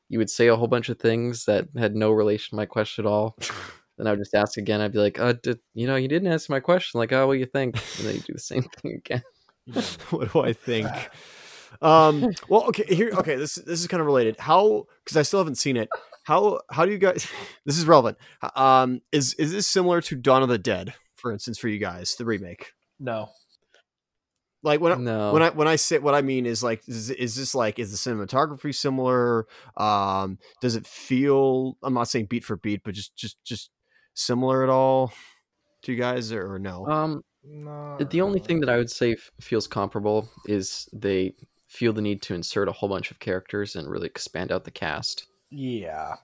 You 0.09 0.19
would 0.19 0.29
say 0.29 0.47
a 0.47 0.55
whole 0.55 0.67
bunch 0.67 0.89
of 0.89 0.99
things 0.99 1.45
that 1.45 1.67
had 1.77 1.95
no 1.95 2.11
relation 2.11 2.51
to 2.51 2.55
my 2.57 2.65
question 2.65 3.05
at 3.05 3.09
all. 3.09 3.37
then 3.97 4.07
I 4.07 4.11
would 4.11 4.19
just 4.19 4.35
ask 4.35 4.57
again. 4.57 4.81
I'd 4.81 4.91
be 4.91 4.99
like, 4.99 5.19
uh, 5.19 5.33
did, 5.41 5.59
you 5.73 5.87
know, 5.87 5.95
you 5.95 6.07
didn't 6.07 6.31
answer 6.31 6.51
my 6.51 6.59
question. 6.59 6.99
Like, 6.99 7.11
oh, 7.13 7.27
what 7.27 7.33
do 7.33 7.39
you 7.39 7.45
think? 7.45 7.75
And 7.97 8.07
then 8.07 8.15
you 8.15 8.21
do 8.21 8.33
the 8.33 8.39
same 8.39 8.63
thing 8.81 8.93
again. 8.93 9.23
what 10.11 10.31
do 10.33 10.41
I 10.41 10.53
think? 10.53 10.87
Um, 11.81 12.31
well, 12.47 12.63
okay, 12.69 12.85
here, 12.95 13.11
okay, 13.17 13.35
this 13.35 13.55
this 13.55 13.81
is 13.81 13.87
kind 13.87 13.99
of 13.99 14.07
related. 14.07 14.37
How? 14.39 14.85
Because 15.03 15.17
I 15.17 15.23
still 15.23 15.39
haven't 15.41 15.55
seen 15.57 15.75
it. 15.75 15.89
How? 16.23 16.61
How 16.71 16.85
do 16.85 16.91
you 16.93 16.97
guys? 16.97 17.27
This 17.65 17.77
is 17.77 17.85
relevant. 17.85 18.17
Um, 18.55 19.01
is 19.11 19.33
is 19.33 19.51
this 19.51 19.67
similar 19.67 19.99
to 20.03 20.15
Dawn 20.15 20.41
of 20.41 20.47
the 20.47 20.57
Dead, 20.57 20.93
for 21.17 21.33
instance, 21.33 21.57
for 21.57 21.67
you 21.67 21.77
guys, 21.77 22.15
the 22.15 22.23
remake? 22.23 22.71
No. 22.97 23.29
Like 24.63 24.79
when 24.79 24.93
I, 24.93 24.95
No. 24.95 25.33
when 25.33 25.43
I 25.43 25.49
when 25.49 25.67
I 25.67 25.75
say 25.75 25.99
what 25.99 26.15
I 26.15 26.21
mean 26.21 26.45
is 26.45 26.63
like 26.63 26.87
is, 26.87 27.09
is 27.09 27.35
this 27.35 27.53
like 27.53 27.77
is 27.77 27.91
the 27.91 27.97
cinematography 28.09 28.73
similar? 28.73 29.45
Um, 29.75 30.39
does 30.61 30.77
it 30.77 30.87
feel? 30.87 31.77
I'm 31.83 31.93
not 31.93 32.07
saying 32.07 32.27
beat 32.27 32.45
for 32.45 32.55
beat, 32.55 32.83
but 32.85 32.93
just 32.93 33.17
just 33.17 33.35
just 33.43 33.69
similar 34.13 34.63
at 34.63 34.69
all 34.69 35.11
to 35.83 35.91
you 35.91 35.97
guys 35.97 36.31
or, 36.31 36.53
or 36.53 36.57
no? 36.59 36.87
um, 36.87 37.21
No. 37.47 37.97
the 37.99 38.21
only 38.21 38.39
thing 38.39 38.59
that 38.61 38.69
I 38.69 38.77
would 38.77 38.89
say 38.89 39.13
f- 39.13 39.31
feels 39.39 39.67
comparable 39.67 40.29
is 40.47 40.89
they 40.93 41.35
feel 41.67 41.93
the 41.93 42.01
need 42.01 42.21
to 42.23 42.33
insert 42.33 42.67
a 42.67 42.71
whole 42.71 42.89
bunch 42.89 43.11
of 43.11 43.19
characters 43.19 43.75
and 43.75 43.89
really 43.89 44.07
expand 44.07 44.51
out 44.51 44.63
the 44.63 44.71
cast. 44.71 45.27
Yeah. 45.51 46.15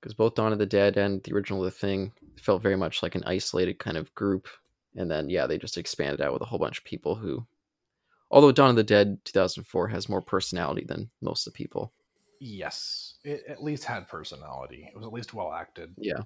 because 0.00 0.14
both 0.14 0.34
Dawn 0.34 0.52
of 0.52 0.58
the 0.58 0.66
Dead 0.66 0.96
and 0.96 1.22
the 1.22 1.32
original 1.34 1.62
The 1.62 1.70
Thing 1.70 2.12
felt 2.38 2.62
very 2.62 2.76
much 2.76 3.02
like 3.02 3.14
an 3.14 3.24
isolated 3.26 3.78
kind 3.78 3.96
of 3.96 4.14
group, 4.14 4.48
and 4.96 5.10
then 5.10 5.28
yeah, 5.28 5.46
they 5.46 5.58
just 5.58 5.76
expanded 5.78 6.20
out 6.20 6.32
with 6.32 6.42
a 6.42 6.46
whole 6.46 6.58
bunch 6.58 6.78
of 6.78 6.84
people 6.84 7.14
who, 7.14 7.46
although 8.30 8.52
Dawn 8.52 8.70
of 8.70 8.76
the 8.76 8.82
Dead 8.84 9.18
2004 9.24 9.88
has 9.88 10.08
more 10.08 10.22
personality 10.22 10.84
than 10.86 11.10
most 11.20 11.46
of 11.46 11.52
the 11.52 11.56
people. 11.56 11.92
Yes. 12.40 13.14
It 13.24 13.42
at 13.48 13.62
least 13.62 13.84
had 13.84 14.08
personality. 14.08 14.88
It 14.90 14.96
was 14.96 15.04
at 15.06 15.12
least 15.12 15.34
well 15.34 15.52
acted. 15.52 15.92
Yeah, 15.98 16.22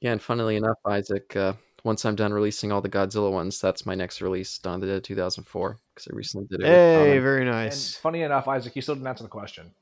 yeah, 0.00 0.12
and 0.12 0.22
funnily 0.22 0.56
enough, 0.56 0.78
Isaac, 0.86 1.36
uh, 1.36 1.52
once 1.88 2.04
I'm 2.04 2.14
done 2.14 2.32
releasing 2.32 2.70
all 2.70 2.80
the 2.80 2.88
Godzilla 2.88 3.32
ones, 3.32 3.60
that's 3.60 3.84
my 3.86 3.94
next 3.94 4.20
release, 4.20 4.58
Dawn 4.58 4.74
of 4.76 4.80
the 4.82 4.86
Dead 4.86 5.04
2004, 5.04 5.78
because 5.94 6.08
I 6.12 6.14
recently 6.14 6.46
did 6.50 6.60
it. 6.60 6.66
hey, 6.66 7.06
Common. 7.06 7.22
very 7.22 7.42
And 7.42 7.50
nice. 7.50 7.96
funny 7.96 8.22
enough, 8.22 8.46
Isaac, 8.46 8.76
you 8.76 8.82
still 8.82 8.94
didn't 8.94 9.06
answer 9.08 9.24
the 9.24 9.30
question. 9.30 9.72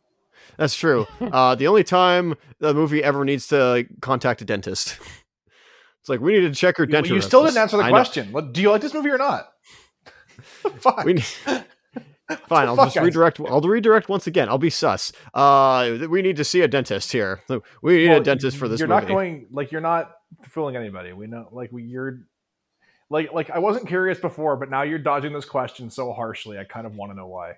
That's 0.57 0.75
true. 0.77 1.07
Uh, 1.21 1.55
the 1.57 1.67
only 1.67 1.83
time 1.85 2.35
the 2.61 2.73
movie 2.73 3.03
ever 3.03 3.25
needs 3.25 3.49
to 3.49 3.63
like, 3.71 3.89
contact 4.01 4.41
a 4.43 4.45
dentist. 4.45 4.99
It's 6.01 6.09
like 6.09 6.21
we 6.21 6.35
need 6.35 6.43
to 6.47 6.55
check 6.55 6.79
your 6.79 6.87
You, 6.89 6.95
denture. 6.95 7.09
you 7.17 7.21
still 7.21 7.45
didn't 7.45 7.59
answer 7.59 7.77
the 7.77 7.83
I 7.83 7.91
question. 7.91 8.31
What, 8.31 8.53
do 8.53 8.63
you 8.63 8.71
like 8.71 8.81
this 8.81 8.95
movie 8.95 9.11
or 9.11 9.19
not? 9.19 9.49
Fuck. 10.81 11.05
Need- 11.05 11.25
Fine, 12.47 12.69
I'll 12.69 12.77
just 12.77 12.95
guys. 12.97 13.05
redirect. 13.05 13.41
I'll 13.41 13.61
redirect 13.61 14.09
once 14.09 14.27
again. 14.27 14.49
I'll 14.49 14.59
be 14.59 14.71
sus. 14.71 15.13
Uh, 15.35 16.07
we 16.11 16.23
need 16.23 16.37
to 16.37 16.45
see 16.45 16.61
a 16.61 16.69
dentist 16.69 17.13
here. 17.13 17.41
We 17.83 17.99
need 17.99 18.09
Well, 18.11 18.21
a 18.21 18.25
dentist 18.25 18.57
for 18.57 18.67
this 18.69 18.81
You're 18.81 18.89
movie. 18.89 19.01
not 19.03 19.09
going 19.09 19.47
like 19.53 19.71
you're 19.73 19.81
not 19.81 20.16
fooling 20.43 20.77
anybody. 20.77 21.13
We 21.13 21.27
know 21.27 21.49
like 21.53 21.73
we 21.73 21.83
you're 21.83 22.21
like 23.11 23.33
like 23.33 23.51
I 23.51 23.59
wasn't 23.59 23.89
curious 23.89 24.19
before, 24.19 24.57
but 24.57 24.71
now 24.71 24.83
you're 24.83 24.99
dodging 24.99 25.33
this 25.33 25.45
question 25.45 25.91
so 25.91 26.13
harshly. 26.13 26.59
I 26.59 26.65
kind 26.65 26.87
of 26.87 26.97
want 26.97 27.13
to 27.13 27.17
know 27.17 27.27
why. 27.27 27.55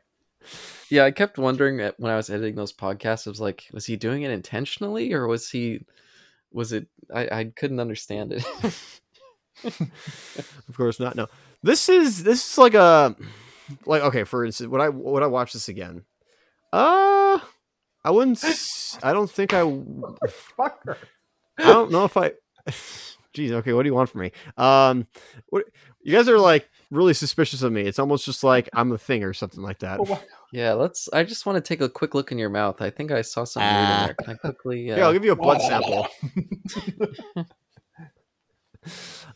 Yeah, 0.90 1.04
I 1.04 1.10
kept 1.10 1.38
wondering 1.38 1.78
when 1.98 2.12
I 2.12 2.16
was 2.16 2.30
editing 2.30 2.54
those 2.54 2.72
podcasts. 2.72 3.26
I 3.26 3.30
was 3.30 3.40
like, 3.40 3.64
was 3.72 3.86
he 3.86 3.96
doing 3.96 4.22
it 4.22 4.30
intentionally, 4.30 5.12
or 5.12 5.26
was 5.26 5.50
he? 5.50 5.84
Was 6.52 6.72
it? 6.72 6.86
I, 7.12 7.28
I 7.30 7.44
couldn't 7.56 7.80
understand 7.80 8.32
it. 8.32 8.44
of 9.64 10.76
course 10.76 11.00
not. 11.00 11.16
No, 11.16 11.26
this 11.62 11.88
is 11.88 12.22
this 12.22 12.52
is 12.52 12.58
like 12.58 12.74
a 12.74 13.16
like 13.84 14.02
okay. 14.02 14.24
For 14.24 14.44
instance, 14.44 14.68
would 14.70 14.80
I 14.80 14.88
would 14.88 15.22
I 15.22 15.26
watch 15.26 15.52
this 15.52 15.68
again? 15.68 16.04
Uh 16.72 17.38
I 18.04 18.10
wouldn't. 18.10 18.42
I 19.02 19.12
don't 19.12 19.30
think 19.30 19.52
I. 19.52 19.60
Fucker. 20.58 20.96
I 21.58 21.64
don't 21.64 21.90
know 21.90 22.04
if 22.04 22.16
I. 22.16 22.32
Jeez. 23.34 23.50
Okay. 23.52 23.72
What 23.72 23.82
do 23.82 23.88
you 23.88 23.94
want 23.94 24.10
from 24.10 24.22
me? 24.22 24.32
Um, 24.56 25.06
what 25.48 25.64
you 26.02 26.14
guys 26.14 26.28
are 26.28 26.38
like 26.38 26.68
really 26.90 27.14
suspicious 27.14 27.62
of 27.62 27.72
me. 27.72 27.82
It's 27.82 27.98
almost 27.98 28.24
just 28.24 28.42
like 28.42 28.68
I'm 28.72 28.92
a 28.92 28.98
thing 28.98 29.22
or 29.22 29.32
something 29.32 29.62
like 29.62 29.80
that. 29.80 30.00
Yeah, 30.52 30.72
let's. 30.72 31.08
I 31.12 31.24
just 31.24 31.44
want 31.44 31.56
to 31.56 31.60
take 31.60 31.80
a 31.80 31.88
quick 31.88 32.14
look 32.14 32.32
in 32.32 32.38
your 32.38 32.48
mouth. 32.48 32.80
I 32.80 32.90
think 32.90 33.12
I 33.12 33.22
saw 33.22 33.44
something 33.44 33.68
weird 33.70 33.88
in 33.88 34.06
there. 34.06 34.14
Can 34.14 34.34
I 34.34 34.36
quickly? 34.36 34.90
Uh, 34.90 34.94
Here, 34.96 35.04
I'll 35.04 35.12
give 35.12 35.24
you 35.24 35.32
a 35.32 35.36
blood 35.36 35.60
sample. 35.60 36.08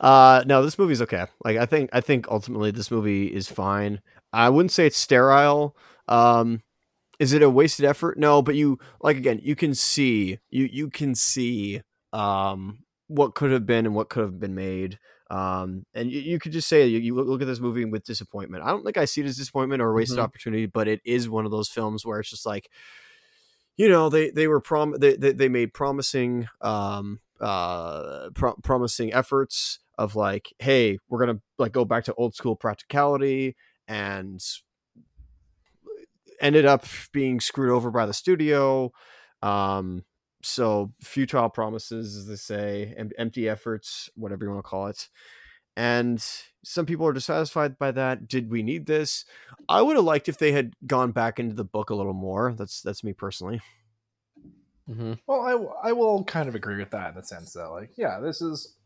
Uh, 0.00 0.42
no, 0.46 0.64
this 0.64 0.78
movie's 0.78 1.02
okay. 1.02 1.26
Like, 1.44 1.58
I 1.58 1.66
think, 1.66 1.90
I 1.92 2.00
think 2.00 2.26
ultimately 2.28 2.70
this 2.70 2.90
movie 2.90 3.26
is 3.26 3.48
fine. 3.48 4.00
I 4.32 4.48
wouldn't 4.48 4.72
say 4.72 4.86
it's 4.86 4.96
sterile. 4.96 5.76
Um, 6.08 6.62
is 7.18 7.32
it 7.32 7.42
a 7.42 7.50
wasted 7.50 7.84
effort? 7.84 8.18
No, 8.18 8.42
but 8.42 8.56
you 8.56 8.78
like 9.00 9.16
again, 9.16 9.40
you 9.42 9.54
can 9.54 9.74
see 9.74 10.38
you 10.50 10.68
you 10.72 10.90
can 10.90 11.14
see 11.14 11.82
um 12.12 12.80
what 13.12 13.34
could 13.34 13.50
have 13.50 13.66
been 13.66 13.86
and 13.86 13.94
what 13.94 14.08
could 14.08 14.22
have 14.24 14.40
been 14.40 14.54
made. 14.54 14.98
Um, 15.30 15.86
and 15.94 16.10
you, 16.10 16.20
you 16.20 16.38
could 16.38 16.52
just 16.52 16.68
say 16.68 16.86
you, 16.86 16.98
you 16.98 17.14
look 17.14 17.40
at 17.40 17.46
this 17.46 17.60
movie 17.60 17.84
with 17.84 18.04
disappointment. 18.04 18.64
I 18.64 18.68
don't 18.68 18.84
think 18.84 18.98
I 18.98 19.06
see 19.06 19.22
it 19.22 19.26
as 19.26 19.36
disappointment 19.36 19.80
or 19.82 19.90
a 19.90 19.94
wasted 19.94 20.18
Mhm. 20.18 20.22
opportunity, 20.22 20.66
but 20.66 20.88
it 20.88 21.00
is 21.04 21.28
one 21.28 21.44
of 21.46 21.50
those 21.50 21.68
films 21.68 22.04
where 22.04 22.20
it's 22.20 22.30
just 22.30 22.46
like, 22.46 22.70
you 23.76 23.88
know, 23.88 24.08
they 24.08 24.30
they 24.30 24.48
were 24.48 24.60
prom 24.60 24.92
they 24.98 25.16
they, 25.16 25.32
they 25.32 25.48
made 25.48 25.72
promising 25.74 26.48
um 26.60 27.20
uh 27.40 28.30
pro- 28.34 28.56
promising 28.56 29.12
efforts 29.12 29.80
of 29.98 30.14
like, 30.14 30.52
hey, 30.58 30.98
we're 31.08 31.20
gonna 31.20 31.40
like 31.58 31.72
go 31.72 31.84
back 31.84 32.04
to 32.04 32.14
old 32.14 32.34
school 32.34 32.56
practicality 32.56 33.56
and 33.88 34.42
ended 36.40 36.64
up 36.64 36.84
being 37.12 37.40
screwed 37.40 37.70
over 37.70 37.90
by 37.90 38.06
the 38.06 38.12
studio. 38.14 38.92
Um, 39.42 40.04
so 40.42 40.92
futile 41.00 41.48
promises, 41.48 42.16
as 42.16 42.26
they 42.26 42.36
say, 42.36 42.94
em- 42.96 43.10
empty 43.18 43.48
efforts, 43.48 44.10
whatever 44.14 44.44
you 44.44 44.50
want 44.50 44.64
to 44.64 44.68
call 44.68 44.86
it. 44.88 45.08
And 45.76 46.22
some 46.64 46.84
people 46.84 47.06
are 47.06 47.12
dissatisfied 47.12 47.78
by 47.78 47.92
that. 47.92 48.28
Did 48.28 48.50
we 48.50 48.62
need 48.62 48.86
this? 48.86 49.24
I 49.68 49.80
would 49.80 49.96
have 49.96 50.04
liked 50.04 50.28
if 50.28 50.36
they 50.38 50.52
had 50.52 50.74
gone 50.86 51.12
back 51.12 51.38
into 51.38 51.54
the 51.54 51.64
book 51.64 51.90
a 51.90 51.94
little 51.94 52.12
more. 52.12 52.52
That's 52.52 52.82
that's 52.82 53.02
me 53.02 53.12
personally. 53.14 53.60
mhm. 54.88 55.18
Well, 55.26 55.40
I 55.82 55.88
I 55.88 55.92
will 55.92 56.24
kind 56.24 56.48
of 56.48 56.54
agree 56.54 56.76
with 56.76 56.90
that 56.90 57.10
in 57.10 57.14
the 57.14 57.22
sense 57.22 57.54
that 57.54 57.68
like 57.68 57.96
yeah, 57.96 58.20
this 58.20 58.42
is 58.42 58.76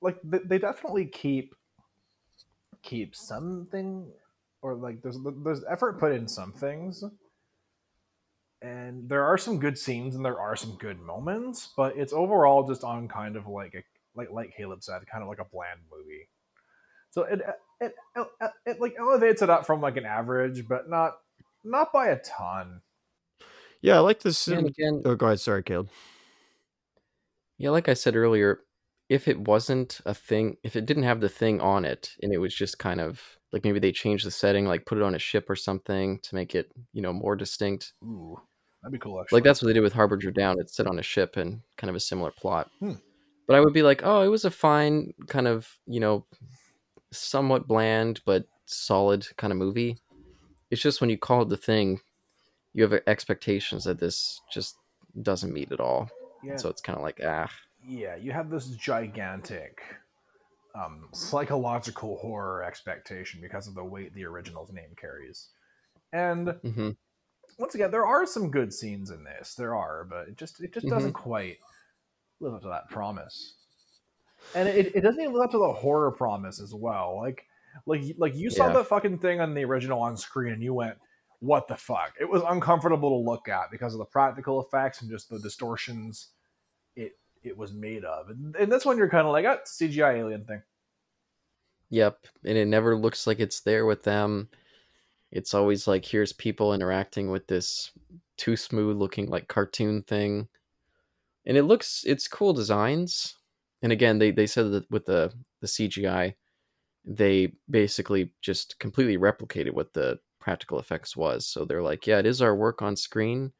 like 0.00 0.18
they, 0.22 0.38
they 0.44 0.58
definitely 0.58 1.06
keep 1.06 1.54
keep 2.82 3.14
something 3.14 4.10
or 4.60 4.74
like 4.74 5.02
there's 5.02 5.18
there's 5.44 5.64
effort 5.68 5.98
put 5.98 6.12
in 6.12 6.28
some 6.28 6.52
things 6.52 7.02
and 8.62 9.08
there 9.08 9.24
are 9.24 9.38
some 9.38 9.58
good 9.58 9.76
scenes 9.78 10.14
and 10.14 10.24
there 10.24 10.40
are 10.40 10.56
some 10.56 10.76
good 10.78 11.00
moments 11.00 11.70
but 11.76 11.96
it's 11.96 12.12
overall 12.12 12.66
just 12.66 12.84
on 12.84 13.08
kind 13.08 13.36
of 13.36 13.46
like 13.46 13.74
a 13.74 13.82
like 14.14 14.30
like 14.30 14.54
Caleb 14.56 14.82
said 14.82 15.02
kind 15.10 15.22
of 15.22 15.28
like 15.28 15.40
a 15.40 15.44
bland 15.44 15.80
movie 15.90 16.28
so 17.10 17.22
it 17.22 17.40
it, 17.80 17.94
it, 18.16 18.26
it 18.66 18.80
like 18.80 18.94
elevates 18.98 19.42
it 19.42 19.50
up 19.50 19.66
from 19.66 19.80
like 19.80 19.96
an 19.96 20.06
average 20.06 20.68
but 20.68 20.88
not 20.88 21.14
not 21.64 21.92
by 21.92 22.08
a 22.08 22.18
ton 22.18 22.80
Yeah, 23.80 23.96
I 23.96 24.00
like 24.00 24.20
this. 24.20 24.46
And 24.46 24.68
again, 24.68 25.02
oh, 25.04 25.16
go 25.16 25.26
ahead. 25.26 25.40
Sorry, 25.40 25.62
Caleb. 25.62 25.90
Yeah, 27.58 27.70
like 27.70 27.88
I 27.88 27.94
said 27.94 28.16
earlier, 28.16 28.60
if 29.08 29.26
it 29.28 29.40
wasn't 29.40 30.00
a 30.06 30.14
thing, 30.14 30.56
if 30.62 30.76
it 30.76 30.86
didn't 30.86 31.02
have 31.02 31.20
the 31.20 31.28
thing 31.28 31.60
on 31.60 31.84
it 31.84 32.12
and 32.22 32.32
it 32.32 32.38
was 32.38 32.54
just 32.54 32.78
kind 32.78 33.00
of 33.00 33.20
like 33.52 33.64
maybe 33.64 33.80
they 33.80 33.92
changed 33.92 34.24
the 34.24 34.30
setting, 34.30 34.66
like 34.66 34.86
put 34.86 34.98
it 34.98 35.04
on 35.04 35.14
a 35.14 35.18
ship 35.18 35.50
or 35.50 35.56
something 35.56 36.20
to 36.20 36.34
make 36.34 36.54
it, 36.54 36.70
you 36.92 37.02
know, 37.02 37.12
more 37.12 37.36
distinct. 37.36 37.92
ooh 38.04 38.40
that'd 38.82 38.92
be 38.92 38.98
cool 38.98 39.20
actually 39.20 39.36
Like 39.36 39.44
that's 39.44 39.62
what 39.62 39.68
they 39.68 39.74
did 39.74 39.82
with 39.82 39.92
Harbinger 39.92 40.30
Down. 40.30 40.58
It's 40.58 40.76
set 40.76 40.86
on 40.86 40.98
a 40.98 41.02
ship 41.02 41.36
and 41.36 41.60
kind 41.76 41.88
of 41.88 41.96
a 41.96 42.00
similar 42.00 42.30
plot. 42.30 42.70
Hmm. 42.80 42.94
But 43.46 43.56
I 43.56 43.60
would 43.60 43.72
be 43.72 43.82
like, 43.82 44.02
oh, 44.04 44.22
it 44.22 44.28
was 44.28 44.44
a 44.44 44.50
fine 44.50 45.14
kind 45.28 45.48
of, 45.48 45.68
you 45.86 46.00
know, 46.00 46.24
somewhat 47.12 47.66
bland 47.66 48.20
but 48.24 48.46
solid 48.66 49.26
kind 49.36 49.52
of 49.52 49.58
movie. 49.58 49.98
It's 50.70 50.80
just 50.80 51.00
when 51.00 51.10
you 51.10 51.18
call 51.18 51.42
it 51.42 51.48
the 51.48 51.56
thing, 51.56 52.00
you 52.72 52.82
have 52.82 52.98
expectations 53.06 53.84
that 53.84 53.98
this 53.98 54.40
just 54.50 54.76
doesn't 55.20 55.52
meet 55.52 55.72
at 55.72 55.80
all. 55.80 56.08
yeah 56.42 56.56
So 56.56 56.68
it's 56.68 56.80
kind 56.80 56.96
of 56.96 57.02
like, 57.02 57.20
ah. 57.24 57.50
yeah, 57.86 58.16
you 58.16 58.32
have 58.32 58.48
this 58.48 58.68
gigantic 58.68 59.82
um, 60.74 61.08
psychological 61.12 62.16
horror 62.16 62.64
expectation 62.64 63.40
because 63.42 63.68
of 63.68 63.74
the 63.74 63.84
weight 63.84 64.14
the 64.14 64.24
original's 64.24 64.72
name 64.72 64.94
carries. 64.98 65.48
And 66.12 66.48
hmm 66.62 66.90
once 67.58 67.74
again, 67.74 67.90
there 67.90 68.06
are 68.06 68.26
some 68.26 68.50
good 68.50 68.72
scenes 68.72 69.10
in 69.10 69.24
this. 69.24 69.54
There 69.54 69.74
are, 69.74 70.04
but 70.08 70.28
it 70.28 70.36
just 70.36 70.60
it 70.60 70.72
just 70.72 70.88
doesn't 70.88 71.12
quite 71.12 71.58
live 72.40 72.54
up 72.54 72.62
to 72.62 72.68
that 72.68 72.88
promise. 72.90 73.54
And 74.54 74.68
it, 74.68 74.94
it 74.96 75.00
doesn't 75.02 75.20
even 75.20 75.32
live 75.32 75.44
up 75.44 75.50
to 75.52 75.58
the 75.58 75.72
horror 75.72 76.10
promise 76.10 76.60
as 76.60 76.74
well. 76.74 77.16
Like 77.20 77.46
like 77.86 78.02
like 78.18 78.34
you 78.34 78.50
saw 78.50 78.68
Yeah. 78.68 78.74
the 78.74 78.84
fucking 78.84 79.18
thing 79.18 79.40
on 79.40 79.54
the 79.54 79.64
original 79.64 80.00
on 80.02 80.16
screen 80.16 80.52
and 80.52 80.62
you 80.62 80.74
went, 80.74 80.96
what 81.40 81.68
the 81.68 81.76
fuck? 81.76 82.14
It 82.20 82.28
was 82.28 82.42
uncomfortable 82.48 83.10
to 83.10 83.30
look 83.30 83.48
at 83.48 83.70
because 83.70 83.94
of 83.94 83.98
the 83.98 84.04
practical 84.04 84.60
effects 84.60 85.00
and 85.02 85.10
just 85.10 85.28
the 85.30 85.38
distortions 85.38 86.28
it 86.96 87.12
it 87.42 87.56
was 87.56 87.72
made 87.72 88.04
of. 88.04 88.30
And, 88.30 88.54
and 88.56 88.70
this 88.70 88.84
one 88.84 88.98
you're 88.98 89.08
kind 89.08 89.26
of 89.26 89.32
like, 89.32 89.46
ah, 89.46 89.58
CGI 89.64 90.18
alien 90.18 90.44
thing. 90.44 90.62
Yep, 91.90 92.26
and 92.44 92.56
it 92.56 92.66
never 92.66 92.96
looks 92.96 93.26
like 93.26 93.38
it's 93.38 93.60
there 93.60 93.84
with 93.84 94.02
them. 94.02 94.48
It's 95.32 95.54
always 95.54 95.88
like 95.88 96.04
here's 96.04 96.32
people 96.32 96.74
interacting 96.74 97.30
with 97.30 97.46
this 97.46 97.90
too 98.36 98.56
smooth 98.56 98.96
looking 98.96 99.28
like 99.28 99.48
cartoon 99.48 100.02
thing. 100.02 100.48
And 101.46 101.56
it 101.56 101.64
looks 101.64 102.04
it's 102.06 102.28
cool 102.28 102.52
designs. 102.52 103.36
And 103.82 103.92
again, 103.92 104.18
they 104.18 104.30
they 104.30 104.46
said 104.46 104.70
that 104.72 104.90
with 104.90 105.06
the 105.06 105.32
the 105.60 105.66
CGI 105.66 106.34
they 107.04 107.52
basically 107.68 108.32
just 108.40 108.78
completely 108.78 109.18
replicated 109.18 109.72
what 109.72 109.92
the 109.92 110.18
practical 110.40 110.78
effects 110.78 111.16
was. 111.16 111.46
So 111.46 111.64
they're 111.64 111.82
like, 111.82 112.06
yeah, 112.06 112.18
it 112.18 112.26
is 112.26 112.40
our 112.40 112.54
work 112.54 112.80
on 112.82 112.96
screen, 112.96 113.52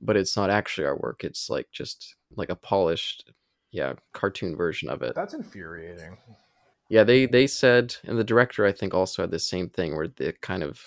but 0.00 0.16
it's 0.16 0.36
not 0.36 0.50
actually 0.50 0.86
our 0.86 0.96
work. 0.96 1.24
It's 1.24 1.50
like 1.50 1.66
just 1.72 2.16
like 2.36 2.48
a 2.48 2.56
polished 2.56 3.30
yeah, 3.70 3.94
cartoon 4.14 4.56
version 4.56 4.88
of 4.88 5.02
it. 5.02 5.14
That's 5.14 5.34
infuriating. 5.34 6.16
Yeah, 6.88 7.04
they 7.04 7.26
they 7.26 7.46
said, 7.46 7.94
and 8.04 8.18
the 8.18 8.24
director 8.24 8.64
I 8.64 8.72
think 8.72 8.94
also 8.94 9.22
had 9.22 9.30
the 9.30 9.38
same 9.38 9.68
thing 9.68 9.94
where 9.94 10.08
the 10.08 10.32
kind 10.40 10.62
of 10.62 10.82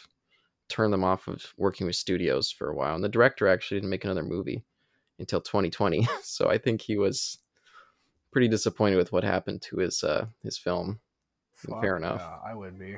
turned 0.71 0.93
them 0.93 1.03
off 1.03 1.27
of 1.27 1.53
working 1.57 1.85
with 1.85 1.95
studios 1.95 2.51
for 2.51 2.69
a 2.69 2.75
while. 2.75 2.95
And 2.95 3.03
the 3.03 3.09
director 3.09 3.47
actually 3.47 3.77
didn't 3.77 3.89
make 3.91 4.05
another 4.05 4.23
movie 4.23 4.63
until 5.19 5.41
2020, 5.41 6.07
so 6.23 6.49
I 6.49 6.57
think 6.57 6.81
he 6.81 6.97
was 6.97 7.37
pretty 8.31 8.47
disappointed 8.47 8.95
with 8.95 9.11
what 9.11 9.23
happened 9.23 9.61
to 9.61 9.77
his 9.77 10.03
uh 10.03 10.25
his 10.43 10.57
film. 10.57 10.99
Fair 11.81 11.97
enough. 11.97 12.21
Yeah, 12.21 12.51
I 12.51 12.55
would 12.55 12.79
be. 12.79 12.97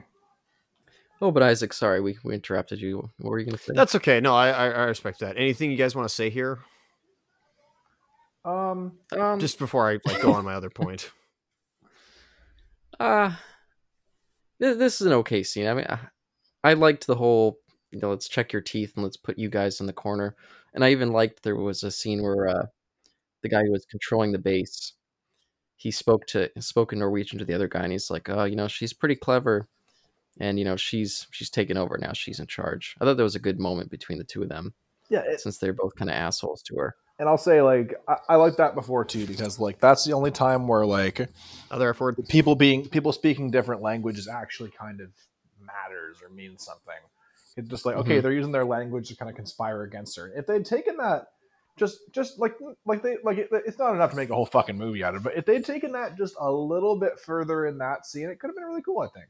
Oh, 1.22 1.32
but 1.32 1.44
Isaac, 1.44 1.74
sorry, 1.74 2.00
we, 2.02 2.18
we 2.24 2.34
interrupted 2.34 2.80
you. 2.80 3.10
What 3.18 3.30
were 3.30 3.40
you 3.40 3.46
gonna 3.46 3.58
say? 3.58 3.74
That's 3.76 3.96
okay. 3.96 4.20
No, 4.22 4.34
I 4.36 4.50
I, 4.50 4.70
I 4.70 4.84
respect 4.84 5.20
that. 5.20 5.38
Anything 5.38 5.72
you 5.72 5.78
guys 5.78 5.96
want 5.96 6.08
to 6.08 6.14
say 6.14 6.30
here? 6.30 6.60
Um, 8.46 9.00
um, 9.18 9.40
Just 9.40 9.58
before 9.58 9.90
I 9.90 10.00
like 10.06 10.22
go 10.22 10.34
on 10.34 10.46
my 10.46 10.54
other 10.54 10.70
point. 10.82 11.12
uh 13.00 13.34
this, 14.60 14.78
this 14.78 15.02
is 15.02 15.08
an 15.08 15.14
okay 15.14 15.44
scene. 15.44 15.68
I 15.68 15.74
mean, 15.74 15.86
I, 15.90 16.00
I 16.64 16.74
liked 16.74 17.08
the 17.08 17.16
whole, 17.16 17.58
you 17.94 18.00
know, 18.00 18.10
let's 18.10 18.28
check 18.28 18.52
your 18.52 18.62
teeth 18.62 18.94
and 18.96 19.04
let's 19.04 19.18
put 19.18 19.38
you 19.38 19.50
guys 19.50 19.80
in 19.80 19.86
the 19.86 19.94
corner. 19.94 20.36
And 20.74 20.84
I 20.84 20.90
even 20.92 21.12
liked 21.12 21.44
there 21.44 21.56
was 21.56 21.84
a 21.84 21.92
scene 21.92 22.24
where 22.24 22.48
uh, 22.48 22.66
the 23.44 23.50
guy 23.50 23.64
who 23.64 23.72
was 23.72 23.86
controlling 23.86 24.32
the 24.32 24.40
base, 24.40 24.94
he 25.76 25.92
spoke 25.92 26.26
to 26.28 26.50
spoke 26.60 26.94
in 26.94 27.00
Norwegian 27.00 27.40
to 27.40 27.46
the 27.46 27.54
other 27.54 27.68
guy, 27.68 27.84
and 27.84 27.92
he's 27.92 28.10
like, 28.10 28.30
"Oh, 28.30 28.46
you 28.46 28.56
know, 28.56 28.68
she's 28.68 28.94
pretty 28.94 29.16
clever, 29.16 29.68
and 30.40 30.58
you 30.58 30.66
know, 30.66 30.76
she's 30.76 31.28
she's 31.32 31.50
taken 31.50 31.78
over 31.78 31.98
now. 31.98 32.14
She's 32.14 32.40
in 32.40 32.48
charge." 32.48 32.96
I 33.00 33.06
thought 33.06 33.18
there 33.18 33.24
was 33.24 33.36
a 33.36 33.40
good 33.40 33.60
moment 33.60 33.92
between 33.92 34.18
the 34.18 34.24
two 34.24 34.42
of 34.42 34.50
them, 34.50 34.74
yeah, 35.10 35.22
it, 35.26 35.42
since 35.42 35.58
they're 35.60 35.74
both 35.74 35.96
kind 35.96 36.10
of 36.10 36.16
assholes 36.16 36.64
to 36.64 36.76
her. 36.78 36.96
and 37.20 37.30
I'll 37.30 37.38
say 37.38 37.62
like 37.62 37.94
I, 38.08 38.16
I 38.30 38.36
like 38.38 38.56
that 38.58 38.76
before 38.76 39.06
too 39.06 39.28
because 39.28 39.60
like 39.60 39.80
that's 39.80 40.06
the 40.06 40.14
only 40.14 40.32
time 40.32 40.68
where 40.68 40.86
like 40.86 41.30
Other 41.70 41.90
F 41.90 42.02
people 42.30 42.56
being 42.56 42.88
people 42.90 43.12
speaking 43.12 43.52
different 43.52 43.82
languages 43.82 44.28
actually 44.28 44.72
kind 44.72 45.02
of 45.02 45.10
matters 45.60 46.22
or 46.22 46.30
means 46.30 46.64
something. 46.66 46.94
It's 47.56 47.70
just 47.70 47.86
like 47.86 47.96
okay, 47.98 48.18
Mhm. 48.20 48.22
they're 48.24 48.32
using 48.34 48.52
their 48.52 48.66
language 48.66 49.10
to 49.10 49.16
kind 49.16 49.30
of 49.30 49.36
conspire 49.36 49.84
against 49.84 50.16
her. 50.18 50.32
If 50.36 50.48
they'd 50.48 50.66
taken 50.66 50.98
that 50.98 51.28
just 51.78 52.00
just 52.12 52.40
like 52.40 52.56
like 52.86 53.02
they 53.04 53.18
like 53.24 53.38
it, 53.38 53.50
it's 53.52 53.78
not 53.80 53.94
enough 53.96 54.12
to 54.12 54.16
make 54.16 54.30
a 54.30 54.36
whole 54.36 54.46
fucking 54.46 54.78
movie 54.78 55.04
out 55.04 55.16
of 55.16 55.22
it. 55.22 55.24
But 55.24 55.38
if 55.38 55.46
they'd 55.46 55.66
taken 55.66 55.92
that 55.94 56.18
just 56.18 56.36
a 56.40 56.52
little 56.52 57.00
bit 57.00 57.20
further 57.20 57.66
in 57.66 57.78
that 57.80 58.06
scene, 58.06 58.30
it 58.30 58.40
could 58.40 58.48
have 58.48 58.56
been 58.56 58.66
really 58.66 58.82
cool. 58.82 59.00
I 59.02 59.08
think. 59.08 59.28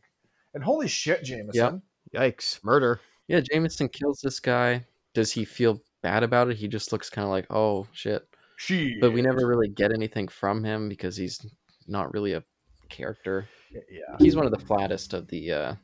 And 0.53 0.63
holy 0.63 0.87
shit, 0.87 1.23
Jameson! 1.23 1.81
Yikes! 2.13 2.63
Murder. 2.63 2.99
Yeah, 3.27 3.39
Jameson 3.39 3.89
kills 3.89 4.19
this 4.21 4.39
guy. 4.39 4.85
Does 5.13 5.31
he 5.31 5.45
feel 5.45 5.81
bad 6.01 6.23
about 6.23 6.49
it? 6.49 6.57
He 6.57 6.67
just 6.67 6.91
looks 6.91 7.09
kind 7.09 7.23
of 7.25 7.31
like, 7.31 7.47
oh 7.49 7.87
shit. 7.93 8.27
She. 8.57 8.97
But 8.99 9.13
we 9.13 9.21
never 9.21 9.47
really 9.47 9.67
get 9.69 9.91
anything 9.91 10.27
from 10.27 10.63
him 10.63 10.87
because 10.89 11.17
he's 11.17 11.45
not 11.87 12.13
really 12.13 12.33
a 12.33 12.43
character. 12.89 13.47
Yeah. 13.71 14.15
He's 14.19 14.35
one 14.35 14.45
of 14.45 14.51
the 14.51 14.59
flattest 14.65 15.13
of 15.13 15.27
the. 15.27 15.51
uh 15.51 15.75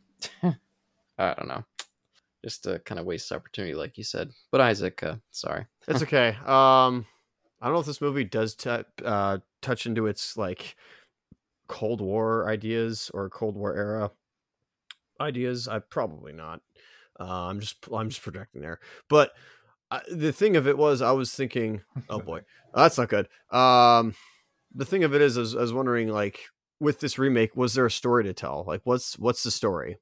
I 1.17 1.33
don't 1.33 1.47
know. 1.47 1.63
Just 2.43 2.63
to 2.63 2.79
kind 2.79 2.99
of 2.99 3.05
waste 3.05 3.31
opportunity, 3.31 3.73
like 3.73 3.97
you 3.97 4.03
said. 4.03 4.31
But 4.51 4.61
Isaac, 4.61 5.03
uh, 5.03 5.15
sorry. 5.31 5.65
It's 5.87 6.01
okay. 6.03 6.29
Um, 6.45 7.05
I 7.61 7.65
don't 7.65 7.73
know 7.73 7.79
if 7.79 7.85
this 7.85 8.01
movie 8.01 8.23
does 8.23 8.55
t- 8.55 8.83
uh, 9.03 9.39
touch 9.61 9.85
into 9.85 10.07
its 10.07 10.37
like 10.37 10.75
Cold 11.67 12.01
War 12.01 12.49
ideas 12.49 13.11
or 13.13 13.29
Cold 13.29 13.55
War 13.55 13.75
era 13.75 14.11
ideas. 15.19 15.67
I 15.67 15.79
probably 15.79 16.31
not. 16.31 16.61
Uh, 17.19 17.47
I'm 17.47 17.59
just 17.59 17.77
I'm 17.93 18.09
just 18.09 18.21
projecting 18.21 18.61
there. 18.61 18.79
But 19.09 19.33
I, 19.91 20.01
the 20.09 20.31
thing 20.31 20.55
of 20.55 20.67
it 20.67 20.77
was, 20.77 21.01
I 21.01 21.11
was 21.11 21.33
thinking, 21.33 21.81
oh 22.09 22.19
boy, 22.25 22.41
that's 22.73 22.97
not 22.97 23.09
good. 23.09 23.27
Um, 23.51 24.15
the 24.73 24.85
thing 24.85 25.03
of 25.03 25.13
it 25.13 25.21
is, 25.21 25.37
I 25.37 25.41
was, 25.41 25.55
I 25.55 25.61
was 25.61 25.73
wondering, 25.73 26.09
like, 26.09 26.39
with 26.79 26.99
this 26.99 27.17
remake, 27.17 27.55
was 27.55 27.73
there 27.73 27.85
a 27.85 27.91
story 27.91 28.23
to 28.23 28.33
tell? 28.33 28.63
Like, 28.67 28.81
what's 28.83 29.17
what's 29.19 29.43
the 29.43 29.51
story? 29.51 29.97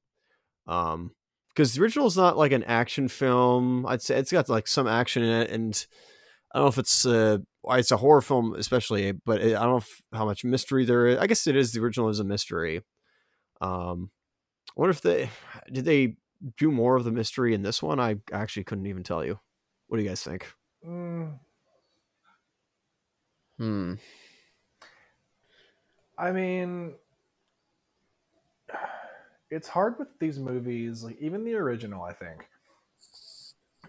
Um, 0.66 1.12
because 1.58 1.74
the 1.74 1.82
original 1.82 2.06
is 2.06 2.16
not 2.16 2.38
like 2.38 2.52
an 2.52 2.62
action 2.62 3.08
film. 3.08 3.84
I'd 3.84 4.00
say 4.00 4.16
it's 4.16 4.30
got 4.30 4.48
like 4.48 4.68
some 4.68 4.86
action 4.86 5.24
in 5.24 5.42
it, 5.42 5.50
and 5.50 5.86
I 6.54 6.58
don't 6.58 6.66
know 6.66 6.68
if 6.68 6.78
it's 6.78 7.04
uh 7.04 7.38
it's 7.70 7.90
a 7.90 7.96
horror 7.96 8.20
film, 8.20 8.54
especially, 8.54 9.10
but 9.10 9.40
it, 9.40 9.56
I 9.56 9.62
don't 9.62 9.70
know 9.70 9.76
if, 9.78 10.00
how 10.12 10.24
much 10.24 10.44
mystery 10.44 10.84
there 10.84 11.08
is. 11.08 11.18
I 11.18 11.26
guess 11.26 11.48
it 11.48 11.56
is. 11.56 11.72
The 11.72 11.80
original 11.80 12.10
is 12.10 12.20
a 12.20 12.24
mystery. 12.24 12.82
Um, 13.60 14.10
I 14.68 14.72
wonder 14.76 14.92
if 14.92 15.00
they 15.00 15.30
did 15.72 15.84
they 15.84 16.14
do 16.56 16.70
more 16.70 16.94
of 16.94 17.02
the 17.02 17.10
mystery 17.10 17.54
in 17.54 17.62
this 17.62 17.82
one. 17.82 17.98
I 17.98 18.18
actually 18.32 18.62
couldn't 18.62 18.86
even 18.86 19.02
tell 19.02 19.24
you. 19.24 19.40
What 19.88 19.96
do 19.96 20.04
you 20.04 20.08
guys 20.08 20.22
think? 20.22 20.46
Mm, 20.86 21.40
Hmm. 23.58 23.94
I 26.16 26.30
mean, 26.30 26.94
it's 29.50 29.68
hard 29.68 29.98
with 29.98 30.08
these 30.20 30.38
movies, 30.38 31.02
like 31.02 31.16
even 31.20 31.44
the 31.44 31.54
original, 31.54 32.02
I 32.02 32.12
think. 32.12 32.48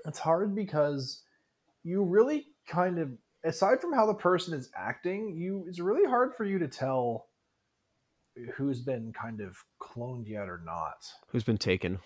It's 0.05 0.19
hard 0.19 0.55
because 0.55 1.23
you 1.83 2.03
really 2.03 2.47
kind 2.67 2.99
of 2.99 3.09
aside 3.43 3.81
from 3.81 3.93
how 3.93 4.05
the 4.05 4.13
person 4.13 4.53
is 4.53 4.69
acting, 4.75 5.35
you 5.35 5.65
it's 5.67 5.79
really 5.79 6.07
hard 6.09 6.35
for 6.35 6.45
you 6.45 6.59
to 6.59 6.67
tell 6.67 7.27
who's 8.55 8.79
been 8.79 9.11
kind 9.11 9.41
of 9.41 9.57
cloned 9.81 10.27
yet 10.27 10.47
or 10.47 10.61
not. 10.65 11.05
Who's 11.27 11.43
been 11.43 11.57
taken? 11.57 11.99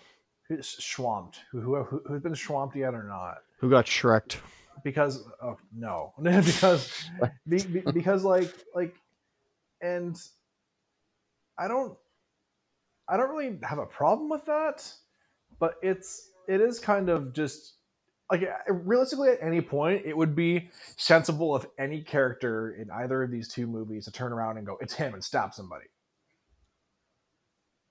Who's 0.48 0.76
swamped? 0.84 1.40
Who, 1.52 1.60
who 1.60 2.02
who's 2.06 2.22
been 2.22 2.34
swamped 2.34 2.76
yet 2.76 2.94
or 2.94 3.04
not? 3.04 3.38
Who 3.60 3.70
got 3.70 3.86
shreked? 3.86 4.38
because 4.82 5.24
oh 5.42 5.56
no 5.76 6.12
because 6.22 7.08
be, 7.48 7.62
be- 7.62 7.92
because 7.92 8.24
like 8.24 8.52
like 8.74 8.94
and 9.80 10.16
i 11.58 11.68
don't 11.68 11.96
i 13.08 13.16
don't 13.16 13.30
really 13.30 13.58
have 13.62 13.78
a 13.78 13.86
problem 13.86 14.28
with 14.28 14.44
that 14.44 14.86
but 15.58 15.74
it's 15.82 16.30
it 16.48 16.60
is 16.60 16.78
kind 16.78 17.08
of 17.08 17.32
just 17.32 17.74
like 18.30 18.48
realistically 18.68 19.28
at 19.30 19.38
any 19.42 19.60
point 19.60 20.02
it 20.04 20.16
would 20.16 20.34
be 20.34 20.70
sensible 20.96 21.54
of 21.54 21.66
any 21.78 22.00
character 22.00 22.72
in 22.80 22.90
either 22.90 23.22
of 23.22 23.30
these 23.30 23.48
two 23.48 23.66
movies 23.66 24.06
to 24.06 24.12
turn 24.12 24.32
around 24.32 24.56
and 24.56 24.66
go 24.66 24.78
it's 24.80 24.94
him 24.94 25.14
and 25.14 25.22
stab 25.22 25.52
somebody. 25.52 25.86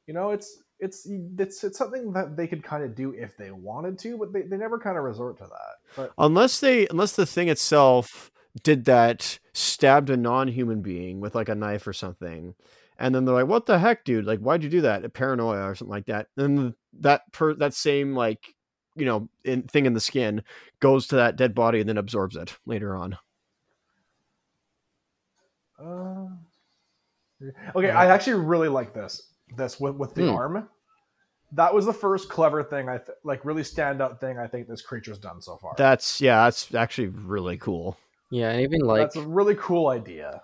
You 0.07 0.13
know 0.13 0.31
it's 0.31 0.63
it's 0.79 1.07
it's 1.37 1.63
it's 1.63 1.77
something 1.77 2.11
that 2.13 2.35
they 2.35 2.47
could 2.47 2.63
kind 2.63 2.83
of 2.83 2.95
do 2.95 3.11
if 3.11 3.37
they 3.37 3.51
wanted 3.51 3.97
to 3.99 4.17
but 4.17 4.33
they, 4.33 4.41
they 4.41 4.57
never 4.57 4.79
kind 4.79 4.97
of 4.97 5.03
resort 5.03 5.37
to 5.37 5.43
that 5.43 5.73
but 5.95 6.13
Unless 6.17 6.59
they, 6.59 6.87
unless 6.87 7.13
the 7.13 7.25
thing 7.25 7.47
itself 7.47 8.31
did 8.61 8.85
that, 8.85 9.39
stabbed 9.53 10.09
a 10.09 10.17
non-human 10.17 10.81
being 10.81 11.19
with 11.19 11.35
like 11.35 11.49
a 11.49 11.55
knife 11.55 11.87
or 11.87 11.93
something, 11.93 12.55
and 12.99 13.13
then 13.13 13.25
they're 13.25 13.35
like, 13.35 13.47
"What 13.47 13.65
the 13.65 13.79
heck, 13.79 14.03
dude? 14.05 14.25
Like, 14.25 14.39
why'd 14.39 14.63
you 14.63 14.69
do 14.69 14.81
that? 14.81 15.13
Paranoia 15.13 15.69
or 15.69 15.75
something 15.75 15.91
like 15.91 16.05
that." 16.05 16.27
And 16.37 16.57
then 16.57 16.75
that 16.99 17.31
per 17.31 17.53
that 17.55 17.73
same 17.73 18.15
like 18.15 18.55
you 18.95 19.05
know 19.05 19.29
in, 19.43 19.63
thing 19.63 19.85
in 19.85 19.93
the 19.93 19.99
skin 19.99 20.43
goes 20.79 21.07
to 21.07 21.15
that 21.15 21.35
dead 21.35 21.55
body 21.55 21.79
and 21.79 21.89
then 21.89 21.97
absorbs 21.97 22.35
it 22.35 22.57
later 22.65 22.95
on. 22.95 23.17
Uh, 25.79 26.27
okay, 27.75 27.89
I 27.89 28.07
actually 28.13 28.41
really 28.45 28.69
like 28.69 28.93
this. 28.93 29.29
This 29.57 29.79
with 29.79 29.95
with 29.95 30.13
the 30.15 30.23
Hmm. 30.23 30.29
arm. 30.29 30.69
That 31.51 31.73
was 31.73 31.85
the 31.85 31.93
first 31.93 32.29
clever 32.29 32.63
thing 32.63 32.89
I 32.89 32.97
th- 32.97 33.17
like, 33.23 33.45
really 33.45 33.61
standout 33.61 34.19
thing 34.19 34.39
I 34.39 34.47
think 34.47 34.67
this 34.67 34.81
creature's 34.81 35.19
done 35.19 35.39
so 35.39 35.57
far. 35.57 35.75
That's 35.77 36.19
yeah, 36.19 36.45
that's 36.45 36.73
actually 36.73 37.09
really 37.09 37.57
cool. 37.57 37.97
Yeah, 38.31 38.49
and 38.49 38.61
even 38.61 38.81
like 38.81 39.01
That's 39.01 39.17
a 39.17 39.21
really 39.21 39.55
cool 39.55 39.89
idea. 39.89 40.41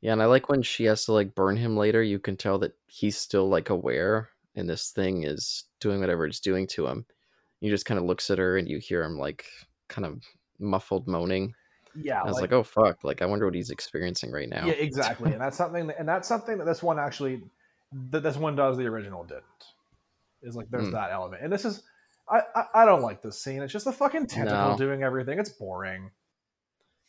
Yeah, 0.00 0.12
and 0.12 0.22
I 0.22 0.26
like 0.26 0.48
when 0.48 0.62
she 0.62 0.84
has 0.84 1.04
to 1.06 1.12
like 1.12 1.34
burn 1.34 1.56
him 1.56 1.76
later. 1.76 2.02
You 2.02 2.18
can 2.18 2.36
tell 2.36 2.58
that 2.60 2.74
he's 2.86 3.16
still 3.16 3.48
like 3.48 3.70
aware, 3.70 4.30
and 4.54 4.68
this 4.68 4.90
thing 4.90 5.24
is 5.24 5.64
doing 5.80 6.00
whatever 6.00 6.26
it's 6.26 6.40
doing 6.40 6.66
to 6.68 6.86
him. 6.86 7.04
He 7.60 7.68
just 7.68 7.84
kind 7.86 7.98
of 7.98 8.04
looks 8.06 8.30
at 8.30 8.38
her, 8.38 8.56
and 8.56 8.68
you 8.68 8.78
hear 8.78 9.02
him 9.02 9.18
like 9.18 9.44
kind 9.88 10.06
of 10.06 10.22
muffled 10.58 11.06
moaning. 11.06 11.54
Yeah, 11.94 12.22
I 12.22 12.26
was 12.26 12.40
like, 12.40 12.52
oh 12.52 12.62
fuck! 12.62 13.02
Like 13.04 13.20
I 13.20 13.26
wonder 13.26 13.44
what 13.46 13.54
he's 13.54 13.70
experiencing 13.70 14.30
right 14.30 14.48
now. 14.48 14.66
yeah, 14.66 14.72
exactly. 14.74 15.32
and 15.32 15.40
that's 15.40 15.56
something, 15.56 15.88
that, 15.88 15.98
and 15.98 16.08
that's 16.08 16.28
something 16.28 16.58
that 16.58 16.64
this 16.64 16.82
one 16.82 16.98
actually, 17.00 17.42
that 18.10 18.22
this 18.22 18.36
one 18.36 18.54
does. 18.56 18.76
The 18.76 18.86
original 18.86 19.24
didn't. 19.24 19.44
Is 20.42 20.54
like 20.56 20.70
there's 20.70 20.86
Hmm. 20.86 20.92
that 20.92 21.10
element, 21.10 21.42
and 21.42 21.52
this 21.52 21.64
is, 21.64 21.82
I, 22.30 22.40
I 22.54 22.64
I 22.74 22.84
don't 22.86 23.02
like 23.02 23.20
this 23.22 23.42
scene. 23.42 23.60
It's 23.60 23.72
just 23.72 23.84
the 23.84 23.92
fucking 23.92 24.28
tentacle 24.28 24.70
No. 24.70 24.76
doing 24.78 25.02
everything. 25.02 25.38
It's 25.38 25.50
boring. 25.50 26.10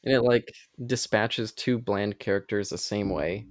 And 0.03 0.13
it 0.13 0.21
like 0.21 0.53
dispatches 0.85 1.51
two 1.51 1.77
bland 1.77 2.19
characters 2.19 2.69
the 2.69 2.77
same 2.77 3.09
way, 3.09 3.45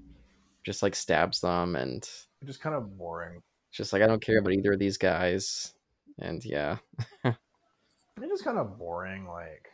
just 0.64 0.82
like 0.82 0.94
stabs 0.94 1.40
them, 1.40 1.76
and 1.76 2.08
just 2.44 2.60
kind 2.60 2.74
of 2.74 2.96
boring. 2.98 3.42
just 3.70 3.92
like 3.92 4.02
I 4.02 4.06
don't 4.06 4.22
care 4.22 4.38
about 4.38 4.52
either 4.52 4.72
of 4.72 4.78
these 4.78 4.98
guys. 4.98 5.72
And 6.18 6.44
yeah, 6.44 6.76
It's 7.24 8.28
just 8.28 8.44
kind 8.44 8.58
of 8.58 8.78
boring. 8.78 9.26
Like 9.26 9.68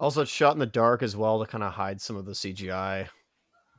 Also, 0.00 0.22
it's 0.22 0.30
shot 0.30 0.54
in 0.54 0.58
the 0.58 0.66
dark 0.66 1.02
as 1.02 1.16
well 1.16 1.40
to 1.44 1.50
kind 1.50 1.62
of 1.62 1.72
hide 1.72 2.00
some 2.00 2.16
of 2.16 2.24
the 2.24 2.32
CGI, 2.32 3.08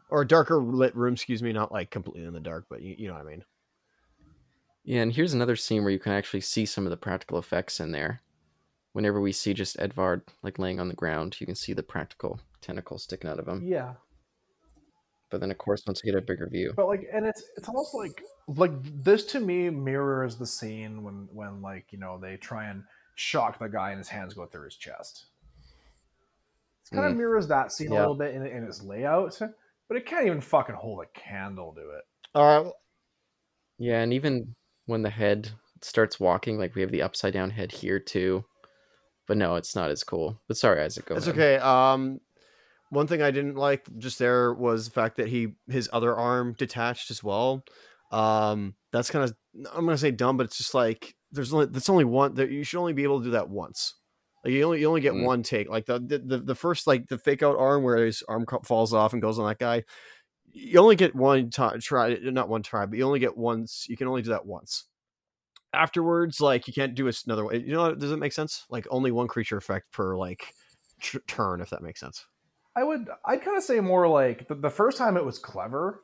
or 0.09 0.21
a 0.21 0.27
darker 0.27 0.57
lit 0.61 0.95
room. 0.95 1.13
Excuse 1.13 1.41
me, 1.43 1.51
not 1.51 1.71
like 1.71 1.89
completely 1.89 2.25
in 2.25 2.33
the 2.33 2.39
dark, 2.39 2.65
but 2.69 2.81
you, 2.81 2.95
you 2.97 3.07
know 3.07 3.13
what 3.13 3.25
I 3.25 3.29
mean. 3.29 3.43
Yeah, 4.85 5.01
and 5.01 5.13
here's 5.13 5.33
another 5.33 5.55
scene 5.55 5.83
where 5.83 5.91
you 5.91 5.99
can 5.99 6.11
actually 6.11 6.41
see 6.41 6.65
some 6.65 6.85
of 6.85 6.91
the 6.91 6.97
practical 6.97 7.39
effects 7.39 7.79
in 7.79 7.91
there. 7.91 8.21
Whenever 8.93 9.19
we 9.19 9.31
see 9.31 9.53
just 9.53 9.79
Edvard 9.79 10.23
like 10.41 10.57
laying 10.59 10.79
on 10.79 10.87
the 10.87 10.95
ground, 10.95 11.35
you 11.39 11.45
can 11.45 11.55
see 11.55 11.73
the 11.73 11.83
practical 11.83 12.39
tentacle 12.61 12.97
sticking 12.97 13.29
out 13.29 13.39
of 13.39 13.47
him. 13.47 13.67
yeah, 13.67 13.93
But 15.29 15.41
then, 15.41 15.51
of 15.51 15.57
course, 15.57 15.83
once 15.85 16.01
you 16.03 16.11
get 16.11 16.17
a 16.17 16.25
bigger 16.25 16.47
view, 16.47 16.73
but 16.75 16.87
like 16.87 17.07
and 17.11 17.25
it's 17.25 17.43
it's 17.57 17.67
almost 17.67 17.93
like 17.93 18.23
like 18.47 18.71
this 19.03 19.25
to 19.25 19.39
me 19.39 19.69
mirrors 19.69 20.37
the 20.37 20.45
scene 20.45 21.03
when 21.03 21.27
when 21.33 21.61
like 21.61 21.85
you 21.91 21.97
know 21.99 22.17
they 22.19 22.37
try 22.37 22.65
and 22.65 22.83
shock 23.15 23.59
the 23.59 23.67
guy 23.67 23.89
and 23.91 23.97
his 23.99 24.09
hands 24.09 24.33
go 24.33 24.45
through 24.45 24.65
his 24.65 24.75
chest 24.75 25.25
it 26.91 26.95
kind 26.95 27.07
of 27.07 27.13
Mm. 27.13 27.17
mirrors 27.17 27.47
that 27.47 27.71
scene 27.71 27.91
a 27.91 27.95
little 27.95 28.15
bit 28.15 28.33
in, 28.35 28.45
in 28.45 28.63
its 28.63 28.81
layout 28.81 29.39
but 29.87 29.97
it 29.97 30.05
can't 30.05 30.25
even 30.25 30.41
fucking 30.41 30.75
hold 30.75 31.03
a 31.03 31.19
candle 31.19 31.73
to 31.73 31.81
it 31.81 32.03
All 32.35 32.63
right, 32.63 32.73
yeah, 33.77 34.01
and 34.01 34.13
even 34.13 34.55
when 34.85 35.01
the 35.01 35.09
head 35.09 35.49
starts 35.81 36.19
walking, 36.19 36.57
like 36.57 36.75
we 36.75 36.81
have 36.81 36.91
the 36.91 37.01
upside 37.01 37.33
down 37.33 37.49
head 37.49 37.71
here 37.71 37.99
too. 37.99 38.45
But 39.27 39.37
no, 39.37 39.55
it's 39.55 39.75
not 39.75 39.89
as 39.89 40.03
cool. 40.03 40.39
But 40.47 40.57
sorry, 40.57 40.81
Isaac, 40.81 41.05
go 41.05 41.15
It's 41.15 41.27
ahead. 41.27 41.39
okay. 41.39 41.57
Um, 41.57 42.19
one 42.89 43.07
thing 43.07 43.21
I 43.21 43.31
didn't 43.31 43.55
like 43.55 43.85
just 43.97 44.19
there 44.19 44.53
was 44.53 44.85
the 44.85 44.91
fact 44.93 45.17
that 45.17 45.27
he 45.27 45.53
his 45.67 45.89
other 45.93 46.15
arm 46.15 46.55
detached 46.57 47.09
as 47.09 47.23
well. 47.23 47.63
Um, 48.11 48.75
that's 48.91 49.09
kind 49.09 49.23
of 49.23 49.35
I'm 49.73 49.85
gonna 49.85 49.97
say 49.97 50.11
dumb, 50.11 50.37
but 50.37 50.45
it's 50.45 50.57
just 50.57 50.73
like 50.73 51.15
there's 51.31 51.53
only 51.53 51.65
that's 51.67 51.89
only 51.89 52.05
one. 52.05 52.35
That 52.35 52.51
you 52.51 52.63
should 52.63 52.79
only 52.79 52.93
be 52.93 53.03
able 53.03 53.19
to 53.19 53.25
do 53.25 53.31
that 53.31 53.49
once. 53.49 53.95
Like 54.43 54.53
you 54.53 54.63
only 54.63 54.81
you 54.81 54.87
only 54.87 55.01
get 55.01 55.13
Mm. 55.13 55.23
one 55.25 55.41
take. 55.41 55.69
Like 55.69 55.85
the, 55.85 55.99
the 55.99 56.39
the 56.39 56.55
first 56.55 56.85
like 56.85 57.07
the 57.07 57.17
fake 57.17 57.41
out 57.41 57.57
arm 57.57 57.81
where 57.83 58.05
his 58.05 58.23
arm 58.27 58.45
falls 58.65 58.93
off 58.93 59.13
and 59.13 59.21
goes 59.21 59.39
on 59.39 59.47
that 59.47 59.57
guy. 59.59 59.83
You 60.51 60.79
only 60.79 60.95
get 60.95 61.15
one 61.15 61.49
time 61.49 61.79
try, 61.79 62.15
not 62.21 62.49
one 62.49 62.61
try, 62.61 62.85
but 62.85 62.97
you 62.99 63.05
only 63.05 63.19
get 63.19 63.35
once. 63.37 63.87
You 63.89 63.97
can 63.97 64.07
only 64.07 64.21
do 64.21 64.29
that 64.31 64.45
once. 64.45 64.85
Afterwards, 65.73 66.39
like 66.39 66.67
you 66.67 66.73
can't 66.73 66.95
do 66.95 67.07
it 67.07 67.17
another 67.25 67.45
way. 67.45 67.57
You 67.59 67.73
know, 67.73 67.95
does 67.95 68.11
it 68.11 68.19
make 68.19 68.33
sense? 68.33 68.65
Like 68.69 68.85
only 68.89 69.11
one 69.11 69.27
creature 69.27 69.57
effect 69.57 69.91
per 69.91 70.15
like 70.15 70.53
tr- 70.99 71.17
turn, 71.27 71.61
if 71.61 71.69
that 71.71 71.81
makes 71.81 71.99
sense. 71.99 72.25
i 72.75 72.83
would 72.83 73.07
i'd 73.25 73.43
kind 73.43 73.55
of 73.57 73.63
say 73.63 73.79
more 73.79 74.07
like 74.07 74.47
the, 74.47 74.55
the 74.55 74.69
first 74.69 74.97
time 74.97 75.15
it 75.17 75.23
was 75.25 75.37
clever 75.37 76.03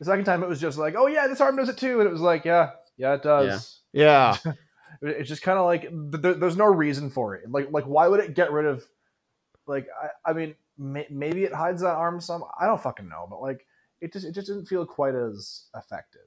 the 0.00 0.04
second 0.04 0.24
time 0.24 0.42
it 0.42 0.48
was 0.48 0.60
just 0.60 0.76
like 0.76 0.94
oh 0.96 1.06
yeah 1.06 1.28
this 1.28 1.40
arm 1.40 1.54
does 1.56 1.68
it 1.68 1.78
too 1.78 2.00
and 2.00 2.08
it 2.08 2.12
was 2.12 2.20
like 2.20 2.44
yeah 2.44 2.70
yeah 2.96 3.14
it 3.14 3.22
does 3.22 3.46
Yeah, 3.92 4.36
it 4.44 4.56
It's 5.02 5.28
just 5.28 5.42
kind 5.42 5.58
of 5.58 5.66
like 5.66 5.82
th- 5.82 6.22
th- 6.22 6.36
there's 6.38 6.56
no 6.56 6.66
reason 6.66 7.10
for 7.10 7.34
it. 7.36 7.48
Like 7.50 7.68
like 7.70 7.84
why 7.84 8.08
would 8.08 8.20
it 8.20 8.34
get 8.34 8.50
rid 8.52 8.66
of? 8.66 8.84
Like 9.66 9.86
I, 10.02 10.30
I 10.30 10.32
mean 10.32 10.54
may- 10.78 11.06
maybe 11.10 11.44
it 11.44 11.54
hides 11.54 11.82
that 11.82 11.94
arm 11.94 12.20
some. 12.20 12.42
I 12.60 12.66
don't 12.66 12.80
fucking 12.82 13.08
know, 13.08 13.26
but 13.30 13.40
like 13.40 13.66
it 14.00 14.12
just 14.12 14.26
it 14.26 14.32
just 14.32 14.48
didn't 14.48 14.66
feel 14.66 14.84
quite 14.86 15.14
as 15.14 15.66
effective. 15.76 16.26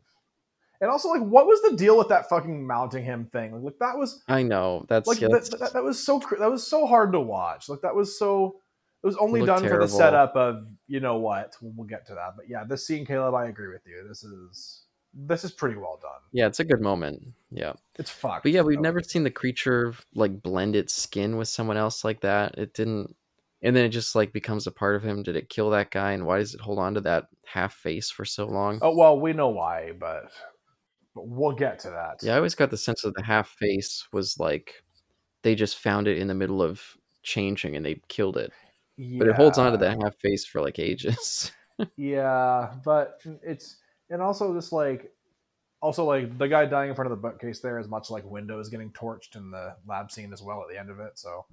And 0.79 0.91
also 0.91 1.09
like 1.09 1.21
what 1.21 1.47
was 1.47 1.61
the 1.61 1.75
deal 1.75 1.97
with 1.97 2.09
that 2.09 2.29
fucking 2.29 2.65
mounting 2.65 3.03
him 3.03 3.25
thing? 3.25 3.63
Like, 3.63 3.79
that 3.79 3.97
was 3.97 4.23
I 4.27 4.43
know 4.43 4.85
that's 4.87 5.07
like 5.07 5.21
yeah, 5.21 5.29
that, 5.31 5.49
that, 5.59 5.73
that 5.73 5.83
was 5.83 6.03
so 6.03 6.21
that 6.39 6.51
was 6.51 6.65
so 6.65 6.85
hard 6.85 7.11
to 7.13 7.19
watch. 7.19 7.69
Like 7.69 7.81
that 7.81 7.95
was 7.95 8.17
so 8.17 8.57
it 9.03 9.07
was 9.07 9.17
only 9.17 9.45
done 9.45 9.67
for 9.67 9.79
the 9.79 9.87
setup 9.87 10.35
of 10.35 10.67
you 10.87 10.99
know 10.99 11.17
what. 11.17 11.55
We'll, 11.61 11.87
get 11.87 12.05
to 12.07 12.15
that, 12.15 12.33
but 12.35 12.49
yeah, 12.49 12.63
this 12.63 12.85
scene, 12.85 13.05
Caleb, 13.05 13.33
I 13.33 13.47
agree 13.47 13.69
with 13.69 13.83
you. 13.85 14.05
This 14.07 14.23
is 14.23 14.83
this 15.13 15.43
is 15.43 15.51
pretty 15.51 15.77
well 15.77 15.99
done. 16.01 16.21
yeah, 16.31 16.45
it's 16.45 16.59
a 16.59 16.63
good 16.63 16.81
moment. 16.81 17.23
Yeah. 17.49 17.73
It's 17.95 18.11
fucked. 18.11 18.43
But 18.43 18.51
yeah, 18.51 18.61
we've 18.61 18.79
never 18.79 19.01
seen 19.01 19.23
the 19.23 19.31
creature 19.31 19.95
like 20.13 20.41
blend 20.41 20.75
its 20.75 20.93
skin 20.93 21.37
with 21.37 21.47
someone 21.47 21.77
else 21.77 22.03
like 22.03 22.21
that. 22.21 22.57
It 22.57 22.73
didn't 22.73 23.15
and 23.61 23.75
then 23.75 23.85
it 23.85 23.89
just 23.89 24.15
like 24.15 24.33
becomes 24.33 24.67
a 24.67 24.71
part 24.71 24.95
of 24.95 25.03
him. 25.03 25.23
Did 25.23 25.35
it 25.35 25.49
kill 25.49 25.69
that 25.71 25.91
guy 25.91 26.11
and 26.11 26.25
why 26.25 26.37
does 26.37 26.53
it 26.53 26.61
hold 26.61 26.79
on 26.79 26.93
to 26.93 27.01
that 27.01 27.25
half 27.45 27.73
face 27.73 28.09
for 28.09 28.25
so 28.25 28.45
long? 28.45 28.79
Oh 28.81 28.95
well, 28.95 29.19
we 29.19 29.33
know 29.33 29.49
why, 29.49 29.93
but, 29.99 30.31
but 31.18 31.27
we'll 31.27 31.52
get 31.56 31.80
to 31.80 31.89
that. 31.89 32.19
Yeah, 32.22 32.34
I 32.34 32.38
always 32.38 32.53
got 32.56 32.69
the 32.69 32.77
sense 32.77 33.02
that 33.02 33.15
the 33.15 33.23
half 33.23 33.49
face 33.49 34.07
was 34.14 34.38
like 34.39 34.84
they 35.41 35.56
just 35.56 35.77
found 35.80 36.07
it 36.07 36.18
in 36.18 36.27
the 36.27 36.34
middle 36.35 36.61
of 36.61 36.81
changing 37.23 37.76
and 37.76 37.84
they 37.85 37.99
killed 38.07 38.38
it. 38.38 38.52
But 39.18 39.27
it 39.27 39.35
holds 39.35 39.57
on 39.57 39.72
to 39.72 39.77
Yeah. 39.84 39.95
that 39.95 40.03
half 40.03 40.15
face 40.18 40.45
for 40.45 40.61
like 40.61 40.80
ages. 40.80 41.52
Yeah, 41.95 42.73
but 42.84 43.22
it's 43.44 43.77
and 44.10 44.19
also 44.22 44.53
just 44.56 44.72
like 44.73 45.11
also 45.80 46.06
like 46.06 46.35
the 46.39 46.48
guy 46.48 46.65
dying 46.65 46.89
in 46.89 46.95
front 46.95 47.11
of 47.11 47.15
the 47.15 47.22
bookcase 47.22 47.60
there 47.60 47.77
is 47.77 47.88
much 47.88 48.10
like 48.10 48.23
Windows 48.26 48.69
getting 48.69 48.91
torched 48.94 49.35
in 49.35 49.52
the 49.52 49.76
lab 49.88 50.11
scene 50.11 50.34
as 50.34 50.41
well 50.41 50.61
at 50.64 50.69
the 50.73 50.80
end 50.80 50.89
of 50.89 50.99
it. 50.99 51.19
So 51.19 51.45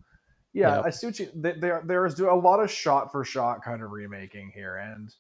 yeah, 0.55 0.77
Yeah. 0.77 0.81
I 0.83 0.89
see 0.91 1.07
what 1.09 1.19
you 1.19 1.29
there 1.35 1.83
there's 1.85 2.19
a 2.21 2.33
lot 2.33 2.61
of 2.61 2.71
shot 2.71 3.13
for 3.13 3.23
shot 3.23 3.63
kind 3.63 3.83
of 3.83 3.91
remaking 3.91 4.51
here 4.55 4.77
and 4.77 5.15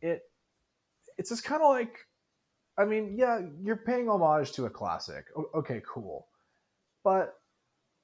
it 0.00 0.22
it's 1.18 1.30
just 1.30 1.42
kind 1.42 1.62
of 1.62 1.70
like 1.70 1.98
I 2.78 2.84
mean, 2.84 3.16
yeah, 3.18 3.40
you're 3.62 3.76
paying 3.76 4.08
homage 4.08 4.52
to 4.52 4.66
a 4.66 4.70
classic. 4.70 5.26
O- 5.36 5.50
okay, 5.56 5.82
cool. 5.86 6.26
But 7.04 7.34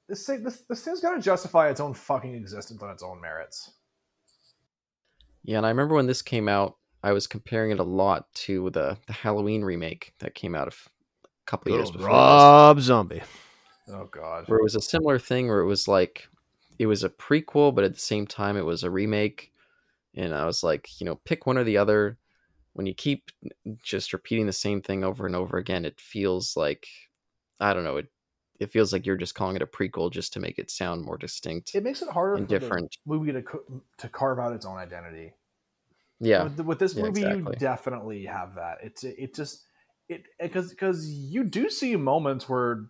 this 0.07 0.25
thing 0.25 0.43
this, 0.43 0.63
this 0.69 0.83
thing's 0.83 0.99
got 1.01 1.15
to 1.15 1.21
justify 1.21 1.69
its 1.69 1.79
own 1.79 1.93
fucking 1.93 2.33
existence 2.35 2.81
on 2.81 2.89
its 2.91 3.03
own 3.03 3.19
merits. 3.21 3.71
yeah, 5.43 5.57
and 5.57 5.65
I 5.65 5.69
remember 5.69 5.95
when 5.95 6.07
this 6.07 6.21
came 6.21 6.47
out, 6.49 6.77
I 7.03 7.13
was 7.13 7.27
comparing 7.27 7.71
it 7.71 7.79
a 7.79 7.83
lot 7.83 8.31
to 8.45 8.69
the 8.71 8.97
the 9.07 9.13
Halloween 9.13 9.63
remake 9.63 10.13
that 10.19 10.35
came 10.35 10.53
out 10.55 10.67
a 10.67 10.71
couple 11.45 11.71
years 11.71 11.87
Little 11.87 12.01
before. 12.01 12.09
this. 12.09 12.13
Rob 12.17 12.81
Zombie. 12.81 13.21
Oh 13.91 14.05
god. 14.11 14.47
where 14.47 14.59
it 14.59 14.63
was 14.63 14.75
a 14.75 14.81
similar 14.81 15.17
thing 15.17 15.47
where 15.47 15.61
it 15.61 15.65
was 15.65 15.87
like 15.87 16.27
it 16.77 16.85
was 16.85 17.03
a 17.03 17.09
prequel 17.09 17.73
but 17.73 17.83
at 17.83 17.93
the 17.95 17.99
same 17.99 18.27
time 18.27 18.55
it 18.55 18.63
was 18.65 18.83
a 18.83 18.89
remake 18.91 19.51
and 20.13 20.31
i 20.35 20.45
was 20.45 20.61
like 20.61 21.01
you 21.01 21.05
know 21.05 21.15
pick 21.15 21.47
one 21.47 21.57
or 21.57 21.63
the 21.63 21.77
other 21.77 22.19
when 22.73 22.85
you 22.85 22.93
keep 22.93 23.31
just 23.83 24.13
repeating 24.13 24.45
the 24.45 24.53
same 24.53 24.81
thing 24.81 25.03
over 25.03 25.25
and 25.25 25.35
over 25.35 25.57
again 25.57 25.85
it 25.85 25.99
feels 26.01 26.55
like 26.57 26.87
i 27.59 27.73
don't 27.73 27.83
know 27.83 27.97
it 27.97 28.07
it 28.59 28.71
feels 28.71 28.91
like 28.91 29.05
you're 29.05 29.17
just 29.17 29.35
calling 29.35 29.55
it 29.55 29.61
a 29.61 29.67
prequel 29.67 30.11
just 30.11 30.33
to 30.33 30.39
make 30.39 30.59
it 30.59 30.69
sound 30.71 31.03
more 31.03 31.17
distinct 31.17 31.73
it 31.73 31.83
makes 31.83 32.01
it 32.01 32.09
harder 32.09 32.37
and 32.37 32.47
for 32.47 32.55
the 32.55 32.77
different 32.77 32.97
movie 33.05 33.31
to 33.31 33.43
to 33.97 34.09
carve 34.09 34.39
out 34.39 34.53
its 34.53 34.65
own 34.65 34.77
identity. 34.77 35.33
yeah 36.19 36.49
With, 36.49 36.59
with 36.61 36.79
this 36.79 36.95
Yeah, 36.95 37.01
movie, 37.01 37.23
you 37.23 37.41
definitely 37.57 38.25
have 38.25 38.55
that. 38.55 38.77
It's 38.81 39.03
it 39.03 39.35
just 39.35 39.65
it 40.07 40.25
because 40.39 40.69
because 40.69 41.09
you 41.09 41.43
do 41.43 41.69
see 41.69 41.95
moments 41.95 42.47
where 42.47 42.85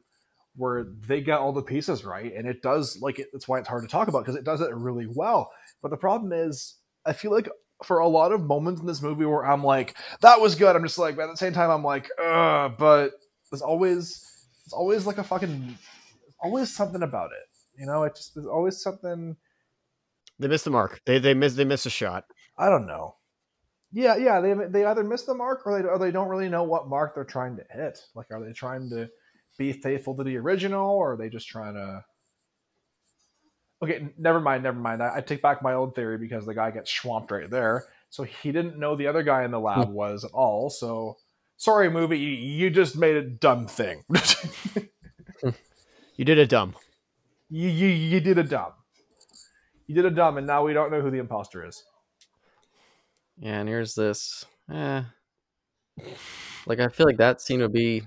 where 0.55 0.83
they 0.83 1.21
get 1.21 1.39
all 1.39 1.53
the 1.53 1.63
pieces 1.63 2.05
right, 2.05 2.33
and 2.33 2.47
it 2.47 2.61
does 2.61 3.01
like 3.01 3.19
it, 3.19 3.29
that's 3.33 3.47
why 3.47 3.59
it's 3.59 3.67
hard 3.67 3.83
to 3.83 3.89
talk 3.89 4.07
about 4.07 4.19
because 4.19 4.35
it 4.35 4.43
does 4.45 4.61
it 4.61 4.73
really 4.75 5.07
well. 5.07 5.51
But 5.81 5.89
the 5.91 5.97
problem 5.97 6.31
is, 6.33 6.77
I 7.05 7.13
feel 7.13 7.31
like 7.31 7.49
for 7.83 7.99
a 7.99 8.07
lot 8.07 8.31
of 8.31 8.41
moments 8.41 8.81
in 8.81 8.87
this 8.87 9.01
movie 9.01 9.25
where 9.25 9.45
I'm 9.45 9.63
like, 9.63 9.97
that 10.21 10.39
was 10.39 10.55
good. 10.55 10.75
I'm 10.75 10.83
just 10.83 10.97
like, 10.97 11.15
but 11.15 11.23
at 11.23 11.31
the 11.31 11.37
same 11.37 11.53
time, 11.53 11.69
I'm 11.69 11.83
like, 11.83 12.09
Ugh, 12.21 12.73
but 12.77 13.11
there's 13.49 13.61
always 13.61 14.25
it's 14.65 14.73
always 14.73 15.05
like 15.05 15.17
a 15.17 15.23
fucking 15.23 15.77
always 16.41 16.73
something 16.73 17.03
about 17.03 17.31
it. 17.31 17.79
You 17.79 17.85
know, 17.85 18.03
it 18.03 18.15
just 18.15 18.35
there's 18.35 18.47
always 18.47 18.81
something. 18.81 19.35
They 20.37 20.47
missed 20.47 20.65
the 20.65 20.71
mark. 20.71 21.01
They 21.05 21.19
they 21.19 21.33
missed 21.33 21.55
they 21.55 21.65
missed 21.65 21.85
a 21.85 21.89
shot. 21.89 22.25
I 22.57 22.69
don't 22.69 22.85
know. 22.85 23.15
Yeah, 23.91 24.17
yeah, 24.17 24.39
they 24.39 24.53
they 24.53 24.85
either 24.85 25.03
miss 25.03 25.23
the 25.23 25.33
mark 25.33 25.65
or 25.65 25.81
they 25.81 25.87
or 25.87 25.97
they 25.97 26.11
don't 26.11 26.27
really 26.27 26.49
know 26.49 26.63
what 26.63 26.87
mark 26.87 27.15
they're 27.15 27.23
trying 27.23 27.57
to 27.57 27.63
hit. 27.71 27.99
Like, 28.13 28.27
are 28.31 28.43
they 28.43 28.53
trying 28.53 28.89
to 28.91 29.09
be 29.57 29.73
faithful 29.73 30.15
to 30.15 30.23
the 30.23 30.37
original, 30.37 30.91
or 30.91 31.13
are 31.13 31.17
they 31.17 31.29
just 31.29 31.47
trying 31.47 31.73
to? 31.73 32.03
Okay, 33.81 34.09
never 34.17 34.41
mind, 34.41 34.63
never 34.63 34.79
mind. 34.79 35.01
I, 35.01 35.17
I 35.17 35.21
take 35.21 35.41
back 35.41 35.61
my 35.61 35.73
old 35.73 35.95
theory 35.95 36.17
because 36.17 36.45
the 36.45 36.53
guy 36.53 36.71
gets 36.71 36.91
swamped 36.91 37.31
right 37.31 37.49
there, 37.49 37.85
so 38.09 38.23
he 38.23 38.51
didn't 38.51 38.77
know 38.77 38.95
the 38.95 39.07
other 39.07 39.23
guy 39.23 39.43
in 39.45 39.51
the 39.51 39.59
lab 39.59 39.89
was 39.89 40.25
at 40.25 40.31
all. 40.31 40.69
So, 40.69 41.17
sorry, 41.57 41.89
movie, 41.89 42.19
you, 42.19 42.29
you 42.31 42.69
just 42.69 42.97
made 42.97 43.15
a 43.15 43.23
dumb 43.23 43.67
thing. 43.67 44.03
You 46.17 46.25
did 46.25 46.37
a 46.37 46.45
dumb. 46.45 46.75
you, 47.49 47.69
you 47.69 47.87
you 47.87 48.19
did 48.19 48.37
a 48.37 48.43
dumb. 48.43 48.73
You 49.87 49.95
did 49.95 50.05
a 50.05 50.11
dumb, 50.11 50.37
and 50.37 50.47
now 50.47 50.63
we 50.65 50.73
don't 50.73 50.91
know 50.91 51.01
who 51.01 51.09
the 51.11 51.17
imposter 51.19 51.65
is. 51.65 51.83
yeah 53.37 53.59
and 53.59 53.69
here's 53.69 53.95
this 53.95 54.45
eh. 54.71 55.03
like 56.65 56.79
i 56.79 56.87
feel 56.87 57.05
like 57.05 57.17
that 57.17 57.41
scene 57.41 57.61
would 57.61 57.73
be 57.73 58.03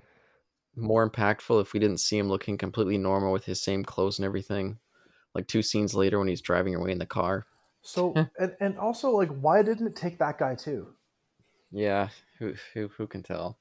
more 0.76 1.08
impactful 1.08 1.60
if 1.60 1.72
we 1.72 1.80
didn't 1.80 1.98
see 2.00 2.18
him 2.18 2.28
looking 2.28 2.56
completely 2.56 2.96
normal 2.98 3.32
with 3.32 3.44
his 3.44 3.60
same 3.60 3.84
clothes 3.84 4.18
and 4.18 4.24
everything 4.26 4.78
like 5.34 5.46
two 5.46 5.62
scenes 5.62 5.94
later 5.94 6.18
when 6.18 6.28
he's 6.28 6.40
driving 6.40 6.74
away 6.74 6.92
in 6.92 6.98
the 6.98 7.06
car 7.06 7.46
So, 7.82 8.24
and 8.38 8.54
and 8.60 8.78
also 8.78 9.10
like, 9.10 9.30
why 9.30 9.62
didn't 9.62 9.86
it 9.86 9.96
take 9.96 10.18
that 10.18 10.38
guy 10.38 10.54
too? 10.54 10.94
Yeah, 11.72 12.09
who 12.38 12.54
who 12.74 12.88
who 12.88 13.06
can 13.06 13.22
tell? 13.22 13.59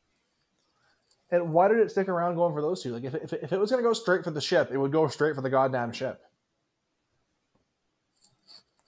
And 1.32 1.54
why 1.54 1.70
did 1.70 1.80
it 1.80 1.92
stick 1.92 2.10
around 2.10 2.36
going 2.36 2.54
for 2.54 2.62
those 2.62 2.84
two? 2.84 2.94
Like, 2.94 3.06
if 3.06 3.16
it, 3.16 3.24
if 3.24 3.34
if 3.34 3.54
it 3.54 3.60
was 3.60 3.72
going 3.72 3.82
to 3.82 3.88
go 3.88 3.94
straight 3.94 4.24
for 4.24 4.32
the 4.32 4.42
ship, 4.42 4.70
it 4.72 4.78
would 4.78 4.92
go 4.92 5.08
straight 5.08 5.36
for 5.36 5.42
the 5.42 5.50
goddamn 5.50 5.94
ship. 5.94 6.22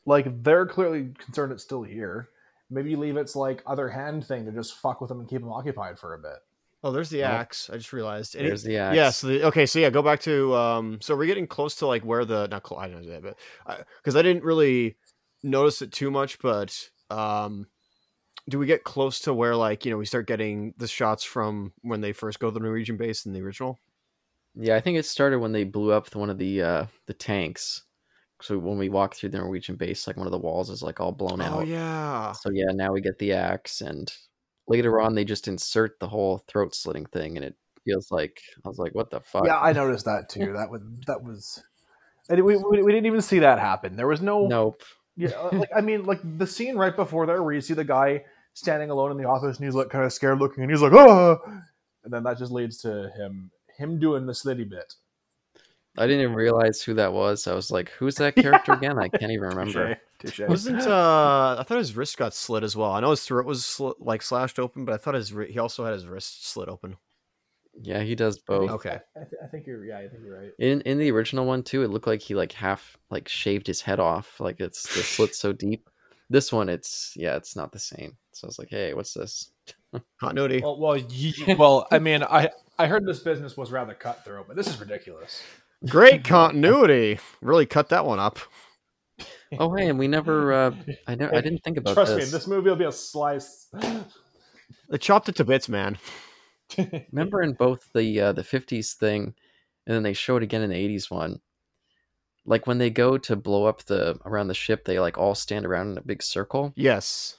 Like, 0.06 0.44
they're 0.44 0.66
clearly 0.66 1.14
concerned 1.18 1.54
it's 1.54 1.64
still 1.64 1.84
here. 1.84 2.30
Maybe 2.70 2.96
leave 2.96 3.18
its 3.18 3.36
like 3.36 3.64
other 3.66 3.90
hand 3.90 4.26
thing 4.26 4.46
to 4.46 4.52
just 4.52 4.76
fuck 4.76 5.00
with 5.00 5.08
them 5.10 5.20
and 5.22 5.30
keep 5.30 5.42
them 5.42 5.52
occupied 5.52 6.00
for 6.00 6.14
a 6.14 6.20
bit. 6.20 6.40
Oh, 6.84 6.92
there's 6.92 7.10
the 7.10 7.24
axe. 7.24 7.70
I 7.72 7.78
just 7.78 7.94
realized. 7.94 8.36
And 8.36 8.46
it- 8.46 8.50
There's 8.50 8.64
the 8.64 8.78
axe. 8.78 8.96
Yeah. 8.96 9.10
So 9.10 9.28
the, 9.28 9.44
okay. 9.46 9.66
So 9.66 9.80
yeah, 9.80 9.90
go 9.90 10.02
back 10.02 10.20
to 10.22 10.54
um. 10.56 11.00
So 11.02 11.16
we're 11.16 11.26
getting 11.26 11.48
close 11.48 11.76
to 11.76 11.88
like 11.88 12.04
where 12.04 12.26
the 12.26 12.48
not 12.48 12.64
close. 12.64 12.80
I 12.82 12.90
don't 12.90 13.04
know 13.06 13.10
that, 13.12 13.24
but 13.24 13.88
because 13.98 14.16
I, 14.16 14.22
didn't 14.22 14.44
really 14.44 14.98
notice 15.44 15.82
it 15.82 15.92
too 15.94 16.12
much, 16.12 16.40
but 16.40 16.78
um, 17.10 17.68
do 18.50 18.60
we 18.60 18.66
get 18.66 18.84
close 18.84 19.22
to 19.22 19.34
where 19.34 19.56
like 19.56 19.86
you 19.86 19.92
know 19.92 19.98
we 19.98 20.06
start 20.06 20.28
getting 20.28 20.74
the 20.78 20.88
shots 20.88 21.24
from 21.24 21.72
when 21.82 22.02
they 22.02 22.12
first 22.12 22.40
go 22.40 22.50
to 22.50 22.54
the 22.54 22.60
Norwegian 22.60 22.98
base 22.98 23.26
in 23.26 23.32
the 23.32 23.42
original? 23.42 23.80
Yeah, 24.56 24.76
I 24.76 24.82
think 24.82 24.98
it 24.98 25.06
started 25.06 25.40
when 25.40 25.52
they 25.54 25.64
blew 25.64 25.94
up 25.94 26.14
one 26.16 26.30
of 26.30 26.38
the 26.38 26.62
uh 26.62 26.86
the 27.08 27.14
tanks. 27.14 27.84
So 28.42 28.58
when 28.58 28.78
we 28.78 28.90
walk 28.90 29.16
through 29.16 29.30
the 29.30 29.38
Norwegian 29.38 29.78
base, 29.78 30.06
like 30.06 30.18
one 30.18 30.28
of 30.28 30.32
the 30.32 30.38
walls 30.38 30.70
is 30.70 30.84
like 30.84 31.00
all 31.00 31.14
blown 31.14 31.40
Oh 31.42 31.46
out. 31.46 31.60
Oh 31.60 31.64
yeah. 31.64 32.34
So 32.34 32.50
yeah, 32.52 32.72
now 32.74 32.92
we 32.92 33.00
get 33.00 33.18
the 33.20 33.32
axe, 33.32 33.80
and 33.80 34.12
later 34.68 35.00
on 35.00 35.16
they 35.16 35.26
just 35.26 35.48
insert 35.48 36.00
the 36.00 36.08
whole 36.08 36.44
throat 36.48 36.76
slitting 36.76 37.06
thing, 37.06 37.36
and 37.36 37.46
it 37.46 37.56
feels 37.86 38.12
like 38.12 38.42
I 38.66 38.70
was 38.70 38.80
like, 38.80 38.96
what 38.96 39.10
the 39.10 39.22
fuck? 39.22 39.46
Yeah, 39.46 39.60
I 39.60 39.74
noticed 39.74 40.06
that 40.06 40.30
too. 40.30 40.54
That 40.54 40.70
was 40.70 40.82
that 41.08 41.24
was, 41.24 41.64
and 42.30 42.44
we, 42.44 42.56
we, 42.56 42.84
we 42.84 42.92
didn't 42.92 43.08
even 43.08 43.22
see 43.22 43.40
that 43.40 43.60
happen. 43.60 43.96
There 43.96 44.08
was 44.08 44.22
no 44.22 44.48
Nope. 44.48 44.84
Yeah, 45.16 45.30
uh, 45.30 45.50
like 45.58 45.70
I 45.76 45.82
mean, 45.82 46.06
like 46.06 46.22
the 46.38 46.48
scene 46.48 46.76
right 46.76 46.96
before 46.96 47.26
there, 47.26 47.44
where 47.44 47.54
you 47.54 47.62
see 47.62 47.76
the 47.76 47.84
guy 47.84 48.24
standing 48.54 48.90
alone 48.90 49.12
in 49.12 49.18
the 49.18 49.28
office 49.28 49.58
and 49.58 49.66
he's 49.66 49.76
like 49.76 49.90
kind 49.90 50.06
of 50.06 50.12
scared 50.12 50.40
looking, 50.40 50.64
and 50.64 50.72
he's 50.72 50.82
like, 50.82 50.94
"Oh," 50.94 51.40
and 52.04 52.12
then 52.12 52.24
that 52.24 52.40
just 52.40 52.52
leads 52.52 52.78
to 52.80 53.12
him 53.16 53.52
him 53.78 54.00
doing 54.00 54.26
the 54.26 54.34
slitty 54.34 54.68
bit. 54.68 54.94
I 55.98 56.08
didn't 56.08 56.22
even 56.22 56.36
realize 56.36 56.82
who 56.82 56.96
that 56.96 57.14
was. 57.14 57.48
I 57.48 57.54
was 57.54 57.70
like, 57.70 57.90
who's 57.90 58.16
that 58.16 58.36
character 58.44 58.74
again? 58.74 58.98
I 58.98 59.10
can't 59.10 59.32
even 59.32 59.50
remember. 59.56 59.98
Touche, 60.24 60.38
touche. 60.38 60.40
Wasn't 60.50 60.82
uh? 60.82 61.58
I 61.60 61.64
thought 61.64 61.78
his 61.78 61.96
wrist 61.96 62.18
got 62.18 62.34
slit 62.34 62.64
as 62.64 62.76
well. 62.76 62.92
I 62.92 63.00
know 63.00 63.12
his 63.12 63.24
throat 63.24 63.46
was 63.46 63.62
sli- 63.62 63.96
like 64.00 64.22
slashed 64.22 64.60
open, 64.60 64.86
but 64.86 64.94
I 64.94 64.98
thought 64.98 65.16
his 65.16 65.34
ri- 65.34 65.52
he 65.52 65.60
also 65.60 65.86
had 65.86 65.94
his 65.94 66.06
wrist 66.06 66.48
slit 66.48 66.70
open. 66.70 66.98
Yeah, 67.82 68.02
he 68.02 68.16
does 68.16 68.38
both. 68.38 68.70
Okay. 68.70 69.00
I, 69.16 69.20
th- 69.20 69.42
I 69.44 69.48
think 69.48 69.66
you're 69.66 69.84
yeah, 69.84 69.98
I 69.98 70.08
think 70.08 70.24
you're 70.24 70.40
right. 70.40 70.52
In 70.60 70.82
in 70.82 70.98
the 71.00 71.12
original 71.12 71.46
one 71.46 71.64
too, 71.64 71.84
it 71.84 71.90
looked 71.90 72.08
like 72.08 72.22
he 72.22 72.36
like 72.36 72.52
half 72.52 72.98
like 73.10 73.28
shaved 73.28 73.68
his 73.68 73.82
head 73.82 74.00
off. 74.00 74.40
Like 74.40 74.60
it's 74.60 74.84
the 74.96 75.04
slit 75.04 75.36
so 75.36 75.54
deep. 75.54 75.90
This 76.30 76.52
one, 76.52 76.70
it's 76.70 77.14
yeah, 77.16 77.36
it's 77.36 77.56
not 77.56 77.72
the 77.72 77.80
same. 77.80 78.18
So 78.32 78.46
I 78.46 78.48
was 78.48 78.60
like, 78.60 78.70
hey, 78.70 78.94
what's 78.94 79.14
this? 79.14 79.52
Continuity. 80.20 80.62
Well, 80.62 80.80
well, 80.80 80.98
you, 80.98 81.56
well, 81.56 81.88
I 81.92 82.00
mean, 82.00 82.24
I 82.24 82.50
I 82.80 82.88
heard 82.88 83.06
this 83.06 83.20
business 83.20 83.58
was 83.58 83.72
rather 83.72 83.94
cutthroat, 83.94 84.48
but 84.48 84.56
this 84.56 84.68
is 84.68 84.80
ridiculous. 84.80 85.44
Great 85.90 86.24
continuity. 86.24 87.20
Really 87.42 87.66
cut 87.66 87.90
that 87.90 88.06
one 88.06 88.20
up. 88.20 88.40
Oh 89.60 89.74
hey, 89.76 89.90
and 89.90 90.00
we 90.00 90.08
never. 90.08 90.54
uh 90.54 90.76
I 91.08 91.16
never. 91.16 91.36
I 91.36 91.42
didn't 91.42 91.64
think 91.64 91.78
about 91.78 91.94
Trust 91.94 92.16
this. 92.16 92.32
me, 92.32 92.38
this 92.38 92.48
movie 92.48 92.70
will 92.70 92.76
be 92.76 92.86
a 92.86 92.92
slice. 92.92 93.68
They 94.90 94.98
chopped 94.98 95.30
it 95.30 95.36
to 95.38 95.44
bits, 95.44 95.70
man. 95.70 95.98
Remember 97.12 97.42
in 97.42 97.54
both 97.54 97.88
the 97.94 98.20
uh, 98.20 98.32
the 98.32 98.44
fifties 98.44 98.94
thing, 98.94 99.34
and 99.86 99.96
then 99.96 100.04
they 100.04 100.14
show 100.14 100.38
it 100.38 100.44
again 100.44 100.62
in 100.62 100.70
the 100.70 100.76
'80s 100.76 101.10
one. 101.10 101.40
Like 102.46 102.68
when 102.68 102.78
they 102.78 102.90
go 102.90 103.18
to 103.18 103.36
blow 103.36 103.66
up 103.66 103.84
the 103.86 104.20
around 104.26 104.48
the 104.48 104.54
ship, 104.54 104.86
they 104.86 105.00
like 105.00 105.18
all 105.18 105.36
stand 105.36 105.66
around 105.66 105.92
in 105.92 105.98
a 105.98 106.02
big 106.02 106.22
circle. 106.22 106.74
Yes. 106.76 107.38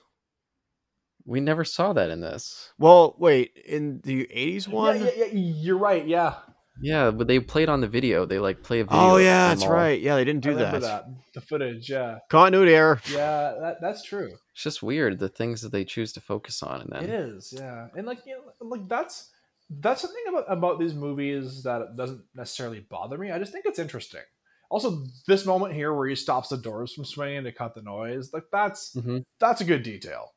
We 1.26 1.40
never 1.40 1.64
saw 1.64 1.94
that 1.94 2.10
in 2.10 2.20
this. 2.20 2.72
Well, 2.78 3.14
wait, 3.18 3.56
in 3.64 4.00
the 4.02 4.26
'80s 4.26 4.68
one. 4.68 5.00
Yeah, 5.00 5.10
yeah, 5.16 5.24
yeah, 5.24 5.32
you're 5.32 5.78
right. 5.78 6.06
Yeah, 6.06 6.34
Yeah, 6.80 7.10
but 7.12 7.26
they 7.28 7.38
played 7.40 7.68
on 7.68 7.80
the 7.80 7.86
video. 7.88 8.26
They 8.26 8.38
like 8.38 8.62
play 8.62 8.80
a 8.80 8.84
video. 8.84 8.98
Oh 9.00 9.16
yeah, 9.16 9.48
that's 9.48 9.62
all. 9.62 9.70
right. 9.72 10.00
Yeah, 10.00 10.16
they 10.16 10.24
didn't 10.24 10.42
do 10.42 10.50
remember 10.50 10.80
that. 10.80 11.06
that. 11.06 11.14
The 11.34 11.40
footage. 11.40 11.88
Yeah, 11.88 12.18
Continuity 12.30 12.74
error. 12.74 13.00
yeah, 13.10 13.54
that, 13.60 13.76
that's 13.80 14.02
true. 14.02 14.32
It's 14.52 14.62
just 14.62 14.82
weird 14.82 15.18
the 15.18 15.28
things 15.28 15.62
that 15.62 15.72
they 15.72 15.84
choose 15.84 16.12
to 16.14 16.20
focus 16.20 16.62
on, 16.62 16.80
and 16.80 16.92
It 17.02 17.06
then 17.08 17.20
is, 17.36 17.52
yeah, 17.56 17.88
and 17.96 18.06
like 18.06 18.18
you 18.26 18.34
know, 18.60 18.66
like 18.66 18.88
that's 18.88 19.30
that's 19.70 20.02
the 20.02 20.08
thing 20.08 20.24
about 20.28 20.44
about 20.48 20.78
these 20.80 20.94
movies 20.94 21.62
that 21.62 21.96
doesn't 21.96 22.22
necessarily 22.34 22.80
bother 22.80 23.18
me. 23.18 23.30
I 23.30 23.38
just 23.38 23.52
think 23.52 23.66
it's 23.66 23.78
interesting. 23.78 24.22
Also, 24.70 25.04
this 25.28 25.46
moment 25.46 25.74
here 25.74 25.92
where 25.94 26.08
he 26.08 26.16
stops 26.16 26.48
the 26.48 26.56
doors 26.56 26.92
from 26.92 27.04
swinging 27.04 27.44
to 27.44 27.52
cut 27.52 27.74
the 27.76 27.82
noise, 27.82 28.32
like 28.32 28.44
that's 28.50 28.94
Mhm. 28.94 29.22
that's 29.38 29.60
a 29.60 29.64
good 29.64 29.82
detail. 29.84 30.32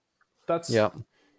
That's 0.47 0.69
yeah, 0.69 0.89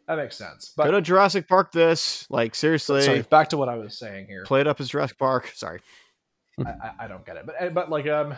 that 0.08 0.16
makes 0.16 0.36
sense. 0.36 0.72
Go 0.76 0.84
But 0.84 0.90
to 0.92 1.02
Jurassic 1.02 1.46
Park. 1.46 1.70
This, 1.70 2.26
like, 2.30 2.54
seriously, 2.54 3.02
sorry, 3.02 3.22
back 3.22 3.50
to 3.50 3.56
what 3.58 3.68
I 3.68 3.76
was 3.76 3.98
saying 3.98 4.26
here. 4.26 4.42
play 4.44 4.60
it 4.62 4.66
up 4.66 4.80
as 4.80 4.88
Jurassic 4.88 5.18
Park. 5.18 5.52
Sorry. 5.54 5.80
I, 6.66 6.70
I, 6.70 6.92
I 7.00 7.08
don't 7.08 7.24
get 7.24 7.36
it, 7.36 7.46
but 7.46 7.54
eh, 7.60 7.68
but 7.68 7.90
like 7.90 8.06
um, 8.08 8.34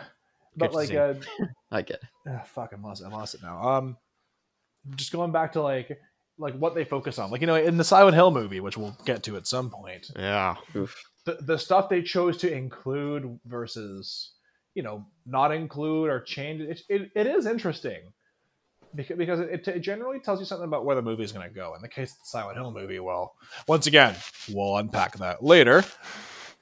but 0.55 0.73
like 0.73 0.93
uh, 0.93 1.15
I 1.71 1.81
get. 1.81 2.01
It. 2.03 2.09
ah, 2.29 2.43
fuck, 2.45 2.73
I 2.77 2.81
lost 2.81 3.03
I 3.03 3.07
lost 3.07 3.35
it 3.35 3.41
now. 3.41 3.63
Um, 3.63 3.97
just 4.95 5.11
going 5.11 5.31
back 5.31 5.53
to 5.53 5.61
like 5.61 5.97
like 6.37 6.55
what 6.55 6.75
they 6.75 6.83
focus 6.83 7.17
on, 7.17 7.31
like 7.31 7.41
you 7.41 7.47
know, 7.47 7.55
in 7.55 7.77
the 7.77 7.83
Silent 7.83 8.15
Hill 8.15 8.31
movie, 8.31 8.59
which 8.59 8.77
we'll 8.77 8.95
get 9.05 9.23
to 9.23 9.37
at 9.37 9.47
some 9.47 9.69
point. 9.69 10.11
Yeah. 10.15 10.55
Oof. 10.75 10.95
the, 11.25 11.37
the 11.41 11.57
stuff 11.57 11.87
they 11.87 12.01
chose 12.01 12.37
to 12.37 12.51
include 12.51 13.39
versus 13.45 14.33
you 14.73 14.83
know 14.83 15.05
not 15.25 15.53
include 15.53 16.09
or 16.09 16.19
change 16.19 16.61
it, 16.61 16.81
it, 16.89 17.11
it 17.15 17.27
is 17.27 17.45
interesting 17.45 18.01
because, 18.95 19.17
because 19.17 19.39
it, 19.39 19.67
it 19.67 19.79
generally 19.79 20.19
tells 20.19 20.39
you 20.39 20.45
something 20.45 20.67
about 20.67 20.85
where 20.85 20.95
the 20.95 21.01
movie 21.01 21.23
is 21.23 21.31
going 21.31 21.47
to 21.47 21.53
go. 21.53 21.73
In 21.75 21.81
the 21.81 21.87
case 21.87 22.11
of 22.11 22.17
the 22.19 22.25
silent 22.25 22.57
hill 22.57 22.71
movie 22.71 22.99
well 22.99 23.35
once 23.67 23.87
again 23.87 24.15
we'll 24.53 24.77
unpack 24.77 25.17
that 25.17 25.43
later. 25.43 25.83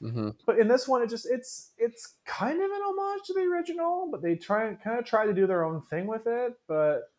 Hmm 0.02 0.30
but 0.46 0.58
in 0.58 0.68
this 0.68 0.88
one 0.88 1.02
it 1.02 1.10
just 1.10 1.28
it's 1.30 1.72
it's 1.78 2.16
kind 2.26 2.62
of 2.62 2.72
an 2.72 2.82
homage 2.82 3.22
to 3.26 3.34
the 3.34 3.42
original 3.42 4.08
but 4.10 4.22
they 4.22 4.36
try 4.36 4.74
kind 4.76 4.98
of 4.98 5.04
try 5.04 5.26
to 5.26 5.34
do 5.34 5.46
their 5.46 5.66
own 5.66 5.82
thing 5.90 6.08
with 6.08 6.26
it 6.26 6.54
but 6.70 7.12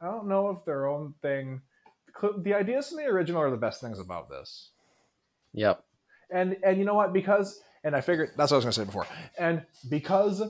i 0.00 0.06
don't 0.06 0.26
know 0.26 0.50
if 0.50 0.64
their 0.64 0.88
own 0.88 1.14
thing 1.22 1.62
the 2.38 2.54
ideas 2.54 2.88
from 2.88 2.98
the 2.98 3.04
original 3.04 3.42
are 3.42 3.50
the 3.50 3.56
best 3.56 3.80
things 3.80 3.98
about 3.98 4.28
this. 4.30 4.70
Yep. 5.52 5.82
and 6.30 6.56
and 6.64 6.78
you 6.78 6.84
know 6.84 6.94
what? 6.94 7.12
Because 7.12 7.60
and 7.84 7.94
i 7.94 8.00
figured 8.00 8.30
that's 8.36 8.50
what 8.50 8.56
i 8.56 8.64
was 8.64 8.64
going 8.64 8.72
to 8.72 8.80
say 8.80 8.84
before. 8.84 9.06
And 9.38 9.64
because 9.88 10.42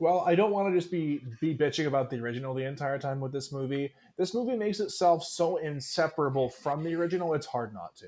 well 0.00 0.24
i 0.26 0.34
don't 0.34 0.50
want 0.50 0.68
to 0.68 0.76
just 0.78 0.90
be 0.90 1.20
be 1.40 1.56
bitching 1.56 1.86
about 1.86 2.10
the 2.10 2.18
original 2.18 2.52
the 2.54 2.64
entire 2.64 2.98
time 2.98 3.20
with 3.20 3.32
this 3.32 3.52
movie 3.52 3.92
this 4.16 4.34
movie 4.34 4.56
makes 4.56 4.80
itself 4.80 5.22
so 5.24 5.58
inseparable 5.58 6.48
from 6.48 6.82
the 6.82 6.94
original 6.94 7.34
it's 7.34 7.46
hard 7.46 7.72
not 7.72 7.94
to 7.96 8.06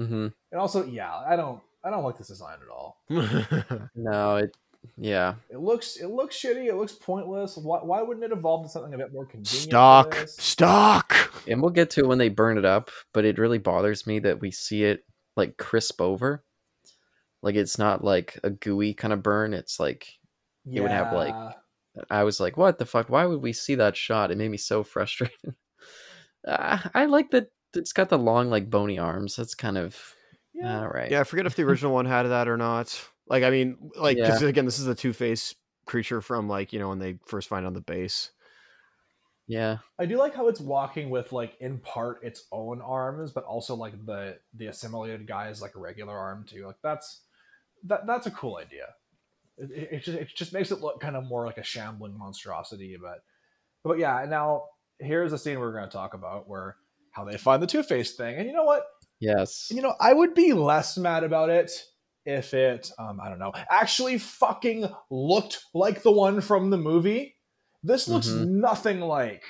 Mm-hmm. 0.00 0.28
and 0.52 0.60
also 0.60 0.84
yeah 0.86 1.12
i 1.28 1.34
don't 1.34 1.60
i 1.82 1.90
don't 1.90 2.04
like 2.04 2.16
this 2.16 2.28
design 2.28 2.58
at 2.62 2.70
all 2.72 2.98
No, 3.96 4.36
it. 4.36 4.56
Yeah. 4.96 5.34
it 5.50 5.58
looks 5.58 5.96
it 5.96 6.06
looks 6.06 6.36
shitty 6.40 6.66
it 6.68 6.76
looks 6.76 6.92
pointless 6.92 7.56
why, 7.56 7.80
why 7.80 8.00
wouldn't 8.02 8.24
it 8.24 8.30
evolve 8.30 8.62
to 8.64 8.68
something 8.70 8.94
a 8.94 8.98
bit 8.98 9.12
more 9.12 9.26
convenient 9.26 9.48
for 9.64 9.70
Stock. 9.70 10.24
Stock. 10.28 11.32
And 11.48 11.60
we'll 11.60 11.72
get 11.72 11.90
to 11.90 12.00
it 12.02 12.06
when 12.06 12.18
they 12.18 12.28
burn 12.28 12.58
it 12.58 12.64
up, 12.64 12.90
but 13.12 13.24
it 13.24 13.38
really 13.38 13.58
bothers 13.58 14.06
me 14.06 14.20
that 14.20 14.40
we 14.40 14.52
see 14.52 14.84
it 14.84 15.04
like 15.36 15.56
crisp 15.56 16.00
over. 16.00 16.44
Like 17.42 17.56
it's 17.56 17.76
not 17.78 18.04
like 18.04 18.38
a 18.44 18.50
gooey 18.50 18.94
kind 18.94 19.12
of 19.12 19.22
burn. 19.22 19.52
It's 19.52 19.80
like 19.80 20.06
It 20.72 20.80
would 20.80 20.90
have, 20.90 21.12
like, 21.12 21.34
I 22.10 22.24
was 22.24 22.40
like, 22.40 22.56
what 22.56 22.78
the 22.78 22.86
fuck? 22.86 23.08
Why 23.08 23.26
would 23.26 23.42
we 23.42 23.52
see 23.52 23.76
that 23.76 23.96
shot? 23.96 24.30
It 24.30 24.38
made 24.38 24.50
me 24.50 24.56
so 24.56 24.82
frustrated. 24.84 25.54
uh, 26.46 26.78
I 26.94 27.06
like 27.06 27.30
that 27.30 27.48
it's 27.74 27.92
got 27.92 28.08
the 28.08 28.18
long, 28.18 28.50
like 28.50 28.70
bony 28.70 28.98
arms. 28.98 29.36
That's 29.36 29.54
kind 29.54 29.78
of 29.78 29.96
yeah 30.54 30.80
all 30.80 30.88
right. 30.88 31.10
Yeah, 31.10 31.20
I 31.20 31.24
forget 31.24 31.46
if 31.46 31.54
the 31.54 31.62
original 31.62 31.92
one 31.92 32.06
had 32.06 32.24
that 32.24 32.48
or 32.48 32.56
not. 32.56 33.00
Like, 33.28 33.44
I 33.44 33.50
mean, 33.50 33.90
like, 33.96 34.16
because 34.16 34.42
again, 34.42 34.64
this 34.64 34.78
is 34.78 34.86
a 34.86 34.94
Two 34.94 35.12
Face 35.12 35.54
creature 35.86 36.20
from 36.20 36.48
like 36.48 36.72
you 36.72 36.78
know 36.78 36.88
when 36.88 36.98
they 36.98 37.18
first 37.26 37.48
find 37.48 37.66
on 37.66 37.74
the 37.74 37.80
base. 37.80 38.30
Yeah. 39.48 39.78
I 39.98 40.04
do 40.04 40.18
like 40.18 40.34
how 40.34 40.48
it's 40.48 40.60
walking 40.60 41.08
with 41.08 41.32
like 41.32 41.56
in 41.58 41.78
part 41.78 42.22
its 42.22 42.44
own 42.52 42.82
arms, 42.82 43.32
but 43.32 43.44
also 43.44 43.74
like 43.74 44.04
the 44.04 44.38
the 44.54 44.66
assimilated 44.66 45.26
guy 45.26 45.48
is 45.48 45.62
like 45.62 45.74
a 45.74 45.80
regular 45.80 46.16
arm 46.16 46.44
too. 46.46 46.66
Like 46.66 46.76
that's 46.82 47.22
that 47.84 48.06
that's 48.06 48.26
a 48.26 48.30
cool 48.30 48.58
idea. 48.58 48.94
It, 49.58 49.88
it, 49.92 50.02
just 50.04 50.18
it 50.18 50.28
just 50.34 50.52
makes 50.52 50.70
it 50.70 50.80
look 50.80 51.00
kind 51.00 51.16
of 51.16 51.24
more 51.24 51.44
like 51.46 51.58
a 51.58 51.64
shambling 51.64 52.16
monstrosity. 52.16 52.96
But 53.00 53.18
but 53.84 53.98
yeah, 53.98 54.24
now 54.28 54.64
here's 54.98 55.32
a 55.32 55.38
scene 55.38 55.58
we're 55.60 55.72
going 55.72 55.88
to 55.88 55.96
talk 55.96 56.14
about 56.14 56.48
where 56.48 56.76
how 57.12 57.24
they 57.24 57.36
find 57.36 57.62
the 57.62 57.66
Two 57.66 57.82
Face 57.82 58.14
thing, 58.14 58.36
and 58.36 58.46
you 58.46 58.52
know 58.52 58.64
what? 58.64 58.84
Yes. 59.20 59.68
You 59.70 59.82
know, 59.82 59.94
I 60.00 60.12
would 60.12 60.34
be 60.34 60.52
less 60.52 60.96
mad 60.96 61.24
about 61.24 61.50
it 61.50 61.72
if 62.24 62.54
it, 62.54 62.92
um, 62.98 63.20
I 63.20 63.28
don't 63.28 63.38
know, 63.38 63.52
actually 63.70 64.18
fucking 64.18 64.88
looked 65.10 65.60
like 65.74 66.02
the 66.02 66.12
one 66.12 66.40
from 66.40 66.70
the 66.70 66.76
movie. 66.76 67.36
This 67.82 68.06
looks 68.06 68.28
Mhm. 68.28 68.46
nothing 68.60 69.00
like 69.00 69.42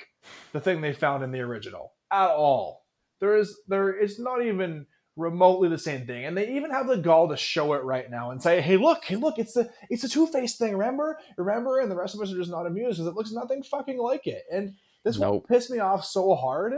the 0.53 0.61
thing 0.61 0.81
they 0.81 0.93
found 0.93 1.23
in 1.23 1.31
the 1.31 1.41
original 1.41 1.93
at 2.11 2.29
all. 2.29 2.85
There 3.19 3.35
is, 3.37 3.59
there 3.67 3.93
is 3.93 4.17
not 4.17 4.43
even 4.43 4.87
remotely 5.19 5.69
the 5.69 5.77
same 5.77 6.07
thing, 6.07 6.25
and 6.25 6.37
they 6.37 6.55
even 6.55 6.71
have 6.71 6.87
the 6.87 6.97
gall 6.97 7.29
to 7.29 7.37
show 7.37 7.73
it 7.73 7.83
right 7.83 8.09
now 8.09 8.31
and 8.31 8.41
say, 8.41 8.61
"Hey, 8.61 8.77
look, 8.77 9.03
hey, 9.05 9.15
look, 9.17 9.37
it's 9.37 9.53
the, 9.53 9.69
it's 9.89 10.03
a 10.03 10.09
Two 10.09 10.27
Face 10.27 10.55
thing. 10.57 10.73
Remember, 10.77 11.19
remember?" 11.37 11.79
And 11.79 11.91
the 11.91 11.95
rest 11.95 12.15
of 12.15 12.21
us 12.21 12.31
are 12.31 12.37
just 12.37 12.51
not 12.51 12.65
amused 12.65 12.97
because 12.97 13.07
it 13.07 13.15
looks 13.15 13.31
nothing 13.31 13.63
fucking 13.63 13.97
like 13.97 14.27
it. 14.27 14.43
And 14.51 14.75
this 15.03 15.19
Nope. 15.19 15.43
would 15.43 15.47
piss 15.47 15.69
me 15.69 15.79
off 15.79 16.05
so 16.05 16.35
hard 16.35 16.73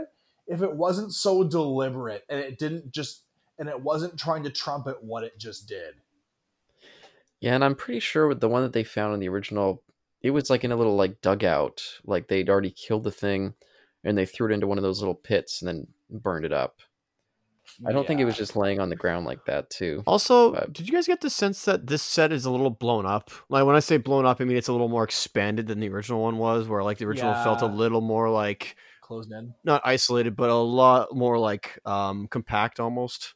if 0.46 0.62
it 0.62 0.74
wasn't 0.74 1.12
so 1.12 1.44
deliberate 1.44 2.24
and 2.28 2.40
it 2.40 2.58
didn't 2.58 2.92
just 2.92 3.24
and 3.58 3.68
it 3.68 3.80
wasn't 3.80 4.18
trying 4.18 4.42
to 4.42 4.50
trumpet 4.50 5.02
what 5.02 5.24
it 5.24 5.38
just 5.38 5.68
did. 5.68 5.94
Yeah, 7.40 7.54
and 7.54 7.64
I'm 7.64 7.74
pretty 7.74 8.00
sure 8.00 8.28
with 8.28 8.40
the 8.40 8.48
one 8.48 8.62
that 8.62 8.72
they 8.72 8.84
found 8.84 9.14
in 9.14 9.20
the 9.20 9.28
original, 9.28 9.82
it 10.22 10.30
was 10.30 10.48
like 10.48 10.64
in 10.64 10.72
a 10.72 10.76
little 10.76 10.96
like 10.96 11.20
dugout. 11.20 11.82
Like 12.04 12.28
they'd 12.28 12.48
already 12.48 12.70
killed 12.70 13.04
the 13.04 13.10
thing 13.10 13.54
and 14.04 14.16
they 14.16 14.26
threw 14.26 14.50
it 14.50 14.54
into 14.54 14.66
one 14.66 14.78
of 14.78 14.82
those 14.82 15.00
little 15.00 15.14
pits 15.14 15.60
and 15.60 15.68
then 15.68 15.86
burned 16.10 16.44
it 16.44 16.52
up. 16.52 16.80
I 17.86 17.92
don't 17.92 18.06
think 18.06 18.20
it 18.20 18.24
was 18.24 18.36
just 18.36 18.54
laying 18.56 18.80
on 18.80 18.88
the 18.90 18.96
ground 18.96 19.26
like 19.26 19.44
that 19.46 19.70
too. 19.70 20.02
Also, 20.06 20.52
But- 20.52 20.72
did 20.72 20.86
you 20.88 20.94
guys 20.94 21.06
get 21.06 21.20
the 21.20 21.30
sense 21.30 21.64
that 21.64 21.86
this 21.86 22.02
set 22.02 22.32
is 22.32 22.44
a 22.44 22.50
little 22.50 22.70
blown 22.70 23.06
up? 23.06 23.30
Like 23.48 23.64
when 23.64 23.76
I 23.76 23.80
say 23.80 23.96
blown 23.96 24.24
up, 24.26 24.40
I 24.40 24.44
mean 24.44 24.56
it's 24.56 24.68
a 24.68 24.72
little 24.72 24.88
more 24.88 25.04
expanded 25.04 25.66
than 25.66 25.80
the 25.80 25.88
original 25.88 26.22
one 26.22 26.38
was, 26.38 26.68
where 26.68 26.82
like 26.82 26.98
the 26.98 27.06
original 27.06 27.34
felt 27.42 27.62
a 27.62 27.66
little 27.66 28.00
more 28.00 28.28
like 28.30 28.76
closed 29.00 29.30
in. 29.32 29.54
not 29.64 29.82
isolated, 29.84 30.36
but 30.36 30.48
a 30.50 30.54
lot 30.54 31.14
more 31.14 31.38
like 31.38 31.78
um 31.84 32.26
compact 32.28 32.78
almost. 32.80 33.34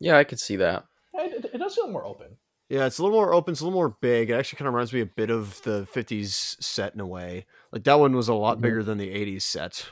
Yeah, 0.00 0.16
I 0.18 0.24
could 0.24 0.40
see 0.40 0.56
that. 0.56 0.84
It, 1.14 1.50
it 1.54 1.58
does 1.58 1.74
feel 1.74 1.88
more 1.88 2.04
open. 2.04 2.36
Yeah, 2.68 2.86
it's 2.86 2.98
a 2.98 3.02
little 3.02 3.16
more 3.18 3.32
open. 3.34 3.52
It's 3.52 3.60
a 3.60 3.64
little 3.64 3.78
more 3.78 3.96
big. 4.00 4.30
It 4.30 4.34
actually 4.34 4.56
kind 4.58 4.66
of 4.68 4.74
reminds 4.74 4.92
me 4.92 5.00
a 5.00 5.06
bit 5.06 5.30
of 5.30 5.62
the 5.62 5.86
'50s 5.92 6.56
set 6.62 6.94
in 6.94 7.00
a 7.00 7.06
way. 7.06 7.46
Like 7.72 7.84
that 7.84 8.00
one 8.00 8.14
was 8.16 8.28
a 8.28 8.34
lot 8.34 8.58
Mhm. 8.58 8.62
bigger 8.62 8.82
than 8.82 8.98
the 8.98 9.10
'80s 9.10 9.44
set. 9.44 9.86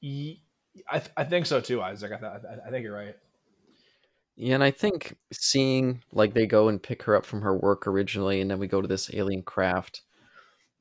Ye- 0.00 0.42
I, 0.90 0.98
th- 0.98 1.10
I 1.16 1.24
think 1.24 1.46
so 1.46 1.60
too, 1.60 1.82
Isaac. 1.82 2.12
I, 2.12 2.18
th- 2.18 2.60
I 2.66 2.70
think 2.70 2.84
you're 2.84 2.96
right. 2.96 3.16
Yeah, 4.36 4.54
and 4.54 4.64
I 4.64 4.70
think 4.70 5.16
seeing 5.32 6.02
like 6.12 6.34
they 6.34 6.46
go 6.46 6.68
and 6.68 6.82
pick 6.82 7.02
her 7.04 7.16
up 7.16 7.24
from 7.24 7.40
her 7.42 7.56
work 7.56 7.86
originally, 7.86 8.40
and 8.40 8.50
then 8.50 8.58
we 8.58 8.66
go 8.66 8.82
to 8.82 8.88
this 8.88 9.12
alien 9.14 9.42
craft. 9.42 10.02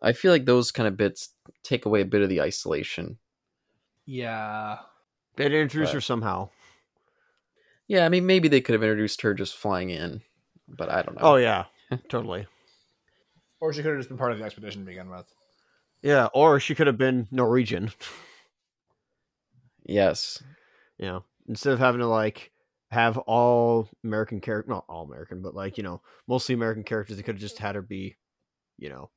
I 0.02 0.12
feel 0.12 0.32
like 0.32 0.46
those 0.46 0.72
kind 0.72 0.88
of 0.88 0.98
bits 0.98 1.30
take 1.64 1.86
away 1.86 2.02
a 2.02 2.06
bit 2.06 2.22
of 2.22 2.30
the 2.30 2.42
isolation. 2.42 3.18
Yeah. 4.06 4.78
They 5.38 5.50
did 5.50 5.62
introduce 5.62 5.92
her 5.92 6.02
somehow. 6.02 6.50
Yeah, 7.88 8.06
I 8.06 8.10
mean 8.10 8.26
maybe 8.26 8.48
they 8.48 8.62
could 8.62 8.74
have 8.74 8.84
introduced 8.84 9.22
her 9.22 9.34
just 9.34 9.56
flying 9.56 9.90
in, 9.90 10.22
but 10.68 10.90
I 10.90 11.02
don't 11.02 11.16
know. 11.16 11.22
Oh 11.24 11.36
yeah, 11.36 11.66
totally. 12.10 12.48
Or 13.60 13.74
she 13.74 13.82
could 13.82 13.92
have 13.92 14.00
just 14.00 14.10
been 14.10 14.18
part 14.18 14.32
of 14.32 14.40
the 14.40 14.44
expedition 14.44 14.82
to 14.82 14.86
begin 14.86 15.10
with. 15.10 15.26
Yeah, 16.02 16.28
or 16.34 16.60
she 16.60 16.76
could 16.76 16.88
have 16.88 16.98
been 16.98 17.28
Norwegian. 17.32 17.92
yes, 19.86 20.42
you 20.98 21.06
know, 21.06 21.24
instead 21.48 21.74
of 21.74 21.80
having 21.80 22.00
to 22.00 22.08
like 22.08 22.52
have 22.92 23.18
all 23.18 23.90
American 24.04 24.40
character, 24.42 24.72
not 24.72 24.86
all 24.88 25.04
American, 25.04 25.42
but 25.42 25.56
like 25.56 25.78
you 25.78 25.84
know, 25.84 26.02
mostly 26.28 26.56
American 26.56 26.84
characters, 26.84 27.18
they 27.18 27.24
could 27.24 27.36
have 27.36 27.42
just 27.42 27.60
had 27.60 27.76
her 27.76 27.82
be, 27.82 28.16
you 28.78 28.90
know, 28.90 29.10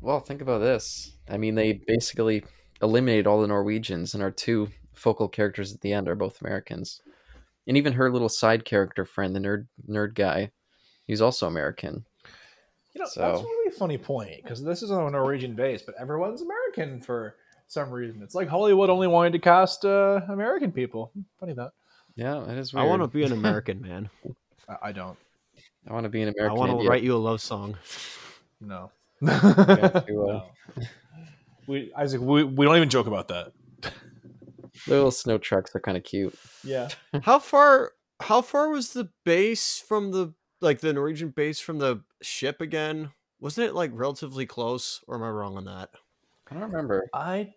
Well, 0.00 0.20
think 0.20 0.40
about 0.42 0.58
this. 0.60 1.12
I 1.28 1.36
mean, 1.36 1.54
they 1.54 1.80
basically 1.86 2.44
eliminated 2.82 3.26
all 3.26 3.40
the 3.40 3.46
Norwegians, 3.46 4.14
and 4.14 4.22
our 4.22 4.30
two 4.30 4.68
focal 4.94 5.28
characters 5.28 5.72
at 5.74 5.80
the 5.80 5.92
end 5.92 6.08
are 6.08 6.14
both 6.14 6.40
Americans. 6.40 7.00
And 7.66 7.76
even 7.76 7.92
her 7.92 8.10
little 8.10 8.28
side 8.28 8.64
character 8.64 9.04
friend, 9.04 9.34
the 9.34 9.40
nerd 9.40 9.66
nerd 9.88 10.14
guy, 10.14 10.50
he's 11.06 11.20
also 11.20 11.46
American. 11.46 12.04
You 12.94 13.02
know, 13.02 13.04
that's 13.04 13.40
a 13.40 13.44
really 13.44 13.70
funny 13.70 13.98
point 13.98 14.42
because 14.42 14.62
this 14.64 14.82
is 14.82 14.90
on 14.90 15.06
a 15.06 15.10
Norwegian 15.10 15.54
base, 15.54 15.82
but 15.82 15.94
everyone's 16.00 16.42
American 16.42 17.00
for 17.00 17.36
some 17.70 17.90
reason. 17.90 18.20
It's 18.22 18.34
like 18.34 18.48
Hollywood 18.48 18.90
only 18.90 19.06
wanted 19.06 19.32
to 19.32 19.38
cast 19.38 19.84
uh, 19.84 20.20
American 20.28 20.72
people. 20.72 21.12
Funny 21.38 21.52
that. 21.54 21.70
Yeah, 22.16 22.42
it 22.50 22.58
is 22.58 22.74
I 22.74 22.82
want 22.82 23.02
to 23.02 23.08
be 23.08 23.22
an 23.22 23.32
American 23.40 23.80
man. 23.80 24.10
I, 24.68 24.88
I 24.88 24.92
don't. 24.92 25.16
I 25.88 25.92
want 25.92 26.04
to 26.04 26.10
be 26.10 26.20
an 26.22 26.28
American. 26.28 26.56
I 26.56 26.58
want 26.58 26.70
to 26.70 26.74
Indian. 26.74 26.90
write 26.90 27.02
you 27.04 27.14
a 27.14 27.18
love 27.18 27.40
song. 27.40 27.76
No. 28.60 28.90
got 29.24 30.08
you, 30.08 30.22
uh, 30.28 30.32
No. 30.76 30.86
We 31.68 31.92
Isaac, 31.96 32.20
we, 32.20 32.42
we 32.42 32.66
don't 32.66 32.76
even 32.76 32.88
joke 32.88 33.06
about 33.06 33.28
that. 33.28 33.52
Little 34.88 35.10
snow 35.12 35.38
trucks 35.38 35.74
are 35.76 35.80
kind 35.80 35.96
of 35.96 36.02
cute. 36.02 36.34
Yeah. 36.64 36.88
how 37.22 37.38
far? 37.38 37.92
How 38.18 38.42
far 38.42 38.70
was 38.70 38.92
the 38.92 39.10
base 39.24 39.78
from 39.78 40.10
the 40.10 40.34
like 40.60 40.80
the 40.80 40.92
Norwegian 40.92 41.28
base 41.30 41.60
from 41.60 41.78
the 41.78 42.02
ship 42.20 42.60
again? 42.60 43.12
Wasn't 43.40 43.66
it 43.66 43.74
like 43.74 43.92
relatively 43.94 44.44
close, 44.44 45.00
or 45.06 45.14
am 45.16 45.22
I 45.22 45.28
wrong 45.30 45.56
on 45.56 45.64
that? 45.66 45.90
I 46.50 46.54
don't 46.54 46.64
remember. 46.64 47.08
I 47.14 47.52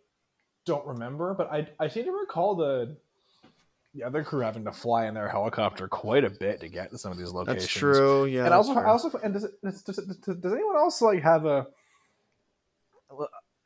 don't 0.66 0.86
remember, 0.86 1.34
but 1.34 1.52
I 1.52 1.68
I 1.80 1.88
seem 1.88 2.06
to 2.06 2.12
recall 2.12 2.56
the 2.56 2.96
the 3.94 4.04
other 4.04 4.24
crew 4.24 4.40
having 4.40 4.64
to 4.66 4.72
fly 4.72 5.06
in 5.06 5.14
their 5.14 5.30
helicopter 5.30 5.88
quite 5.88 6.24
a 6.24 6.30
bit 6.30 6.60
to 6.62 6.68
get 6.68 6.90
to 6.92 6.98
some 6.98 7.12
of 7.12 7.18
these 7.18 7.32
locations. 7.32 7.64
That's 7.64 7.72
true. 7.72 8.26
Yeah. 8.26 8.46
and 8.46 8.54
also, 8.54 8.74
fair. 8.74 8.88
I 8.88 8.90
also, 8.90 9.12
and 9.24 9.34
does, 9.34 9.44
it, 9.44 9.62
does, 9.64 9.84
does, 9.84 9.98
does, 10.18 10.52
anyone 10.52 10.76
else 10.76 11.00
like 11.00 11.22
have 11.22 11.46
a 11.46 11.68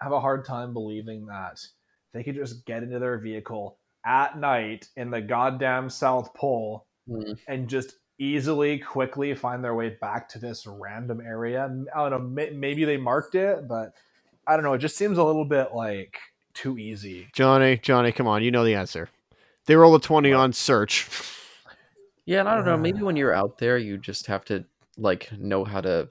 have 0.02 0.12
a 0.12 0.20
hard 0.20 0.44
time 0.44 0.74
believing 0.74 1.26
that 1.28 1.66
they 2.14 2.24
could 2.24 2.36
just 2.36 2.66
get 2.66 2.84
into 2.84 3.00
their 3.00 3.18
vehicle 3.20 3.78
at 4.06 4.38
night 4.38 4.88
in 4.98 5.10
the 5.10 5.22
goddamn 5.22 5.90
South 5.90 6.34
Pole 6.34 6.86
Hmm. 7.08 7.34
and 7.48 7.70
just 7.70 7.96
easily, 8.20 8.80
quickly 8.80 9.34
find 9.34 9.64
their 9.64 9.76
way 9.76 9.96
back 10.02 10.28
to 10.30 10.40
this 10.40 10.68
random 10.68 11.22
area? 11.22 11.74
I 11.96 12.10
don't 12.10 12.36
know. 12.36 12.48
Maybe 12.52 12.84
they 12.84 12.98
marked 12.98 13.36
it, 13.36 13.68
but 13.68 13.94
I 14.46 14.56
don't 14.56 14.64
know. 14.64 14.74
It 14.74 14.80
just 14.80 14.98
seems 14.98 15.18
a 15.18 15.24
little 15.24 15.46
bit 15.46 15.74
like 15.74 16.18
too 16.58 16.78
easy. 16.78 17.28
Johnny, 17.34 17.78
Johnny, 17.78 18.12
come 18.12 18.28
on, 18.28 18.44
you 18.44 18.52
know 18.52 18.66
the 18.66 18.76
answer. 18.76 19.10
They 19.68 19.76
roll 19.76 19.96
a 19.96 20.02
twenty 20.02 20.34
on 20.34 20.54
search. 20.54 21.10
Yeah, 22.26 22.42
and 22.42 22.50
I 22.50 22.56
don't 22.56 22.66
know. 22.66 22.78
Maybe 22.78 23.02
when 23.02 23.16
you're 23.16 23.34
out 23.34 23.58
there, 23.58 23.78
you 23.78 23.98
just 23.98 24.28
have 24.28 24.44
to 24.46 24.66
like 24.98 25.32
know 25.32 25.64
how 25.64 25.82
to 25.82 26.10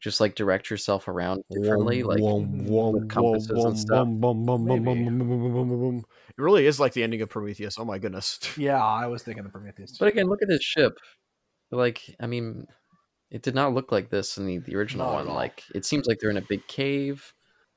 just 0.00 0.20
like 0.20 0.34
direct 0.34 0.70
yourself 0.70 1.08
around 1.08 1.42
differently. 1.50 2.02
Like 2.02 2.20
with 2.20 3.08
compasses 3.08 3.50
and 3.50 3.78
stuff. 3.78 4.08
It 4.08 6.42
really 6.42 6.66
is 6.66 6.80
like 6.80 6.92
the 6.92 7.02
ending 7.02 7.22
of 7.22 7.28
Prometheus. 7.28 7.78
Oh 7.78 7.84
my 7.84 7.98
goodness. 7.98 8.38
Yeah, 8.56 8.82
I 8.82 9.06
was 9.06 9.22
thinking 9.22 9.44
the 9.44 9.50
Prometheus. 9.50 9.96
But 9.98 10.08
again, 10.08 10.26
look 10.26 10.42
at 10.42 10.48
this 10.48 10.62
ship. 10.62 10.98
Like, 11.70 12.02
I 12.20 12.26
mean, 12.26 12.66
it 13.30 13.42
did 13.42 13.54
not 13.54 13.74
look 13.74 13.92
like 13.92 14.10
this 14.10 14.38
in 14.38 14.46
the, 14.46 14.58
the 14.58 14.76
original 14.76 15.06
Not 15.06 15.26
one. 15.26 15.34
Like, 15.34 15.62
it 15.74 15.84
seems 15.84 16.06
like 16.06 16.18
they're 16.20 16.30
in 16.30 16.36
a 16.36 16.42
big 16.42 16.66
cave. 16.66 17.32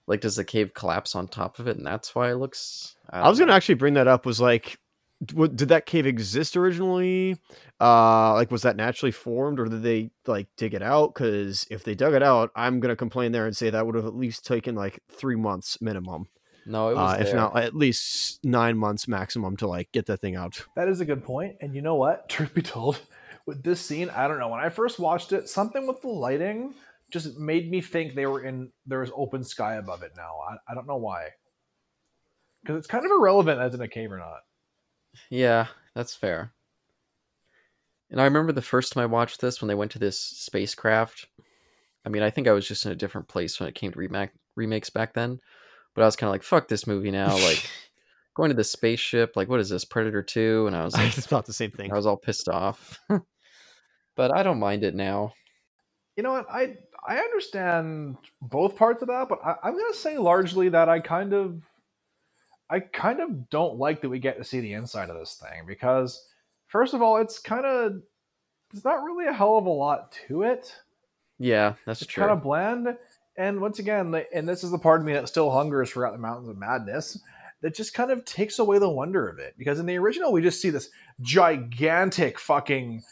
Like, 0.07 0.21
does 0.21 0.35
the 0.35 0.43
cave 0.45 0.73
collapse 0.73 1.15
on 1.15 1.27
top 1.27 1.57
of 1.59 1.67
it, 1.67 1.77
and 1.77 1.85
that's 1.85 2.13
why 2.13 2.31
it 2.31 2.35
looks? 2.35 2.95
I 3.09 3.27
was 3.27 3.37
don't 3.37 3.45
gonna 3.47 3.51
know. 3.53 3.57
actually 3.57 3.75
bring 3.75 3.95
that 3.95 4.07
up. 4.07 4.25
Was 4.25 4.39
like, 4.39 4.77
d- 5.23 5.47
did 5.55 5.69
that 5.69 5.85
cave 5.87 6.05
exist 6.05 6.55
originally? 6.55 7.37
Uh, 7.81 8.33
like, 8.33 8.51
was 8.51 8.61
that 8.61 8.75
naturally 8.75 9.11
formed, 9.11 9.59
or 9.59 9.65
did 9.65 9.81
they 9.81 10.11
like 10.27 10.47
dig 10.57 10.73
it 10.75 10.83
out? 10.83 11.13
Because 11.13 11.65
if 11.71 11.83
they 11.83 11.95
dug 11.95 12.13
it 12.13 12.21
out, 12.23 12.51
I'm 12.55 12.79
gonna 12.79 12.95
complain 12.95 13.31
there 13.31 13.47
and 13.47 13.57
say 13.57 13.69
that 13.71 13.85
would 13.85 13.95
have 13.95 14.05
at 14.05 14.15
least 14.15 14.45
taken 14.45 14.75
like 14.75 14.99
three 15.09 15.35
months 15.35 15.81
minimum, 15.81 16.27
No, 16.67 16.89
it 16.89 16.95
was 16.95 17.19
uh, 17.19 17.23
if 17.23 17.33
not 17.33 17.57
at 17.57 17.75
least 17.75 18.45
nine 18.45 18.77
months 18.77 19.07
maximum 19.07 19.57
to 19.57 19.67
like 19.67 19.91
get 19.91 20.05
that 20.05 20.21
thing 20.21 20.35
out. 20.35 20.63
That 20.75 20.87
is 20.87 20.99
a 21.01 21.05
good 21.05 21.23
point. 21.23 21.55
And 21.61 21.73
you 21.75 21.81
know 21.81 21.95
what? 21.95 22.29
Truth 22.29 22.53
be 22.53 22.61
told, 22.61 22.99
with 23.47 23.63
this 23.63 23.81
scene, 23.81 24.11
I 24.11 24.27
don't 24.27 24.37
know. 24.39 24.49
When 24.49 24.59
I 24.59 24.69
first 24.69 24.99
watched 24.99 25.31
it, 25.33 25.49
something 25.49 25.87
with 25.87 26.01
the 26.01 26.09
lighting 26.09 26.75
just 27.15 27.37
made 27.37 27.71
me 27.71 27.79
think 27.79 28.13
they 28.13 28.25
were 28.25 28.43
in 28.43 28.69
there 28.85 28.99
was 28.99 29.11
open 29.15 29.41
sky 29.41 29.75
above 29.75 30.03
it 30.03 30.11
now. 30.17 30.33
I, 30.49 30.71
I 30.71 30.75
don't 30.75 30.85
know 30.85 30.97
why. 30.97 31.29
Because 32.61 32.77
it's 32.77 32.87
kind 32.87 33.05
of 33.05 33.11
irrelevant 33.11 33.61
as 33.61 33.73
in 33.73 33.79
a 33.79 33.87
cave 33.87 34.11
or 34.11 34.17
not. 34.17 34.39
Yeah, 35.29 35.67
that's 35.93 36.13
fair. 36.13 36.51
And 38.11 38.19
I 38.19 38.25
remember 38.25 38.51
the 38.51 38.61
first 38.61 38.91
time 38.91 39.01
I 39.01 39.05
watched 39.05 39.39
this 39.39 39.61
when 39.61 39.69
they 39.69 39.75
went 39.75 39.91
to 39.91 39.99
this 39.99 40.19
spacecraft. 40.19 41.25
I 42.05 42.09
mean, 42.09 42.21
I 42.21 42.29
think 42.29 42.49
I 42.49 42.51
was 42.51 42.67
just 42.67 42.85
in 42.85 42.91
a 42.91 42.95
different 42.95 43.29
place 43.29 43.61
when 43.61 43.69
it 43.69 43.75
came 43.75 43.93
to 43.93 43.99
remake 43.99 44.31
remakes 44.57 44.89
back 44.89 45.13
then. 45.13 45.39
But 45.93 46.01
I 46.01 46.05
was 46.05 46.17
kind 46.17 46.27
of 46.27 46.33
like, 46.33 46.43
"Fuck 46.43 46.67
this 46.67 46.85
movie 46.85 47.11
now!" 47.11 47.33
Like 47.33 47.65
going 48.35 48.49
to 48.49 48.55
the 48.55 48.63
spaceship. 48.65 49.37
Like, 49.37 49.47
what 49.47 49.61
is 49.61 49.69
this 49.69 49.85
Predator 49.85 50.21
Two? 50.21 50.67
And 50.67 50.75
I 50.75 50.83
was 50.83 50.95
I 50.95 51.05
like, 51.05 51.13
thought 51.13 51.45
the 51.45 51.53
same 51.53 51.71
thing. 51.71 51.93
I 51.93 51.95
was 51.95 52.05
all 52.05 52.17
pissed 52.17 52.49
off. 52.49 52.99
but 54.15 54.35
I 54.35 54.43
don't 54.43 54.59
mind 54.59 54.83
it 54.83 54.95
now. 54.95 55.33
You 56.15 56.23
know 56.23 56.31
what? 56.31 56.45
I 56.49 56.77
I 57.07 57.17
understand 57.17 58.17
both 58.41 58.75
parts 58.75 59.01
of 59.01 59.09
that, 59.09 59.29
but 59.29 59.39
I, 59.45 59.55
I'm 59.63 59.77
gonna 59.77 59.93
say 59.93 60.17
largely 60.17 60.69
that 60.69 60.89
I 60.89 60.99
kind 60.99 61.33
of 61.33 61.61
I 62.69 62.79
kind 62.79 63.19
of 63.19 63.49
don't 63.49 63.77
like 63.77 64.01
that 64.01 64.09
we 64.09 64.19
get 64.19 64.37
to 64.37 64.43
see 64.43 64.59
the 64.59 64.73
inside 64.73 65.09
of 65.09 65.17
this 65.17 65.35
thing 65.35 65.65
because 65.67 66.25
first 66.67 66.93
of 66.93 67.01
all, 67.01 67.17
it's 67.17 67.39
kind 67.39 67.65
of 67.65 68.01
there's 68.71 68.83
not 68.83 69.03
really 69.03 69.27
a 69.27 69.33
hell 69.33 69.57
of 69.57 69.65
a 69.65 69.69
lot 69.69 70.17
to 70.27 70.43
it. 70.43 70.75
Yeah, 71.37 71.75
that's 71.85 72.01
it's 72.01 72.11
true. 72.11 72.21
kind 72.21 72.33
of 72.33 72.43
bland. 72.43 72.97
And 73.37 73.59
once 73.61 73.79
again, 73.79 74.15
and 74.33 74.47
this 74.47 74.63
is 74.63 74.71
the 74.71 74.77
part 74.77 75.01
of 75.01 75.05
me 75.05 75.13
that 75.13 75.27
still 75.27 75.51
hungers 75.51 75.89
for 75.89 76.07
At 76.07 76.13
the 76.13 76.17
Mountains 76.17 76.47
of 76.47 76.57
Madness, 76.57 77.19
that 77.61 77.75
just 77.75 77.93
kind 77.93 78.11
of 78.11 78.23
takes 78.23 78.59
away 78.59 78.79
the 78.79 78.89
wonder 78.89 79.27
of 79.27 79.39
it. 79.39 79.55
Because 79.57 79.79
in 79.79 79.85
the 79.85 79.97
original, 79.97 80.31
we 80.31 80.41
just 80.41 80.61
see 80.61 80.69
this 80.69 80.89
gigantic 81.21 82.39
fucking 82.39 83.03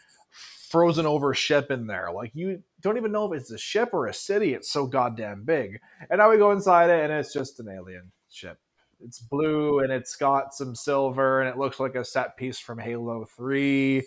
frozen 0.73 1.05
over 1.05 1.35
ship 1.35 1.69
in 1.69 1.85
there. 1.85 2.09
Like 2.11 2.31
you 2.33 2.63
don't 2.81 2.97
even 2.97 3.11
know 3.11 3.31
if 3.31 3.39
it's 3.39 3.51
a 3.51 3.59
ship 3.59 3.91
or 3.93 4.07
a 4.07 4.13
city. 4.13 4.55
It's 4.55 4.71
so 4.71 4.87
goddamn 4.87 5.43
big. 5.43 5.79
And 6.09 6.17
now 6.17 6.31
we 6.31 6.37
go 6.37 6.51
inside 6.51 6.89
it, 6.89 7.03
and 7.03 7.13
it's 7.13 7.31
just 7.31 7.59
an 7.59 7.69
alien 7.69 8.11
ship. 8.31 8.57
It's 8.99 9.19
blue 9.19 9.81
and 9.81 9.91
it's 9.91 10.15
got 10.15 10.55
some 10.55 10.73
silver, 10.73 11.41
and 11.41 11.49
it 11.49 11.59
looks 11.59 11.79
like 11.79 11.93
a 11.93 12.03
set 12.03 12.35
piece 12.37 12.57
from 12.57 12.79
Halo 12.79 13.25
Three. 13.37 14.03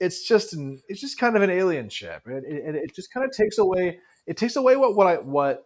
It's 0.00 0.26
just 0.26 0.54
an, 0.54 0.80
it's 0.88 1.02
just 1.02 1.18
kind 1.18 1.36
of 1.36 1.42
an 1.42 1.50
alien 1.50 1.90
ship. 1.90 2.22
It, 2.26 2.44
it, 2.46 2.74
it 2.76 2.94
just 2.94 3.12
kind 3.12 3.26
of 3.26 3.36
takes 3.36 3.58
away 3.58 3.98
it 4.26 4.38
takes 4.38 4.56
away 4.56 4.76
what 4.76 4.96
what 4.96 5.06
I 5.06 5.16
what 5.16 5.64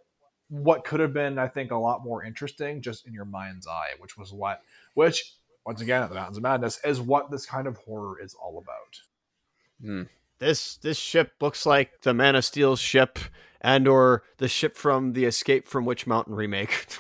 what 0.49 0.85
could 0.85 0.99
have 0.99 1.12
been 1.12 1.39
I 1.39 1.47
think 1.47 1.70
a 1.70 1.77
lot 1.77 2.03
more 2.03 2.24
interesting 2.24 2.82
just 2.82 3.07
in 3.07 3.12
your 3.12 3.24
mind's 3.24 3.69
eye, 3.69 3.90
which 4.01 4.19
was 4.19 4.32
what 4.32 4.62
which 4.95 5.35
once 5.65 5.81
again 5.81 6.03
at 6.03 6.09
the 6.09 6.16
Mountains 6.16 6.39
of 6.39 6.43
Madness 6.43 6.81
is 6.85 7.01
what 7.01 7.31
this 7.31 7.47
kind 7.47 7.69
of 7.69 7.77
horror 7.77 8.20
is 8.20 8.35
all 8.35 8.59
about. 8.59 9.07
Hmm. 9.81 10.03
This 10.39 10.77
this 10.77 10.97
ship 10.99 11.33
looks 11.41 11.67
like 11.67 12.03
the 12.03 12.15
Man 12.15 12.37
of 12.37 12.45
Steel 12.45 12.77
ship 12.77 13.19
and 13.61 13.89
or 13.89 14.23
the 14.39 14.49
ship 14.49 14.77
from 14.77 15.13
the 15.13 15.25
Escape 15.25 15.67
from 15.67 15.85
Witch 15.85 16.07
Mountain 16.07 16.35
remake. 16.35 16.87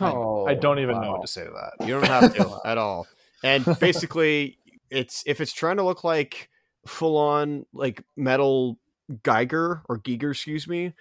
Oh, 0.00 0.44
I 0.44 0.54
don't 0.54 0.80
even 0.80 1.00
know 1.00 1.12
what 1.12 1.22
to 1.22 1.28
say 1.28 1.44
to 1.44 1.50
that. 1.50 1.86
You 1.86 1.94
don't 1.94 2.06
have 2.08 2.34
to 2.34 2.58
at 2.64 2.78
all. 2.78 3.06
And 3.44 3.64
basically, 3.80 4.58
it's 4.90 5.22
if 5.24 5.40
it's 5.40 5.52
trying 5.52 5.76
to 5.76 5.84
look 5.84 6.02
like 6.02 6.50
full 6.84 7.16
on 7.16 7.64
like 7.72 8.02
metal 8.16 8.76
Geiger 9.22 9.82
or 9.88 9.98
Giger, 9.98 10.32
excuse 10.32 10.66
me. 10.66 10.94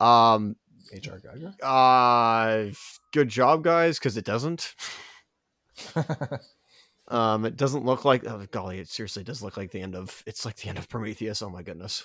Um, 0.00 0.56
HR 0.92 1.20
Giger. 1.20 1.52
uh, 1.62 2.72
good 3.12 3.28
job, 3.28 3.62
guys, 3.62 3.98
because 3.98 4.16
it 4.16 4.24
doesn't. 4.24 4.74
Um, 7.12 7.44
it 7.44 7.56
doesn't 7.56 7.84
look 7.84 8.04
like. 8.04 8.26
Oh 8.26 8.44
golly, 8.50 8.78
it 8.78 8.88
seriously 8.88 9.22
does 9.22 9.42
look 9.42 9.56
like 9.56 9.70
the 9.70 9.80
end 9.80 9.94
of. 9.94 10.22
It's 10.26 10.44
like 10.44 10.56
the 10.56 10.68
end 10.68 10.78
of 10.78 10.88
Prometheus. 10.88 11.42
Oh 11.42 11.50
my 11.50 11.62
goodness. 11.62 12.04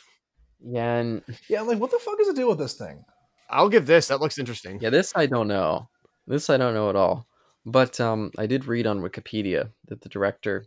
Yeah, 0.59 0.95
and 0.97 1.21
yeah, 1.49 1.61
like 1.61 1.79
what 1.79 1.91
the 1.91 1.99
fuck 1.99 2.19
is 2.19 2.27
the 2.27 2.33
deal 2.33 2.49
with 2.49 2.57
this 2.59 2.73
thing? 2.73 3.03
I'll 3.49 3.69
give 3.69 3.85
this. 3.85 4.07
That 4.09 4.19
looks 4.21 4.37
interesting. 4.37 4.79
yeah, 4.81 4.89
this 4.89 5.13
I 5.15 5.25
don't 5.25 5.47
know. 5.47 5.87
This 6.27 6.49
I 6.49 6.57
don't 6.57 6.73
know 6.73 6.89
at 6.89 6.95
all. 6.95 7.27
But 7.65 7.99
um, 7.99 8.31
I 8.37 8.45
did 8.47 8.65
read 8.65 8.87
on 8.87 9.01
Wikipedia 9.01 9.71
that 9.87 10.01
the 10.01 10.09
director, 10.09 10.65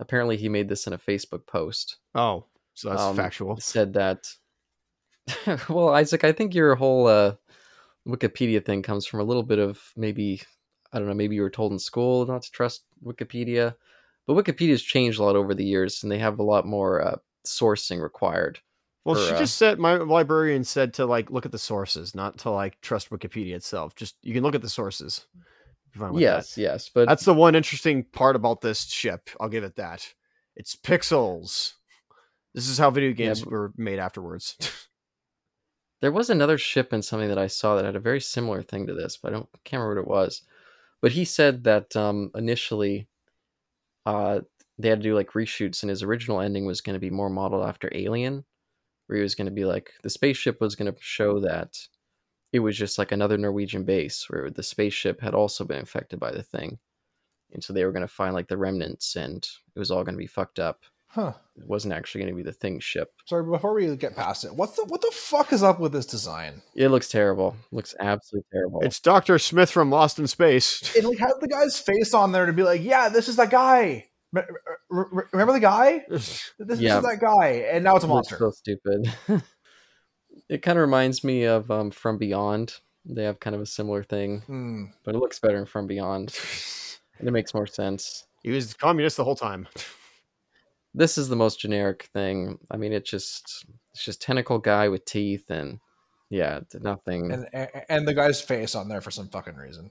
apparently, 0.00 0.36
he 0.36 0.48
made 0.48 0.68
this 0.68 0.86
in 0.86 0.92
a 0.94 0.98
Facebook 0.98 1.46
post. 1.46 1.96
Oh, 2.14 2.44
so 2.74 2.88
that's 2.90 3.02
Um, 3.02 3.16
factual. 3.16 3.58
Said 3.60 3.92
that. 3.94 4.26
well, 5.68 5.90
Isaac, 5.90 6.24
I 6.24 6.32
think 6.32 6.54
your 6.54 6.74
whole 6.74 7.06
uh, 7.06 7.34
Wikipedia 8.06 8.64
thing 8.64 8.82
comes 8.82 9.06
from 9.06 9.20
a 9.20 9.24
little 9.24 9.42
bit 9.42 9.58
of 9.58 9.80
maybe 9.96 10.42
I 10.92 10.98
don't 10.98 11.08
know. 11.08 11.14
Maybe 11.14 11.36
you 11.36 11.42
were 11.42 11.50
told 11.50 11.72
in 11.72 11.78
school 11.78 12.24
not 12.26 12.42
to 12.42 12.50
trust 12.50 12.84
Wikipedia, 13.04 13.74
but 14.26 14.34
Wikipedia's 14.34 14.82
changed 14.82 15.18
a 15.18 15.24
lot 15.24 15.36
over 15.36 15.54
the 15.54 15.64
years, 15.64 16.02
and 16.02 16.10
they 16.12 16.18
have 16.18 16.38
a 16.38 16.42
lot 16.44 16.66
more 16.66 17.02
uh, 17.02 17.16
sourcing 17.46 18.00
required. 18.02 18.58
Well, 19.04 19.14
for, 19.14 19.22
she 19.22 19.32
uh, 19.34 19.38
just 19.38 19.56
said 19.56 19.78
my 19.78 19.94
librarian 19.96 20.64
said 20.64 20.94
to 20.94 21.06
like 21.06 21.30
look 21.30 21.46
at 21.46 21.52
the 21.52 21.58
sources, 21.58 22.14
not 22.14 22.38
to 22.38 22.50
like 22.50 22.80
trust 22.80 23.10
Wikipedia 23.10 23.54
itself. 23.54 23.94
Just 23.94 24.16
you 24.22 24.34
can 24.34 24.42
look 24.42 24.54
at 24.54 24.62
the 24.62 24.68
sources. 24.68 25.26
Be 25.92 25.98
fine 26.00 26.12
with 26.12 26.20
Yes, 26.22 26.54
that. 26.54 26.60
yes, 26.60 26.90
but 26.92 27.08
That's 27.08 27.24
the 27.24 27.32
one 27.32 27.54
interesting 27.54 28.04
part 28.04 28.36
about 28.36 28.60
this 28.60 28.84
ship. 28.84 29.30
I'll 29.40 29.48
give 29.48 29.64
it 29.64 29.76
that. 29.76 30.12
It's 30.56 30.76
pixels. 30.76 31.72
This 32.54 32.68
is 32.68 32.76
how 32.78 32.90
video 32.90 33.12
games 33.12 33.40
but- 33.42 33.50
were 33.52 33.72
made 33.76 33.98
afterwards. 33.98 34.56
There 36.00 36.12
was 36.12 36.30
another 36.30 36.58
ship 36.58 36.92
in 36.92 37.02
something 37.02 37.28
that 37.28 37.38
I 37.38 37.48
saw 37.48 37.74
that 37.74 37.84
had 37.84 37.96
a 37.96 38.00
very 38.00 38.20
similar 38.20 38.62
thing 38.62 38.86
to 38.86 38.94
this, 38.94 39.16
but 39.16 39.32
I 39.32 39.36
don't 39.36 39.48
can't 39.64 39.80
remember 39.82 40.02
what 40.04 40.08
it 40.20 40.24
was. 40.26 40.42
But 41.00 41.12
he 41.12 41.24
said 41.24 41.64
that 41.64 41.96
um, 41.96 42.30
initially, 42.34 43.08
uh, 44.06 44.40
they 44.78 44.88
had 44.88 45.00
to 45.00 45.08
do 45.08 45.14
like 45.14 45.32
reshoots, 45.32 45.82
and 45.82 45.90
his 45.90 46.02
original 46.02 46.40
ending 46.40 46.64
was 46.66 46.80
going 46.80 46.94
to 46.94 47.00
be 47.00 47.10
more 47.10 47.30
modeled 47.30 47.66
after 47.66 47.90
Alien, 47.92 48.44
where 49.06 49.18
he 49.18 49.22
was 49.22 49.34
going 49.34 49.46
to 49.46 49.52
be 49.52 49.64
like 49.64 49.92
the 50.02 50.10
spaceship 50.10 50.60
was 50.60 50.76
going 50.76 50.92
to 50.92 50.98
show 51.00 51.40
that 51.40 51.78
it 52.52 52.60
was 52.60 52.76
just 52.76 52.98
like 52.98 53.12
another 53.12 53.38
Norwegian 53.38 53.84
base, 53.84 54.28
where 54.30 54.50
the 54.50 54.62
spaceship 54.62 55.20
had 55.20 55.34
also 55.34 55.64
been 55.64 55.78
infected 55.78 56.20
by 56.20 56.32
the 56.32 56.42
thing, 56.42 56.78
and 57.52 57.62
so 57.64 57.72
they 57.72 57.84
were 57.84 57.92
going 57.92 58.02
to 58.02 58.08
find 58.08 58.34
like 58.34 58.48
the 58.48 58.58
remnants, 58.58 59.16
and 59.16 59.48
it 59.74 59.78
was 59.78 59.90
all 59.90 60.04
going 60.04 60.14
to 60.14 60.18
be 60.18 60.26
fucked 60.26 60.58
up. 60.60 60.84
Huh. 61.10 61.32
It 61.56 61.66
wasn't 61.66 61.94
actually 61.94 62.20
going 62.22 62.32
to 62.32 62.36
be 62.36 62.42
the 62.42 62.52
thing 62.52 62.80
ship. 62.80 63.12
Sorry, 63.26 63.42
before 63.42 63.72
we 63.74 63.96
get 63.96 64.14
past 64.14 64.44
it, 64.44 64.54
what's 64.54 64.76
the 64.76 64.84
what 64.84 65.00
the 65.00 65.10
fuck 65.12 65.52
is 65.52 65.62
up 65.62 65.80
with 65.80 65.90
this 65.92 66.04
design? 66.06 66.60
It 66.76 66.88
looks 66.88 67.08
terrible. 67.08 67.56
looks 67.72 67.94
absolutely 67.98 68.46
terrible. 68.52 68.80
It's 68.82 69.00
Doctor 69.00 69.38
Smith 69.38 69.70
from 69.70 69.90
Lost 69.90 70.18
in 70.18 70.26
Space. 70.26 70.94
It 70.96 71.04
like 71.04 71.18
has 71.18 71.32
the 71.40 71.48
guy's 71.48 71.78
face 71.80 72.12
on 72.14 72.32
there 72.32 72.46
to 72.46 72.52
be 72.52 72.62
like, 72.62 72.82
yeah, 72.82 73.08
this 73.08 73.26
is 73.28 73.36
that 73.36 73.50
guy. 73.50 74.06
Re- 74.32 74.42
re- 74.90 75.04
re- 75.10 75.24
Remember 75.32 75.54
the 75.54 75.60
guy? 75.60 76.04
This, 76.10 76.52
this 76.58 76.78
Yeah. 76.80 76.98
is 76.98 77.04
that 77.04 77.18
guy, 77.20 77.66
and 77.72 77.82
now 77.84 77.96
it's 77.96 78.04
a 78.04 78.08
It 78.08 78.10
looks 78.12 78.30
monster. 78.30 78.36
so 78.38 78.50
stupid. 78.50 79.12
it 80.48 80.62
kind 80.62 80.78
of 80.78 80.82
reminds 80.82 81.24
me 81.24 81.44
of 81.44 81.70
um, 81.70 81.90
From 81.90 82.18
Beyond. 82.18 82.74
They 83.06 83.24
have 83.24 83.40
kind 83.40 83.56
of 83.56 83.62
a 83.62 83.66
similar 83.66 84.02
thing, 84.04 84.40
Hmm. 84.42 84.84
but 85.04 85.14
it 85.14 85.18
looks 85.18 85.38
better 85.40 85.56
in 85.56 85.64
From 85.64 85.86
Beyond, 85.86 86.36
and 87.18 87.26
it 87.26 87.30
makes 87.32 87.54
more 87.54 87.66
sense. 87.66 88.26
he 88.42 88.50
was 88.50 88.74
communist 88.74 89.16
the 89.16 89.24
whole 89.24 89.34
time. 89.36 89.66
This 90.94 91.18
is 91.18 91.28
the 91.28 91.36
most 91.36 91.60
generic 91.60 92.08
thing. 92.12 92.58
I 92.70 92.76
mean, 92.76 92.92
it's 92.92 93.10
just 93.10 93.66
it's 93.92 94.04
just 94.04 94.22
tentacle 94.22 94.58
guy 94.58 94.88
with 94.88 95.04
teeth, 95.04 95.50
and 95.50 95.80
yeah, 96.30 96.60
nothing. 96.80 97.32
and 97.32 97.68
and 97.88 98.08
the 98.08 98.14
guy's 98.14 98.40
face 98.40 98.74
on 98.74 98.88
there 98.88 99.00
for 99.00 99.10
some 99.10 99.28
fucking 99.28 99.56
reason. 99.56 99.90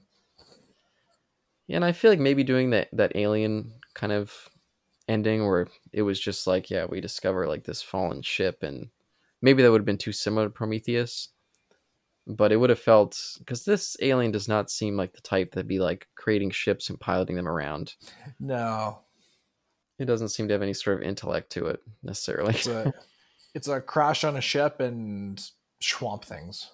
Yeah, 1.66 1.76
and 1.76 1.84
I 1.84 1.92
feel 1.92 2.10
like 2.10 2.20
maybe 2.20 2.44
doing 2.44 2.70
that 2.70 2.88
that 2.92 3.12
alien 3.14 3.72
kind 3.94 4.12
of 4.12 4.32
ending 5.08 5.46
where 5.46 5.68
it 5.92 6.02
was 6.02 6.20
just 6.20 6.46
like, 6.46 6.70
yeah, 6.70 6.84
we 6.88 7.00
discover 7.00 7.46
like 7.46 7.64
this 7.64 7.82
fallen 7.82 8.22
ship, 8.22 8.62
and 8.62 8.88
maybe 9.40 9.62
that 9.62 9.70
would 9.70 9.80
have 9.80 9.86
been 9.86 9.98
too 9.98 10.12
similar 10.12 10.46
to 10.46 10.50
Prometheus. 10.50 11.28
But 12.26 12.52
it 12.52 12.56
would 12.56 12.68
have 12.68 12.78
felt 12.78 13.18
because 13.38 13.64
this 13.64 13.96
alien 14.02 14.32
does 14.32 14.48
not 14.48 14.70
seem 14.70 14.98
like 14.98 15.14
the 15.14 15.22
type 15.22 15.52
that'd 15.52 15.66
be 15.66 15.78
like 15.78 16.08
creating 16.14 16.50
ships 16.50 16.90
and 16.90 17.00
piloting 17.00 17.36
them 17.36 17.48
around. 17.48 17.94
No, 18.38 19.00
It 19.98 20.04
doesn't 20.04 20.28
seem 20.28 20.48
to 20.48 20.54
have 20.54 20.62
any 20.62 20.74
sort 20.74 21.00
of 21.00 21.02
intellect 21.02 21.50
to 21.52 21.66
it 21.66 21.82
necessarily. 22.02 22.54
it's 22.54 22.66
a 22.66 22.92
it's 23.54 23.68
a 23.68 23.80
crash 23.80 24.24
on 24.24 24.36
a 24.36 24.40
ship 24.40 24.80
and 24.80 25.42
swamp 25.80 26.24
things 26.24 26.70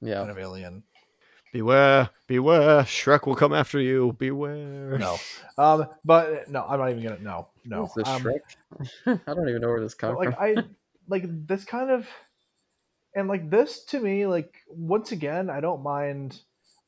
yeah, 0.00 0.16
kind 0.16 0.30
of 0.30 0.38
alien. 0.38 0.82
Beware, 1.52 2.10
beware, 2.26 2.82
Shrek 2.82 3.26
will 3.26 3.36
come 3.36 3.52
after 3.52 3.80
you. 3.80 4.14
Beware. 4.18 4.98
No, 4.98 5.16
um, 5.56 5.86
but 6.04 6.50
no, 6.50 6.64
I'm 6.68 6.78
not 6.78 6.90
even 6.90 7.02
gonna. 7.02 7.18
No, 7.20 7.48
no. 7.64 7.84
Is 7.84 7.94
this 7.96 8.08
um, 8.08 8.22
Shrek? 8.22 8.40
I 9.26 9.34
don't 9.34 9.48
even 9.48 9.62
know 9.62 9.68
where 9.68 9.80
this 9.80 9.94
comes 9.94 10.18
like 10.18 10.34
from. 10.34 10.42
I 10.42 10.56
like 11.08 11.24
this 11.46 11.64
kind 11.64 11.90
of 11.90 12.06
and 13.14 13.28
like 13.28 13.48
this 13.48 13.84
to 13.84 14.00
me 14.00 14.26
like 14.26 14.52
once 14.68 15.12
again 15.12 15.48
I 15.48 15.60
don't 15.60 15.82
mind 15.82 16.40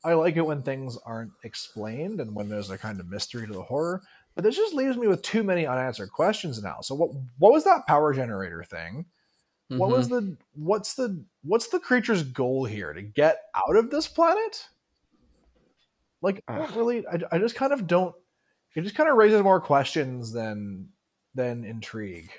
I 0.03 0.13
like 0.13 0.35
it 0.35 0.45
when 0.45 0.61
things 0.61 0.97
aren't 1.05 1.31
explained 1.43 2.19
and 2.19 2.35
when 2.35 2.49
there's 2.49 2.69
a 2.69 2.77
kind 2.77 2.99
of 2.99 3.09
mystery 3.09 3.47
to 3.47 3.53
the 3.53 3.61
horror 3.61 4.01
but 4.39 4.45
this 4.45 4.55
just 4.55 4.73
leaves 4.73 4.95
me 4.95 5.05
with 5.05 5.21
too 5.21 5.43
many 5.43 5.67
unanswered 5.67 6.13
questions 6.13 6.63
now. 6.63 6.77
So 6.79 6.95
what 6.95 7.09
what 7.39 7.51
was 7.51 7.65
that 7.65 7.85
power 7.87 8.13
generator 8.13 8.63
thing? 8.63 9.05
What 9.67 9.89
Mhm. 9.89 9.91
was 9.97 10.07
the 10.07 10.37
what's 10.53 10.93
the 10.93 11.21
what's 11.43 11.67
the 11.67 11.79
creature's 11.79 12.23
goal 12.23 12.63
here? 12.63 12.93
To 12.93 13.01
get 13.01 13.41
out 13.53 13.75
of 13.75 13.89
this 13.91 14.07
planet? 14.07 14.65
Like 16.21 16.41
i 16.47 16.57
don't 16.57 16.73
really 16.77 17.05
I, 17.05 17.19
I 17.33 17.37
just 17.37 17.55
kind 17.55 17.73
of 17.73 17.85
don't 17.85 18.15
it 18.75 18.83
just 18.83 18.95
kind 18.95 19.09
of 19.09 19.17
raises 19.17 19.43
more 19.43 19.59
questions 19.59 20.31
than 20.31 20.87
than 21.35 21.65
intrigue. 21.65 22.31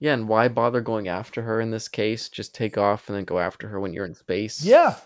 Yeah, 0.00 0.12
and 0.12 0.28
why 0.28 0.48
bother 0.48 0.82
going 0.82 1.08
after 1.08 1.40
her 1.40 1.62
in 1.62 1.70
this 1.70 1.88
case? 1.88 2.28
Just 2.28 2.54
take 2.54 2.76
off 2.76 3.08
and 3.08 3.16
then 3.16 3.24
go 3.24 3.38
after 3.38 3.68
her 3.68 3.80
when 3.80 3.94
you're 3.94 4.04
in 4.04 4.14
space. 4.14 4.62
yeah. 4.62 4.96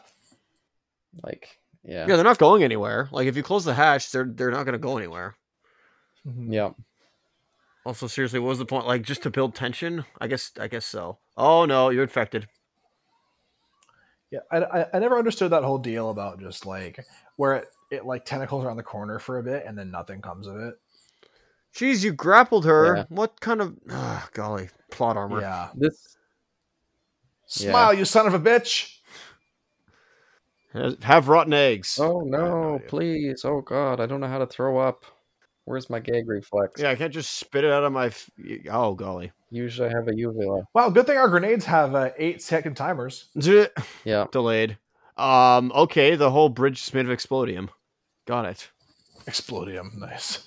Like, 1.22 1.60
yeah. 1.86 2.06
Yeah, 2.06 2.16
they're 2.16 2.24
not 2.24 2.38
going 2.38 2.62
anywhere. 2.62 3.08
Like 3.12 3.26
if 3.28 3.36
you 3.36 3.42
close 3.42 3.64
the 3.64 3.74
hatch, 3.74 4.10
they're 4.10 4.24
they're 4.28 4.50
not 4.50 4.64
going 4.64 4.74
to 4.74 4.78
go 4.78 4.98
anywhere. 4.98 5.36
Mhm. 6.26 6.52
Yeah. 6.52 6.70
Also, 7.84 8.08
seriously, 8.08 8.40
what 8.40 8.48
was 8.48 8.58
the 8.58 8.66
point? 8.66 8.86
Like 8.86 9.02
just 9.02 9.22
to 9.22 9.30
build 9.30 9.54
tension? 9.54 10.04
I 10.20 10.26
guess 10.26 10.50
I 10.58 10.66
guess 10.68 10.84
so. 10.84 11.18
Oh 11.36 11.64
no, 11.64 11.90
you're 11.90 12.02
infected. 12.02 12.48
Yeah, 14.30 14.40
I, 14.50 14.58
I, 14.58 14.86
I 14.94 14.98
never 14.98 15.18
understood 15.18 15.52
that 15.52 15.62
whole 15.62 15.78
deal 15.78 16.10
about 16.10 16.40
just 16.40 16.66
like 16.66 16.98
where 17.36 17.54
it, 17.54 17.68
it 17.92 18.04
like 18.04 18.24
tentacles 18.24 18.64
around 18.64 18.76
the 18.76 18.82
corner 18.82 19.20
for 19.20 19.38
a 19.38 19.42
bit 19.42 19.64
and 19.64 19.78
then 19.78 19.90
nothing 19.92 20.20
comes 20.20 20.48
of 20.48 20.56
it. 20.56 20.74
Jeez, 21.72 22.02
you 22.02 22.12
grappled 22.12 22.64
her. 22.64 22.96
Yeah. 22.96 23.04
What 23.08 23.40
kind 23.40 23.60
of 23.60 23.76
ah, 23.90 24.28
golly 24.32 24.68
plot 24.90 25.16
armor? 25.16 25.40
Yeah. 25.40 25.68
This 25.76 26.16
Yeah. 27.58 27.70
Smile, 27.70 27.94
you 27.94 28.04
son 28.04 28.26
of 28.26 28.34
a 28.34 28.40
bitch. 28.40 28.95
Has- 30.76 30.96
Have 31.02 31.28
rotten 31.28 31.52
eggs. 31.52 31.98
Oh 32.00 32.20
no, 32.20 32.80
please. 32.88 33.44
Oh 33.44 33.60
god, 33.60 34.00
I 34.00 34.06
don't 34.06 34.20
know 34.20 34.28
how 34.28 34.38
to 34.38 34.46
throw 34.46 34.78
up. 34.78 35.04
Where's 35.64 35.90
my 35.90 35.98
gag 35.98 36.28
reflex? 36.28 36.80
Yeah, 36.80 36.90
I 36.90 36.94
can't 36.94 37.12
just 37.12 37.32
spit 37.38 37.64
it 37.64 37.72
out 37.72 37.82
of 37.84 37.92
my. 37.92 38.06
F- 38.06 38.30
oh 38.70 38.94
golly. 38.94 39.32
Usually 39.50 39.88
I 39.88 39.92
have 39.92 40.08
a 40.08 40.14
uvula. 40.14 40.62
Wow, 40.74 40.90
good 40.90 41.06
thing 41.06 41.16
our 41.18 41.28
grenades 41.28 41.64
have 41.64 41.94
uh, 41.94 42.10
eight 42.18 42.40
second 42.42 42.76
timers. 42.76 43.26
Yeah. 44.04 44.26
Delayed. 44.32 44.78
Um. 45.16 45.72
Okay, 45.74 46.14
the 46.14 46.30
whole 46.30 46.48
bridge 46.50 46.82
is 46.82 46.94
made 46.94 47.08
of 47.08 47.16
explodium. 47.16 47.68
Got 48.26 48.44
it. 48.46 48.70
Explodium. 49.26 49.96
Nice. 49.98 50.46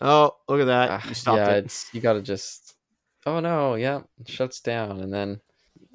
Oh, 0.00 0.36
look 0.48 0.60
at 0.60 0.66
that. 0.66 0.90
Ah, 0.90 1.04
You 1.08 1.14
stopped 1.14 1.38
yeah, 1.38 1.56
it. 1.56 1.64
it's 1.64 1.92
you 1.92 2.00
gotta 2.00 2.22
just 2.22 2.74
Oh 3.26 3.40
no, 3.40 3.74
yeah. 3.74 4.00
It 4.20 4.28
shuts 4.30 4.60
down 4.60 5.00
and 5.00 5.12
then 5.12 5.40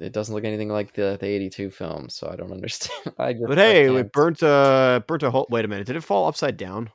it 0.04 0.12
doesn't 0.12 0.34
look 0.34 0.44
anything 0.44 0.68
like 0.68 0.92
the 0.92 1.16
the 1.18 1.26
eighty 1.26 1.50
two 1.50 1.70
film, 1.70 2.08
so 2.08 2.28
I 2.30 2.36
don't 2.36 2.52
understand. 2.52 3.14
I 3.18 3.32
just 3.32 3.46
But 3.46 3.58
hey, 3.58 3.86
can't. 3.86 3.98
it 3.98 4.12
burnt 4.12 4.42
a 4.42 5.02
burnt 5.06 5.22
a 5.22 5.30
hole. 5.30 5.46
Wait 5.50 5.64
a 5.64 5.68
minute. 5.68 5.86
Did 5.86 5.96
it 5.96 6.02
fall 6.02 6.28
upside 6.28 6.56
down? 6.56 6.90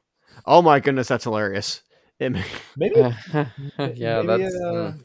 Oh 0.45 0.61
my 0.61 0.79
goodness, 0.79 1.07
that's 1.07 1.23
hilarious. 1.23 1.81
It, 2.19 2.35
Maybe. 2.75 2.95
yeah, 3.33 4.21
maybe, 4.21 4.43
that's 4.43 4.55
uh, 4.55 4.93
mm. 4.93 5.03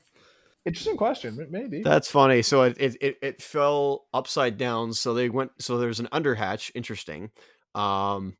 interesting 0.64 0.96
question. 0.96 1.46
Maybe. 1.48 1.82
that's 1.82 2.10
funny. 2.10 2.42
So 2.42 2.62
it, 2.62 2.76
it 2.78 2.96
it 3.00 3.16
it 3.22 3.42
fell 3.42 4.06
upside 4.12 4.58
down. 4.58 4.92
So 4.92 5.14
they 5.14 5.28
went. 5.28 5.52
So 5.60 5.78
there's 5.78 6.00
an 6.00 6.08
underhatch. 6.12 6.70
Interesting. 6.74 7.30
Um, 7.74 8.36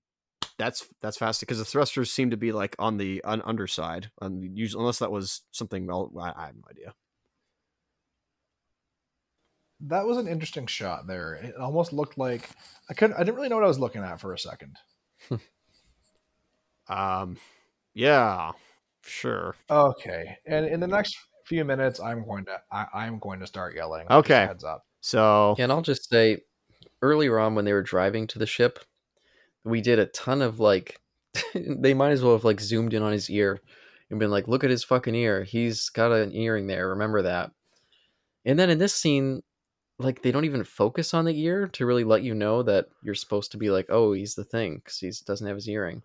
that's 0.59 0.87
that's 1.01 1.17
fast 1.17 1.41
because 1.41 1.59
the 1.59 1.65
thrusters 1.65 2.11
seem 2.11 2.31
to 2.31 2.37
be 2.37 2.53
like 2.53 2.75
on 2.79 2.97
the 2.97 3.23
on 3.25 3.43
underside. 3.43 4.11
On 4.21 4.43
usually, 4.55 4.83
unless 4.83 4.99
that 4.99 5.13
was 5.13 5.43
something. 5.53 5.87
Well, 5.87 6.13
I, 6.21 6.33
I 6.37 6.47
have 6.47 6.57
no 6.57 6.63
idea. 6.71 6.95
That 9.89 10.07
was 10.07 10.19
an 10.19 10.29
interesting 10.29 10.67
shot 10.67 11.07
there. 11.07 11.35
It 11.35 11.57
almost 11.57 11.93
looked 11.93 12.19
like 12.19 12.49
I 12.89 12.95
couldn't. 12.95 13.17
I 13.17 13.21
didn't 13.21 13.37
really 13.37 13.49
know 13.49 13.57
what 13.57 13.65
I 13.65 13.69
was 13.69 13.79
looking 13.79 14.03
at 14.03 14.21
for 14.21 14.33
a 14.33 14.39
second. 14.39 14.77
Um, 16.89 17.39
yeah, 17.95 18.53
sure. 19.03 19.57
Okay, 19.71 20.37
and 20.47 20.67
in 20.67 20.81
the 20.81 20.87
next 20.87 21.17
few 21.47 21.65
minutes, 21.65 22.01
I'm 22.01 22.25
going 22.25 22.45
to. 22.47 22.61
I, 22.71 22.87
I'm 22.93 23.19
going 23.19 23.41
to 23.41 23.47
start 23.47 23.75
yelling. 23.75 24.07
Okay. 24.11 24.47
Heads 24.47 24.65
up. 24.65 24.85
So 25.01 25.55
Yeah, 25.59 25.65
and 25.65 25.73
I'll 25.73 25.83
just 25.83 26.09
say 26.09 26.43
earlier 27.03 27.39
on 27.39 27.55
when 27.55 27.65
they 27.65 27.73
were 27.73 27.83
driving 27.83 28.27
to 28.29 28.39
the 28.39 28.47
ship, 28.47 28.79
we 29.65 29.81
did 29.81 29.99
a 29.99 30.07
ton 30.07 30.43
of 30.43 30.61
like 30.61 31.01
they 31.55 31.95
might 31.95 32.11
as 32.11 32.23
well 32.23 32.35
have 32.35 32.45
like 32.45 32.61
zoomed 32.61 32.95
in 32.95 33.03
on 33.03 33.13
his 33.13 33.31
ear 33.31 33.61
and 34.11 34.21
been 34.21 34.31
like, 34.31 34.49
look 34.49 34.65
at 34.65 34.71
his 34.71 34.85
fucking 34.85 35.15
ear. 35.15 35.45
He's 35.45 35.89
got 35.89 36.13
an 36.13 36.33
earring 36.35 36.67
there, 36.67 36.91
remember 36.91 37.23
that. 37.23 37.51
And 38.45 38.59
then 38.59 38.69
in 38.69 38.79
this 38.79 38.95
scene, 38.95 39.43
like 39.99 40.23
they 40.23 40.33
don't 40.33 40.45
even 40.45 40.65
focus 40.65 41.15
on 41.15 41.25
the 41.25 41.41
ear 41.41 41.69
to 41.69 41.87
really 41.87 42.05
let 42.05 42.23
you 42.23 42.35
know 42.35 42.63
that 42.63 42.87
you're 43.03 43.15
supposed 43.15 43.53
to 43.53 43.59
be 43.59 43.71
like, 43.71 43.87
oh, 43.91 44.13
he's 44.13 44.35
the 44.35 44.45
thing, 44.45 44.77
because 44.77 44.99
he 44.99 45.11
doesn't 45.27 45.47
have 45.47 45.57
his 45.57 45.69
earring. 45.69 46.03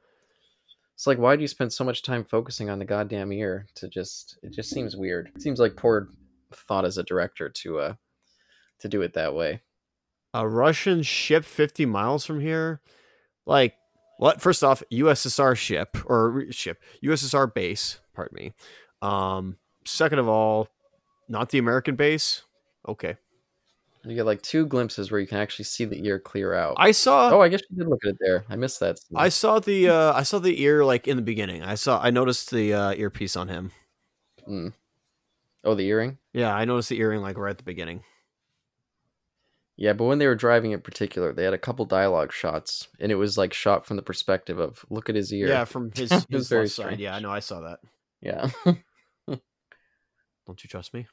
It's 0.95 1.07
like, 1.07 1.17
why 1.17 1.35
do 1.35 1.41
you 1.41 1.47
spend 1.47 1.71
so 1.71 1.83
much 1.83 2.03
time 2.03 2.23
focusing 2.25 2.69
on 2.69 2.77
the 2.77 2.85
goddamn 2.85 3.31
ear? 3.31 3.65
To 3.75 3.87
just, 3.87 4.37
it 4.43 4.51
just 4.53 4.69
seems 4.69 4.97
weird. 4.97 5.31
It 5.35 5.41
seems 5.41 5.59
like 5.59 5.75
poor 5.77 6.09
thought 6.53 6.85
as 6.85 6.97
a 6.97 7.03
director 7.03 7.47
to 7.47 7.79
uh 7.79 7.93
to 8.79 8.87
do 8.87 9.01
it 9.01 9.13
that 9.13 9.35
way. 9.35 9.61
a 10.33 10.47
Russian 10.47 11.03
ship 11.03 11.45
50 11.45 11.85
miles 11.85 12.25
from 12.25 12.39
here, 12.39 12.81
like 13.45 13.75
what? 14.17 14.41
First 14.41 14.63
off, 14.63 14.83
USSR 14.91 15.55
ship 15.55 15.97
or 16.05 16.45
ship, 16.51 16.81
USSR 17.03 17.53
base. 17.53 17.99
Pardon 18.13 18.35
me. 18.35 18.53
Um, 19.01 19.57
second 19.85 20.19
of 20.19 20.27
all, 20.27 20.67
not 21.29 21.49
the 21.49 21.57
American 21.57 21.95
base. 21.95 22.43
Okay, 22.87 23.15
You 24.09 24.15
get 24.15 24.25
like 24.25 24.41
two 24.41 24.65
glimpses 24.65 25.11
where 25.11 25.19
you 25.19 25.27
can 25.27 25.37
actually 25.37 25.65
see 25.65 25.85
the 25.85 26.03
ear 26.03 26.19
clear 26.19 26.53
out. 26.53 26.75
I 26.77 26.91
saw. 26.91 27.29
oh, 27.31 27.41
I 27.41 27.49
guess 27.49 27.61
you 27.69 27.77
did 27.77 27.87
look 27.87 28.03
at 28.03 28.11
it 28.11 28.17
there. 28.19 28.43
I 28.49 28.55
missed 28.55 28.79
that. 28.79 28.97
scene. 28.97 29.15
I 29.17 29.29
saw 29.29 29.59
the 29.59 29.89
uh, 29.89 30.13
I 30.13 30.23
saw 30.23 30.39
the 30.39 30.61
ear 30.61 30.83
like 30.83 31.07
in 31.07 31.15
the 31.15 31.21
beginning. 31.21 31.63
I 31.63 31.75
saw 31.75 32.01
I 32.01 32.09
noticed 32.09 32.49
the 32.49 32.73
uh, 32.73 32.93
earpiece 32.93 33.35
on 33.35 33.49
him. 33.49 33.71
Mm. 34.49 34.73
Oh, 35.63 35.75
the 35.75 35.85
earring. 35.85 36.17
Yeah, 36.33 36.55
I 36.55 36.65
noticed 36.65 36.89
the 36.89 36.99
earring 36.99 37.21
like 37.21 37.37
right 37.37 37.51
at 37.51 37.57
the 37.57 37.63
beginning. 37.63 38.03
Yeah, 39.77 39.93
but 39.93 40.05
when 40.05 40.17
they 40.17 40.27
were 40.27 40.35
driving 40.35 40.71
in 40.71 40.81
particular, 40.81 41.31
they 41.31 41.43
had 41.45 41.53
a 41.53 41.57
couple 41.57 41.85
dialogue 41.85 42.33
shots, 42.33 42.89
and 42.99 43.11
it 43.11 43.15
was 43.15 43.37
like 43.37 43.53
shot 43.53 43.85
from 43.85 43.95
the 43.95 44.03
perspective 44.03 44.59
of 44.59 44.83
look 44.89 45.07
at 45.07 45.15
his 45.15 45.31
ear. 45.31 45.47
Yeah, 45.47 45.65
from 45.65 45.91
his, 45.95 46.11
his 46.29 46.49
very 46.49 46.63
left 46.63 46.73
side. 46.75 46.99
Yeah, 46.99 47.15
I 47.15 47.19
know. 47.19 47.31
I 47.31 47.39
saw 47.39 47.61
that. 47.61 47.79
yeah. 48.21 48.49
Don't 49.27 50.63
you 50.63 50.67
trust 50.67 50.93
me? 50.95 51.05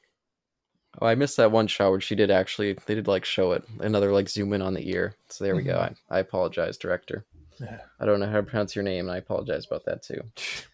Oh, 0.99 1.07
I 1.07 1.15
missed 1.15 1.37
that 1.37 1.51
one 1.51 1.67
shot 1.67 1.91
where 1.91 2.01
she 2.01 2.15
did 2.15 2.31
actually. 2.31 2.73
They 2.85 2.95
did 2.95 3.07
like 3.07 3.25
show 3.25 3.51
it 3.51 3.63
another 3.79 4.11
like 4.11 4.29
zoom 4.29 4.53
in 4.53 4.61
on 4.61 4.73
the 4.73 4.89
ear. 4.89 5.15
So 5.29 5.43
there 5.43 5.55
we 5.55 5.63
go. 5.63 5.75
Mm-hmm. 5.75 6.13
I, 6.13 6.17
I 6.17 6.19
apologize, 6.19 6.77
director. 6.77 7.25
Yeah. 7.59 7.79
I 7.99 8.05
don't 8.05 8.19
know 8.19 8.27
how 8.27 8.37
to 8.37 8.43
pronounce 8.43 8.75
your 8.75 8.83
name, 8.83 9.05
and 9.05 9.11
I 9.11 9.17
apologize 9.17 9.65
about 9.65 9.85
that 9.85 10.03
too. 10.03 10.21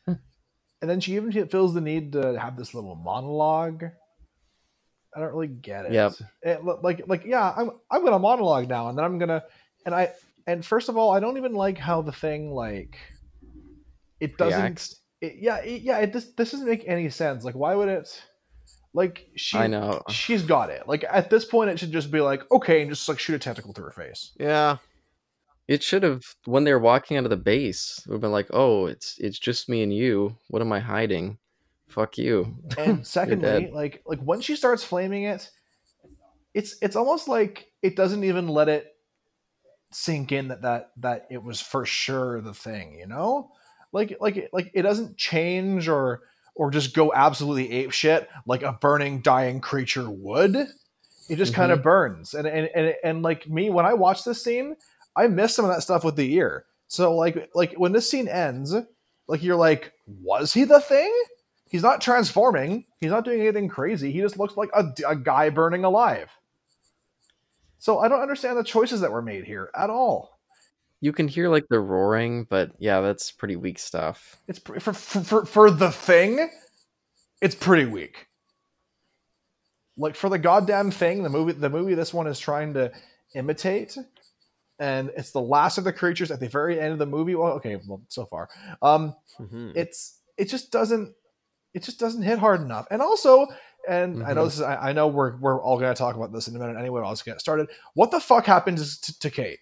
And 0.84 0.90
then 0.90 1.00
she 1.00 1.16
even 1.16 1.32
feels 1.48 1.74
the 1.74 1.80
need 1.80 2.12
to 2.12 2.38
have 2.38 2.58
this 2.58 2.74
little 2.74 2.95
monologue. 2.95 3.86
I 5.16 5.20
don't 5.22 5.32
really 5.32 5.48
get 5.48 5.86
it. 5.86 5.94
Yep. 5.94 6.14
It, 6.41 6.66
like, 6.66 7.08
like, 7.08 7.24
yeah, 7.26 7.54
I'm, 7.56 7.72
I'm 7.90 8.04
gonna 8.04 8.20
monologue 8.20 8.68
now, 8.68 8.90
and 8.90 8.98
then 8.98 9.06
I'm 9.06 9.18
gonna, 9.18 9.45
and 9.86 9.95
I, 9.95 10.12
and 10.45 10.66
first 10.66 10.90
of 10.90 10.98
all, 10.98 11.12
I 11.12 11.22
don't 11.22 11.38
even 11.38 11.54
like 11.54 11.78
how 11.78 12.02
the 12.02 12.12
thing 12.12 12.52
like, 12.52 12.98
it 14.20 14.38
doesn't. 14.38 14.95
It, 15.22 15.36
yeah, 15.40 15.60
it, 15.60 15.84
yeah. 15.84 16.00
It 16.00 16.12
just 16.12 16.36
this 16.36 16.52
doesn't 16.52 16.68
make 16.68 16.84
any 16.86 17.10
sense. 17.10 17.45
Like, 17.45 17.56
why 17.56 17.76
would 17.76 17.88
it? 17.88 18.22
Like 18.94 19.28
she, 19.36 19.57
I 19.57 19.68
know. 19.68 20.03
she's 20.10 20.44
got 20.44 20.70
it. 20.70 20.88
Like 20.88 21.03
at 21.10 21.30
this 21.30 21.45
point, 21.45 21.70
it 21.70 21.80
should 21.80 21.91
just 21.91 22.11
be 22.11 22.22
like, 22.22 22.49
okay, 22.52 22.82
and 22.82 22.91
just 22.91 23.10
like 23.10 23.20
shoot 23.20 23.36
a 23.36 23.40
tentacle 23.40 23.74
through 23.74 23.86
her 23.86 23.91
face. 23.91 24.32
Yeah. 24.40 24.78
It 25.68 25.82
should 25.82 26.03
have 26.03 26.24
when 26.45 26.64
they 26.64 26.74
were 26.74 26.80
walking 26.80 27.18
out 27.18 27.24
of 27.24 27.30
the 27.30 27.38
base. 27.38 28.02
It 28.06 28.10
would 28.10 28.15
have 28.15 28.22
been 28.22 28.32
like, 28.32 28.49
"Oh, 28.52 28.86
it's 28.86 29.18
it's 29.18 29.40
just 29.40 29.70
me 29.70 29.82
and 29.82 29.94
you. 29.94 30.36
What 30.49 30.61
am 30.61 30.74
I 30.74 30.80
hiding? 30.80 31.38
Fuck 31.88 32.18
you." 32.18 32.57
And 32.78 33.07
secondly, 33.07 33.72
like 33.74 34.03
like 34.06 34.20
when 34.20 34.41
she 34.41 34.57
starts 34.57 34.84
flaming 34.84 35.24
it, 35.24 35.49
it's 36.53 36.76
it's 36.82 36.98
almost 36.98 37.30
like 37.30 37.72
it 37.82 37.95
doesn't 37.95 38.26
even 38.26 38.49
let 38.49 38.68
it 38.68 38.94
sink 39.91 40.32
in 40.32 40.49
that 40.49 40.64
that 40.64 40.91
that 40.98 41.28
it 41.32 41.41
was 41.41 41.61
for 41.61 41.86
sure 41.86 42.41
the 42.41 42.53
thing, 42.53 42.99
you 42.99 43.07
know? 43.07 43.52
Like 43.94 44.18
like 44.20 44.49
like 44.52 44.70
it 44.74 44.82
doesn't 44.82 45.18
change 45.18 45.88
or 45.88 46.24
or 46.56 46.72
just 46.72 46.94
go 46.94 47.14
absolutely 47.14 47.72
ape 47.72 47.92
shit 47.92 48.30
like 48.46 48.64
a 48.64 48.74
burning 48.74 49.22
dying 49.22 49.60
creature 49.60 50.10
would. 50.10 50.56
It 51.30 51.38
just 51.38 51.54
kind 51.54 51.72
of 51.72 51.80
mm-hmm. 51.80 51.84
burns. 51.84 52.34
And, 52.34 52.48
and 52.48 52.70
and 52.76 52.96
and 53.04 53.22
like 53.24 53.50
me 53.50 53.70
when 53.70 53.86
I 53.86 53.94
watch 53.94 54.24
this 54.24 54.44
scene, 54.44 54.76
I 55.16 55.28
miss 55.28 55.56
some 55.56 55.66
of 55.66 55.72
that 55.72 55.82
stuff 55.82 56.04
with 56.04 56.16
the 56.16 56.34
ear. 56.34 56.66
So 56.88 57.16
like 57.16 57.50
like 57.56 57.74
when 57.76 57.92
this 57.92 58.10
scene 58.10 58.28
ends, 58.28 58.76
like 59.28 59.42
you're 59.42 59.56
like, 59.56 59.94
was 60.22 60.54
he 60.54 60.64
the 60.64 60.82
thing? 60.82 61.14
He's 61.70 61.82
not 61.82 62.02
transforming. 62.02 62.86
He's 63.00 63.10
not 63.10 63.26
doing 63.26 63.42
anything 63.42 63.68
crazy. 63.68 64.12
He 64.12 64.20
just 64.20 64.38
looks 64.38 64.56
like 64.58 64.70
a, 64.76 64.94
a 65.08 65.16
guy 65.16 65.50
burning 65.50 65.84
alive. 65.84 66.30
So 67.80 68.00
I 68.00 68.08
don't 68.08 68.22
understand 68.22 68.58
the 68.58 68.64
choices 68.64 69.02
that 69.02 69.12
were 69.12 69.22
made 69.22 69.44
here 69.44 69.72
at 69.76 69.90
all. 69.90 70.33
You 71.04 71.12
can 71.12 71.28
hear 71.28 71.50
like 71.50 71.68
the 71.70 71.82
roaring, 71.82 72.46
but 72.50 72.72
yeah, 72.80 73.02
that's 73.02 73.30
pretty 73.30 73.58
weak 73.58 73.78
stuff. 73.78 74.38
It's 74.48 74.60
pre- 74.60 74.80
for 74.80 74.94
for 74.94 75.20
for, 75.22 75.46
for 75.46 75.70
the 75.70 75.92
thing. 75.92 76.50
It's 77.42 77.56
pretty 77.56 77.84
weak. 77.84 78.28
Like 79.98 80.16
for 80.16 80.30
the 80.30 80.40
goddamn 80.40 80.92
thing, 80.92 81.22
the 81.24 81.30
movie 81.30 81.52
the 81.52 81.70
movie 81.70 81.94
this 81.94 82.14
one 82.14 82.26
is 82.26 82.40
trying 82.40 82.74
to 82.76 82.90
imitate, 83.36 83.98
and 84.80 85.12
it's 85.18 85.32
the 85.32 85.42
last 85.42 85.78
of 85.78 85.84
the 85.84 85.92
creatures 85.92 86.32
at 86.32 86.40
the 86.40 86.48
very 86.48 86.80
end 86.80 86.94
of 86.94 87.00
the 87.00 87.06
movie. 87.06 87.36
Well, 87.36 87.52
okay, 87.56 87.76
well, 87.86 88.02
so 88.08 88.26
far, 88.26 88.48
um, 88.82 89.14
Mhm. 89.42 89.74
it's 89.76 90.20
it 90.38 90.46
just 90.46 90.72
doesn't 90.72 91.14
it 91.74 91.84
just 91.84 92.00
doesn't 92.00 92.22
hit 92.22 92.40
hard 92.40 92.62
enough 92.62 92.88
and 92.92 93.02
also 93.02 93.46
and 93.90 94.24
i 94.24 94.32
know 94.32 94.44
Mhm. 94.44 94.46
this 94.46 94.54
is 94.56 94.62
I, 94.62 94.90
I 94.90 94.94
know 94.94 95.08
we're, 95.08 95.36
we're 95.38 95.62
all 95.62 95.78
going 95.80 95.94
to 95.94 95.98
talk 95.98 96.16
about 96.16 96.32
this 96.32 96.48
in 96.48 96.56
a 96.56 96.60
minute 96.60 96.78
anyway 96.78 97.02
i'll 97.04 97.12
just 97.12 97.26
get 97.26 97.40
started 97.42 97.68
what 97.96 98.12
the 98.12 98.20
fuck 98.20 98.46
happens 98.46 99.00
to, 99.00 99.20
to 99.20 99.30
kate 99.32 99.60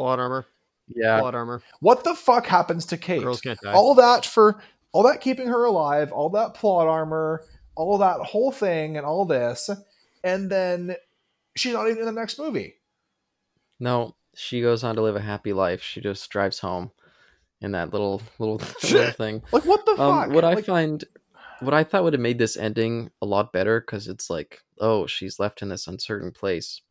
Plot 0.00 0.18
armor. 0.18 0.46
Yeah, 0.88 1.20
Plot 1.20 1.34
armor. 1.34 1.62
what 1.80 2.04
the 2.04 2.14
fuck 2.14 2.46
happens 2.46 2.86
to 2.86 2.96
kate 2.96 3.22
Girls 3.22 3.40
can't 3.40 3.60
die. 3.60 3.72
all 3.72 3.94
that 3.96 4.24
for 4.26 4.60
all 4.92 5.02
that 5.04 5.20
keeping 5.20 5.46
her 5.46 5.64
alive 5.64 6.10
all 6.10 6.30
that 6.30 6.54
plot 6.54 6.88
armor 6.88 7.44
all 7.76 7.98
that 7.98 8.18
whole 8.20 8.50
thing 8.50 8.96
and 8.96 9.04
all 9.06 9.24
this 9.24 9.68
and 10.24 10.50
then 10.50 10.96
she's 11.56 11.74
not 11.74 11.86
even 11.86 12.00
in 12.00 12.06
the 12.06 12.12
next 12.12 12.38
movie 12.38 12.74
no, 13.78 14.14
she 14.34 14.60
goes 14.60 14.84
on 14.84 14.96
to 14.96 15.02
live 15.02 15.16
a 15.16 15.20
happy 15.20 15.52
life. 15.52 15.82
She 15.82 16.00
just 16.02 16.28
drives 16.30 16.58
home 16.58 16.90
in 17.62 17.72
that 17.72 17.92
little 17.92 18.20
little, 18.38 18.56
little 18.82 19.12
thing. 19.12 19.42
like 19.52 19.64
what 19.64 19.84
the 19.86 19.96
fuck 19.96 20.28
Um, 20.28 20.32
what 20.34 20.44
I 20.44 20.60
find, 20.60 21.04
what 21.60 21.72
I 21.74 21.84
thought 21.84 22.04
would 22.04 22.12
have 22.12 22.20
made 22.20 22.38
this 22.38 22.56
ending 22.56 23.10
a 23.22 23.26
lot 23.26 23.52
better 23.52 23.80
because 23.80 24.06
it's 24.08 24.28
like, 24.28 24.60
oh, 24.80 25.06
she's 25.06 25.38
left 25.38 25.62
in 25.62 25.68
this 25.70 25.86
uncertain 25.86 26.30
place. 26.32 26.82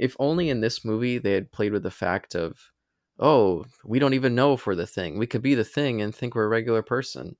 If 0.00 0.16
only 0.18 0.48
in 0.48 0.62
this 0.62 0.82
movie 0.82 1.18
they 1.18 1.32
had 1.32 1.52
played 1.52 1.72
with 1.72 1.82
the 1.82 1.90
fact 1.90 2.34
of, 2.34 2.58
oh, 3.18 3.66
we 3.84 3.98
don't 3.98 4.14
even 4.14 4.34
know 4.34 4.54
if 4.54 4.66
we're 4.66 4.74
the 4.74 4.86
thing. 4.86 5.18
We 5.18 5.26
could 5.26 5.42
be 5.42 5.54
the 5.54 5.62
thing 5.62 6.00
and 6.00 6.14
think 6.14 6.34
we're 6.34 6.46
a 6.46 6.48
regular 6.48 6.80
person. 6.80 7.36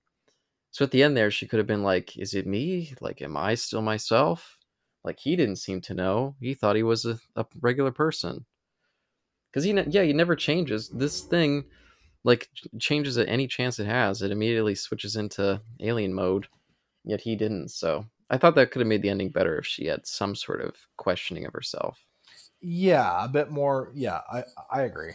So 0.70 0.84
at 0.84 0.90
the 0.90 1.02
end 1.02 1.16
there, 1.16 1.30
she 1.30 1.46
could 1.46 1.56
have 1.56 1.66
been 1.66 1.82
like, 1.82 2.18
is 2.18 2.34
it 2.34 2.46
me? 2.46 2.92
Like, 3.00 3.22
am 3.22 3.34
I 3.34 3.54
still 3.54 3.80
myself? 3.80 4.58
Like 5.04 5.18
he 5.18 5.36
didn't 5.36 5.56
seem 5.56 5.80
to 5.80 5.94
know. 5.94 6.36
He 6.38 6.52
thought 6.52 6.76
he 6.76 6.82
was 6.82 7.06
a, 7.06 7.18
a 7.34 7.46
regular 7.62 7.92
person. 7.92 8.44
Because 9.50 9.64
he, 9.64 9.72
yeah, 9.88 10.02
he 10.02 10.12
never 10.12 10.36
changes. 10.36 10.90
This 10.90 11.22
thing, 11.22 11.64
like, 12.24 12.50
ch- 12.54 12.66
changes 12.78 13.16
at 13.16 13.30
any 13.30 13.46
chance 13.46 13.78
it 13.78 13.86
has. 13.86 14.20
It 14.20 14.32
immediately 14.32 14.74
switches 14.74 15.16
into 15.16 15.62
alien 15.80 16.12
mode. 16.12 16.46
Yet 17.04 17.22
he 17.22 17.36
didn't. 17.36 17.70
So 17.70 18.04
I 18.28 18.36
thought 18.36 18.54
that 18.56 18.70
could 18.70 18.80
have 18.80 18.86
made 18.86 19.00
the 19.00 19.08
ending 19.08 19.30
better 19.30 19.56
if 19.56 19.66
she 19.66 19.86
had 19.86 20.06
some 20.06 20.34
sort 20.34 20.60
of 20.60 20.76
questioning 20.98 21.46
of 21.46 21.54
herself. 21.54 22.04
Yeah 22.60 23.24
a 23.24 23.28
bit 23.28 23.50
more 23.50 23.90
yeah 23.94 24.20
i 24.32 24.44
i 24.70 24.82
agree 24.82 25.14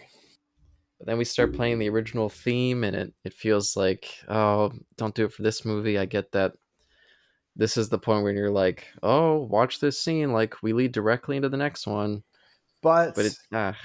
But 0.97 1.07
then 1.07 1.17
we 1.17 1.25
start 1.25 1.53
playing 1.53 1.77
the 1.79 1.89
original 1.89 2.29
theme, 2.29 2.83
and 2.85 2.95
it, 2.95 3.13
it 3.25 3.33
feels 3.33 3.75
like, 3.75 4.09
oh, 4.29 4.71
don't 4.95 5.13
do 5.13 5.25
it 5.25 5.33
for 5.33 5.43
this 5.43 5.65
movie. 5.65 5.99
I 5.99 6.05
get 6.05 6.31
that. 6.31 6.53
This 7.57 7.75
is 7.75 7.89
the 7.89 7.99
point 7.99 8.23
where 8.23 8.31
you're 8.31 8.49
like, 8.49 8.87
oh, 9.03 9.39
watch 9.49 9.81
this 9.81 9.99
scene. 9.99 10.31
Like, 10.31 10.63
we 10.63 10.71
lead 10.71 10.93
directly 10.93 11.35
into 11.35 11.49
the 11.49 11.57
next 11.57 11.85
one. 11.85 12.23
but, 12.81 13.13
But 13.13 13.25
it, 13.25 13.37
ah, 13.51 13.75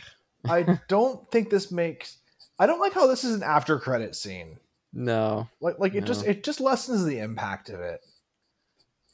I 0.48 0.78
don't 0.88 1.28
think 1.32 1.50
this 1.50 1.72
makes. 1.72 2.18
I 2.60 2.66
don't 2.66 2.78
like 2.80 2.92
how 2.94 3.08
this 3.08 3.24
is 3.24 3.34
an 3.34 3.42
after 3.42 3.78
credit 3.80 4.14
scene. 4.14 4.58
no. 4.92 5.48
Like, 5.60 5.80
like 5.80 5.94
it 5.96 6.04
just 6.04 6.24
it 6.24 6.44
just 6.44 6.60
lessens 6.60 7.04
the 7.04 7.18
impact 7.18 7.70
of 7.70 7.80
it 7.80 8.00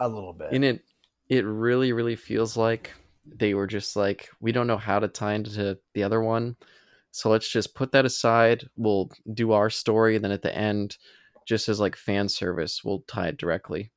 a 0.01 0.06
little 0.09 0.35
bit. 0.35 0.52
and 0.52 0.64
it 0.64 0.82
it 1.31 1.47
really 1.47 1.93
really 1.94 2.16
feels 2.16 2.59
like 2.59 2.93
they 3.35 3.55
were 3.55 3.66
just 3.66 3.97
like 3.97 4.28
we 4.40 4.53
don't 4.53 4.66
know 4.66 4.77
how 4.77 4.98
to 4.98 5.09
tie 5.09 5.35
into 5.35 5.78
the 5.94 6.03
other 6.03 6.23
one 6.23 6.57
so 7.11 7.31
let's 7.31 7.48
just 7.48 7.74
put 7.74 7.93
that 7.93 8.05
aside 8.05 8.69
we'll 8.77 9.11
do 9.35 9.53
our 9.53 9.70
story 9.70 10.16
and 10.16 10.24
then 10.24 10.32
at 10.32 10.43
the 10.43 10.57
end 10.57 10.97
just 11.47 11.69
as 11.69 11.81
like 11.81 11.97
fan 11.97 12.28
service 12.28 12.82
we'll 12.85 13.01
tie 13.07 13.28
it 13.28 13.36
directly 13.36 13.90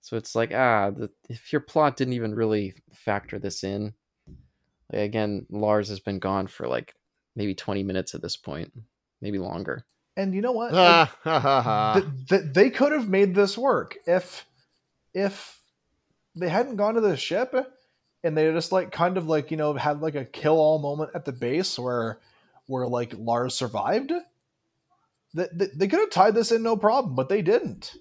so 0.00 0.16
it's 0.16 0.34
like 0.34 0.52
ah 0.52 0.90
the, 0.90 1.10
if 1.28 1.52
your 1.52 1.60
plot 1.60 1.96
didn't 1.96 2.14
even 2.14 2.34
really 2.34 2.74
factor 2.92 3.38
this 3.38 3.64
in 3.64 3.92
like, 4.92 5.02
again 5.02 5.46
lars 5.50 5.88
has 5.88 6.00
been 6.00 6.18
gone 6.18 6.46
for 6.46 6.68
like 6.68 6.94
maybe 7.34 7.54
20 7.54 7.82
minutes 7.82 8.14
at 8.14 8.22
this 8.22 8.36
point 8.36 8.72
maybe 9.20 9.38
longer 9.38 9.84
and 10.16 10.34
you 10.34 10.40
know 10.40 10.52
what? 10.52 10.72
Like, 11.26 11.94
th- 11.94 12.04
th- 12.28 12.54
they 12.54 12.70
could 12.70 12.92
have 12.92 13.08
made 13.08 13.34
this 13.34 13.58
work 13.58 13.98
if 14.06 14.46
if 15.12 15.60
they 16.34 16.48
hadn't 16.48 16.76
gone 16.76 16.94
to 16.94 17.00
the 17.00 17.16
ship 17.16 17.54
and 18.26 18.36
they 18.36 18.50
just 18.52 18.72
like 18.72 18.90
kind 18.90 19.16
of 19.16 19.26
like 19.26 19.50
you 19.50 19.56
know 19.56 19.74
had 19.74 20.02
like 20.02 20.16
a 20.16 20.24
kill 20.24 20.58
all 20.58 20.78
moment 20.78 21.10
at 21.14 21.24
the 21.24 21.32
base 21.32 21.78
where 21.78 22.18
where 22.66 22.86
like 22.86 23.14
Lars 23.16 23.54
survived. 23.54 24.12
They, 25.34 25.46
they, 25.52 25.66
they 25.74 25.88
could 25.88 26.00
have 26.00 26.10
tied 26.10 26.34
this 26.34 26.50
in 26.50 26.62
no 26.62 26.76
problem, 26.76 27.14
but 27.14 27.28
they 27.28 27.42
didn't. 27.42 27.94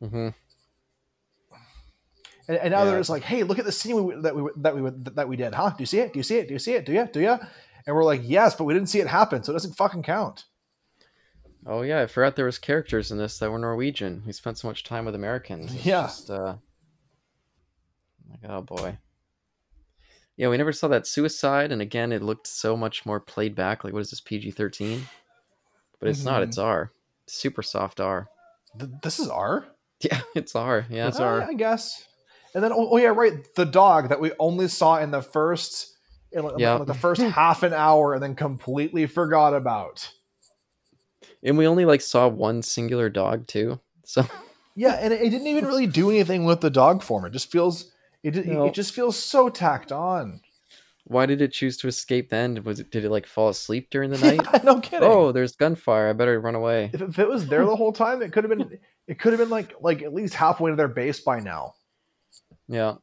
hmm 0.00 0.28
And, 2.48 2.56
and 2.58 2.72
now 2.72 2.84
they're 2.84 2.98
just 2.98 3.10
like, 3.10 3.22
"Hey, 3.22 3.42
look 3.42 3.58
at 3.58 3.64
the 3.64 3.72
scene 3.72 4.04
we, 4.04 4.14
that 4.22 4.34
we 4.34 4.50
that 4.56 4.76
we 4.76 4.90
that 5.14 5.28
we 5.28 5.36
did, 5.36 5.54
huh? 5.54 5.70
Do 5.70 5.82
you 5.82 5.86
see 5.86 5.98
it? 5.98 6.12
Do 6.12 6.18
you 6.18 6.22
see 6.22 6.36
it? 6.36 6.48
Do 6.48 6.54
you 6.54 6.58
see 6.58 6.74
it? 6.74 6.84
Do 6.84 6.92
you? 6.92 7.08
Do 7.12 7.20
you?" 7.20 7.38
And 7.86 7.96
we're 7.96 8.04
like, 8.04 8.20
"Yes, 8.24 8.54
but 8.54 8.64
we 8.64 8.74
didn't 8.74 8.88
see 8.90 9.00
it 9.00 9.06
happen, 9.08 9.42
so 9.42 9.52
it 9.52 9.54
doesn't 9.54 9.76
fucking 9.76 10.02
count." 10.02 10.44
Oh 11.64 11.82
yeah, 11.82 12.02
I 12.02 12.06
forgot 12.06 12.36
there 12.36 12.46
was 12.46 12.58
characters 12.58 13.10
in 13.12 13.18
this 13.18 13.38
that 13.38 13.50
were 13.50 13.58
Norwegian. 13.58 14.22
We 14.26 14.32
spent 14.32 14.58
so 14.58 14.68
much 14.68 14.84
time 14.84 15.04
with 15.04 15.14
Americans. 15.14 15.72
It's 15.74 15.86
Yeah. 15.86 16.02
Just, 16.02 16.30
uh, 16.30 16.56
like 18.28 18.50
oh 18.50 18.62
boy. 18.62 18.98
Yeah, 20.36 20.48
we 20.48 20.56
never 20.56 20.72
saw 20.72 20.88
that 20.88 21.06
suicide, 21.06 21.70
and 21.72 21.82
again, 21.82 22.10
it 22.12 22.22
looked 22.22 22.46
so 22.46 22.76
much 22.76 23.04
more 23.04 23.20
played 23.20 23.54
back. 23.54 23.84
Like, 23.84 23.92
what 23.92 24.00
is 24.00 24.10
this 24.10 24.20
PG 24.20 24.52
thirteen? 24.52 25.06
But 26.00 26.08
it's 26.08 26.24
not. 26.24 26.40
Mhm. 26.42 26.46
It's 26.48 26.58
R. 26.58 26.90
Super 27.28 27.62
soft 27.62 28.00
R. 28.00 28.28
Th- 28.78 28.90
this 29.02 29.18
is 29.18 29.28
R. 29.28 29.66
Yeah, 30.02 30.20
it's 30.34 30.56
R. 30.56 30.84
Yeah, 30.90 31.06
It's 31.06 31.20
Uh, 31.20 31.24
R. 31.24 31.42
I 31.42 31.52
guess. 31.52 32.04
And 32.56 32.64
then, 32.64 32.72
oh, 32.72 32.88
oh 32.90 32.96
yeah, 32.96 33.10
right, 33.14 33.32
the 33.54 33.64
dog 33.64 34.08
that 34.08 34.20
we 34.20 34.32
only 34.40 34.66
saw 34.66 34.98
in 34.98 35.12
the 35.12 35.22
first, 35.22 35.96
in 36.32 36.42
Yeah. 36.58 36.74
like 36.74 36.88
the 36.88 36.94
first 36.94 37.20
half 37.38 37.62
an 37.62 37.72
hour, 37.72 38.12
and 38.14 38.20
then 38.22 38.34
completely 38.34 39.06
forgot 39.06 39.54
about. 39.54 40.10
and 41.44 41.56
we 41.56 41.68
only 41.68 41.84
like 41.84 42.00
saw 42.00 42.26
one 42.26 42.62
singular 42.62 43.08
dog 43.08 43.46
too. 43.46 43.78
So 44.04 44.26
Yeah, 44.74 44.94
and 44.94 45.12
it, 45.12 45.20
it 45.22 45.30
didn't 45.30 45.46
even 45.46 45.66
really 45.66 45.86
do 45.86 46.10
anything 46.10 46.44
with 46.46 46.60
the 46.62 46.70
dog 46.70 47.02
form. 47.04 47.24
It 47.24 47.30
just 47.32 47.52
feels, 47.52 47.91
it, 48.22 48.36
it, 48.36 48.46
No. 48.46 48.66
it 48.66 48.74
just 48.74 48.94
feels 48.94 49.16
so 49.18 49.48
tacked 49.48 49.92
on. 49.92 50.40
why 51.04 51.26
did 51.26 51.42
it 51.42 51.52
choose 51.52 51.76
to 51.78 51.88
escape 51.88 52.30
then? 52.30 52.62
Was 52.64 52.78
it 52.80 52.90
did 52.90 53.04
it 53.04 53.10
like 53.10 53.26
fall 53.26 53.48
asleep 53.48 53.90
during 53.90 54.10
the 54.10 54.18
night? 54.26 54.40
Yeah, 54.52 54.60
no 54.64 54.80
kidding. 54.80 55.08
oh, 55.08 55.32
there's 55.32 55.56
gunfire. 55.56 56.08
I 56.08 56.12
better 56.12 56.40
run 56.40 56.54
away. 56.54 56.90
if, 56.92 57.02
if 57.02 57.18
it 57.18 57.28
was 57.28 57.48
there 57.48 57.64
the 57.64 57.76
whole 57.76 57.92
time, 57.92 58.22
it 58.22 58.32
could 58.32 58.44
have 58.44 58.56
been, 58.56 58.78
it 59.08 59.18
could 59.18 59.32
have 59.32 59.40
been 59.40 59.50
like 59.50 59.74
like 59.80 60.02
at 60.02 60.14
least 60.14 60.34
halfway 60.34 60.70
to 60.70 60.76
their 60.76 60.88
base 60.88 61.20
by 61.20 61.40
now. 61.40 61.74
Yeah. 62.68 62.94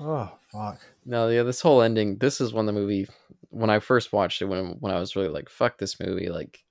Oh 0.00 0.32
fuck. 0.50 0.80
No, 1.04 1.28
yeah, 1.28 1.42
this 1.44 1.60
whole 1.60 1.82
ending, 1.82 2.16
this 2.18 2.40
is 2.40 2.52
when 2.52 2.66
the 2.66 2.72
movie 2.72 3.06
when 3.50 3.70
I 3.70 3.78
first 3.78 4.12
watched 4.12 4.42
it, 4.42 4.46
when 4.46 4.76
when 4.80 4.92
I 4.92 4.98
was 4.98 5.14
really 5.14 5.28
like, 5.28 5.48
"Fuck 5.48 5.78
this 5.78 6.00
movie!" 6.00 6.28
Like, 6.30 6.64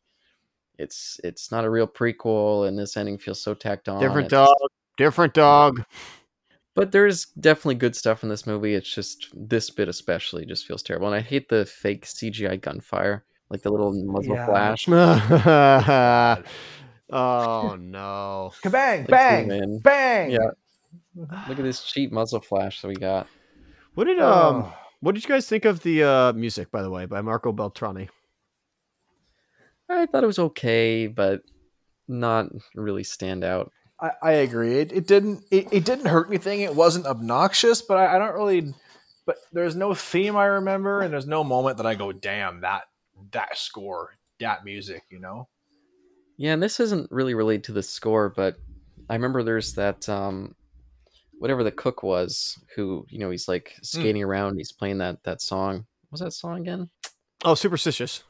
it's 0.78 1.22
it's 1.24 1.50
not 1.52 1.64
a 1.64 1.70
real 1.70 1.88
prequel, 1.88 2.68
and 2.68 2.78
this 2.78 2.98
ending 2.98 3.18
feels 3.18 3.42
so 3.42 3.54
tacked 3.54 3.88
on. 3.88 4.02
Different 4.02 4.26
It's- 4.26 4.48
dog. 4.48 4.70
Different 4.98 5.34
dog. 5.34 5.86
But 6.76 6.92
there's 6.92 7.26
definitely 7.40 7.76
good 7.76 7.96
stuff 7.96 8.24
in 8.24 8.30
this 8.30 8.48
movie. 8.48 8.74
It's 8.74 8.94
just 8.94 9.28
this 9.36 9.70
bit 9.70 9.88
especially 9.90 10.46
just 10.46 10.66
feels 10.66 10.82
terrible, 10.82 11.08
and 11.08 11.16
I 11.16 11.22
hate 11.22 11.50
the 11.50 11.66
fake 11.66 12.06
CGI 12.06 12.60
gunfire, 12.60 13.26
like 13.50 13.62
the 13.62 13.70
little 13.70 13.94
muzzle 14.06 14.36
Yeah. 14.36 14.46
flash. 14.48 14.88
oh 17.12 17.76
no. 17.80 18.52
Kabang! 18.64 19.00
Like, 19.02 19.08
Bang! 19.08 19.48
man. 19.48 19.80
Bang! 19.84 20.32
Yeah. 20.32 20.50
Look 21.16 21.60
at 21.60 21.64
this 21.64 21.84
cheap 21.84 22.12
muzzle 22.12 22.42
flash 22.42 22.82
that 22.82 22.88
we 22.88 22.96
got. 22.96 23.28
What 23.94 24.06
did 24.06 24.20
um 24.20 24.64
Oh. 24.64 24.74
what 25.02 25.14
did 25.14 25.24
you 25.24 25.30
guys 25.30 25.48
think 25.48 25.66
of 25.66 25.84
the 25.84 26.04
uh 26.04 26.34
music 26.34 26.72
by 26.72 26.82
the 26.82 26.90
way 26.90 27.06
by 27.06 27.22
Marco 27.22 27.52
Beltrami? 27.52 28.10
I 29.90 30.08
thought 30.08 30.24
it 30.24 30.28
was 30.28 30.40
okay, 30.40 31.06
but 31.08 31.42
not 32.08 32.48
really 32.74 33.04
stand 33.04 33.44
out. 33.44 33.72
I, 34.04 34.12
I 34.22 34.32
agree. 34.34 34.80
It, 34.80 34.92
it 34.92 35.08
didn't 35.08 35.46
it, 35.50 35.70
it 35.72 35.86
didn't 35.86 36.08
hurt 36.08 36.28
anything. 36.28 36.60
It 36.62 36.76
wasn't 36.76 37.06
obnoxious, 37.06 37.82
but 37.82 37.98
I, 37.98 38.16
I 38.16 38.20
don't 38.20 38.34
really. 38.34 38.74
But 39.26 39.38
there's 39.54 39.76
no 39.76 39.94
theme 39.94 40.36
I 40.36 40.46
remember, 40.46 41.00
and 41.00 41.14
there's 41.14 41.26
no 41.26 41.46
moment 41.46 41.78
that 41.78 41.86
I 41.86 41.96
go, 41.96 42.12
"Damn 42.12 42.62
that 42.62 42.84
that 43.32 43.58
score, 43.58 44.18
that 44.42 44.66
music," 44.66 45.04
you 45.10 45.20
know. 45.20 45.48
Yeah, 46.36 46.52
and 46.52 46.62
this 46.62 46.82
isn't 46.82 47.10
really 47.12 47.34
related 47.34 47.64
to 47.66 47.72
the 47.72 47.84
score, 47.84 48.30
but 48.30 48.58
I 49.10 49.14
remember 49.14 49.42
there's 49.42 49.74
that 49.76 50.10
um 50.10 50.56
whatever 51.40 51.64
the 51.64 51.72
cook 51.72 52.04
was 52.04 52.60
who, 52.76 53.06
you 53.10 53.20
know, 53.20 53.30
he's 53.30 53.48
like 53.48 53.74
skating 53.82 54.24
around, 54.24 54.58
he's 54.58 54.74
playing 54.74 54.98
that 54.98 55.24
that 55.24 55.42
song. 55.42 55.86
What 56.10 56.12
was 56.12 56.22
that 56.22 56.32
song 56.34 56.60
again? 56.60 56.90
Oh, 57.46 57.56
superstitious. 57.56 58.24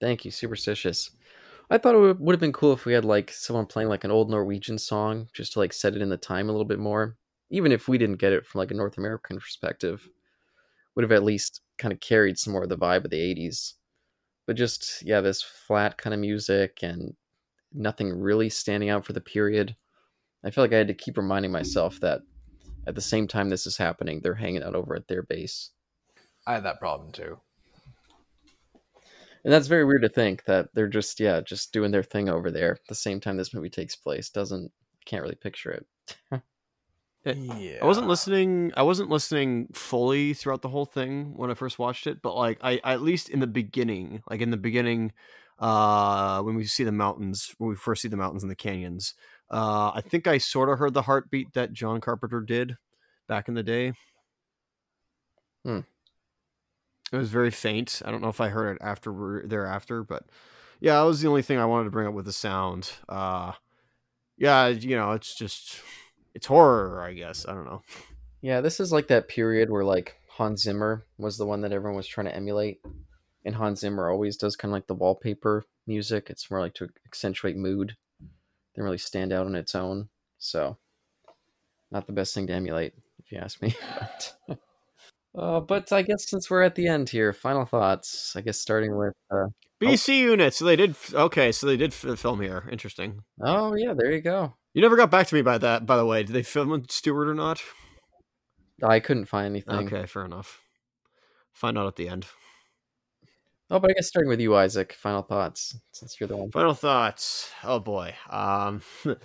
Thank 0.00 0.26
you, 0.26 0.30
Superstitious. 0.30 1.10
I 1.68 1.78
thought 1.78 1.96
it 1.96 2.20
would, 2.20 2.34
have 2.34 2.40
been 2.40 2.52
cool 2.52 2.72
if 2.72 2.84
we 2.84 2.92
had 2.92 3.04
like 3.04 3.30
someone 3.32 3.66
playing 3.66 3.88
like 3.88 4.04
an 4.04 4.10
old 4.12 4.30
Norwegian 4.30 4.78
song 4.78 5.28
just 5.32 5.54
to 5.54 5.58
like 5.58 5.72
set 5.72 5.96
it 5.96 6.02
in 6.02 6.08
the 6.08 6.16
time 6.16 6.48
a 6.48 6.52
little 6.52 6.66
bit 6.66 6.78
more. 6.78 7.16
Even 7.50 7.72
if 7.72 7.88
we 7.88 7.98
didn't 7.98 8.20
get 8.20 8.32
it 8.32 8.46
from 8.46 8.60
like 8.60 8.70
a 8.70 8.74
North 8.74 8.98
American 8.98 9.38
perspective, 9.38 10.08
would 10.94 11.02
have 11.02 11.12
at 11.12 11.24
least 11.24 11.62
kind 11.78 11.92
of 11.92 12.00
carried 12.00 12.38
some 12.38 12.52
more 12.52 12.62
of 12.62 12.68
the 12.68 12.78
vibe 12.78 13.04
of 13.04 13.10
the 13.10 13.34
80s. 13.34 13.74
But 14.46 14.56
just, 14.56 15.02
yeah, 15.04 15.20
this 15.20 15.42
flat 15.42 15.98
kind 15.98 16.14
of 16.14 16.20
music 16.20 16.78
and 16.82 17.14
nothing 17.72 18.12
really 18.12 18.48
standing 18.48 18.88
out 18.88 19.04
for 19.04 19.12
the 19.12 19.20
period. 19.20 19.76
I 20.44 20.50
feel 20.50 20.62
like 20.62 20.72
I 20.72 20.78
had 20.78 20.88
to 20.88 20.94
keep 20.94 21.16
reminding 21.16 21.50
myself 21.50 21.98
that 22.00 22.20
at 22.86 22.94
the 22.94 23.00
same 23.00 23.26
time 23.26 23.48
this 23.48 23.66
is 23.66 23.76
happening, 23.76 24.20
they're 24.20 24.34
hanging 24.34 24.62
out 24.62 24.76
over 24.76 24.94
at 24.94 25.08
their 25.08 25.22
base. 25.22 25.70
I 26.46 26.54
had 26.54 26.64
that 26.64 26.78
problem 26.78 27.10
too. 27.10 27.40
And 29.46 29.52
that's 29.52 29.68
very 29.68 29.84
weird 29.84 30.02
to 30.02 30.08
think 30.08 30.42
that 30.46 30.70
they're 30.74 30.88
just 30.88 31.20
yeah, 31.20 31.40
just 31.40 31.72
doing 31.72 31.92
their 31.92 32.02
thing 32.02 32.28
over 32.28 32.50
there 32.50 32.72
at 32.72 32.88
the 32.88 32.96
same 32.96 33.20
time 33.20 33.36
this 33.36 33.54
movie 33.54 33.70
takes 33.70 33.94
place. 33.94 34.28
Doesn't 34.28 34.72
can't 35.04 35.22
really 35.22 35.36
picture 35.36 35.70
it. 35.70 35.86
Yeah, 37.24 37.78
I 37.80 37.84
wasn't 37.84 38.08
listening. 38.08 38.72
I 38.76 38.82
wasn't 38.82 39.08
listening 39.08 39.68
fully 39.72 40.34
throughout 40.34 40.62
the 40.62 40.68
whole 40.68 40.84
thing 40.84 41.34
when 41.36 41.48
I 41.48 41.54
first 41.54 41.78
watched 41.78 42.08
it, 42.08 42.22
but 42.22 42.34
like 42.34 42.58
I, 42.60 42.80
I 42.82 42.94
at 42.94 43.02
least 43.02 43.28
in 43.28 43.38
the 43.38 43.46
beginning, 43.46 44.20
like 44.28 44.40
in 44.40 44.50
the 44.50 44.56
beginning, 44.56 45.12
uh, 45.60 46.42
when 46.42 46.56
we 46.56 46.64
see 46.64 46.82
the 46.82 46.90
mountains, 46.90 47.54
when 47.58 47.70
we 47.70 47.76
first 47.76 48.02
see 48.02 48.08
the 48.08 48.16
mountains 48.16 48.42
and 48.42 48.50
the 48.50 48.56
canyons, 48.56 49.14
uh, 49.52 49.92
I 49.94 50.00
think 50.04 50.26
I 50.26 50.38
sort 50.38 50.70
of 50.70 50.80
heard 50.80 50.92
the 50.92 51.02
heartbeat 51.02 51.52
that 51.52 51.72
John 51.72 52.00
Carpenter 52.00 52.40
did 52.40 52.78
back 53.28 53.46
in 53.46 53.54
the 53.54 53.62
day. 53.62 53.92
Hmm. 55.64 55.82
It 57.12 57.16
was 57.16 57.30
very 57.30 57.50
faint. 57.50 58.02
I 58.04 58.10
don't 58.10 58.20
know 58.20 58.28
if 58.28 58.40
I 58.40 58.48
heard 58.48 58.76
it 58.76 58.82
after 58.82 59.42
thereafter, 59.46 60.02
but 60.02 60.24
yeah, 60.80 60.94
that 60.94 61.06
was 61.06 61.20
the 61.20 61.28
only 61.28 61.42
thing 61.42 61.58
I 61.58 61.64
wanted 61.64 61.84
to 61.84 61.90
bring 61.90 62.08
up 62.08 62.14
with 62.14 62.26
the 62.26 62.32
sound. 62.32 62.90
Uh, 63.08 63.52
yeah, 64.36 64.68
you 64.68 64.96
know, 64.96 65.12
it's 65.12 65.34
just 65.34 65.80
it's 66.34 66.46
horror, 66.46 67.02
I 67.02 67.14
guess. 67.14 67.46
I 67.48 67.54
don't 67.54 67.64
know. 67.64 67.82
Yeah, 68.42 68.60
this 68.60 68.80
is 68.80 68.92
like 68.92 69.08
that 69.08 69.28
period 69.28 69.70
where 69.70 69.84
like 69.84 70.16
Hans 70.28 70.62
Zimmer 70.62 71.06
was 71.16 71.38
the 71.38 71.46
one 71.46 71.62
that 71.62 71.72
everyone 71.72 71.96
was 71.96 72.06
trying 72.06 72.26
to 72.26 72.36
emulate. 72.36 72.80
And 73.44 73.54
Hans 73.54 73.80
Zimmer 73.80 74.10
always 74.10 74.36
does 74.36 74.56
kind 74.56 74.70
of 74.70 74.74
like 74.74 74.86
the 74.86 74.94
wallpaper 74.94 75.64
music. 75.86 76.28
It's 76.28 76.50
more 76.50 76.60
like 76.60 76.74
to 76.74 76.88
accentuate 77.06 77.56
mood 77.56 77.96
than 78.74 78.84
really 78.84 78.98
stand 78.98 79.32
out 79.32 79.46
on 79.46 79.54
its 79.54 79.74
own. 79.74 80.08
So, 80.38 80.76
not 81.90 82.06
the 82.06 82.12
best 82.12 82.34
thing 82.34 82.48
to 82.48 82.52
emulate, 82.52 82.92
if 83.18 83.32
you 83.32 83.38
ask 83.38 83.62
me. 83.62 83.74
But, 84.48 84.58
uh, 85.36 85.60
but 85.60 85.92
I 85.92 86.02
guess 86.02 86.28
since 86.28 86.50
we're 86.50 86.62
at 86.62 86.74
the 86.74 86.86
end 86.88 87.08
here, 87.08 87.32
final 87.32 87.64
thoughts. 87.64 88.34
I 88.36 88.40
guess 88.40 88.58
starting 88.58 88.96
with. 88.96 89.14
Uh, 89.30 89.46
BC 89.80 90.18
units. 90.18 90.56
So 90.56 90.64
they 90.64 90.76
did. 90.76 90.96
Okay, 91.12 91.52
so 91.52 91.66
they 91.66 91.76
did 91.76 91.90
f- 91.92 92.18
film 92.18 92.40
here. 92.40 92.68
Interesting. 92.72 93.22
oh 93.42 93.74
yeah, 93.74 93.92
there 93.94 94.10
you 94.12 94.22
go. 94.22 94.54
You 94.72 94.82
never 94.82 94.96
got 94.96 95.10
back 95.10 95.26
to 95.28 95.34
me 95.34 95.42
by 95.42 95.58
that. 95.58 95.86
By 95.86 95.96
the 95.96 96.06
way, 96.06 96.22
did 96.22 96.32
they 96.32 96.42
film 96.42 96.70
with 96.70 96.90
Stewart 96.90 97.28
or 97.28 97.34
not? 97.34 97.62
I 98.82 99.00
couldn't 99.00 99.26
find 99.26 99.46
anything. 99.46 99.74
Okay, 99.86 100.06
fair 100.06 100.24
enough. 100.24 100.60
Find 101.52 101.78
out 101.78 101.86
at 101.86 101.96
the 101.96 102.08
end. 102.08 102.26
Oh, 103.70 103.78
but 103.80 103.90
I 103.90 103.94
guess 103.94 104.06
starting 104.06 104.28
with 104.28 104.40
you, 104.40 104.54
Isaac. 104.54 104.92
Final 104.92 105.22
thoughts, 105.22 105.76
since 105.92 106.20
you're 106.20 106.28
the 106.28 106.36
one. 106.36 106.50
Final 106.50 106.74
thoughts. 106.74 107.50
Oh 107.64 107.80
boy. 107.80 108.14
Um, 108.30 108.82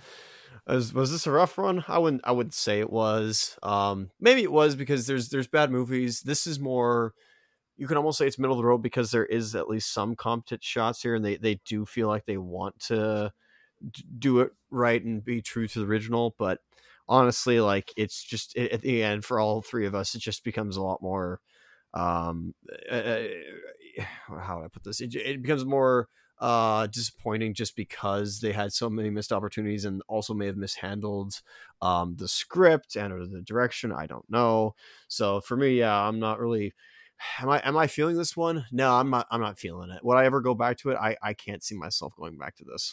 was 0.66 0.94
was 0.94 1.10
this 1.10 1.26
a 1.26 1.30
rough 1.30 1.58
run? 1.58 1.84
I 1.88 1.98
wouldn't. 1.98 2.22
I 2.24 2.32
wouldn't 2.32 2.54
say 2.54 2.80
it 2.80 2.90
was. 2.90 3.58
Um, 3.62 4.10
maybe 4.20 4.42
it 4.42 4.52
was 4.52 4.76
because 4.76 5.06
there's 5.06 5.28
there's 5.28 5.48
bad 5.48 5.70
movies. 5.70 6.20
This 6.20 6.46
is 6.46 6.60
more. 6.60 7.14
You 7.76 7.86
can 7.86 7.96
almost 7.96 8.18
say 8.18 8.26
it's 8.26 8.38
middle 8.38 8.56
of 8.56 8.62
the 8.62 8.68
road 8.68 8.82
because 8.82 9.10
there 9.10 9.26
is 9.26 9.54
at 9.54 9.68
least 9.68 9.92
some 9.92 10.14
competent 10.14 10.62
shots 10.62 11.02
here, 11.02 11.14
and 11.14 11.24
they 11.24 11.36
they 11.36 11.60
do 11.64 11.84
feel 11.84 12.08
like 12.08 12.26
they 12.26 12.36
want 12.36 12.78
to 12.80 13.32
do 14.18 14.40
it 14.40 14.52
right 14.70 15.02
and 15.04 15.24
be 15.24 15.42
true 15.42 15.66
to 15.68 15.80
the 15.80 15.86
original. 15.86 16.34
But 16.38 16.60
honestly, 17.08 17.60
like 17.60 17.92
it's 17.96 18.22
just 18.22 18.56
at 18.56 18.82
the 18.82 19.02
end 19.02 19.24
for 19.24 19.40
all 19.40 19.62
three 19.62 19.86
of 19.86 19.94
us, 19.94 20.14
it 20.14 20.20
just 20.20 20.44
becomes 20.44 20.76
a 20.76 20.82
lot 20.82 21.02
more. 21.02 21.40
Um, 21.94 22.54
uh, 22.90 23.18
how 24.28 24.58
would 24.58 24.64
I 24.64 24.68
put 24.68 24.84
this? 24.84 25.00
It, 25.00 25.14
it 25.16 25.42
becomes 25.42 25.64
more 25.64 26.08
uh 26.42 26.88
disappointing 26.88 27.54
just 27.54 27.76
because 27.76 28.40
they 28.40 28.50
had 28.50 28.72
so 28.72 28.90
many 28.90 29.10
missed 29.10 29.32
opportunities 29.32 29.84
and 29.84 30.02
also 30.08 30.34
may 30.34 30.46
have 30.46 30.56
mishandled 30.56 31.40
um 31.80 32.16
the 32.16 32.26
script 32.26 32.96
and 32.96 33.12
or 33.12 33.24
the 33.24 33.40
direction 33.42 33.92
i 33.92 34.06
don't 34.06 34.28
know. 34.28 34.74
So 35.06 35.40
for 35.40 35.56
me 35.56 35.78
yeah 35.78 35.96
i'm 35.96 36.18
not 36.18 36.40
really 36.40 36.74
am 37.40 37.48
i 37.48 37.62
am 37.64 37.76
i 37.76 37.86
feeling 37.86 38.16
this 38.16 38.36
one? 38.36 38.66
No 38.72 38.92
i'm 38.92 39.08
not 39.08 39.28
i'm 39.30 39.40
not 39.40 39.60
feeling 39.60 39.90
it. 39.90 40.04
Would 40.04 40.16
i 40.16 40.24
ever 40.24 40.40
go 40.40 40.52
back 40.52 40.78
to 40.78 40.90
it? 40.90 40.98
I 41.00 41.16
i 41.22 41.32
can't 41.32 41.62
see 41.62 41.76
myself 41.76 42.12
going 42.16 42.36
back 42.36 42.56
to 42.56 42.64
this. 42.64 42.92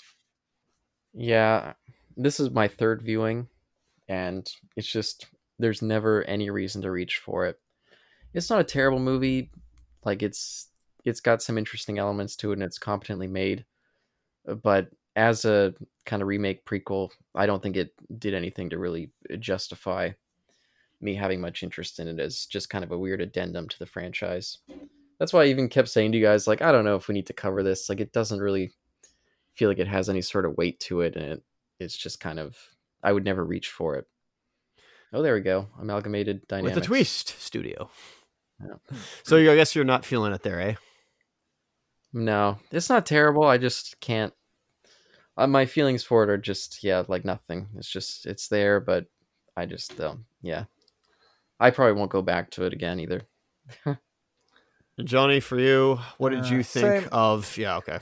Yeah, 1.14 1.74
this 2.16 2.40
is 2.40 2.52
my 2.52 2.68
third 2.68 3.02
viewing, 3.02 3.48
and 4.08 4.48
it's 4.76 4.92
just 4.92 5.26
there's 5.58 5.82
never 5.82 6.24
any 6.26 6.52
reason 6.52 6.84
to 6.84 6.92
reach 6.92 7.18
for 7.18 7.48
it. 7.48 7.60
It's 8.34 8.52
not 8.52 8.62
a 8.62 8.64
terrible 8.64 9.00
movie, 9.00 9.50
like 10.06 10.22
it's 10.22 10.68
it's 11.06 11.22
got 11.22 11.42
some 11.42 11.58
interesting 11.58 11.98
elements 11.98 12.36
to 12.38 12.52
it 12.52 12.56
and 12.56 12.64
it's 12.64 12.78
competently 12.80 13.28
made, 13.28 13.66
uh, 14.48 14.56
but 14.56 14.90
as 15.16 15.46
a 15.46 15.74
kind 16.06 16.22
of 16.22 16.28
remake 16.28 16.66
prequel, 16.66 17.10
I 17.36 17.46
don't 17.46 17.62
think 17.62 17.76
it 17.78 17.94
did 18.20 18.34
anything 18.34 18.70
to 18.70 18.78
really 18.78 19.12
justify 19.40 20.12
me 21.02 21.16
having 21.16 21.42
much 21.42 21.64
interest 21.64 22.00
in 22.00 22.08
it 22.08 22.20
as 22.20 22.46
just 22.46 22.70
kind 22.70 22.84
of 22.84 22.92
a 22.92 22.98
weird 22.98 23.22
addendum 23.22 23.68
to 23.70 23.80
the 23.80 23.86
franchise. 23.86 24.60
That's 25.20 25.34
why 25.34 25.44
I 25.44 25.48
even 25.48 25.68
kept 25.70 25.90
saying 25.90 26.12
to 26.12 26.18
you 26.18 26.24
guys, 26.26 26.48
like, 26.48 26.62
I 26.62 26.72
don't 26.72 26.86
know 26.86 26.96
if 26.96 27.08
we 27.08 27.14
need 27.14 27.28
to 27.28 27.34
cover 27.34 27.64
this. 27.64 27.90
Like, 27.90 28.00
it 28.00 28.14
doesn't 28.14 28.40
really 28.40 28.72
feel 29.54 29.70
like 29.70 29.80
it 29.80 29.88
has 29.88 30.10
any 30.10 30.22
sort 30.22 30.46
of 30.46 30.58
weight 30.58 30.80
to 30.82 31.02
it, 31.02 31.16
and 31.16 31.26
it, 31.26 31.44
it's 31.80 31.98
just 31.98 32.20
kind 32.20 32.40
of 32.40 32.58
I 33.04 33.12
would 33.12 33.26
never 33.26 33.44
reach 33.44 33.70
for 33.70 33.96
it. 33.96 34.08
Oh, 35.12 35.22
there 35.22 35.34
we 35.34 35.42
go. 35.42 35.68
Amalgamated 35.82 36.48
dynamics. 36.48 36.76
with 36.76 36.84
a 36.84 36.88
twist 36.88 37.30
studio 37.42 37.90
Yeah. 38.62 38.98
so 39.24 39.38
i 39.38 39.56
guess 39.56 39.74
you're 39.76 39.86
not 39.86 40.06
feeling 40.06 40.34
it 40.34 40.44
there 40.44 40.60
eh 40.60 40.76
No, 42.14 42.58
it's 42.72 42.90
not 42.90 43.06
terrible. 43.06 43.44
I 43.44 43.58
just 43.58 44.00
can't. 44.00 44.34
Uh, 45.38 45.48
my 45.48 45.66
feelings 45.66 46.04
for 46.04 46.24
it 46.24 46.30
are 46.30 46.38
just 46.38 46.84
yeah, 46.84 47.04
like 47.08 47.24
nothing. 47.26 47.68
It's 47.78 47.90
just 47.90 48.26
it's 48.26 48.48
there, 48.48 48.80
but 48.80 49.06
I 49.56 49.66
just 49.66 50.00
um, 50.02 50.26
yeah. 50.42 50.66
I 51.60 51.72
probably 51.72 51.94
won't 51.94 52.12
go 52.12 52.22
back 52.22 52.52
to 52.52 52.64
it 52.64 52.74
again 52.74 53.00
either. 53.00 53.22
johnny 55.04 55.40
for 55.40 55.58
you 55.58 55.98
what 56.18 56.32
did 56.32 56.44
Uh, 56.44 56.48
you 56.48 56.64
think 56.64 57.04
same. 57.04 57.10
of 57.14 57.58
yeah 57.58 57.78
okay 57.78 58.00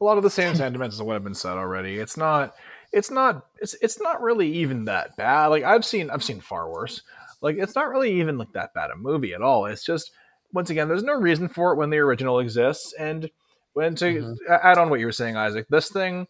a 0.00 0.04
lot 0.04 0.16
of 0.16 0.22
the 0.22 0.30
same 0.30 0.54
sentiments 0.54 0.94
as 0.96 1.02
what 1.02 1.14
have 1.14 1.24
been 1.24 1.34
said 1.34 1.56
already. 1.56 1.98
It's 1.98 2.16
not 2.16 2.54
it's 2.92 3.10
not 3.10 3.46
it's 3.60 3.74
it's 3.80 4.00
not 4.00 4.20
really 4.20 4.48
even 4.52 4.84
that 4.84 5.16
bad. 5.16 5.46
Like 5.46 5.64
I've 5.64 5.84
seen 5.84 6.10
I've 6.10 6.22
seen 6.22 6.40
far 6.40 6.70
worse. 6.70 7.02
Like 7.40 7.56
it's 7.58 7.74
not 7.74 7.88
really 7.88 8.12
even 8.20 8.36
like 8.36 8.52
that 8.52 8.74
bad 8.74 8.90
a 8.90 8.96
movie 8.96 9.34
at 9.34 9.40
all. 9.42 9.66
It's 9.66 9.84
just 9.84 10.10
once 10.54 10.70
again, 10.70 10.88
there's 10.88 11.02
no 11.02 11.14
reason 11.14 11.48
for 11.48 11.72
it 11.72 11.76
when 11.76 11.90
the 11.90 11.98
original 11.98 12.38
exists. 12.38 12.94
And 12.98 13.30
when 13.74 13.94
to 13.96 14.04
Mhm. 14.04 14.36
add 14.48 14.78
on 14.78 14.88
what 14.88 15.00
you 15.00 15.06
were 15.06 15.12
saying, 15.12 15.36
Isaac, 15.36 15.66
this 15.68 15.90
thing 15.90 16.26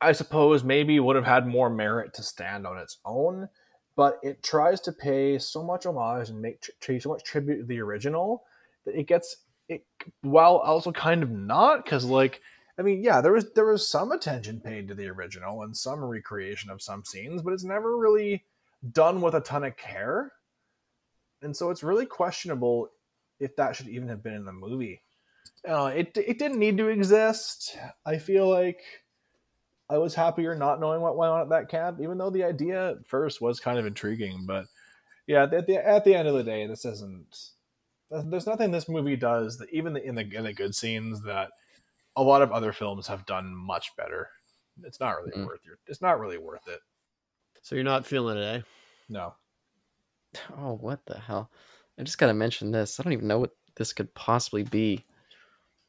I 0.00 0.12
suppose 0.12 0.64
maybe 0.64 0.98
would 0.98 1.16
have 1.16 1.26
had 1.26 1.46
more 1.46 1.68
merit 1.68 2.14
to 2.14 2.22
stand 2.22 2.66
on 2.66 2.78
its 2.78 2.98
own, 3.04 3.50
but 3.96 4.18
it 4.22 4.42
tries 4.42 4.80
to 4.82 4.92
pay 4.92 5.38
so 5.38 5.62
much 5.62 5.84
homage 5.84 6.30
and 6.30 6.40
make 6.40 6.62
tr- 6.62 6.98
so 6.98 7.10
much 7.10 7.22
tribute 7.22 7.58
to 7.58 7.64
the 7.64 7.80
original 7.80 8.46
that 8.86 8.98
it 8.98 9.04
gets 9.04 9.44
it 9.68 9.84
while 10.22 10.56
also 10.56 10.90
kind 10.90 11.22
of 11.22 11.30
not 11.30 11.84
because 11.84 12.04
like 12.06 12.40
I 12.78 12.82
mean, 12.82 13.02
yeah, 13.02 13.20
there 13.20 13.32
was 13.32 13.52
there 13.52 13.66
was 13.66 13.86
some 13.86 14.10
attention 14.10 14.58
paid 14.58 14.88
to 14.88 14.94
the 14.94 15.08
original 15.08 15.64
and 15.64 15.76
some 15.76 16.02
recreation 16.02 16.70
of 16.70 16.80
some 16.80 17.04
scenes, 17.04 17.42
but 17.42 17.52
it's 17.52 17.62
never 17.64 17.98
really 17.98 18.42
done 18.92 19.20
with 19.20 19.34
a 19.34 19.40
ton 19.40 19.64
of 19.64 19.76
care. 19.76 20.32
And 21.42 21.56
so 21.56 21.70
it's 21.70 21.82
really 21.82 22.06
questionable 22.06 22.90
if 23.38 23.56
that 23.56 23.74
should 23.74 23.88
even 23.88 24.08
have 24.08 24.22
been 24.22 24.34
in 24.34 24.44
the 24.44 24.52
movie. 24.52 25.00
Uh, 25.66 25.92
it 25.94 26.16
it 26.16 26.38
didn't 26.38 26.58
need 26.58 26.76
to 26.78 26.88
exist. 26.88 27.76
I 28.06 28.18
feel 28.18 28.48
like 28.48 28.80
I 29.88 29.98
was 29.98 30.14
happier 30.14 30.54
not 30.54 30.80
knowing 30.80 31.00
what 31.00 31.16
went 31.16 31.32
on 31.32 31.40
at 31.40 31.48
that 31.50 31.68
camp, 31.68 32.00
even 32.00 32.16
though 32.18 32.30
the 32.30 32.44
idea 32.44 32.92
at 32.92 33.06
first 33.06 33.40
was 33.40 33.60
kind 33.60 33.78
of 33.78 33.86
intriguing. 33.86 34.44
But 34.46 34.66
yeah, 35.26 35.44
at 35.44 35.66
the 35.66 35.76
at 35.86 36.04
the 36.04 36.14
end 36.14 36.28
of 36.28 36.34
the 36.34 36.44
day, 36.44 36.66
this 36.66 36.84
isn't. 36.84 37.50
There's 38.10 38.46
nothing 38.46 38.70
this 38.70 38.88
movie 38.88 39.16
does 39.16 39.56
that 39.58 39.70
even 39.70 39.96
in 39.96 40.14
the 40.14 40.22
in 40.34 40.44
the 40.44 40.52
good 40.52 40.74
scenes 40.74 41.22
that 41.22 41.50
a 42.16 42.22
lot 42.22 42.42
of 42.42 42.52
other 42.52 42.72
films 42.72 43.06
have 43.06 43.24
done 43.26 43.54
much 43.54 43.94
better. 43.96 44.28
It's 44.82 44.98
not 45.00 45.16
really 45.16 45.32
Mm. 45.32 45.46
worth 45.46 45.64
your. 45.64 45.78
It's 45.86 46.00
not 46.02 46.18
really 46.20 46.38
worth 46.38 46.66
it. 46.68 46.80
So 47.62 47.74
you're 47.74 47.84
not 47.84 48.06
feeling 48.06 48.38
it, 48.38 48.42
eh? 48.42 48.62
No. 49.08 49.34
Oh, 50.56 50.74
what 50.80 51.00
the 51.06 51.18
hell? 51.18 51.50
I 51.98 52.02
just 52.02 52.18
gotta 52.18 52.34
mention 52.34 52.70
this. 52.70 52.98
I 52.98 53.02
don't 53.02 53.12
even 53.12 53.26
know 53.28 53.38
what 53.38 53.56
this 53.76 53.92
could 53.92 54.12
possibly 54.14 54.62
be. 54.62 55.04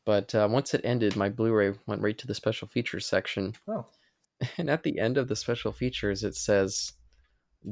But 0.06 0.34
uh, 0.34 0.48
once 0.50 0.74
it 0.74 0.82
ended, 0.84 1.16
my 1.16 1.30
Blu-ray 1.30 1.74
went 1.86 2.02
right 2.02 2.18
to 2.18 2.28
the 2.28 2.34
special 2.34 2.68
features 2.68 3.06
section, 3.06 3.54
Oh. 3.68 3.86
and 4.58 4.70
at 4.70 4.82
the 4.84 4.98
end 5.00 5.18
of 5.18 5.28
the 5.28 5.36
special 5.36 5.72
features, 5.72 6.24
it 6.24 6.36
says 6.36 6.94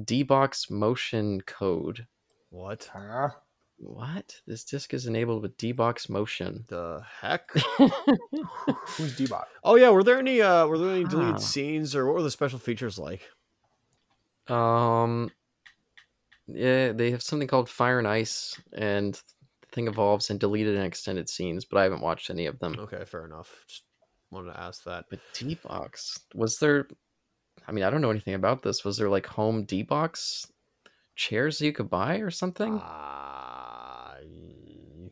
D-Box 0.06 0.70
Motion 0.70 1.42
Code. 1.42 2.06
What 2.52 2.90
Huh? 2.94 3.30
What? 3.80 4.36
This 4.46 4.64
disc 4.64 4.94
is 4.94 5.08
enabled 5.08 5.42
with 5.42 5.58
D-Box 5.58 6.08
Motion. 6.10 6.66
the 6.68 7.02
heck? 7.22 7.50
Who's 8.98 9.16
D 9.18 9.26
box? 9.26 9.48
oh 9.64 9.76
yeah, 9.76 9.90
were 9.90 10.04
there 10.04 10.20
any 10.20 10.42
uh 10.42 10.68
were 10.68 10.78
there 10.78 10.90
any 10.92 11.06
deleted 11.06 11.36
Ah. 11.36 11.38
scenes 11.38 11.96
or 11.96 12.06
what 12.06 12.16
were 12.16 12.22
the 12.24 12.30
special 12.32 12.60
features 12.60 13.00
like? 13.00 13.22
Um, 14.48 15.32
yeah, 16.54 16.92
they 16.92 17.12
have 17.12 17.22
something 17.22 17.48
called 17.48 17.70
Fire 17.70 18.00
and 18.00 18.08
Ice, 18.08 18.60
and 18.74 19.14
the 19.14 19.68
thing 19.72 19.88
evolves 19.88 20.30
and 20.30 20.40
deleted 20.40 20.76
and 20.76 20.86
extended 20.86 21.30
scenes, 21.30 21.66
but 21.66 21.78
I 21.78 21.84
haven't 21.84 22.02
watched 22.02 22.30
any 22.30 22.46
of 22.46 22.60
them. 22.60 22.76
Okay, 22.80 23.04
fair 23.06 23.26
enough. 23.26 23.64
Just 23.68 23.84
wanted 24.32 24.54
to 24.54 24.60
ask 24.60 24.84
that. 24.86 25.06
But 25.10 25.20
D 25.34 25.56
box 25.64 26.20
was 26.34 26.58
there? 26.60 26.88
I 27.68 27.72
mean, 27.72 27.84
I 27.84 27.90
don't 27.90 28.02
know 28.02 28.12
anything 28.12 28.34
about 28.34 28.62
this. 28.62 28.84
Was 28.84 28.98
there 28.98 29.10
like 29.10 29.26
home 29.26 29.66
D 29.66 29.84
box 29.84 30.48
chairs 31.16 31.62
you 31.62 31.74
could 31.74 31.90
buy 31.90 32.18
or 32.18 32.32
something? 32.32 32.80
Ah, 32.82 34.16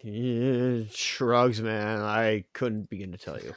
yeah, 0.03 0.83
shrugs, 0.91 1.61
man. 1.61 1.99
I 1.99 2.45
couldn't 2.53 2.89
begin 2.89 3.11
to 3.11 3.17
tell 3.17 3.39
you. 3.39 3.53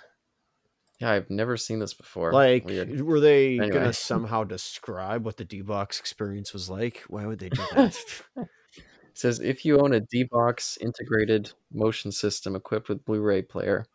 Yeah, 1.00 1.10
I've 1.12 1.30
never 1.30 1.56
seen 1.56 1.78
this 1.78 1.94
before. 1.94 2.32
Like, 2.32 2.64
Weird. 2.64 3.00
were 3.00 3.20
they 3.20 3.58
Anyway. 3.58 3.70
gonna 3.70 3.92
somehow 3.92 4.44
describe 4.44 5.24
what 5.24 5.36
the 5.38 5.44
D 5.44 5.62
box 5.62 5.98
experience 5.98 6.52
was 6.52 6.68
like? 6.68 7.02
Why 7.08 7.26
would 7.26 7.38
they 7.38 7.48
do 7.48 7.62
that? 7.74 7.96
It 8.36 8.46
says 9.14 9.40
if 9.40 9.64
you 9.64 9.80
own 9.80 9.94
a 9.94 10.00
D 10.00 10.24
box 10.30 10.78
integrated 10.80 11.52
motion 11.72 12.12
system 12.12 12.54
equipped 12.54 12.88
with 12.88 13.04
Blu-ray 13.04 13.42
player, 13.42 13.86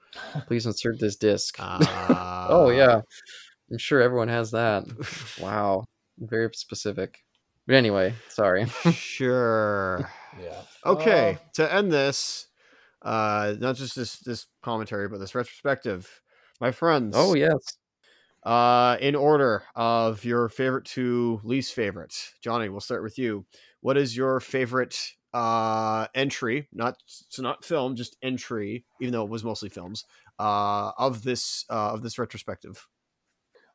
please 0.47 0.65
insert 0.65 0.99
this 0.99 1.15
disc. 1.15 1.55
Ah, 1.59 2.47
oh 2.49 2.69
yeah, 2.69 3.01
I'm 3.71 3.77
sure 3.77 4.01
everyone 4.01 4.27
has 4.29 4.51
that. 4.51 4.83
Wow, 5.41 5.85
very 6.17 6.49
specific. 6.53 7.23
But 7.67 7.75
anyway, 7.75 8.13
sorry. 8.29 8.65
sure. 8.93 10.09
Yeah. 10.41 10.61
Okay, 10.85 11.37
to 11.53 11.73
end 11.73 11.91
this, 11.91 12.47
uh, 13.01 13.55
not 13.59 13.75
just 13.75 13.95
this 13.95 14.19
this 14.19 14.47
commentary, 14.61 15.07
but 15.07 15.19
this 15.19 15.33
retrospective, 15.35 16.21
my 16.59 16.71
friends. 16.71 17.15
Oh 17.17 17.35
yes. 17.35 17.77
Uh, 18.43 18.97
in 19.01 19.15
order 19.15 19.63
of 19.75 20.23
your 20.23 20.49
favorite 20.49 20.85
to 20.85 21.41
least 21.43 21.73
favorite, 21.73 22.15
Johnny, 22.41 22.69
we'll 22.69 22.79
start 22.79 23.01
with 23.01 23.17
you. 23.17 23.45
What 23.81 23.97
is 23.97 24.15
your 24.15 24.39
favorite 24.39 25.13
uh 25.33 26.07
entry? 26.13 26.67
Not 26.71 26.97
so 27.07 27.41
not 27.41 27.65
film, 27.65 27.95
just 27.95 28.17
entry, 28.21 28.85
even 29.01 29.11
though 29.11 29.23
it 29.23 29.29
was 29.29 29.43
mostly 29.43 29.69
films. 29.69 30.05
Uh, 30.37 30.91
of 30.97 31.23
this 31.23 31.65
uh, 31.69 31.93
of 31.93 32.01
this 32.03 32.19
retrospective. 32.19 32.87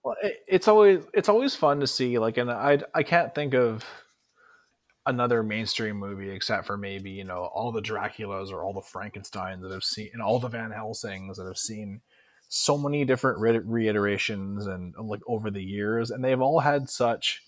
Well, 0.04 0.16
it, 0.22 0.36
it's 0.46 0.68
always 0.68 1.04
it's 1.14 1.28
always 1.28 1.54
fun 1.54 1.80
to 1.80 1.86
see 1.86 2.18
like, 2.18 2.36
and 2.36 2.50
I 2.50 2.80
I 2.94 3.02
can't 3.02 3.34
think 3.34 3.54
of 3.54 3.84
another 5.06 5.42
mainstream 5.42 5.96
movie 5.96 6.30
except 6.30 6.66
for 6.66 6.76
maybe 6.76 7.10
you 7.10 7.24
know 7.24 7.50
all 7.54 7.72
the 7.72 7.82
Draculas 7.82 8.52
or 8.52 8.62
all 8.62 8.72
the 8.72 8.82
Frankenstein's 8.82 9.62
that 9.62 9.72
I've 9.72 9.84
seen 9.84 10.10
and 10.12 10.22
all 10.22 10.38
the 10.38 10.48
Van 10.48 10.70
Helsings 10.70 11.38
that 11.38 11.46
I've 11.46 11.58
seen 11.58 12.00
so 12.52 12.76
many 12.76 13.04
different 13.04 13.38
reiterations 13.38 14.66
and 14.66 14.92
like 14.98 15.20
over 15.26 15.50
the 15.50 15.62
years, 15.62 16.10
and 16.10 16.22
they've 16.22 16.40
all 16.40 16.60
had 16.60 16.90
such 16.90 17.42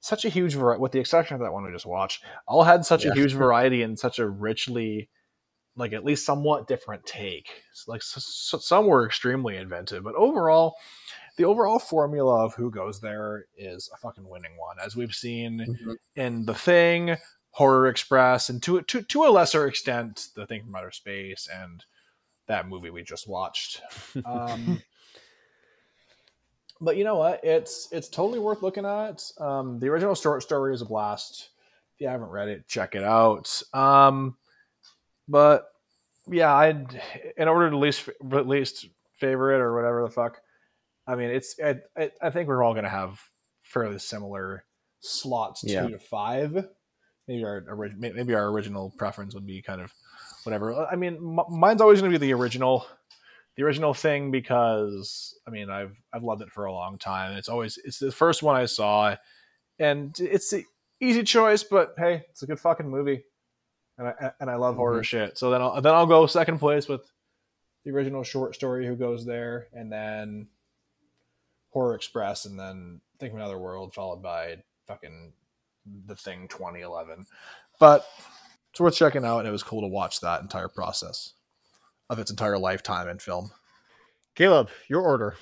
such 0.00 0.24
a 0.24 0.28
huge 0.28 0.54
variety, 0.54 0.80
with 0.80 0.92
the 0.92 0.98
exception 1.00 1.34
of 1.34 1.40
that 1.40 1.52
one 1.52 1.64
we 1.64 1.72
just 1.72 1.86
watched, 1.86 2.22
all 2.46 2.62
had 2.62 2.84
such 2.86 3.04
Yeah. 3.04 3.10
a 3.12 3.14
huge 3.14 3.32
variety 3.44 3.82
and 3.82 3.98
such 3.98 4.18
a 4.18 4.28
richly 4.28 5.08
like 5.76 5.92
at 5.92 6.04
least 6.04 6.24
somewhat 6.24 6.68
different 6.68 7.04
take. 7.04 7.48
Like 7.88 7.98
s- 8.02 8.52
s- 8.54 8.64
some 8.64 8.86
were 8.86 9.04
extremely 9.06 9.56
inventive, 9.56 10.04
but 10.04 10.14
overall, 10.14 10.76
the 11.36 11.46
overall 11.46 11.80
formula 11.80 12.44
of 12.44 12.54
who 12.54 12.70
goes 12.70 13.00
there 13.00 13.46
is 13.58 13.90
a 13.92 13.96
fucking 13.96 14.28
winning 14.28 14.56
one, 14.56 14.76
as 14.84 14.94
we've 14.94 15.14
seen 15.14 15.58
Mhm. 15.82 15.96
in 16.14 16.44
The 16.46 16.54
Thing, 16.54 17.16
Horror 17.50 17.88
Express, 17.88 18.48
and 18.50 18.62
to 18.62 18.82
to 18.82 19.02
to 19.02 19.24
a 19.24 19.30
lesser 19.30 19.66
extent, 19.66 20.28
The 20.36 20.46
Thing 20.46 20.62
from 20.62 20.76
Outer 20.76 20.92
Space, 20.92 21.48
and 21.52 21.84
that 22.46 22.68
movie 22.68 22.90
we 22.90 23.02
just 23.02 23.28
watched. 23.28 23.82
Um, 24.24 24.80
but 26.80 26.96
you 26.96 27.04
know 27.04 27.16
what? 27.16 27.40
It's 27.42 27.88
it's 27.92 28.08
totally 28.08 28.38
worth 28.38 28.62
looking 28.62 28.84
at. 28.84 29.22
Um, 29.38 29.78
the 29.78 29.88
original 29.88 30.14
short 30.14 30.42
story 30.42 30.74
is 30.74 30.82
a 30.82 30.84
blast. 30.84 31.50
If 31.94 32.00
you 32.00 32.08
haven't 32.08 32.28
read 32.28 32.48
it, 32.48 32.68
check 32.68 32.94
it 32.94 33.02
out. 33.02 33.62
Um, 33.72 34.36
but 35.28 35.66
yeah, 36.28 36.54
I'd 36.54 37.00
in 37.36 37.48
order 37.48 37.70
to 37.70 37.78
least 37.78 38.08
least 38.22 38.86
favorite 39.18 39.60
or 39.60 39.74
whatever 39.74 40.02
the 40.02 40.10
fuck. 40.10 40.40
I 41.06 41.14
mean, 41.16 41.30
it's 41.30 41.56
I, 41.62 41.76
I, 41.96 42.10
I 42.20 42.30
think 42.30 42.48
we're 42.48 42.62
all 42.62 42.74
gonna 42.74 42.88
have 42.88 43.20
fairly 43.62 43.98
similar 43.98 44.64
slots 45.00 45.62
two 45.62 45.90
to 45.90 45.98
five. 45.98 46.66
Maybe 47.28 47.44
our 47.44 47.64
maybe 47.96 48.34
our 48.34 48.48
original 48.48 48.92
preference 48.98 49.34
would 49.34 49.46
be 49.46 49.62
kind 49.62 49.80
of 49.80 49.92
whatever. 50.44 50.72
Uh, 50.72 50.86
I 50.90 50.96
mean, 50.96 51.16
m- 51.16 51.58
mine's 51.58 51.80
always 51.80 52.00
gonna 52.00 52.12
be 52.12 52.18
the 52.18 52.34
original, 52.34 52.86
the 53.56 53.62
original 53.62 53.94
thing 53.94 54.30
because 54.30 55.38
I 55.46 55.50
mean 55.50 55.70
I've 55.70 55.96
I've 56.12 56.24
loved 56.24 56.42
it 56.42 56.50
for 56.50 56.64
a 56.66 56.72
long 56.72 56.98
time. 56.98 57.36
It's 57.36 57.48
always 57.48 57.78
it's 57.84 57.98
the 57.98 58.12
first 58.12 58.42
one 58.42 58.56
I 58.56 58.66
saw, 58.66 59.16
and 59.78 60.18
it's 60.18 60.50
the 60.50 60.64
easy 61.00 61.22
choice. 61.22 61.62
But 61.62 61.94
hey, 61.98 62.24
it's 62.30 62.42
a 62.42 62.46
good 62.46 62.60
fucking 62.60 62.88
movie, 62.88 63.24
and 63.98 64.08
I 64.08 64.32
and 64.40 64.50
I 64.50 64.56
love 64.56 64.76
horror 64.76 64.96
mm-hmm. 64.96 65.02
shit. 65.02 65.38
So 65.38 65.50
then 65.50 65.62
I'll 65.62 65.80
then 65.80 65.94
I'll 65.94 66.06
go 66.06 66.26
second 66.26 66.58
place 66.58 66.88
with 66.88 67.02
the 67.84 67.90
original 67.90 68.22
short 68.22 68.54
story 68.54 68.86
Who 68.86 68.96
Goes 68.96 69.24
There, 69.24 69.68
and 69.72 69.92
then 69.92 70.48
Horror 71.70 71.94
Express, 71.94 72.46
and 72.46 72.58
then 72.58 73.00
Thing 73.18 73.30
of 73.30 73.36
Another 73.36 73.58
World, 73.58 73.94
followed 73.94 74.22
by 74.22 74.58
fucking 74.86 75.32
The 76.06 76.16
Thing 76.16 76.48
2011. 76.48 77.26
But 77.78 78.06
it's 78.74 78.80
worth 78.80 78.96
checking 78.96 79.24
out, 79.24 79.38
and 79.38 79.46
it 79.46 79.52
was 79.52 79.62
cool 79.62 79.82
to 79.82 79.86
watch 79.86 80.18
that 80.20 80.40
entire 80.40 80.66
process 80.66 81.34
of 82.10 82.18
its 82.18 82.32
entire 82.32 82.58
lifetime 82.58 83.08
in 83.08 83.20
film. 83.20 83.52
Caleb, 84.34 84.68
your 84.88 85.00
order. 85.00 85.36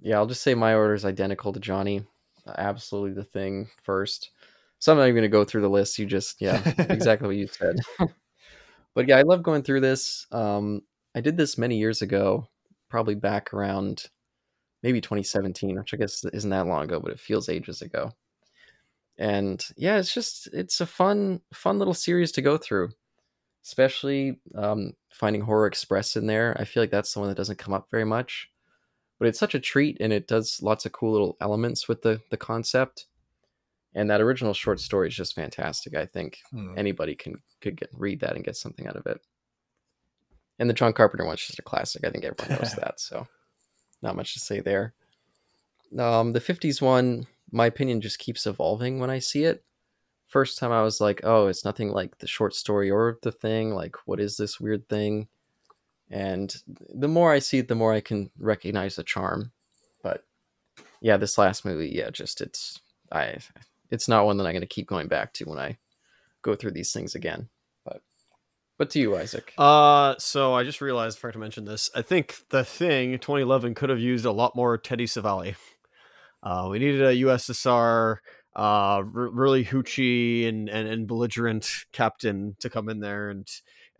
Yeah, 0.00 0.16
I'll 0.16 0.24
just 0.24 0.42
say 0.42 0.54
my 0.54 0.74
order 0.74 0.94
is 0.94 1.04
identical 1.04 1.52
to 1.52 1.60
Johnny. 1.60 2.02
Absolutely 2.56 3.12
the 3.12 3.24
thing 3.24 3.68
first. 3.82 4.30
So 4.78 4.90
I'm 4.90 4.96
not 4.96 5.04
even 5.04 5.16
going 5.16 5.22
to 5.24 5.28
go 5.28 5.44
through 5.44 5.60
the 5.60 5.68
list. 5.68 5.98
You 5.98 6.06
just, 6.06 6.40
yeah, 6.40 6.62
exactly 6.78 7.28
what 7.28 7.36
you 7.36 7.46
said. 7.46 7.76
but 8.94 9.06
yeah, 9.06 9.18
I 9.18 9.22
love 9.22 9.42
going 9.42 9.62
through 9.62 9.82
this. 9.82 10.26
Um, 10.32 10.80
I 11.14 11.20
did 11.20 11.36
this 11.36 11.58
many 11.58 11.76
years 11.76 12.00
ago, 12.00 12.48
probably 12.88 13.16
back 13.16 13.52
around 13.52 14.06
maybe 14.82 15.02
2017, 15.02 15.76
which 15.76 15.92
I 15.92 15.98
guess 15.98 16.24
isn't 16.24 16.48
that 16.48 16.66
long 16.66 16.84
ago, 16.84 17.00
but 17.00 17.12
it 17.12 17.20
feels 17.20 17.50
ages 17.50 17.82
ago. 17.82 18.12
And 19.18 19.64
yeah, 19.76 19.98
it's 19.98 20.14
just 20.14 20.48
it's 20.52 20.80
a 20.80 20.86
fun, 20.86 21.40
fun 21.52 21.78
little 21.78 21.94
series 21.94 22.32
to 22.32 22.42
go 22.42 22.56
through. 22.56 22.90
Especially 23.64 24.38
um, 24.54 24.92
finding 25.12 25.42
Horror 25.42 25.66
Express 25.66 26.16
in 26.16 26.26
there. 26.26 26.56
I 26.58 26.64
feel 26.64 26.82
like 26.82 26.90
that's 26.90 27.12
the 27.12 27.20
one 27.20 27.28
that 27.28 27.36
doesn't 27.36 27.58
come 27.58 27.74
up 27.74 27.88
very 27.90 28.04
much 28.04 28.48
but 29.18 29.26
it's 29.26 29.38
such 29.40 29.56
a 29.56 29.58
treat 29.60 29.96
and 30.00 30.12
it 30.12 30.28
does 30.28 30.60
lots 30.62 30.86
of 30.86 30.92
cool 30.92 31.10
little 31.10 31.36
elements 31.40 31.88
with 31.88 32.02
the 32.02 32.20
the 32.30 32.36
concept 32.36 33.06
and 33.92 34.08
that 34.08 34.20
original 34.20 34.54
short 34.54 34.78
story 34.78 35.08
is 35.08 35.16
just 35.16 35.34
fantastic 35.34 35.96
i 35.96 36.06
think 36.06 36.38
Hmm. 36.52 36.74
anybody 36.76 37.16
can 37.16 37.42
could 37.60 37.76
get 37.76 37.90
read 37.92 38.20
that 38.20 38.36
and 38.36 38.44
get 38.44 38.54
something 38.56 38.86
out 38.86 38.94
of 38.94 39.06
it 39.06 39.20
and 40.60 40.70
the 40.70 40.74
john 40.74 40.92
carpenter 40.92 41.24
one's 41.24 41.44
just 41.44 41.58
a 41.58 41.62
classic 41.62 42.04
i 42.04 42.10
think 42.10 42.24
everyone 42.24 42.60
knows 42.62 42.74
that 42.76 43.00
so 43.00 43.26
not 44.02 44.14
much 44.14 44.34
to 44.34 44.38
say 44.38 44.60
there 44.60 44.94
um 45.98 46.32
the 46.32 46.40
50s 46.40 46.80
one 46.80 47.26
my 47.50 47.66
opinion 47.66 48.00
just 48.00 48.18
keeps 48.18 48.46
evolving 48.46 48.98
when 48.98 49.10
I 49.10 49.18
see 49.18 49.44
it. 49.44 49.64
First 50.26 50.58
time 50.58 50.72
I 50.72 50.82
was 50.82 51.00
like, 51.00 51.20
oh, 51.24 51.46
it's 51.46 51.64
nothing 51.64 51.90
like 51.90 52.18
the 52.18 52.26
short 52.26 52.54
story 52.54 52.90
or 52.90 53.18
the 53.22 53.32
thing. 53.32 53.74
Like, 53.74 53.96
what 54.06 54.20
is 54.20 54.36
this 54.36 54.60
weird 54.60 54.88
thing? 54.88 55.28
And 56.10 56.54
the 56.66 57.08
more 57.08 57.32
I 57.32 57.38
see 57.38 57.58
it, 57.58 57.68
the 57.68 57.74
more 57.74 57.92
I 57.92 58.00
can 58.00 58.30
recognize 58.38 58.96
the 58.96 59.04
charm. 59.04 59.52
But 60.02 60.24
yeah, 61.00 61.16
this 61.16 61.38
last 61.38 61.64
movie, 61.64 61.88
yeah, 61.88 62.10
just 62.10 62.40
it's 62.40 62.80
I 63.10 63.38
it's 63.90 64.08
not 64.08 64.26
one 64.26 64.36
that 64.38 64.46
I'm 64.46 64.52
going 64.52 64.60
to 64.60 64.66
keep 64.66 64.86
going 64.86 65.08
back 65.08 65.32
to 65.34 65.44
when 65.44 65.58
I 65.58 65.78
go 66.42 66.54
through 66.54 66.72
these 66.72 66.92
things 66.92 67.14
again. 67.14 67.48
But 67.84 68.02
but 68.76 68.90
to 68.90 69.00
you, 69.00 69.16
Isaac. 69.16 69.54
Uh, 69.58 70.14
so 70.18 70.54
I 70.54 70.64
just 70.64 70.80
realized, 70.80 71.18
I 71.18 71.20
forgot 71.20 71.32
to 71.34 71.38
mention 71.38 71.64
this. 71.64 71.90
I 71.94 72.02
think 72.02 72.36
the 72.50 72.64
thing 72.64 73.12
2011 73.12 73.74
could 73.74 73.90
have 73.90 74.00
used 74.00 74.24
a 74.24 74.32
lot 74.32 74.56
more 74.56 74.76
Telly 74.78 75.06
Savalas. 75.06 75.56
Uh, 76.42 76.68
we 76.70 76.78
needed 76.78 77.02
a 77.02 77.14
USSR, 77.16 78.16
uh, 78.56 78.60
r- 78.60 79.04
really 79.04 79.64
hoochie 79.64 80.48
and, 80.48 80.68
and, 80.68 80.88
and 80.88 81.06
belligerent 81.06 81.68
captain 81.92 82.56
to 82.60 82.70
come 82.70 82.88
in 82.88 83.00
there 83.00 83.30
and 83.30 83.48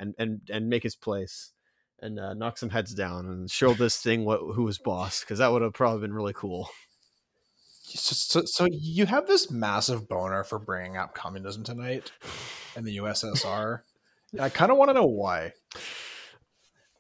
and 0.01 0.15
and 0.19 0.41
and 0.51 0.69
make 0.69 0.85
his 0.85 0.95
place 0.95 1.53
and 2.01 2.19
uh, 2.21 2.35
knock 2.35 2.59
some 2.59 2.71
heads 2.71 2.95
down 2.95 3.27
and 3.27 3.51
show 3.51 3.75
this 3.75 3.97
thing 4.03 4.25
what 4.25 4.41
who 4.55 4.63
was 4.63 4.79
boss 4.79 5.21
because 5.21 5.39
that 5.39 5.53
would 5.53 5.63
have 5.63 5.73
probably 5.73 6.01
been 6.01 6.13
really 6.13 6.33
cool. 6.33 6.69
So, 7.91 8.15
so, 8.15 8.45
so 8.45 8.69
you 8.71 9.07
have 9.07 9.27
this 9.27 9.51
massive 9.51 10.09
boner 10.09 10.45
for 10.45 10.59
bringing 10.59 10.99
up 10.99 11.15
communism 11.15 11.65
tonight 11.65 12.13
and 12.77 12.87
the 12.87 12.99
USSR. 12.99 13.81
And 14.33 14.41
I 14.43 14.51
kind 14.51 14.71
of 14.71 14.77
want 14.77 14.91
to 14.91 14.95
know 14.95 15.07
why. 15.07 15.53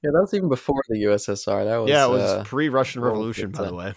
Yeah, 0.02 0.12
that 0.12 0.20
was 0.20 0.32
even 0.32 0.48
before 0.48 0.80
the 0.88 1.02
USSR. 1.04 1.64
That 1.64 1.76
was 1.76 1.90
yeah, 1.90 2.06
it 2.06 2.10
was 2.10 2.22
uh, 2.22 2.44
pre-Russian 2.44 3.02
Revolution, 3.02 3.50
by 3.50 3.66
the 3.66 3.74
way, 3.74 3.94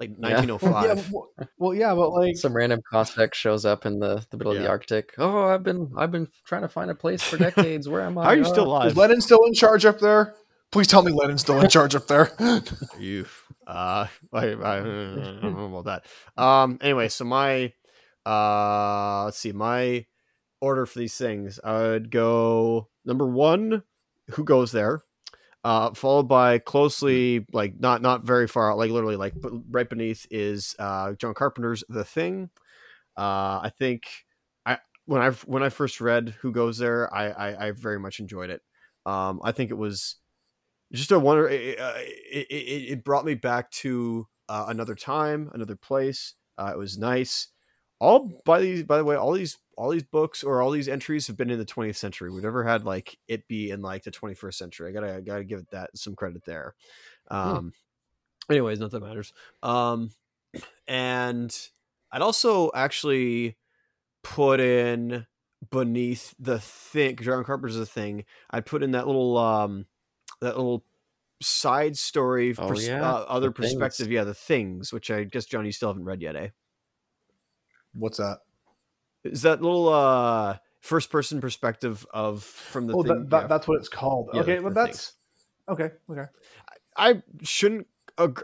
like 0.00 0.10
Yeah. 0.18 0.44
Well, 0.44 0.58
1905. 0.58 0.84
yeah, 0.98 1.04
well, 1.12 1.30
well, 1.58 1.74
yeah, 1.74 1.94
but 1.94 2.10
like, 2.10 2.36
some 2.36 2.54
random 2.54 2.80
Cossack 2.90 3.34
shows 3.34 3.64
up 3.64 3.86
in 3.86 3.98
the, 3.98 4.24
the 4.30 4.36
middle 4.36 4.52
of 4.52 4.58
the 4.58 4.68
Arctic. 4.68 5.14
Oh, 5.18 5.44
I've 5.44 5.62
been 5.62 5.92
I've 5.96 6.10
been 6.12 6.28
trying 6.44 6.62
to 6.62 6.68
find 6.68 6.90
a 6.90 6.94
place 6.94 7.22
for 7.22 7.36
decades. 7.38 7.88
Where 7.88 8.02
am 8.02 8.18
I? 8.18 8.24
How 8.24 8.30
are 8.30 8.36
you 8.36 8.44
Oh." 8.44 8.52
still 8.52 8.66
alive? 8.66 8.90
is 8.92 8.96
Lenin 8.96 9.20
still 9.20 9.44
in 9.46 9.54
charge 9.54 9.84
up 9.84 9.98
there? 10.00 10.34
Please 10.72 10.88
tell 10.88 11.02
me 11.02 11.12
Lenin's 11.12 11.42
still 11.42 11.60
in 11.60 11.68
charge 11.68 11.94
up 11.94 12.06
there. 12.08 12.30
You, 12.98 13.26
uh, 13.66 14.06
I, 14.32 14.46
I, 14.48 14.78
I 14.78 14.82
don't 14.82 15.42
know 15.56 15.76
about 15.78 15.84
that. 16.36 16.42
Um, 16.42 16.78
anyway, 16.80 17.08
so 17.08 17.24
my, 17.24 17.72
uh, 18.26 19.24
let's 19.26 19.38
see, 19.38 19.52
my 19.52 20.06
order 20.60 20.86
for 20.86 20.98
these 20.98 21.14
things, 21.16 21.60
I 21.62 21.78
would 21.82 22.10
go 22.10 22.88
number 23.04 23.26
one, 23.26 23.82
who 24.30 24.42
goes 24.44 24.72
there, 24.72 25.02
uh, 25.66 25.92
followed 25.94 26.28
by 26.28 26.60
closely, 26.60 27.44
like 27.52 27.74
not 27.80 28.00
not 28.00 28.22
very 28.22 28.46
far 28.46 28.70
out, 28.70 28.78
like 28.78 28.92
literally 28.92 29.16
like 29.16 29.34
right 29.68 29.90
beneath 29.90 30.24
is 30.30 30.76
uh 30.78 31.14
John 31.14 31.34
Carpenter's 31.34 31.82
The 31.88 32.04
Thing. 32.04 32.50
Uh, 33.16 33.58
I 33.64 33.72
think 33.76 34.04
I 34.64 34.78
when 35.06 35.20
I 35.20 35.30
when 35.44 35.64
I 35.64 35.70
first 35.70 36.00
read 36.00 36.36
Who 36.40 36.52
Goes 36.52 36.78
There, 36.78 37.12
I 37.12 37.30
I, 37.30 37.66
I 37.66 37.70
very 37.72 37.98
much 37.98 38.20
enjoyed 38.20 38.50
it. 38.50 38.62
Um, 39.06 39.40
I 39.42 39.50
think 39.50 39.72
it 39.72 39.74
was 39.74 40.16
just 40.92 41.10
a 41.10 41.18
wonder. 41.18 41.48
It, 41.48 41.80
uh, 41.80 41.94
it, 41.96 42.46
it, 42.48 42.92
it 42.92 43.04
brought 43.04 43.24
me 43.24 43.34
back 43.34 43.68
to 43.82 44.28
uh, 44.48 44.66
another 44.68 44.94
time, 44.94 45.50
another 45.52 45.74
place. 45.74 46.34
Uh, 46.56 46.70
it 46.72 46.78
was 46.78 46.96
nice. 46.96 47.48
All 47.98 48.40
by 48.44 48.60
these, 48.60 48.84
by 48.84 48.98
the 48.98 49.04
way, 49.04 49.16
all 49.16 49.32
these, 49.32 49.58
all 49.76 49.90
these 49.90 50.02
books 50.02 50.42
or 50.42 50.62
all 50.62 50.70
these 50.70 50.88
entries 50.88 51.26
have 51.26 51.36
been 51.36 51.50
in 51.50 51.58
the 51.58 51.66
20th 51.66 51.96
century. 51.96 52.30
We've 52.30 52.42
never 52.42 52.64
had 52.64 52.84
like 52.84 53.18
it 53.28 53.46
be 53.46 53.70
in 53.70 53.82
like 53.82 54.04
the 54.04 54.10
21st 54.10 54.54
century. 54.54 54.88
I 54.88 54.92
gotta, 54.92 55.16
I 55.16 55.20
gotta 55.20 55.44
give 55.44 55.58
it 55.60 55.70
that 55.70 55.96
some 55.96 56.14
credit 56.14 56.44
there. 56.44 56.74
Um, 57.30 57.72
anyways, 58.50 58.80
not 58.80 58.90
that 58.92 59.02
matters. 59.02 59.32
Um, 59.62 60.10
and 60.88 61.54
I'd 62.10 62.22
also 62.22 62.70
actually 62.74 63.56
put 64.22 64.60
in 64.60 65.26
beneath 65.70 66.34
the 66.38 66.58
thing, 66.58 67.16
John 67.16 67.44
Carpenter's 67.44 67.76
the 67.76 67.84
thing. 67.86 68.24
I'd 68.50 68.66
put 68.66 68.82
in 68.82 68.92
that 68.92 69.06
little, 69.06 69.36
um, 69.36 69.86
that 70.40 70.56
little 70.56 70.84
side 71.42 71.96
story, 71.98 72.54
Oh, 72.56 72.68
pers- 72.68 72.86
yeah, 72.86 73.02
uh, 73.06 73.24
other 73.28 73.48
The 73.50 73.54
Things. 73.62 73.74
perspective. 73.74 74.10
Yeah, 74.10 74.24
the 74.24 74.32
things, 74.34 74.92
which 74.92 75.10
I 75.10 75.24
guess 75.24 75.44
Johnny 75.44 75.68
you 75.68 75.72
still 75.72 75.90
haven't 75.90 76.04
read 76.04 76.22
yet, 76.22 76.36
eh? 76.36 76.48
What's 77.92 78.18
that? 78.18 78.38
Is 79.32 79.42
that 79.42 79.62
little 79.62 79.88
uh 79.88 80.58
first 80.80 81.10
person 81.10 81.40
perspective 81.40 82.06
of 82.12 82.42
from 82.42 82.86
the 82.86 82.94
oh, 82.94 83.02
thing? 83.02 83.08
that, 83.12 83.30
that, 83.30 83.40
yeah. 83.42 83.46
that's 83.46 83.68
what 83.68 83.78
it's 83.78 83.88
called. 83.88 84.30
Yeah, 84.32 84.40
okay, 84.40 84.58
but 84.58 84.74
that's 84.74 85.14
okay. 85.68 85.90
Okay. 86.10 86.26
I 86.96 87.22
shouldn't 87.42 87.86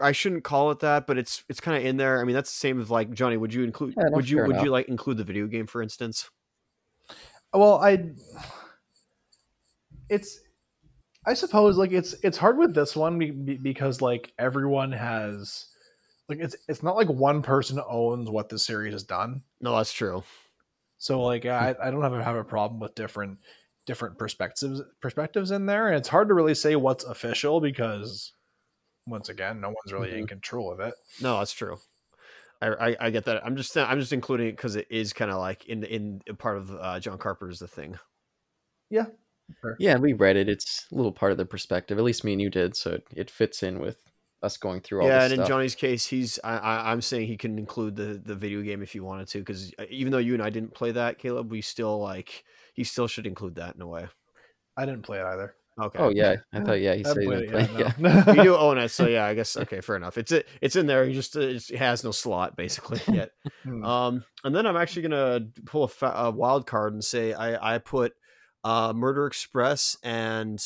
I 0.01 0.11
shouldn't 0.11 0.43
call 0.43 0.69
it 0.71 0.79
that, 0.79 1.07
but 1.07 1.17
it's 1.17 1.43
it's 1.49 1.59
kind 1.59 1.77
of 1.77 1.83
in 1.83 1.97
there. 1.97 2.21
I 2.21 2.25
mean, 2.25 2.35
that's 2.35 2.51
the 2.51 2.57
same 2.57 2.79
as 2.79 2.91
like 2.91 3.11
Johnny. 3.11 3.37
Would 3.37 3.53
you 3.53 3.63
include? 3.63 3.95
Yeah, 3.97 4.09
would 4.11 4.29
you 4.29 4.43
would 4.45 4.61
you 4.61 4.69
like 4.69 4.87
include 4.87 5.17
the 5.17 5.23
video 5.23 5.47
game, 5.47 5.65
for 5.65 5.81
instance? 5.81 6.29
Well, 7.53 7.75
I 7.75 8.11
it's 10.09 10.39
I 11.25 11.33
suppose 11.33 11.77
like 11.77 11.91
it's 11.91 12.13
it's 12.23 12.37
hard 12.37 12.57
with 12.57 12.75
this 12.75 12.95
one 12.95 13.17
be- 13.17 13.31
be- 13.31 13.57
because 13.57 14.01
like 14.01 14.31
everyone 14.37 14.91
has 14.91 15.67
like 16.29 16.39
it's 16.39 16.55
it's 16.67 16.83
not 16.83 16.95
like 16.95 17.09
one 17.09 17.41
person 17.41 17.79
owns 17.89 18.29
what 18.29 18.49
the 18.49 18.59
series 18.59 18.93
has 18.93 19.03
done. 19.03 19.41
No, 19.59 19.75
that's 19.75 19.93
true. 19.93 20.23
So 21.03 21.21
like 21.21 21.45
I, 21.45 21.75
I 21.83 21.91
don't 21.91 22.01
have 22.01 22.13
a, 22.13 22.23
have 22.23 22.37
a 22.37 22.45
problem 22.45 22.79
with 22.79 22.95
different 22.95 23.39
different 23.85 24.17
perspectives 24.17 24.81
perspectives 25.01 25.51
in 25.51 25.65
there, 25.65 25.87
and 25.89 25.97
it's 25.97 26.07
hard 26.07 26.29
to 26.29 26.33
really 26.33 26.55
say 26.55 26.77
what's 26.77 27.03
official 27.03 27.59
because 27.59 28.31
once 29.05 29.27
again, 29.27 29.59
no 29.59 29.67
one's 29.67 29.91
really 29.91 30.17
in 30.17 30.27
control 30.27 30.71
of 30.71 30.79
it. 30.79 30.93
No, 31.19 31.39
that's 31.39 31.51
true. 31.51 31.75
I, 32.61 32.67
I, 32.67 32.95
I 33.01 33.09
get 33.09 33.25
that. 33.25 33.45
I'm 33.45 33.57
just 33.57 33.75
I'm 33.75 33.99
just 33.99 34.13
including 34.13 34.47
it 34.47 34.55
because 34.55 34.77
it 34.77 34.87
is 34.89 35.11
kind 35.11 35.29
of 35.29 35.39
like 35.39 35.65
in 35.65 35.83
in 35.83 36.21
part 36.37 36.55
of 36.55 36.71
uh, 36.71 37.01
John 37.01 37.17
Carpenter's 37.17 37.59
the 37.59 37.67
thing. 37.67 37.99
Yeah, 38.89 39.07
Yeah, 39.79 39.97
we 39.97 40.13
read 40.13 40.37
it. 40.37 40.47
It's 40.47 40.87
a 40.89 40.95
little 40.95 41.11
part 41.11 41.33
of 41.33 41.37
the 41.37 41.45
perspective. 41.45 41.97
At 41.97 42.05
least 42.05 42.23
me 42.23 42.31
and 42.31 42.41
you 42.41 42.49
did, 42.49 42.77
so 42.77 42.91
it, 42.91 43.03
it 43.13 43.29
fits 43.29 43.61
in 43.61 43.79
with 43.79 43.97
us 44.43 44.57
going 44.57 44.81
through 44.81 45.01
all 45.01 45.07
yeah, 45.07 45.23
this 45.23 45.31
and 45.31 45.41
in. 45.41 45.47
Johnny's 45.47 45.73
case, 45.73 46.05
he's 46.05 46.39
I, 46.43 46.57
I, 46.57 46.91
I'm 46.91 47.01
saying 47.01 47.27
he 47.27 47.37
can 47.37 47.57
include 47.57 47.95
the 47.95 48.21
the 48.23 48.35
video 48.35 48.61
game 48.61 48.83
if 48.83 48.93
you 48.93 49.03
wanted 49.03 49.27
to, 49.29 49.39
because 49.39 49.73
even 49.89 50.11
though 50.11 50.17
you 50.19 50.33
and 50.33 50.43
I 50.43 50.49
didn't 50.49 50.73
play 50.73 50.91
that, 50.91 51.17
Caleb, 51.17 51.49
we 51.49 51.61
still 51.61 51.99
like 51.99 52.43
he 52.73 52.83
still 52.83 53.07
should 53.07 53.25
include 53.25 53.55
that 53.55 53.75
in 53.75 53.81
a 53.81 53.87
way. 53.87 54.07
I 54.77 54.85
didn't 54.85 55.03
play 55.03 55.19
it 55.19 55.25
either. 55.25 55.55
Okay. 55.81 55.99
oh 55.99 56.09
yeah, 56.09 56.35
I 56.53 56.59
thought 56.59 56.79
yeah, 56.79 56.93
he 56.93 57.03
I 57.03 57.07
said 57.07 57.23
haven't 57.23 57.23
he 57.23 57.47
didn't 57.47 57.61
it 57.61 57.69
play. 57.69 57.79
Yeah, 57.79 58.23
no. 58.25 58.33
you 58.33 58.43
do 58.43 58.57
own 58.57 58.77
it, 58.77 58.89
so 58.89 59.07
yeah, 59.07 59.25
I 59.25 59.33
guess 59.33 59.57
okay, 59.57 59.81
fair 59.81 59.95
enough. 59.95 60.17
It's 60.19 60.31
it, 60.31 60.47
it's 60.61 60.75
in 60.75 60.85
there. 60.85 61.05
He 61.05 61.13
just 61.13 61.35
uh, 61.35 61.41
it 61.41 61.77
has 61.77 62.03
no 62.03 62.11
slot 62.11 62.55
basically 62.55 63.01
yet. 63.15 63.31
Hmm. 63.63 63.83
Um, 63.83 64.25
and 64.43 64.55
then 64.55 64.67
I'm 64.67 64.77
actually 64.77 65.03
gonna 65.03 65.47
pull 65.65 65.85
a, 65.85 65.87
fa- 65.87 66.13
a 66.15 66.31
wild 66.31 66.67
card 66.67 66.93
and 66.93 67.03
say 67.03 67.33
I 67.33 67.75
I 67.75 67.77
put 67.79 68.13
uh 68.63 68.93
Murder 68.93 69.25
Express 69.25 69.97
and 70.03 70.63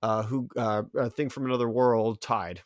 uh 0.00 0.22
who 0.22 0.48
uh 0.56 0.84
a 0.96 1.10
thing 1.10 1.28
from 1.28 1.46
another 1.46 1.68
world 1.68 2.20
tied. 2.20 2.60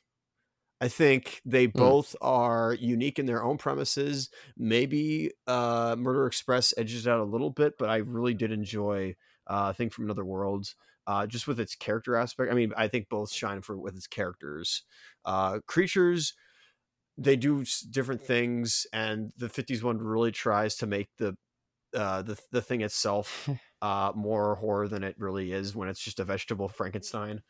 I 0.81 0.89
think 0.89 1.43
they 1.45 1.67
both 1.67 2.17
are 2.23 2.75
unique 2.75 3.19
in 3.19 3.27
their 3.27 3.43
own 3.43 3.59
premises. 3.59 4.31
Maybe 4.57 5.33
uh 5.47 5.97
Murder 5.99 6.27
Express 6.27 6.73
edges 6.77 7.07
out 7.07 7.21
a 7.21 7.25
little 7.25 7.51
bit, 7.51 7.75
but 7.79 7.91
I 7.91 7.97
really 7.97 8.35
did 8.35 8.53
enjoy 8.53 9.17
uh 9.47 9.73
thing 9.73 9.91
from 9.91 10.05
another 10.05 10.25
world. 10.25 10.75
Uh, 11.07 11.27
just 11.27 11.49
with 11.49 11.59
its 11.59 11.75
character 11.75 12.15
aspect. 12.15 12.53
I 12.53 12.55
mean, 12.55 12.73
I 12.77 12.87
think 12.87 13.09
both 13.09 13.33
shine 13.33 13.63
for 13.63 13.77
with 13.77 13.97
its 13.97 14.07
characters. 14.07 14.85
Uh, 15.25 15.59
creatures, 15.67 16.35
they 17.17 17.37
do 17.37 17.65
different 17.91 18.23
things, 18.23 18.87
and 18.93 19.33
the 19.37 19.49
'50s 19.49 19.83
one 19.83 19.99
really 19.99 20.33
tries 20.33 20.77
to 20.77 20.87
make 20.87 21.11
the 21.19 21.37
uh, 21.95 22.23
the 22.23 22.41
the 22.53 22.63
thing 22.63 22.83
itself 22.83 23.55
uh, 23.83 24.13
more 24.17 24.57
horror 24.57 24.89
than 24.89 25.05
it 25.05 25.17
really 25.19 25.53
is 25.53 25.77
when 25.77 25.89
it's 25.89 26.03
just 26.03 26.21
a 26.21 26.25
vegetable 26.25 26.69
Frankenstein. 26.69 27.43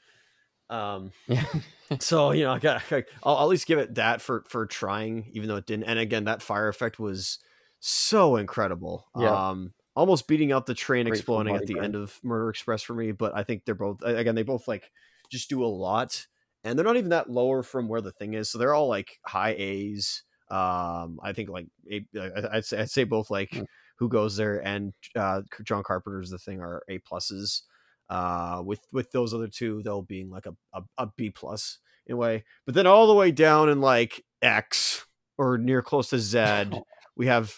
Um, 0.71 1.13
yeah. 1.27 1.45
so 2.01 2.31
you 2.31 2.45
know, 2.45 2.53
I 2.53 2.59
got 2.59 2.83
I'll, 2.93 3.03
I'll 3.25 3.43
at 3.43 3.49
least 3.49 3.67
give 3.67 3.79
it 3.79 3.97
that 3.97 4.23
for 4.23 4.45
for 4.49 4.67
trying, 4.67 5.31
even 5.33 5.49
though 5.49 5.57
it 5.57 5.67
didn't. 5.67 5.85
And 5.85 5.99
again, 5.99 6.25
that 6.25 6.43
fire 6.43 6.69
effect 6.69 6.99
was 6.99 7.39
so 7.81 8.37
incredible. 8.37 9.07
Yeah. 9.17 9.51
Um, 9.51 9.75
almost 9.97 10.29
beating 10.29 10.53
out 10.53 10.67
the 10.67 10.75
train 10.75 11.07
Great 11.07 11.19
exploding 11.19 11.57
at 11.57 11.67
the 11.67 11.79
end 11.79 11.97
of 11.97 12.19
Murder 12.23 12.49
Express 12.49 12.83
for 12.83 12.95
me. 12.95 13.13
But 13.13 13.37
I 13.37 13.43
think 13.43 13.65
they're 13.65 13.75
both 13.75 14.03
again 14.03 14.35
they 14.35 14.45
both 14.45 14.69
like 14.69 14.91
just 15.31 15.49
do 15.49 15.65
a 15.65 15.67
lot, 15.67 16.27
and 16.65 16.79
they're 16.79 16.87
not 16.87 16.97
even 16.97 17.11
that 17.11 17.29
lower 17.29 17.63
from 17.63 17.89
where 17.89 18.01
the 18.01 18.13
thing 18.13 18.35
is. 18.35 18.51
So 18.51 18.59
they're 18.59 18.75
all 18.75 18.89
like 18.89 19.19
high 19.27 19.55
A's. 19.59 20.23
Um, 20.51 21.21
I 21.23 21.33
think 21.33 21.49
like 21.49 21.67
a, 21.91 22.05
I'd 22.53 22.65
say 22.65 22.81
I'd 22.81 22.91
say 22.91 23.05
both 23.05 23.31
like 23.31 23.51
Hmm. 23.53 23.63
who 23.99 24.09
goes 24.09 24.37
there 24.37 24.65
and 24.67 24.93
uh, 25.15 25.43
John 25.63 25.83
Carpenter's 25.83 26.31
the 26.31 26.39
thing 26.39 26.61
are 26.61 26.83
A 26.89 26.99
pluses. 27.01 27.63
Uh, 28.11 28.61
with 28.65 28.81
with 28.93 29.13
those 29.13 29.33
other 29.33 29.47
two 29.47 29.83
though 29.85 30.03
being 30.03 30.29
like 30.29 30.45
a, 30.45 30.55
a, 30.75 30.83
a 30.99 31.09
B 31.17 31.31
plus 31.31 31.79
in 32.07 32.15
a 32.15 32.17
way, 32.17 32.45
but 32.67 32.75
then 32.75 32.87
all 32.87 33.07
the 33.07 33.15
way 33.15 33.31
down 33.31 33.69
in 33.69 33.81
like 33.81 34.25
X 34.43 35.07
or 35.39 35.57
near 35.57 35.81
close 35.81 36.11
to 36.11 36.19
Z, 36.19 36.71
we 37.17 37.27
have 37.29 37.55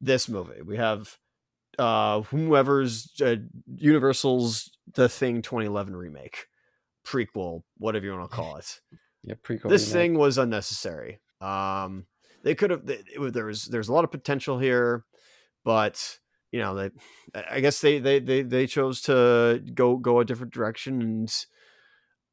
this 0.00 0.28
movie. 0.28 0.62
We 0.62 0.76
have 0.76 1.16
uh 1.78 2.20
whoever's 2.22 3.10
uh, 3.20 3.36
Universal's 3.76 4.70
The 4.94 5.08
Thing 5.08 5.42
2011 5.42 5.96
remake, 5.96 6.46
prequel, 7.04 7.62
whatever 7.78 8.06
you 8.06 8.12
want 8.12 8.30
to 8.30 8.36
call 8.36 8.56
it 8.56 8.80
yeah, 9.26 9.34
prequel. 9.42 9.68
this 9.68 9.92
remake. 9.92 9.92
thing 9.92 10.18
was 10.18 10.38
unnecessary. 10.38 11.20
Um, 11.40 12.06
they 12.44 12.54
could 12.54 12.70
have. 12.70 12.82
There's 12.86 13.64
there's 13.64 13.88
a 13.88 13.92
lot 13.92 14.04
of 14.04 14.12
potential 14.12 14.58
here, 14.58 15.04
but 15.64 16.18
you 16.56 16.62
know, 16.62 16.74
they, 16.74 16.90
I 17.50 17.60
guess 17.60 17.82
they 17.82 17.98
they 17.98 18.18
they 18.18 18.40
they 18.40 18.66
chose 18.66 19.02
to 19.02 19.62
go 19.74 19.98
go 19.98 20.20
a 20.20 20.24
different 20.24 20.54
direction. 20.54 21.02
And 21.02 21.46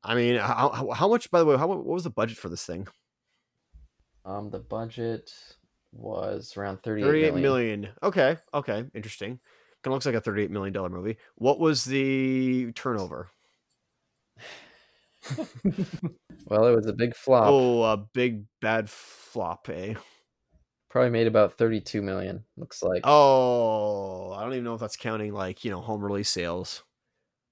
I 0.02 0.16
mean, 0.16 0.38
how 0.38 0.92
how 0.96 1.10
much? 1.10 1.30
By 1.30 1.40
the 1.40 1.46
way, 1.46 1.58
how 1.58 1.68
what 1.68 1.86
was 1.86 2.06
the 2.06 2.10
budget 2.10 2.38
for 2.38 2.48
this 2.48 2.66
thing? 2.66 2.88
Um, 4.24 4.50
the 4.50 4.60
budget 4.60 5.30
was 5.92 6.56
around 6.56 6.82
38, 6.84 7.06
38 7.06 7.34
million. 7.34 7.42
million. 7.42 7.90
Okay, 8.02 8.38
okay, 8.54 8.86
interesting. 8.96 9.42
Kind 9.84 9.92
of 9.92 9.92
looks 9.92 10.06
like 10.06 10.16
a 10.16 10.22
thirty-eight 10.22 10.52
million 10.52 10.72
dollar 10.72 10.90
movie. 10.90 11.18
What 11.36 11.60
was 11.60 11.84
the 11.84 12.72
turnover? 12.72 13.30
well, 16.48 16.66
it 16.66 16.76
was 16.76 16.88
a 16.88 16.94
big 16.94 17.14
flop. 17.14 17.48
Oh, 17.48 17.84
a 17.84 17.98
big 17.98 18.46
bad 18.62 18.90
flop, 18.90 19.68
eh? 19.70 19.96
Probably 20.94 21.10
made 21.10 21.26
about 21.26 21.58
32 21.58 22.04
million, 22.04 22.44
looks 22.56 22.84
like. 22.84 23.02
Oh, 23.04 24.32
I 24.32 24.44
don't 24.44 24.54
even 24.54 24.64
know 24.64 24.76
if 24.76 24.80
that's 24.80 24.96
counting 24.96 25.34
like, 25.34 25.66
you 25.66 25.72
know, 25.72 25.82
home 25.82 26.04
release 26.04 26.30
sales. 26.30 26.84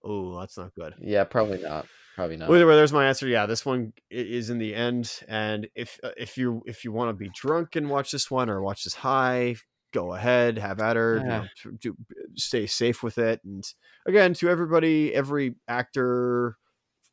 Oh, 0.04 0.40
that's 0.40 0.60
not 0.60 0.76
good. 0.76 0.94
Yeah, 1.02 1.24
probably 1.24 1.58
not. 1.58 1.88
Probably 2.16 2.38
not. 2.38 2.50
Well, 2.50 2.58
either 2.58 2.68
way, 2.68 2.76
there's 2.76 2.94
my 2.94 3.08
answer. 3.08 3.28
Yeah, 3.28 3.48
this 3.48 3.66
one 3.66 3.94
is 4.12 4.52
in 4.52 4.60
the 4.60 4.76
end. 4.76 5.22
And 5.28 5.68
if 5.74 6.00
uh, 6.04 6.12
if 6.18 6.38
you 6.38 6.62
if 6.68 6.86
you 6.86 6.92
want 6.92 7.10
to 7.10 7.14
be 7.14 7.32
drunk 7.34 7.76
and 7.76 7.90
watch 7.90 8.12
this 8.12 8.30
one 8.30 8.48
or 8.48 8.62
watch 8.62 8.84
this 8.84 8.94
high, 8.94 9.56
go 9.92 10.14
ahead, 10.14 10.60
have 10.60 10.80
at 10.80 10.96
her. 10.96 11.18
You 11.18 11.24
know, 11.24 11.46
do, 11.80 11.98
stay 12.36 12.68
safe 12.68 13.02
with 13.02 13.18
it. 13.18 13.42
And 13.44 13.68
again, 14.06 14.36
to 14.36 14.50
everybody, 14.50 15.16
every 15.16 15.56
actor, 15.68 16.58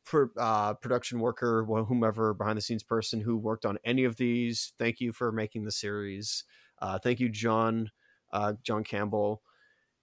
for 0.09 0.31
uh, 0.37 0.73
production 0.73 1.19
worker, 1.19 1.63
whomever 1.63 2.33
behind 2.33 2.57
the 2.57 2.61
scenes 2.61 2.83
person 2.83 3.21
who 3.21 3.37
worked 3.37 3.65
on 3.65 3.77
any 3.85 4.03
of 4.03 4.15
these. 4.15 4.73
Thank 4.77 4.99
you 4.99 5.13
for 5.13 5.31
making 5.31 5.65
the 5.65 5.71
series. 5.71 6.43
Uh, 6.81 6.97
thank 6.97 7.19
you, 7.19 7.29
John, 7.29 7.91
uh, 8.33 8.53
John 8.63 8.83
Campbell. 8.83 9.43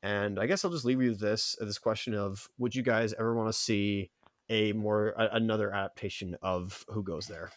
And 0.03 0.39
I 0.39 0.47
guess 0.47 0.65
I'll 0.65 0.71
just 0.71 0.85
leave 0.85 1.03
you 1.03 1.11
with 1.11 1.21
this 1.21 1.57
this 1.59 1.79
question 1.79 2.15
of: 2.15 2.49
Would 2.59 2.75
you 2.75 2.83
guys 2.83 3.13
ever 3.15 3.35
want 3.35 3.49
to 3.49 3.53
see 3.53 4.11
a 4.49 4.73
more 4.73 5.09
a, 5.19 5.31
another 5.33 5.73
adaptation 5.73 6.37
of 6.41 6.85
Who 6.89 7.03
Goes 7.03 7.27
There? 7.27 7.51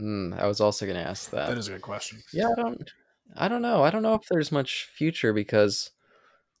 Mm, 0.00 0.38
I 0.38 0.46
was 0.46 0.60
also 0.60 0.86
going 0.86 0.98
to 0.98 1.08
ask 1.08 1.30
that. 1.30 1.48
That 1.48 1.58
is 1.58 1.68
a 1.68 1.72
good 1.72 1.82
question. 1.82 2.18
Yeah, 2.32 2.50
I 2.50 2.60
don't, 2.60 2.90
I 3.36 3.48
don't 3.48 3.62
know. 3.62 3.82
I 3.82 3.90
don't 3.90 4.02
know 4.02 4.14
if 4.14 4.26
there's 4.28 4.50
much 4.50 4.88
future 4.94 5.32
because, 5.32 5.90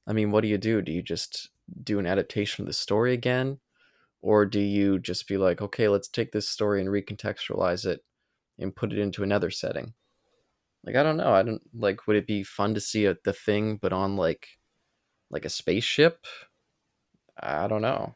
I 0.06 0.12
mean, 0.12 0.30
what 0.30 0.42
do 0.42 0.48
you 0.48 0.58
do? 0.58 0.80
Do 0.80 0.92
you 0.92 1.02
just 1.02 1.50
do 1.82 1.98
an 1.98 2.06
adaptation 2.06 2.62
of 2.62 2.66
the 2.66 2.72
story 2.72 3.12
again? 3.12 3.58
Or 4.26 4.44
do 4.44 4.58
you 4.58 4.98
just 4.98 5.28
be 5.28 5.36
like 5.36 5.62
okay 5.62 5.86
let's 5.88 6.08
take 6.08 6.32
this 6.32 6.48
story 6.48 6.80
and 6.80 6.90
recontextualize 6.90 7.86
it 7.86 8.00
and 8.58 8.74
put 8.74 8.92
it 8.92 8.98
into 8.98 9.22
another 9.22 9.50
setting? 9.50 9.94
Like 10.84 10.96
i 10.96 11.02
don't 11.04 11.16
know 11.16 11.32
i 11.32 11.42
don't 11.44 11.62
like 11.72 12.06
would 12.06 12.16
it 12.16 12.26
be 12.26 12.42
fun 12.42 12.74
to 12.74 12.80
see 12.80 13.06
a, 13.06 13.16
the 13.24 13.32
thing 13.32 13.76
but 13.80 13.92
on 13.92 14.16
like 14.16 14.48
like 15.30 15.44
a 15.44 15.48
spaceship? 15.48 16.26
I 17.38 17.68
don't 17.68 17.82
know. 17.82 18.14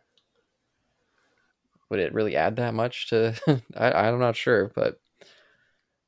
Would 1.90 2.00
it 2.00 2.14
really 2.14 2.36
add 2.36 2.56
that 2.56 2.74
much 2.74 3.08
to 3.10 3.34
I, 3.76 3.92
i'm 3.92 4.18
not 4.18 4.36
sure 4.36 4.72
but 4.74 5.00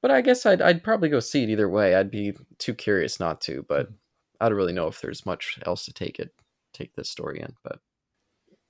but 0.01 0.11
i 0.11 0.21
guess 0.21 0.45
I'd, 0.47 0.61
I'd 0.63 0.83
probably 0.83 1.11
go 1.11 1.21
see 1.21 1.45
it 1.45 1.51
either 1.51 1.69
way. 1.69 1.95
I'd 1.95 2.11
be 2.11 2.35
too 2.59 2.75
curious 2.75 3.21
not 3.21 3.41
to 3.43 3.65
but 3.69 3.87
mm-hmm. 3.87 3.95
i 4.41 4.49
don't 4.49 4.59
really 4.59 4.73
know 4.73 4.89
if 4.89 5.01
there's 5.01 5.27
much 5.27 5.61
else 5.65 5.85
to 5.85 5.93
take 5.93 6.19
it 6.19 6.35
take 6.73 6.95
this 6.97 7.09
story 7.09 7.41
in 7.41 7.55
but 7.63 7.79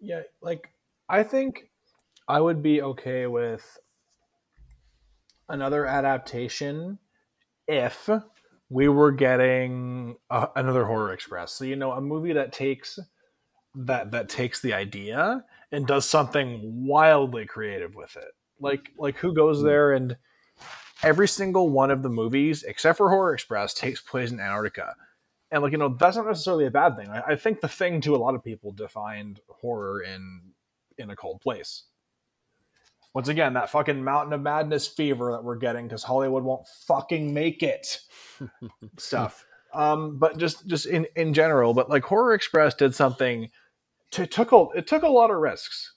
yeah 0.01 0.23
like 0.43 0.69
I 1.09 1.23
think 1.23 1.71
I 2.29 2.41
would 2.41 2.63
be 2.63 2.83
okay 2.83 3.27
with 3.27 3.79
another 5.49 5.87
adaptation 5.87 6.99
if 7.67 8.09
we 8.69 8.89
were 8.89 9.13
getting 9.13 10.17
a, 10.31 10.49
another 10.57 10.85
horror 10.85 11.13
express. 11.13 11.53
So 11.53 11.65
you 11.65 11.77
know, 11.77 11.93
a 11.93 12.01
movie 12.01 12.33
that 12.33 12.53
takes 12.53 12.99
that 13.75 14.11
that 14.13 14.29
takes 14.29 14.61
the 14.61 14.73
idea 14.73 15.45
and 15.71 15.87
does 15.87 16.09
something 16.09 16.87
wildly 16.87 17.47
creative 17.47 17.95
with 17.95 18.17
it. 18.17 18.33
Like 18.61 18.91
like 18.99 19.17
who 19.17 19.35
goes 19.35 19.59
hmm. 19.61 19.67
there 19.67 19.93
and 19.93 20.17
every 21.03 21.29
single 21.29 21.69
one 21.69 21.91
of 21.91 22.03
the 22.03 22.09
movies 22.09 22.63
except 22.63 22.99
for 22.99 23.11
Horror 23.11 23.35
Express 23.35 23.75
takes 23.75 24.01
place 24.01 24.31
in 24.31 24.41
Antarctica. 24.41 24.95
And 25.51 25.63
like 25.63 25.73
you 25.73 25.79
know, 25.79 25.95
that's 25.99 26.17
not 26.17 26.27
necessarily 26.27 26.67
a 26.67 26.71
bad 26.71 26.97
thing. 26.97 27.09
I, 27.09 27.33
I 27.33 27.37
think 27.37 27.61
the 27.61 27.69
thing 27.69 28.01
to 28.03 28.15
a 28.15 28.19
lot 28.19 28.35
of 28.35 28.45
people 28.45 28.73
defined 28.73 29.41
horror 29.49 30.03
in 30.03 30.52
in 30.99 31.11
a 31.11 31.17
cold 31.17 31.41
place. 31.41 31.85
Once 33.15 33.29
again, 33.29 33.53
that 33.55 33.71
fucking 33.71 34.03
mountain 34.03 34.33
of 34.33 34.41
madness 34.41 34.89
fever 34.89 35.33
that 35.33 35.45
we're 35.45 35.57
getting 35.57 35.87
because 35.87 36.03
Hollywood 36.03 36.45
won't 36.45 36.67
fucking 36.87 37.33
make 37.33 37.63
it. 37.63 38.01
Stuff. 38.99 39.45
Um, 39.75 40.19
but 40.19 40.39
just 40.39 40.67
just 40.67 40.87
in 40.87 41.07
in 41.17 41.35
general, 41.35 41.75
but 41.75 41.91
like 41.91 42.05
Horror 42.05 42.35
Express 42.35 42.75
did 42.75 42.95
something. 42.95 43.51
To, 44.13 44.27
took 44.27 44.53
a 44.53 44.67
it 44.75 44.87
took 44.87 45.03
a 45.03 45.09
lot 45.09 45.31
of 45.31 45.39
risks. 45.39 45.95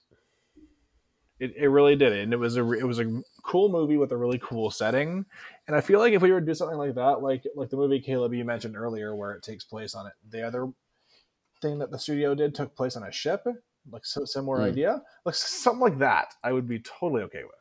It, 1.37 1.53
it 1.57 1.67
really 1.67 1.97
did, 1.97 2.13
and 2.13 2.31
it 2.31 2.37
was 2.37 2.55
a 2.57 2.71
it 2.71 2.85
was 2.85 2.99
a 2.99 3.21
cool 3.43 3.69
movie 3.69 3.97
with 3.97 4.11
a 4.11 4.17
really 4.17 4.39
cool 4.41 4.71
setting. 4.71 5.25
And 5.67 5.75
I 5.75 5.81
feel 5.81 5.99
like 5.99 6.13
if 6.13 6.21
we 6.21 6.31
were 6.31 6.39
to 6.39 6.45
do 6.45 6.53
something 6.53 6.77
like 6.77 6.95
that, 6.95 7.21
like 7.21 7.43
like 7.55 7.69
the 7.69 7.77
movie 7.77 7.99
Caleb 7.99 8.33
you 8.33 8.45
mentioned 8.45 8.77
earlier, 8.77 9.15
where 9.15 9.33
it 9.33 9.43
takes 9.43 9.65
place 9.65 9.95
on 9.95 10.07
it, 10.07 10.13
the 10.29 10.41
other 10.41 10.67
thing 11.61 11.79
that 11.79 11.91
the 11.91 11.99
studio 11.99 12.35
did 12.35 12.55
took 12.55 12.75
place 12.75 12.95
on 12.95 13.03
a 13.03 13.11
ship 13.11 13.45
like 13.91 14.05
so 14.05 14.25
similar 14.25 14.59
mm. 14.59 14.65
idea, 14.71 15.01
like 15.25 15.35
something 15.35 15.81
like 15.81 15.99
that, 15.99 16.33
I 16.43 16.51
would 16.51 16.67
be 16.67 16.79
totally 16.79 17.23
okay 17.23 17.43
with. 17.43 17.51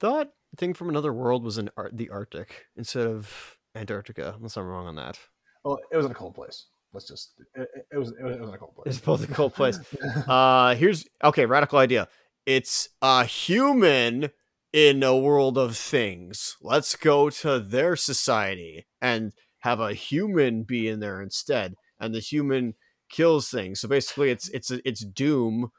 Thought 0.00 0.30
thing 0.56 0.74
from 0.74 0.88
another 0.88 1.12
world 1.12 1.44
was 1.44 1.58
in 1.58 1.70
Ar- 1.76 1.90
the 1.92 2.10
Arctic 2.10 2.66
instead 2.76 3.06
of 3.06 3.56
Antarctica. 3.74 4.34
Unless 4.36 4.56
I'm 4.56 4.66
wrong 4.66 4.86
on 4.86 4.96
that. 4.96 5.18
Well, 5.64 5.78
it 5.90 5.96
was 5.96 6.06
in 6.06 6.12
a 6.12 6.14
cold 6.14 6.34
place. 6.34 6.66
Let's 6.92 7.06
just 7.06 7.32
it, 7.54 7.68
it 7.92 7.98
was 7.98 8.12
it 8.18 8.24
was 8.24 8.36
in 8.36 8.42
a 8.42 8.58
cold 8.58 8.74
place. 8.74 8.86
It's 8.86 9.04
both 9.04 9.28
a 9.28 9.32
cold 9.32 9.54
place. 9.54 9.78
uh, 10.26 10.74
here's 10.74 11.06
okay. 11.22 11.46
Radical 11.46 11.78
idea. 11.78 12.08
It's 12.46 12.88
a 13.02 13.24
human 13.24 14.30
in 14.72 15.02
a 15.02 15.16
world 15.16 15.58
of 15.58 15.76
things. 15.76 16.56
Let's 16.62 16.96
go 16.96 17.30
to 17.30 17.58
their 17.58 17.96
society 17.96 18.86
and 19.00 19.32
have 19.60 19.80
a 19.80 19.92
human 19.92 20.62
be 20.62 20.88
in 20.88 21.00
there 21.00 21.20
instead. 21.20 21.74
And 22.00 22.14
the 22.14 22.20
human 22.20 22.74
kills 23.08 23.48
things. 23.50 23.80
So 23.80 23.88
basically, 23.88 24.30
it's 24.30 24.48
it's 24.50 24.70
it's 24.70 25.04
Doom, 25.04 25.70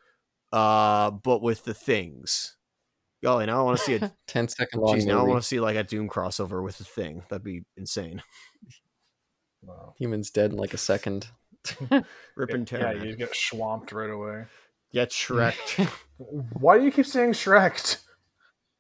uh, 0.52 1.12
but 1.12 1.42
with 1.42 1.64
the 1.64 1.74
things. 1.74 2.56
Golly, 3.24 3.46
now 3.48 3.60
I 3.60 3.64
want 3.64 3.78
to 3.78 3.84
see 3.84 3.96
a 3.96 4.12
10 4.28 4.48
second 4.48 4.82
long. 4.82 4.96
Geez, 4.96 5.06
now 5.06 5.20
I 5.20 5.24
want 5.24 5.42
to 5.42 5.48
see 5.48 5.60
like 5.60 5.76
a 5.76 5.84
Doom 5.84 6.10
crossover 6.10 6.64
with 6.64 6.78
the 6.78 6.84
thing. 6.84 7.24
That'd 7.30 7.44
be 7.44 7.64
insane. 7.78 8.24
Wow. 9.62 9.94
Humans 9.98 10.32
dead 10.32 10.52
in 10.52 10.58
like 10.58 10.74
a 10.74 10.78
second. 10.78 11.28
Rip 12.36 12.50
and 12.52 12.66
tear. 12.66 12.96
Yeah, 12.96 13.04
you 13.04 13.16
get 13.16 13.36
swamped 13.36 13.92
right 13.92 14.10
away. 14.10 14.46
Get 14.94 15.12
Shreked. 15.12 15.88
Why 16.18 16.78
do 16.78 16.86
you 16.86 16.92
keep 16.92 17.06
saying 17.06 17.34
Shreked? 17.34 17.98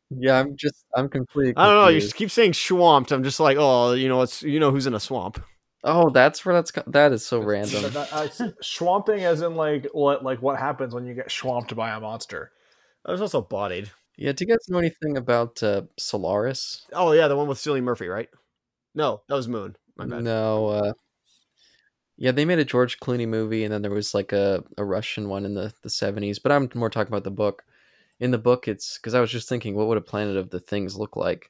Yeah, 0.09 0.39
I'm 0.39 0.55
just 0.55 0.85
I'm 0.95 1.07
completely. 1.07 1.53
Confused. 1.53 1.57
I 1.57 1.73
don't 1.73 1.83
know. 1.83 1.89
You 1.89 1.99
just 1.99 2.15
keep 2.15 2.31
saying 2.31 2.53
swamped. 2.53 3.11
I'm 3.11 3.23
just 3.23 3.39
like, 3.39 3.57
oh, 3.59 3.93
you 3.93 4.07
know, 4.07 4.21
it's 4.21 4.41
you 4.41 4.59
know 4.59 4.71
who's 4.71 4.87
in 4.87 4.95
a 4.95 4.99
swamp. 4.99 5.43
Oh, 5.83 6.09
that's 6.09 6.45
where 6.45 6.55
that's 6.55 6.71
that 6.87 7.13
is 7.13 7.25
so 7.25 7.39
random. 7.39 7.91
That, 7.93 8.11
uh, 8.11 8.27
swamping, 8.61 9.23
as 9.23 9.41
in 9.41 9.55
like 9.55 9.87
what 9.93 10.23
like 10.23 10.41
what 10.41 10.59
happens 10.59 10.93
when 10.93 11.05
you 11.05 11.13
get 11.13 11.31
swamped 11.31 11.75
by 11.75 11.91
a 11.91 11.99
monster. 11.99 12.51
I 13.05 13.11
was 13.11 13.21
also 13.21 13.41
bodied. 13.41 13.89
Yeah, 14.17 14.33
do 14.33 14.43
you 14.43 14.49
guys 14.49 14.67
know 14.67 14.79
anything 14.79 15.15
about 15.15 15.63
uh, 15.63 15.83
Solaris? 15.97 16.85
Oh 16.91 17.13
yeah, 17.13 17.29
the 17.29 17.37
one 17.37 17.47
with 17.47 17.57
Cillian 17.57 17.83
Murphy, 17.83 18.07
right? 18.07 18.27
No, 18.93 19.21
that 19.29 19.35
was 19.35 19.47
Moon. 19.47 19.77
My 19.95 20.05
bad. 20.05 20.23
No, 20.23 20.67
uh, 20.67 20.93
yeah, 22.17 22.31
they 22.31 22.43
made 22.43 22.59
a 22.59 22.65
George 22.65 22.99
Clooney 22.99 23.27
movie, 23.27 23.63
and 23.63 23.73
then 23.73 23.81
there 23.81 23.91
was 23.91 24.13
like 24.13 24.33
a, 24.33 24.61
a 24.77 24.83
Russian 24.83 25.29
one 25.29 25.45
in 25.45 25.53
the 25.53 25.73
the 25.83 25.89
seventies. 25.89 26.39
But 26.39 26.51
I'm 26.51 26.69
more 26.75 26.89
talking 26.89 27.11
about 27.11 27.23
the 27.23 27.31
book. 27.31 27.63
In 28.19 28.31
the 28.31 28.37
book, 28.37 28.67
it's 28.67 28.97
because 28.97 29.13
I 29.13 29.21
was 29.21 29.31
just 29.31 29.47
thinking, 29.47 29.75
what 29.75 29.87
would 29.87 29.97
a 29.97 30.01
planet 30.01 30.35
of 30.35 30.49
the 30.49 30.59
things 30.59 30.97
look 30.97 31.15
like? 31.15 31.49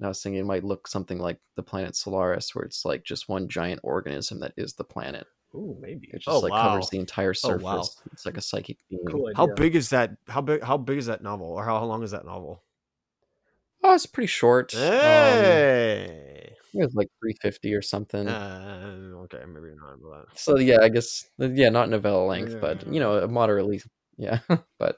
And 0.00 0.06
I 0.06 0.08
was 0.08 0.22
thinking 0.22 0.40
it 0.40 0.46
might 0.46 0.64
look 0.64 0.88
something 0.88 1.18
like 1.18 1.38
the 1.56 1.62
planet 1.62 1.94
Solaris, 1.94 2.54
where 2.54 2.64
it's 2.64 2.86
like 2.86 3.04
just 3.04 3.28
one 3.28 3.48
giant 3.48 3.80
organism 3.82 4.40
that 4.40 4.54
is 4.56 4.72
the 4.72 4.82
planet. 4.82 5.26
Oh, 5.54 5.76
maybe 5.78 6.08
it 6.10 6.22
just 6.22 6.28
oh, 6.28 6.38
like 6.40 6.52
wow. 6.52 6.68
covers 6.68 6.88
the 6.88 6.98
entire 6.98 7.34
surface. 7.34 7.66
Oh, 7.66 7.76
wow. 7.76 7.84
It's 8.10 8.24
like 8.24 8.38
a 8.38 8.40
psychic 8.40 8.78
being. 8.88 9.04
Cool 9.06 9.30
how 9.36 9.48
big 9.48 9.76
is 9.76 9.90
that? 9.90 10.16
How 10.26 10.40
big? 10.40 10.62
How 10.62 10.78
big 10.78 10.96
is 10.96 11.04
that 11.06 11.22
novel, 11.22 11.48
or 11.48 11.66
how, 11.66 11.78
how 11.78 11.84
long 11.84 12.02
is 12.02 12.12
that 12.12 12.24
novel? 12.24 12.62
Oh, 13.82 13.94
it's 13.94 14.06
pretty 14.06 14.28
short. 14.28 14.74
Um, 14.74 14.80
hey. 14.80 16.54
Um, 16.74 16.80
it 16.80 16.84
was 16.84 16.94
like 16.94 17.08
three 17.20 17.34
fifty 17.42 17.74
or 17.74 17.82
something. 17.82 18.26
Uh, 18.26 19.12
okay, 19.24 19.42
maybe 19.46 19.74
not 19.76 20.00
that. 20.00 20.38
So 20.38 20.56
yeah, 20.58 20.78
I 20.80 20.88
guess 20.88 21.28
yeah, 21.36 21.68
not 21.68 21.90
novella 21.90 22.24
length, 22.24 22.52
yeah. 22.52 22.58
but 22.58 22.90
you 22.90 23.00
know, 23.00 23.26
moderately, 23.26 23.82
yeah. 24.16 24.38
but 24.78 24.96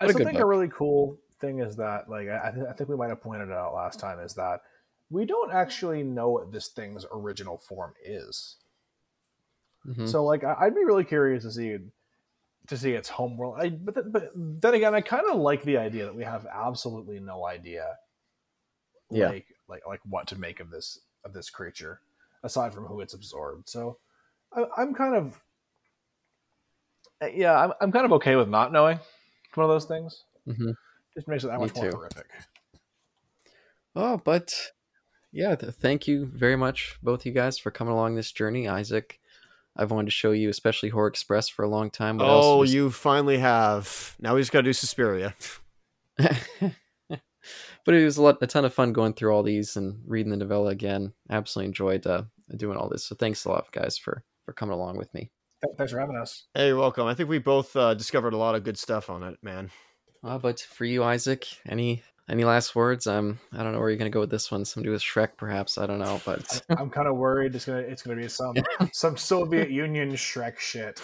I 0.00 0.08
still 0.08 0.24
think 0.24 0.32
book. 0.32 0.42
a 0.42 0.46
really 0.46 0.68
cool 0.68 1.18
thing 1.44 1.60
is 1.60 1.76
that, 1.76 2.08
like, 2.08 2.28
I, 2.28 2.50
th- 2.50 2.66
I 2.68 2.72
think 2.72 2.88
we 2.88 2.96
might 2.96 3.10
have 3.10 3.20
pointed 3.20 3.48
it 3.48 3.54
out 3.54 3.74
last 3.74 4.00
time, 4.00 4.18
is 4.20 4.34
that 4.34 4.60
we 5.10 5.24
don't 5.24 5.52
actually 5.52 6.02
know 6.02 6.30
what 6.30 6.52
this 6.52 6.68
thing's 6.68 7.04
original 7.12 7.58
form 7.58 7.92
is. 8.04 8.56
Mm-hmm. 9.86 10.06
So, 10.06 10.24
like, 10.24 10.44
I, 10.44 10.64
would 10.64 10.74
be 10.74 10.84
really 10.84 11.04
curious 11.04 11.44
to 11.44 11.50
see 11.52 11.78
to 12.68 12.76
see 12.78 12.92
its 12.92 13.10
homeworld. 13.10 13.56
I, 13.60 13.68
but, 13.68 13.94
th- 13.94 14.06
but 14.08 14.30
then 14.34 14.72
again, 14.74 14.94
I 14.94 15.02
kind 15.02 15.24
of 15.30 15.36
like 15.36 15.62
the 15.64 15.76
idea 15.76 16.04
that 16.06 16.14
we 16.14 16.24
have 16.24 16.46
absolutely 16.46 17.20
no 17.20 17.46
idea 17.46 17.84
Yeah. 19.10 19.28
like 19.28 19.46
like 19.68 19.82
like 19.86 20.00
what 20.08 20.26
to 20.28 20.38
make 20.38 20.60
of 20.60 20.70
this 20.70 20.98
of 21.26 21.34
this 21.34 21.50
creature 21.50 22.00
aside 22.42 22.72
from 22.72 22.86
who 22.86 23.02
it's 23.02 23.12
absorbed. 23.14 23.68
So 23.68 23.98
I, 24.56 24.64
I'm 24.78 24.94
kind 24.94 25.14
of 25.14 25.38
uh, 27.22 27.26
yeah, 27.34 27.54
I'm 27.62 27.72
I'm 27.82 27.92
kind 27.92 28.06
of 28.06 28.12
okay 28.12 28.34
with 28.36 28.48
not 28.48 28.72
knowing. 28.72 28.98
It's 29.48 29.56
one 29.56 29.64
of 29.64 29.70
those 29.70 29.84
things. 29.84 30.24
hmm 30.46 30.70
Just 31.16 31.28
makes 31.28 31.44
it 31.44 31.48
that 31.48 31.58
Me 31.60 31.66
much 31.66 31.74
more 31.76 31.90
too. 31.90 31.96
horrific. 31.96 32.26
Oh, 33.96 34.16
but 34.24 34.54
yeah, 35.32 35.54
th- 35.54 35.74
thank 35.74 36.08
you 36.08 36.26
very 36.26 36.56
much, 36.56 36.96
both 37.02 37.20
of 37.20 37.26
you 37.26 37.32
guys, 37.32 37.58
for 37.58 37.70
coming 37.70 37.92
along 37.92 38.14
this 38.16 38.32
journey. 38.32 38.66
Isaac, 38.68 39.20
I've 39.76 39.90
wanted 39.90 40.06
to 40.06 40.10
show 40.12 40.32
you, 40.32 40.48
especially 40.50 40.88
Horror 40.88 41.06
Express, 41.08 41.48
for 41.48 41.64
a 41.64 41.68
long 41.68 41.90
time. 41.90 42.18
But 42.18 42.26
Oh, 42.28 42.64
just- 42.64 42.74
you 42.74 42.90
finally 42.90 43.38
have. 43.38 44.16
Now 44.20 44.34
we 44.34 44.40
just 44.40 44.52
got 44.52 44.60
to 44.60 44.64
do 44.64 44.72
Suspiria. 44.72 45.34
but 46.18 47.94
it 47.94 48.04
was 48.04 48.16
a 48.16 48.22
lot, 48.22 48.38
a 48.40 48.46
ton 48.46 48.64
of 48.64 48.74
fun 48.74 48.92
going 48.92 49.12
through 49.14 49.32
all 49.34 49.42
these 49.42 49.76
and 49.76 50.00
reading 50.06 50.30
the 50.30 50.36
novella 50.36 50.70
again. 50.70 51.12
Absolutely 51.30 51.68
enjoyed 51.68 52.06
uh, 52.06 52.22
doing 52.56 52.76
all 52.76 52.88
this. 52.88 53.04
So 53.04 53.14
thanks 53.14 53.44
a 53.44 53.48
lot, 53.50 53.70
guys, 53.72 53.96
for 53.98 54.24
for 54.44 54.52
coming 54.52 54.74
along 54.74 54.96
with 54.98 55.12
me. 55.14 55.30
Thanks 55.78 55.92
for 55.92 55.98
having 56.00 56.16
us. 56.16 56.44
Hey, 56.54 56.68
you're 56.68 56.76
welcome. 56.78 57.06
I 57.06 57.14
think 57.14 57.28
we 57.30 57.38
both 57.38 57.74
uh, 57.76 57.94
discovered 57.94 58.34
a 58.34 58.36
lot 58.36 58.54
of 58.54 58.64
good 58.64 58.76
stuff 58.78 59.08
on 59.08 59.22
it, 59.22 59.38
man. 59.42 59.70
Uh, 60.24 60.38
but 60.38 60.60
for 60.60 60.84
you, 60.84 61.04
Isaac, 61.04 61.46
any 61.68 62.02
any 62.28 62.44
last 62.44 62.74
words? 62.74 63.06
Um, 63.06 63.38
I 63.52 63.62
don't 63.62 63.72
know 63.72 63.78
where 63.78 63.90
you're 63.90 63.98
gonna 63.98 64.10
go 64.10 64.20
with 64.20 64.30
this 64.30 64.50
one. 64.50 64.64
Somebody 64.64 64.90
with 64.90 65.02
Shrek, 65.02 65.36
perhaps. 65.36 65.76
I 65.76 65.86
don't 65.86 65.98
know, 65.98 66.20
but 66.24 66.62
I'm 66.78 66.88
kind 66.88 67.08
of 67.08 67.16
worried 67.16 67.54
it's 67.54 67.66
gonna 67.66 67.80
it's 67.80 68.02
gonna 68.02 68.20
be 68.20 68.28
some 68.28 68.54
some 68.92 69.16
Soviet 69.16 69.70
Union 69.70 70.12
Shrek 70.12 70.58
shit. 70.58 71.02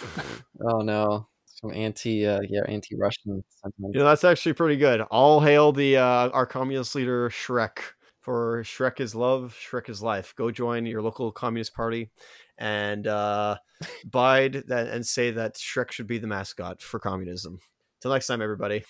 oh 0.67 0.79
no, 0.79 1.27
some 1.45 1.71
anti 1.73 2.25
uh, 2.25 2.41
yeah 2.49 2.61
anti 2.67 2.95
Russian 2.95 3.43
sentiment. 3.61 3.93
You 3.93 3.99
know, 3.99 4.05
that's 4.07 4.23
actually 4.23 4.53
pretty 4.53 4.77
good. 4.77 5.01
All 5.01 5.39
hail 5.39 5.71
the 5.71 5.97
uh, 5.97 6.29
our 6.29 6.45
communist 6.45 6.95
leader 6.95 7.29
Shrek. 7.29 7.77
For 8.21 8.61
Shrek 8.61 8.99
is 8.99 9.15
love, 9.15 9.57
Shrek 9.59 9.89
is 9.89 10.03
life. 10.03 10.35
Go 10.37 10.51
join 10.51 10.85
your 10.85 11.01
local 11.01 11.31
communist 11.31 11.73
party 11.73 12.11
and 12.55 13.07
uh, 13.07 13.57
bide 14.05 14.63
that 14.67 14.89
and 14.89 15.05
say 15.05 15.31
that 15.31 15.55
Shrek 15.55 15.91
should 15.91 16.05
be 16.05 16.19
the 16.19 16.27
mascot 16.27 16.83
for 16.83 16.99
communism. 16.99 17.59
Till 18.01 18.11
next 18.11 18.25
time, 18.27 18.41
everybody. 18.41 18.83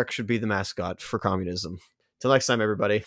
Shrek 0.00 0.10
should 0.10 0.26
be 0.26 0.38
the 0.38 0.46
mascot 0.46 1.00
for 1.00 1.18
communism. 1.18 1.78
Till 2.20 2.30
next 2.30 2.46
time, 2.46 2.60
everybody. 2.60 3.04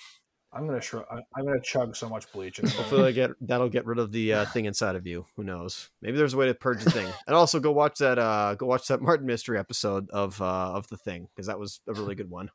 I'm 0.51 0.67
gonna 0.67 0.79
shr- 0.79 1.05
I'm 1.35 1.45
gonna 1.45 1.61
chug 1.63 1.95
so 1.95 2.07
much 2.07 2.31
bleach. 2.31 2.57
Hopefully. 2.57 3.07
I 3.07 3.11
get 3.11 3.31
that'll 3.41 3.69
get 3.69 3.85
rid 3.87 3.97
of 3.97 4.11
the 4.11 4.33
uh, 4.33 4.45
thing 4.45 4.65
inside 4.65 4.95
of 4.95 5.07
you. 5.07 5.25
Who 5.35 5.43
knows? 5.43 5.89
Maybe 6.01 6.17
there's 6.17 6.35
a 6.35 6.37
way 6.37 6.45
to 6.45 6.53
purge 6.53 6.83
the 6.83 6.91
thing. 6.91 7.11
And 7.27 7.35
also, 7.35 7.59
go 7.59 7.71
watch 7.71 7.97
that. 7.99 8.19
Uh, 8.19 8.53
go 8.55 8.67
watch 8.67 8.87
that 8.87 9.01
Martin 9.01 9.25
Mystery 9.25 9.57
episode 9.57 10.09
of 10.11 10.39
uh, 10.41 10.73
of 10.73 10.87
the 10.89 10.97
thing 10.97 11.27
because 11.33 11.47
that 11.47 11.59
was 11.59 11.81
a 11.87 11.93
really 11.93 12.13
good 12.13 12.29
one. 12.29 12.51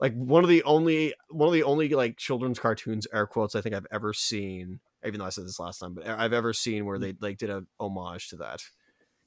Like 0.00 0.14
one 0.14 0.44
of 0.44 0.50
the 0.50 0.62
only 0.62 1.14
one 1.28 1.48
of 1.48 1.52
the 1.52 1.64
only 1.64 1.90
like 1.90 2.16
children's 2.16 2.58
cartoons 2.58 3.06
air 3.12 3.26
quotes 3.26 3.54
I 3.54 3.60
think 3.60 3.74
I've 3.74 3.86
ever 3.92 4.14
seen. 4.14 4.80
Even 5.04 5.20
though 5.20 5.26
I 5.26 5.30
said 5.30 5.44
this 5.44 5.60
last 5.60 5.78
time, 5.78 5.94
but 5.94 6.06
I've 6.06 6.32
ever 6.32 6.54
seen 6.54 6.86
where 6.86 6.98
they 6.98 7.14
like 7.20 7.36
did 7.36 7.50
a 7.50 7.64
homage 7.78 8.30
to 8.30 8.36
that. 8.36 8.62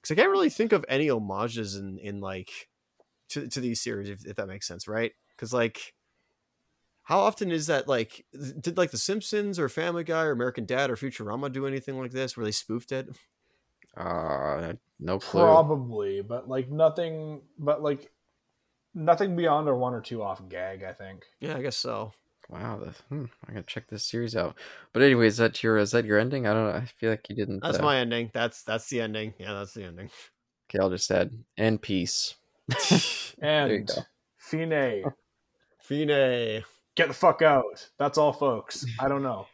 Because 0.01 0.11
I 0.11 0.19
can't 0.19 0.31
really 0.31 0.49
think 0.49 0.71
of 0.71 0.83
any 0.89 1.09
homages 1.09 1.75
in 1.75 1.99
in 1.99 2.21
like 2.21 2.49
to 3.29 3.47
to 3.47 3.59
these 3.59 3.81
series 3.81 4.09
if, 4.09 4.25
if 4.25 4.35
that 4.37 4.47
makes 4.47 4.67
sense, 4.67 4.87
right? 4.87 5.13
Because 5.35 5.53
like 5.53 5.93
how 7.03 7.19
often 7.19 7.51
is 7.51 7.67
that 7.67 7.87
like 7.87 8.25
did 8.59 8.77
like 8.77 8.91
the 8.91 8.97
simpsons 8.97 9.57
or 9.59 9.67
family 9.69 10.03
guy 10.03 10.23
or 10.23 10.31
american 10.31 10.65
dad 10.65 10.89
or 10.89 10.95
futurama 10.95 11.51
do 11.51 11.65
anything 11.65 11.97
like 11.97 12.11
this 12.11 12.37
where 12.37 12.45
they 12.45 12.51
spoofed 12.51 12.91
it 12.91 13.09
Uh, 13.95 14.73
no 14.99 15.19
clue. 15.19 15.61
probably, 15.61 16.21
but 16.21 16.47
like 16.47 16.69
nothing, 16.69 17.41
but 17.57 17.81
like 17.81 18.11
nothing 18.93 19.35
beyond 19.35 19.69
a 19.69 19.75
one 19.75 19.93
or 19.95 20.01
two 20.01 20.23
off 20.23 20.47
gag. 20.49 20.83
I 20.83 20.93
think. 20.93 21.25
yeah 21.39 21.55
i 21.57 21.61
guess 21.61 21.77
so 21.77 22.11
Wow, 22.49 22.77
the, 22.79 22.89
hmm, 23.09 23.25
I 23.45 23.51
gotta 23.53 23.61
check 23.67 23.89
this 23.89 24.03
series 24.03 24.35
out. 24.35 24.57
But 24.91 25.03
anyway, 25.03 25.27
is 25.27 25.37
that 25.37 25.61
your 25.61 25.77
is 25.77 25.91
that 25.91 26.03
your 26.03 26.17
ending? 26.17 26.47
I 26.47 26.53
don't 26.55 26.63
know. 26.67 26.75
I 26.79 26.85
feel 26.85 27.11
like 27.11 27.29
you 27.29 27.35
didn't. 27.35 27.63
that's 27.63 27.79
uh, 27.79 27.81
my 27.81 27.97
ending 27.97 28.31
that's 28.33 28.63
that's 28.63 28.89
the 28.89 29.01
ending 29.01 29.33
yeah 29.37 29.53
that's 29.53 29.73
the 29.73 29.83
ending 29.83 30.09
Okay, 30.69 30.79
I'll 30.79 30.89
just 30.89 31.09
add 31.11 31.43
and 31.57 31.81
peace. 31.81 32.35
you 33.41 33.41
And. 33.41 33.89
Fine, 34.37 34.39
fine 34.39 34.69
get 36.99 37.07
the 37.07 37.13
fuck 37.13 37.41
out. 37.41 37.89
That's 37.97 38.17
all, 38.17 38.33
folks. 38.33 38.85
I 38.99 39.07
don't 39.07 39.23
know. 39.23 39.45